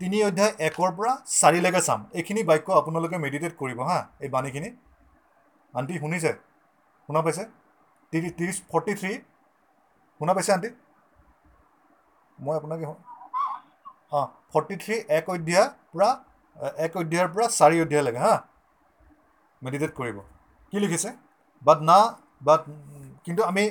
তিনি 0.00 0.18
অধ্যায় 0.28 0.52
একৰ 0.68 0.90
পৰা 0.98 1.12
চাৰিলৈকে 1.40 1.80
চাম। 1.88 2.00
এইখিনি 2.18 2.42
বাক্য 2.50 2.68
আপোনালোকে 2.80 3.16
মেডিটেট 3.24 3.52
কৰিব 3.60 3.78
হা 3.88 3.98
এই 4.24 4.28
বাণীখিনি। 4.34 4.70
আণ্টি 5.74 5.94
শুনিছে? 6.02 6.32
শুনা 7.08 7.20
পাইছে? 7.26 7.44
ত্ৰিছ 8.12 8.32
ত্ৰিছ 8.38 8.56
ফৰ্টি 8.70 8.92
থ্ৰী 9.00 9.12
শুনা 10.20 10.32
পাইছে 10.36 10.52
আণ্টি? 10.56 10.70
মই 12.38 12.54
আপোনাক 12.60 12.78
অঁ 14.18 14.26
ফৰ্টি 14.52 14.74
থ্ৰী 14.82 14.96
এক 15.18 15.24
অধ্যায় 15.34 15.68
পূৰা 15.92 16.08
এক 16.86 16.92
অধ্যায়ৰ 17.02 17.28
পৰা 17.34 17.46
চাৰি 17.58 17.76
অধ্যায়লৈকে 17.84 18.20
হা 18.24 18.34
মেডিটেট 19.62 19.92
কৰিব। 19.98 20.16
কি 20.72 20.76
লিখিছে? 20.84 21.10
বাট 21.62 21.78
না 21.90 21.98
বাট 22.48 22.60
কিন্তু 23.26 23.42
আমি 23.50 23.64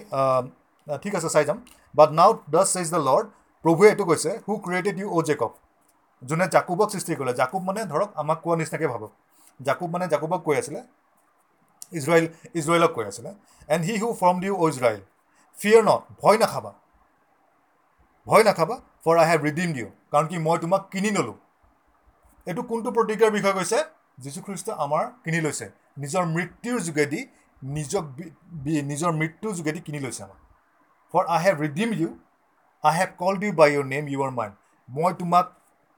ঠিক 1.03 1.13
আছে 1.19 1.29
চাই 1.35 1.45
যাম। 1.49 1.57
বাট 1.95 2.09
নাও 2.19 2.29
ডাজ 2.53 2.67
চেজ 2.75 2.87
দ্য 2.95 3.01
লৰ্ড 3.09 3.25
প্ৰভুৱে 3.65 3.87
এইটো 3.91 4.05
কৈছে 4.09 4.29
who 4.45 4.51
created 4.65 4.95
you 5.01 5.07
O' 5.17 5.23
Jacob 5.29 5.51
যোনে 6.21 6.45
জাকুবক 6.55 6.89
সৃষ্টি 6.93 7.13
কৰিলে 7.19 7.33
জাকুব 7.41 7.61
মানে 7.69 7.81
ধৰক 7.93 8.09
আমাক 8.21 8.37
কোৱা 8.43 8.55
নিচিনাকৈ 8.59 8.87
ভাবক 8.93 9.11
জাকুব 9.59 9.87
মানে 9.93 10.05
জাকুবক 10.13 10.41
কৈ 10.47 10.55
আছিলে 10.61 10.81
ইজৰাইল 11.99 12.25
ইজৰাইলক 12.59 12.91
কৈ 12.97 13.05
আছিলে 13.11 13.31
and 13.69 13.81
he 13.89 13.95
who 14.01 14.09
from 14.21 14.35
you 14.43 14.53
O' 14.63 14.69
Israel 14.73 15.01
fear 15.57 15.83
not 15.89 16.01
ভয় 16.21 16.37
নাখাবা। 16.43 16.71
ভয় 18.27 18.43
নাখাবা 18.47 18.75
for 19.03 19.15
I 19.21 19.25
have 19.29 19.39
redeemed 19.47 19.69
you 19.77 19.87
কাৰণ 20.11 20.25
কি 20.31 20.37
মই 20.47 20.57
তোমাক 20.63 20.81
কিনি 20.93 21.09
ল'লোঁ 21.17 21.37
এইটো 22.47 22.61
কোনটো 22.69 22.89
প্ৰতিজ্ঞাৰ 22.97 23.31
বিষয়ে 23.37 23.55
কৈছে? 23.59 23.77
যীশুখ্ৰীষ্ট 24.23 24.67
আমাৰ 24.85 25.03
কিনি 25.23 25.39
লৈছে। 25.45 25.65
নিজৰ 26.01 26.23
মৃত্যুৰ 26.35 26.79
যোগেদি 26.87 27.19
নিজক 27.61 28.03
নিজৰ 28.89 29.11
মৃত্যুৰ 29.21 29.53
যোগেদি 29.57 29.79
কিনি 29.87 29.99
লৈছে 30.05 30.21
আমাক। 30.23 30.39
For 31.13 31.23
I 31.35 31.39
have 31.45 31.55
redeem 31.65 31.89
you 31.99 32.09
I 32.83 32.93
have 32.99 33.09
called 33.21 33.43
you 33.43 33.51
by 33.61 33.69
your 33.73 33.85
name 33.93 34.03
you're 34.13 34.31
mine 34.39 34.55
মই 34.89 35.11
তোমাক 35.19 35.45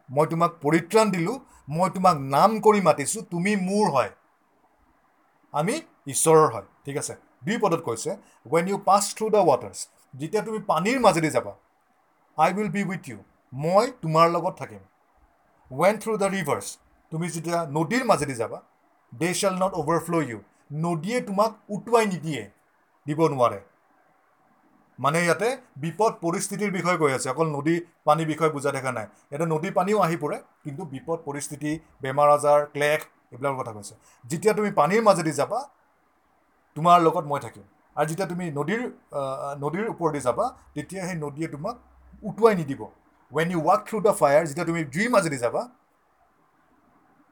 মই 0.09 0.25
তোমাক 0.31 0.51
পৰিত্ৰাণ 0.63 1.07
দিলোঁ 1.15 1.35
মই 1.75 1.89
তোমাক 1.95 2.15
নাম 2.35 2.59
কৰি 2.65 2.79
মাতিছোঁ 2.87 3.21
তুমি 3.33 3.51
মোৰ 3.67 3.85
হয়। 3.95 4.11
আমি 5.53 5.73
ঈশ্বৰৰ 6.13 6.47
হয় 6.53 6.67
ঠিক 6.85 6.97
আছে? 7.01 7.13
দুই 7.45 7.57
পদত 7.63 7.81
কৈছে 7.87 8.09
when 8.51 8.65
you 8.69 8.77
pass 8.87 9.03
through 9.17 9.25
the 9.35 9.41
waters 9.49 9.79
যেতিয়া 10.13 10.41
তুমি 10.47 10.59
পানীৰ 10.71 10.99
মাজেদি 11.05 11.29
যাবা 11.35 11.53
I 12.37 12.49
will 12.57 12.71
be 12.75 12.81
with 12.91 13.03
you 13.09 13.19
মই 13.53 13.85
তোমাৰ 14.03 14.27
লগত 14.35 14.53
থাকিম। 14.61 14.81
ৱেন 15.71 15.95
থ্ৰু 16.03 16.13
দ্য 16.21 16.27
ৰিভাৰ্ছ 16.35 16.67
তুমি 17.11 17.25
যেতিয়া 17.35 17.59
নদীৰ 17.77 18.03
মাজেদি 18.11 18.35
যাবা 18.41 18.57
they 19.13 19.29
shall 19.39 19.55
not 19.63 19.73
overflow' 19.81 20.23
you 20.29 20.39
নদীয়ে 20.85 21.19
তোমাক 21.27 21.51
উটুৱাই 21.75 22.05
নিদিয়ে 22.13 22.43
দিব 23.05 23.19
নোৱাৰে। 23.33 23.59
মানে 24.99 25.19
ইয়াতে 25.25 25.49
বিপদ 25.83 26.11
পৰিস্থিতিৰ 26.23 26.71
বিষয়ে 26.77 26.97
কৈ 27.01 27.11
আছে 27.17 27.27
অকল 27.33 27.47
নদী 27.57 27.75
পানীৰ 28.07 28.27
বিষয়ে 28.31 28.51
বুজাই 28.55 28.73
থকা 28.77 28.91
নাই। 28.97 29.07
ইয়াতে 29.29 29.45
নদী 29.53 29.69
পানীও 29.77 29.99
আহি 30.05 30.17
পৰে 30.23 30.37
কিন্তু 30.63 30.81
বিপদ 30.93 31.17
পৰিস্থিতি 31.27 31.71
বেমাৰ 32.03 32.29
আজাৰ 32.35 32.59
ক্লেশ 32.73 33.01
এইবিলাকৰ 33.33 33.57
কথা 33.61 33.71
কৈছে। 33.77 33.93
যেতিয়া 34.25 34.53
তুমি 34.57 34.69
পানীৰ 34.79 35.01
মাজেদি 35.07 35.33
যাবা 35.41 35.59
তোমাৰ 36.77 36.97
লগত 37.07 37.25
মই 37.31 37.39
থাকিম। 37.45 37.65
আৰু 37.95 38.05
যেতিয়া 38.09 38.27
তুমি 38.31 38.45
নদীৰ 38.59 38.81
নদীৰ 39.63 39.85
ওপৰেদি 39.93 40.21
যাবা 40.27 40.45
তেতিয়া 40.75 41.01
সেই 41.07 41.17
নদীয়ে 41.25 41.47
তোমাক 41.55 41.75
উটুৱাই 42.23 42.55
নিদিব। 42.59 42.81
When 43.33 43.47
you 43.53 43.59
walk 43.67 43.81
through 43.87 43.97
the 44.05 44.13
fire 44.19 44.43
যেতিয়া 44.49 44.65
তুমি 44.69 44.81
জুইৰ 44.93 45.09
মাজেদি 45.15 45.37
যাবা 45.45 45.61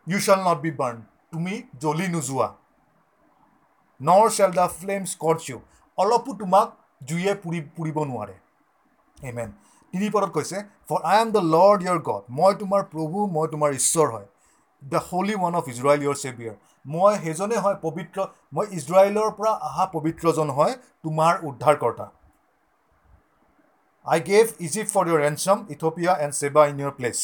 you 0.07 0.19
shall 0.25 0.41
not 0.49 0.59
be 0.65 0.71
burn 0.81 0.97
তুমি 1.31 1.53
জ্বলি 1.83 2.07
নোযোৱা। 2.15 2.47
Nor 4.09 4.25
shall 4.35 4.51
the 4.59 4.67
flame 4.79 5.01
scorch 5.13 5.41
you 5.49 5.57
অলপো 5.97 6.31
তোমাক 6.41 6.67
জুয়ে 7.09 7.33
পুৰি 7.43 7.59
পুৰিব 7.75 7.97
নোৱাৰে। 8.11 8.35
এমেন 9.29 9.49
তিনি 9.93 10.07
পদত 10.13 10.31
কৈছে 10.37 10.57
for 10.87 10.99
I 11.11 11.17
am 11.23 11.29
the 11.35 11.41
Lord 11.55 11.79
your 11.85 11.99
God 12.09 12.23
মই 12.37 12.51
তোমাৰ 12.61 12.81
প্ৰভু 12.93 13.17
মই 13.35 13.47
তোমাৰ 13.53 13.69
ঈশ্বৰ 13.79 14.07
হয়। 14.15 14.27
The 14.81 14.99
Holy 15.09 15.33
One 15.39 15.53
of 15.59 15.65
Israel 15.73 16.01
your 16.05 16.17
saviour 16.23 16.55
মই 16.93 17.11
সেইজনে 17.23 17.57
হয় 17.63 17.77
পবিত্ৰ 17.85 18.17
মই 18.55 18.65
ইজৰাইলৰ 18.79 19.29
পৰা 19.37 19.51
অহা 19.67 19.85
পবিত্ৰজন 19.95 20.49
হয় 20.57 20.73
তোমাৰ 21.03 21.33
উদ্ধাৰকৰ্তা। 21.49 22.07
I 24.05 24.19
gave 24.29 24.45
Egypt 24.67 24.89
for 24.93 25.03
your 25.09 25.19
ransom 25.25 25.57
Ethiopia 25.73 26.13
and 26.23 26.33
Seba 26.39 26.61
in 26.71 26.77
your 26.81 26.93
place 26.99 27.17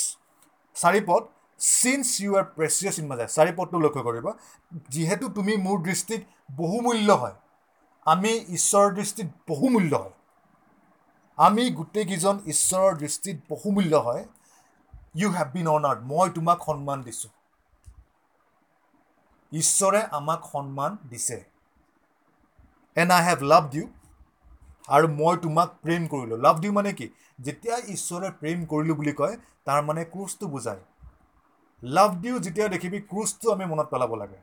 চাৰিপদ 0.75 1.21
since 1.59 2.21
you 2.21 2.35
are 2.35 2.43
precious 2.43 2.95
in 2.99 3.05
মাজাই 3.07 3.27
চাৰিপদটো 3.27 3.77
লক্ষ্য 3.79 4.01
কৰিবা 4.03 4.31
যিহেতু 4.89 5.29
তুমি 5.29 5.53
মোৰ 5.57 5.77
দৃষ্টিত 5.83 6.21
বহুমূল্য 6.55 7.09
হয় 7.13 7.35
আমি 8.05 8.31
ঈশ্বৰৰ 8.57 8.89
দৃষ্টিত 8.93 9.27
বহুমূল্য 9.49 9.93
হয় 9.95 10.15
আমি 11.37 11.63
গোটেইকেইজন 11.71 12.35
ঈশ্বৰৰ 12.47 12.97
দৃষ্টিত 12.97 13.37
বহুমূল্য 13.49 13.93
হয় 13.95 14.23
ইউ 15.15 15.29
হেভ 15.31 15.47
বিন 15.53 15.67
অনাৰ্ড 15.67 15.99
মই 16.03 16.29
তোমাক 16.29 16.59
সন্মান 16.65 17.03
দিছোঁ। 17.03 17.31
ঈশ্বৰে 19.51 20.01
আমাক 20.11 20.41
সন্মান 20.51 20.97
দিছে। 21.09 21.37
And 22.97 23.11
I 23.11 23.23
have 23.25 23.39
love 23.43 23.63
you 23.75 23.85
আৰু 24.87 25.07
মই 25.07 25.35
তোমাক 25.37 25.69
প্ৰেম 25.83 26.07
কৰিলোঁ। 26.07 26.37
লাভ 26.37 26.59
দিউ 26.59 26.71
মানে 26.73 26.93
কি? 26.93 27.07
যেতিয়া 27.39 27.77
ঈশ্বৰে 27.77 28.27
প্ৰেম 28.41 28.65
কৰিলোঁ 28.65 28.95
বুলি 28.95 29.13
কয় 29.13 29.35
তাৰ 29.65 29.79
মানে 29.83 30.01
বুজায়। 30.47 30.81
লাভ 31.83 32.09
দিউ 32.21 32.39
যেতিয়া 32.39 32.67
দেখিবি 32.67 32.99
ক্ৰুজটো 32.99 33.47
আমি 33.51 33.65
মনত 33.65 33.87
পেলাব 33.93 34.15
লাগে। 34.15 34.39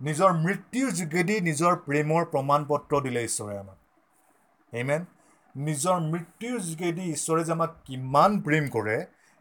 নিজৰ 0.00 0.30
মৃত্যুৰ 0.44 0.90
যোগেদি 0.90 1.36
নিজৰ 1.40 1.72
প্ৰেমৰ 1.86 2.22
প্ৰমাণ 2.32 2.60
পত্ৰ 2.68 3.00
দিলে 3.02 3.20
ঈশ্বৰে 3.24 3.58
আমাক। 3.58 3.78
এইমেন 4.72 5.02
নিজৰ 5.54 5.96
মৃত্যুৰ 6.12 6.58
যোগেদি 6.60 7.04
ঈশ্বৰে 7.12 7.44
যে 7.44 7.52
আমাক 7.52 7.70
কিমান 7.84 8.40
প্ৰেম 8.40 8.68
কৰে 8.76 8.96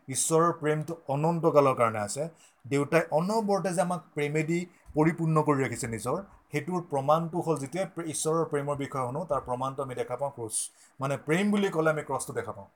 ঈশ্বৰৰ 0.07 0.51
প্ৰেমটো 0.61 0.93
অনন্তকালৰ 1.07 1.75
কাৰণে 1.75 1.99
আছে। 1.99 2.23
দেউতাই 2.65 3.03
অনবৰতে 3.11 3.73
যে 3.73 3.81
আমাক 3.81 4.01
প্ৰেমেদি 4.15 4.59
পৰিপূৰ্ণ 4.95 5.35
কৰি 5.47 5.59
ৰাখিছে 5.63 5.87
নিজৰ 5.87 6.17
সেইটোৰ 6.51 6.81
প্ৰমাণটো 6.91 7.37
হ'ল 7.45 7.57
যেতিয়া 7.63 7.83
ঈশ্বৰৰ 8.13 8.45
প্ৰেমৰ 8.51 8.75
বিষয়ে 8.83 9.05
শুনো 9.07 9.21
তাৰ 9.31 9.41
প্ৰমাণটো 9.47 9.79
আমি 9.85 9.95
দেখা 10.01 10.15
পাওঁ 10.15 10.31
ক্ৰুচ 10.31 10.55
মানে 10.99 11.15
প্ৰেম 11.27 11.45
বুলি 11.51 11.69
ক'লে 11.75 11.89
আমি 11.89 12.03
ক্ৰছটো 12.09 12.33
দেখা 12.33 12.51
পাওঁ। 12.51 12.69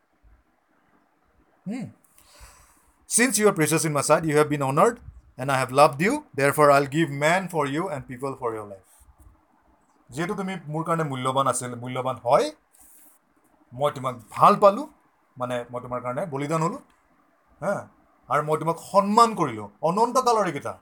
You 3.12 3.46
are 3.50 3.56
precious 3.60 3.84
in 3.86 3.94
my 3.98 4.04
sight 4.04 4.22
you 4.26 4.34
have 4.38 4.48
been 4.48 4.64
honoured 4.72 4.96
and 5.42 5.50
I 5.52 5.58
have 5.62 5.72
love 5.80 5.92
you 6.02 6.14
therefore 6.58 6.68
I'll 6.76 6.88
give 6.96 7.06
men 7.24 7.42
for 7.54 7.64
you 7.76 7.84
and 7.96 8.04
people 8.12 8.32
for 8.40 8.50
your 8.56 8.68
life 8.72 8.86
যিহেতু 10.10 10.34
তুমি 10.40 10.54
মোৰ 10.74 10.84
কাৰণে 10.88 11.04
মূল্যৱান 11.12 11.46
আছিল 11.54 11.72
মূল্যৱান 11.84 12.18
হয় 12.26 12.48
মই 13.74 13.90
তোমাক 13.96 14.16
ভাল 14.36 14.54
পালোঁ 14.64 14.88
মানে 15.38 15.56
মই 15.72 15.80
তোমাৰ 15.86 16.00
কাৰণে 16.06 16.24
বলিদান 16.34 16.62
হ'লোঁ 16.66 16.82
হা 17.62 17.74
আৰু 18.30 18.42
মই 18.48 18.58
তোমাক 18.62 18.78
সন্মান 18.92 19.30
কৰিলোঁ। 19.40 19.68
অনন্তকালৰ 19.90 20.46
এইকেইটা। 20.50 20.74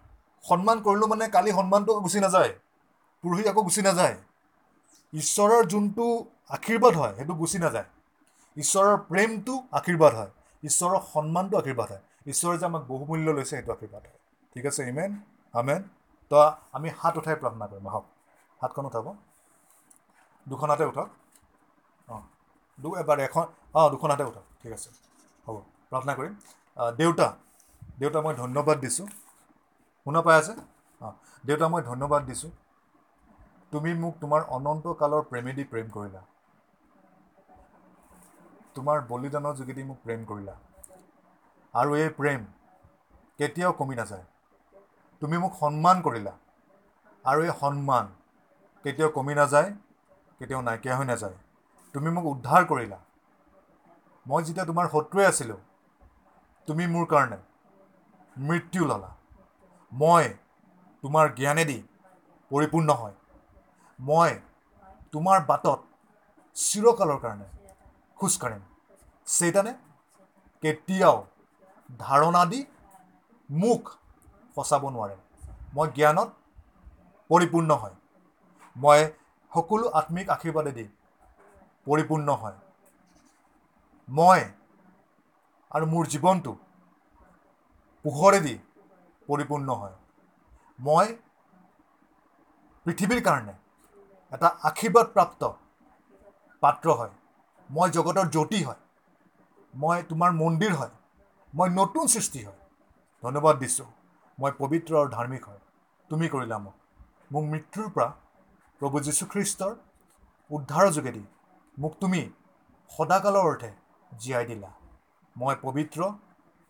সন্মান 0.43 0.77
কৰিলোঁ 0.85 1.07
মানে 1.13 1.25
কালি 1.35 1.51
সন্মানটো 1.59 1.91
গুচি 2.05 2.19
নাযায় 2.25 2.51
পুৰুষি 3.23 3.43
আকৌ 3.51 3.61
গুচি 3.67 3.81
নাযায়। 3.87 4.15
ঈশ্বৰৰ 5.13 5.61
যোনটো 5.71 6.05
আশীৰ্বাদ 6.55 6.93
হয় 6.99 7.13
সেইটো 7.17 7.33
গুচি 7.41 7.57
নাযায়। 7.65 7.87
ঈশ্বৰৰ 8.57 8.95
প্ৰেমটো 9.09 9.53
আশীৰ্বাদ 9.79 10.13
হয়। 10.19 10.31
ঈশ্বৰৰ 10.63 10.99
সন্মানটো 11.13 11.55
আশীৰ্বাদ 11.61 11.89
হয়। 11.93 12.03
ঈশ্বৰে 12.25 12.57
যে 12.57 12.65
আমাক 12.65 12.83
বহুমূল্য 12.87 13.27
লৈছে 13.31 13.49
সেইটো 13.51 13.69
আশীৰ্বাদ 13.73 14.03
হয়। 14.05 14.19
ঠিক 14.55 14.63
আছে 14.65 14.81
ইমেন 14.87 15.11
আমেন? 15.53 15.81
তো 16.31 16.35
আমি 16.73 16.87
হাত 16.97 17.13
উঠাই 17.17 17.35
প্ৰাৰ্থনা 17.37 17.65
কৰিম। 17.69 17.85
আহক 17.89 18.05
হাতখন 18.59 18.85
উঠাব। 18.85 19.07
দুখন 20.47 20.67
হাতে 20.69 20.85
উঠক। 20.85 21.07
অঁ 22.07 22.21
দু 22.77 22.89
এবাৰ 22.97 23.19
এখন 23.21 23.45
অঁ 23.75 23.85
দুখন 23.91 24.09
হাতে 24.11 24.23
উঠক। 24.23 24.45
ঠিক 24.57 24.71
আছে 24.71 24.89
হ'ব 25.47 25.57
প্ৰাৰ্থনা 25.87 26.13
কৰিম। 26.15 26.33
দেউতা 26.97 27.27
দেউতা 27.97 28.19
মই 28.21 28.33
ধন্যবাদ 28.35 28.77
দিছোঁ। 28.79 29.07
শুনা 30.05 30.21
পাই 30.21 30.35
আছে? 30.37 30.53
অঁ 31.01 31.13
দেউতা 31.43 31.65
মই 31.69 31.81
ধন্যবাদ 31.85 32.21
দিছোঁ। 32.25 32.51
তুমি 33.71 33.91
মোক 33.99 34.15
তোমাৰ 34.19 34.41
অনন্তকালৰ 34.51 35.23
প্ৰেমেদি 35.27 35.67
প্ৰেম 35.69 35.91
কৰিলা। 35.91 36.25
তোমাৰ 38.75 39.01
বলিদানৰ 39.07 39.57
যোগেদি 39.57 39.85
মোক 39.85 40.01
প্ৰেম 40.03 40.25
কৰিলা। 40.27 40.57
আৰু 41.73 41.91
এই 42.01 42.09
প্ৰেম 42.19 42.41
কেতিয়াও 43.39 43.73
কমি 43.79 43.95
নাযায়। 43.99 44.25
তুমি 45.21 45.37
মোক 45.43 45.53
সন্মান 45.61 45.97
কৰিলা 46.05 46.33
আৰু 47.25 47.39
এই 47.47 47.53
সন্মান 47.61 48.05
কেতিয়াও 48.85 49.11
কমি 49.17 49.33
নাযায় 49.41 49.69
কেতিয়াও 50.39 50.61
নাইকিয়া 50.67 50.95
হৈ 50.97 51.05
নাযায়। 51.11 51.37
তুমি 51.95 52.09
মোক 52.15 52.25
উদ্ধাৰ 52.33 52.63
কৰিলা। 52.71 52.99
মই 54.25 54.41
যেতিয়া 54.47 54.65
তোমাৰ 54.69 54.85
শত্ৰুৱে 54.93 55.25
আছিলোঁ 55.31 55.59
তুমি 56.67 56.83
মোৰ 56.93 57.05
কাৰণে 57.13 57.37
মৃত্যু 58.37 58.81
ল'লা। 58.85 59.11
মই 59.91 60.25
তোমাৰ 61.03 61.25
জ্ঞানেদি 61.39 61.79
পৰিপূৰ্ণ 62.51 62.89
হয়। 63.01 63.15
মই 63.99 64.31
তোমাৰ 65.13 65.39
বাটত 65.49 65.79
চিৰকালৰ 66.55 67.19
কাৰণে 67.23 67.47
খোজকাঢ়িম 68.17 68.63
চেইতানে 69.27 69.73
কেতিয়াও 70.63 71.17
ধাৰণা 71.89 72.43
দি 72.47 72.59
মোক 73.49 73.91
ফচাব 74.57 74.83
নোৱাৰে। 74.89 75.17
মই 75.73 75.91
জ্ঞানত 75.93 76.29
পৰিপূৰ্ণ 77.29 77.77
হয়। 77.77 77.95
মই 78.75 79.05
সকলো 79.51 79.91
আত্মিক 79.99 80.31
আশীৰ্বাদেদি 80.31 80.85
পৰিপূৰ্ণ 81.87 82.37
হয়। 82.37 82.57
মই 84.07 84.41
আৰু 85.71 85.85
মোৰ 85.87 86.09
জীৱনটো 86.09 86.53
পোহৰেদি 88.05 88.53
পৰিপূৰ্ণ 89.29 89.77
হয়। 89.77 89.95
মই 90.79 91.15
পৃথিৱীৰ 92.85 93.21
কাৰণে 93.23 93.53
এটা 94.31 94.51
আশীৰ্বাদপ্ৰাপ্ত 94.63 95.51
পাত্ৰ 96.63 96.95
হয়। 96.95 97.11
মই 97.69 97.93
জগতৰ 97.93 98.31
জ্যোতি 98.31 98.61
হয়। 98.63 98.79
মই 99.73 100.03
তোমাৰ 100.07 100.35
মন্দিৰ 100.37 100.75
হয়। 100.75 100.93
মই 101.53 101.69
নতুন 101.69 102.07
সৃষ্টি 102.07 102.39
হয়। 102.45 102.61
ধন্যবাদ 103.23 103.55
দিছোঁ। 103.57 103.85
মই 104.37 104.51
পবিত্ৰ 104.57 104.91
আৰু 104.95 105.09
ধাৰ্মিক 105.09 105.43
হয়। 105.45 105.61
তুমি 106.09 106.29
কৰিলা 106.29 106.57
মোক। 106.57 106.75
মোক 107.31 107.43
মৃত্যুৰ 107.43 107.87
পৰা 107.89 108.07
প্ৰভু 108.81 108.99
যীশুখ্ৰীষ্টৰ 108.99 109.73
উদ্ধাৰৰ 110.51 110.91
যোগেদি 110.93 111.23
মোক 111.77 111.93
তুমি 111.99 112.21
সদাকালৰ 112.89 113.45
অৰ্থে 113.45 113.71
জীয়াই 114.17 114.45
দিলা। 114.45 114.71
মই 115.35 115.55
পবিত্ৰ 115.61 115.99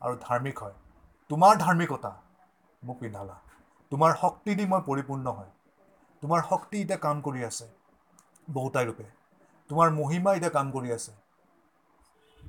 আৰু 0.01 0.15
ধাৰ্মিক 0.21 0.57
হয়। 0.59 0.73
তোমাৰ 1.29 1.53
ধাৰ্মিকতা 1.57 2.11
মোক 2.83 2.97
পিন্ধালা। 2.99 3.37
তোমাৰ 3.91 4.11
শক্তি 4.21 4.55
দি 4.55 4.65
মই 4.65 4.81
পৰিপূৰ্ণ 4.81 5.27
হয়। 5.27 5.51
তোমাৰ 6.23 6.41
শক্তি 6.49 6.81
এতিয়া 6.81 6.97
কাম 6.97 7.21
কৰি 7.21 7.43
আছে 7.43 7.65
বহুতাই 8.53 8.85
ৰূপে। 8.85 9.05
তোমাৰ 9.69 9.91
মহিমা 9.91 10.31
এতিয়া 10.33 10.49
কাম 10.49 10.71
কৰি 10.71 10.89
আছে 10.91 11.11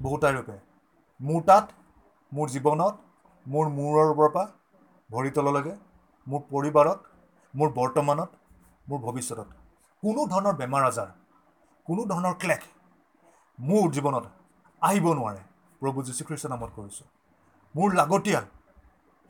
বহুতাই 0.02 0.32
ৰূপে। 0.32 0.56
মোৰ 1.20 1.42
তাত 1.42 1.72
মোৰ 2.32 2.46
জীৱনত 2.54 2.94
মোৰ 3.46 3.66
মূৰৰ 3.76 4.10
পৰা 4.18 4.42
ভৰি 5.10 5.30
তললৈকে 5.36 5.74
মোৰ 6.26 6.40
পৰিবাৰত 6.52 6.98
মোৰ 7.54 7.68
বৰ্তমানত 7.78 8.30
মোৰ 8.88 8.98
ভৱিষ্যতত। 9.06 9.48
কোনো 10.02 10.20
ধৰণৰ 10.32 10.54
বেমাৰ 10.60 10.82
আজাৰ 10.90 11.08
কোনো 11.86 12.02
ধৰণৰ 12.10 12.34
ক্লেশ 12.42 12.62
মোৰ 13.58 13.86
জীৱনত 13.96 14.26
আহিব 14.82 15.06
নোৱাৰে। 15.18 15.42
প্ৰভু 15.82 15.98
যীশুখ্ৰীষ্টৰ 16.08 16.50
নামত 16.52 16.70
কৰিছোঁ। 16.78 17.06
মোৰ 17.74 17.88
লাগতিয়াল 18.00 18.46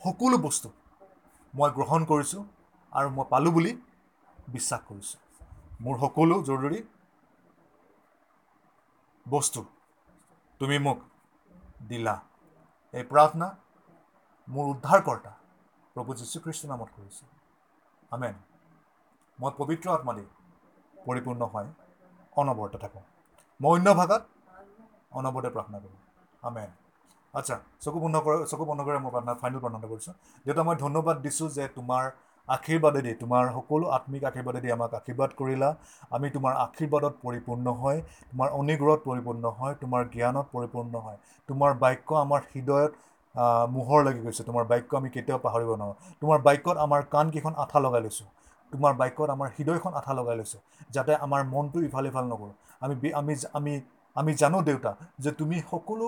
সকলো 0.00 0.36
বস্তু 0.46 0.68
মই 1.54 1.70
গ্ৰহণ 1.76 2.00
কৰিছোঁ 2.10 2.42
আৰু 2.92 3.08
মই 3.16 3.24
পালোঁ 3.32 3.52
বুলি 3.56 3.72
বিশ্বাস 4.54 4.80
কৰিছোঁ। 4.88 5.18
মোৰ 5.84 5.94
সকলো 6.02 6.36
জৰুৰী 6.48 6.80
বস্তু 9.26 9.60
তুমি 10.60 10.76
মোক 10.86 10.98
দিলা। 11.88 12.14
এই 12.94 13.04
প্ৰাৰ্থনা 13.04 13.46
মোৰ 14.48 14.66
উদ্ধাৰকৰ্তা 14.70 15.32
প্ৰভু 15.96 16.16
যীশুখ্ৰীষ্টৰ 16.16 16.70
নামত 16.70 16.96
কৰিছোঁ। 16.96 17.28
আমেন। 18.12 18.34
মই 19.38 19.52
পবিত্ৰ 19.58 19.92
আত্মা 19.92 20.12
দি 20.12 20.24
পৰিপূৰ্ণ 21.06 21.48
হয় 21.52 21.68
অনবৰতে 22.36 22.78
থাকোঁ। 22.78 23.02
মই 23.60 23.70
অন্য 23.72 23.88
ভাষাত 23.94 24.22
অনবৰতে 25.12 25.50
প্ৰাৰ্থনা 25.50 25.78
কৰোঁ। 25.78 25.98
আমেন। 26.42 26.70
আচ্ছা 27.34 27.56
চকু 27.80 27.98
বন্ধ 28.00 28.16
কৰে 28.24 28.36
চকু 28.46 28.64
বন্ধ 28.64 28.80
কৰে 28.80 28.98
মই 28.98 29.10
প্ৰাৰ্থনা 29.10 29.34
ফাইনেল 29.40 29.60
প্ৰাৰ্থনা 29.60 29.88
কৰিছোঁ। 29.92 30.14
দেউতা 30.46 30.62
মই 30.62 30.76
ধন্যবাদ 30.76 31.16
দিছোঁ 31.22 31.48
যে 31.50 31.64
তোমাৰ 31.76 32.04
আশীৰ্বাদেদি 32.48 33.12
তোমাৰ 33.16 33.44
সকলো 33.54 33.86
আত্মিক 33.96 34.22
আশীৰ্বাদেদি 34.24 34.68
আমাক 34.72 34.90
আশীৰ্বাদ 34.94 35.30
কৰিলা। 35.36 35.68
আমি 36.10 36.26
তোমাৰ 36.30 36.52
আশীৰ্বাদত 36.62 37.14
পৰিপূৰ্ণ 37.22 37.66
হয় 37.76 37.98
তোমাৰ 38.30 38.48
অনুগ্ৰহত 38.56 39.00
পৰিপূৰ্ণ 39.04 39.44
হয় 39.58 39.74
তোমাৰ 39.76 40.02
জ্ঞানত 40.14 40.46
পৰিপূৰ্ণ 40.52 40.94
হয়। 41.00 41.18
তোমাৰ 41.48 41.70
বাক্য 41.78 42.08
আমাৰ 42.18 42.40
হৃদয়ত 42.48 42.92
মোহৰ 43.70 44.00
লাগি 44.04 44.20
গৈছে। 44.20 44.42
তোমাৰ 44.44 44.64
বাক্য 44.66 44.90
আমি 44.96 45.08
কেতিয়াও 45.10 45.40
পাহৰিব 45.40 45.70
নোৱাৰোঁ। 45.74 45.96
তোমাৰ 46.22 46.38
বাক্যত 46.42 46.76
আমাৰ 46.80 47.00
কাণকেইখন 47.10 47.54
আঠা 47.58 47.78
লগাই 47.80 48.02
লৈছোঁ। 48.02 48.28
তোমাৰ 48.72 48.92
বাক্যত 48.94 49.28
আমাৰ 49.30 49.48
হৃদয়খন 49.56 49.92
আঠা 49.94 50.12
লগাই 50.14 50.36
লৈছোঁ 50.36 50.60
যাতে 50.90 51.12
আমাৰ 51.18 51.40
মনটো 51.46 51.78
ইফাল 51.82 52.04
সিফাল 52.04 52.24
নকৰোঁ। 52.26 52.54
আমি 52.80 52.94
আমি 53.14 53.34
আমি 53.54 53.72
আমি 54.16 54.32
জানো 54.34 54.58
দেউতা 54.62 54.90
যে 55.18 55.30
তুমি 55.40 55.56
সকলো 55.70 56.06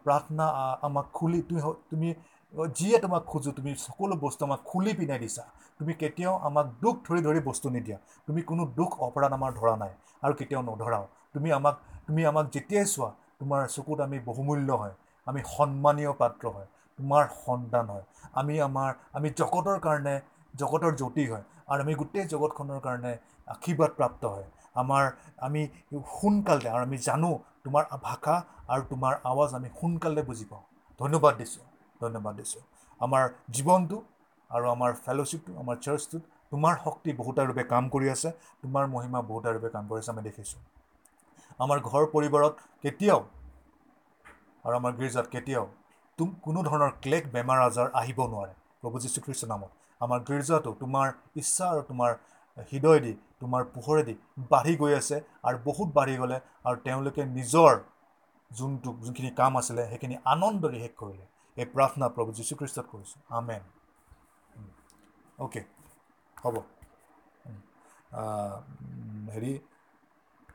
প্ৰাৰ্থনা 0.00 0.46
আমাক 0.82 1.06
খুলি 1.12 1.40
তুমি 1.44 1.60
তুমি 1.90 2.08
যিয়ে 2.72 2.96
তোমাক 2.98 3.22
খোজোঁ 3.26 3.52
তুমি 3.52 3.70
সকলো 3.76 4.14
বস্তু 4.16 4.40
আমাক 4.44 4.60
খুলি 4.64 4.92
পিনাই 4.94 5.18
দিছা। 5.18 5.44
তুমি 5.78 5.92
কেতিয়াও 5.94 6.34
আমাক 6.42 6.66
দুখ 6.80 6.94
ধৰি 7.06 7.20
ধৰি 7.22 7.40
বস্তু 7.44 7.66
নিদিয়া। 7.70 7.98
তুমি 8.28 8.40
কোনো 8.42 8.62
দুখ 8.76 8.90
অপৰাধ 9.00 9.32
আমাৰ 9.32 9.50
ধৰা 9.54 9.74
নাই 9.76 9.92
আৰু 10.22 10.32
কেতিয়াও 10.34 10.62
নধৰাও। 10.62 11.04
তুমি 11.34 11.48
আমাক 11.52 11.74
তুমি 12.06 12.20
আমাক 12.26 12.46
যেতিয়াই 12.52 12.86
চোৱা 12.86 13.10
তোমাৰ 13.38 13.60
চকুত 13.68 13.98
আমি 14.00 14.18
বহুমূল্য 14.24 14.68
হয়। 14.72 14.94
আমি 15.26 15.40
সন্মানীয় 15.48 16.12
পাত্ৰ 16.18 16.44
হয়। 16.48 16.68
তোমাৰ 16.98 17.24
সন্তান 17.36 17.86
হয়। 17.90 18.04
আমি 18.34 18.54
আমাৰ 18.60 18.90
আমি 19.12 19.28
জগতৰ 19.36 19.78
কাৰণে 19.78 20.14
জগতৰ 20.54 20.92
জ্যোতি 20.96 21.24
হয়। 21.26 21.44
আৰু 21.68 21.80
আমি 21.82 21.94
গোটেই 21.94 22.26
জগতখনৰ 22.26 22.80
কাৰণে 22.80 23.12
আশীৰ্বাদ 23.48 23.90
প্ৰাপ্ত 23.96 24.22
হয়। 24.26 24.46
আমাৰ 24.76 25.04
আমি 25.40 25.62
সোনকালে 26.12 26.68
আৰু 26.70 26.82
আমি 26.82 26.98
জানো 27.02 27.30
তোমাৰ 27.64 27.84
ভাষা 28.02 28.36
আৰু 28.68 28.82
তোমাৰ 28.90 29.18
আৱাজ 29.24 29.50
আমি 29.54 29.68
সোনকালে 29.80 30.22
বুজি 30.22 30.46
পাওঁ। 30.50 30.64
ধন্যবাদ 31.00 31.34
দিছোঁ। 31.38 31.69
ধন্যবাদ 32.00 32.34
দিছোঁ। 32.36 32.62
আমাৰ 33.00 33.22
জীৱনটো 33.50 33.98
আৰু 34.50 34.64
আমাৰ 34.70 34.90
ফেলোশ্বিপটো 35.04 35.52
আমাৰ 35.62 35.76
চাৰ্চটোত 35.80 36.22
তোমাৰ 36.52 36.74
শক্তি 36.84 37.10
বহুতা 37.16 37.42
ৰূপে 37.44 37.64
কাম 37.68 37.84
কৰি 37.90 38.06
আছে 38.10 38.28
তোমাৰ 38.62 38.84
মহিমা 38.94 39.20
বহুতা 39.28 39.48
ৰূপে 39.56 39.68
কাম 39.74 39.84
কৰি 39.90 39.98
আছে 39.98 40.10
আমি 40.10 40.22
দেখিছোঁ। 40.22 40.60
আমাৰ 41.60 41.78
ঘৰ 41.84 42.06
পৰিবাৰত 42.14 42.54
কেতিয়াও 42.84 43.20
আৰু 44.64 44.74
আমাৰ 44.76 44.92
গীৰ্জাত 44.96 45.26
কেতিয়াও 45.28 45.66
তুম 46.18 46.28
কোনো 46.42 46.62
ধৰণৰ 46.62 46.92
ক্লেশ 47.02 47.24
বেমাৰ 47.32 47.58
আজাৰ 47.62 47.88
আহিব 47.94 48.18
নোৱাৰে। 48.26 48.54
প্ৰভু 48.82 48.96
যীশুখ্ৰীষ্টৰ 49.04 49.48
নামত। 49.48 49.70
আমাৰ 50.00 50.18
গীৰ্জাটো 50.28 50.70
তোমাৰ 50.80 51.08
ইচ্ছা 51.36 51.64
আৰু 51.72 51.82
তোমাৰ 51.88 52.10
হৃদয়েদি 52.70 53.12
তোমাৰ 53.40 53.62
পোহৰেদি 53.74 54.14
বাঢ়ি 54.50 54.74
গৈ 54.76 54.96
আছে 54.96 55.16
আৰু 55.44 55.62
বহুত 55.64 55.88
বাঢ়ি 55.94 56.16
গ'লে 56.16 56.38
আৰু 56.64 56.76
তেওঁলোকে 56.84 57.26
নিজৰ 57.32 57.80
যোনটো 58.50 58.88
যোনখিনি 59.02 59.30
কাম 59.36 59.52
আছিলে 59.60 59.82
সেইখিনি 59.90 60.16
আনন্দৰে 60.32 60.78
শেষ 60.82 60.94
কৰিলে। 60.96 61.24
এই 61.60 61.66
প্ৰাৰ্থনা 61.70 62.08
প্ৰভু 62.14 62.30
যীশুখ্ৰীষ্টত 62.34 62.86
কৰিছোঁ 62.88 63.20
আমেন। 63.36 63.62
অ'কে 65.38 65.60
হ'ব। 66.36 66.56
হেৰি 69.30 69.52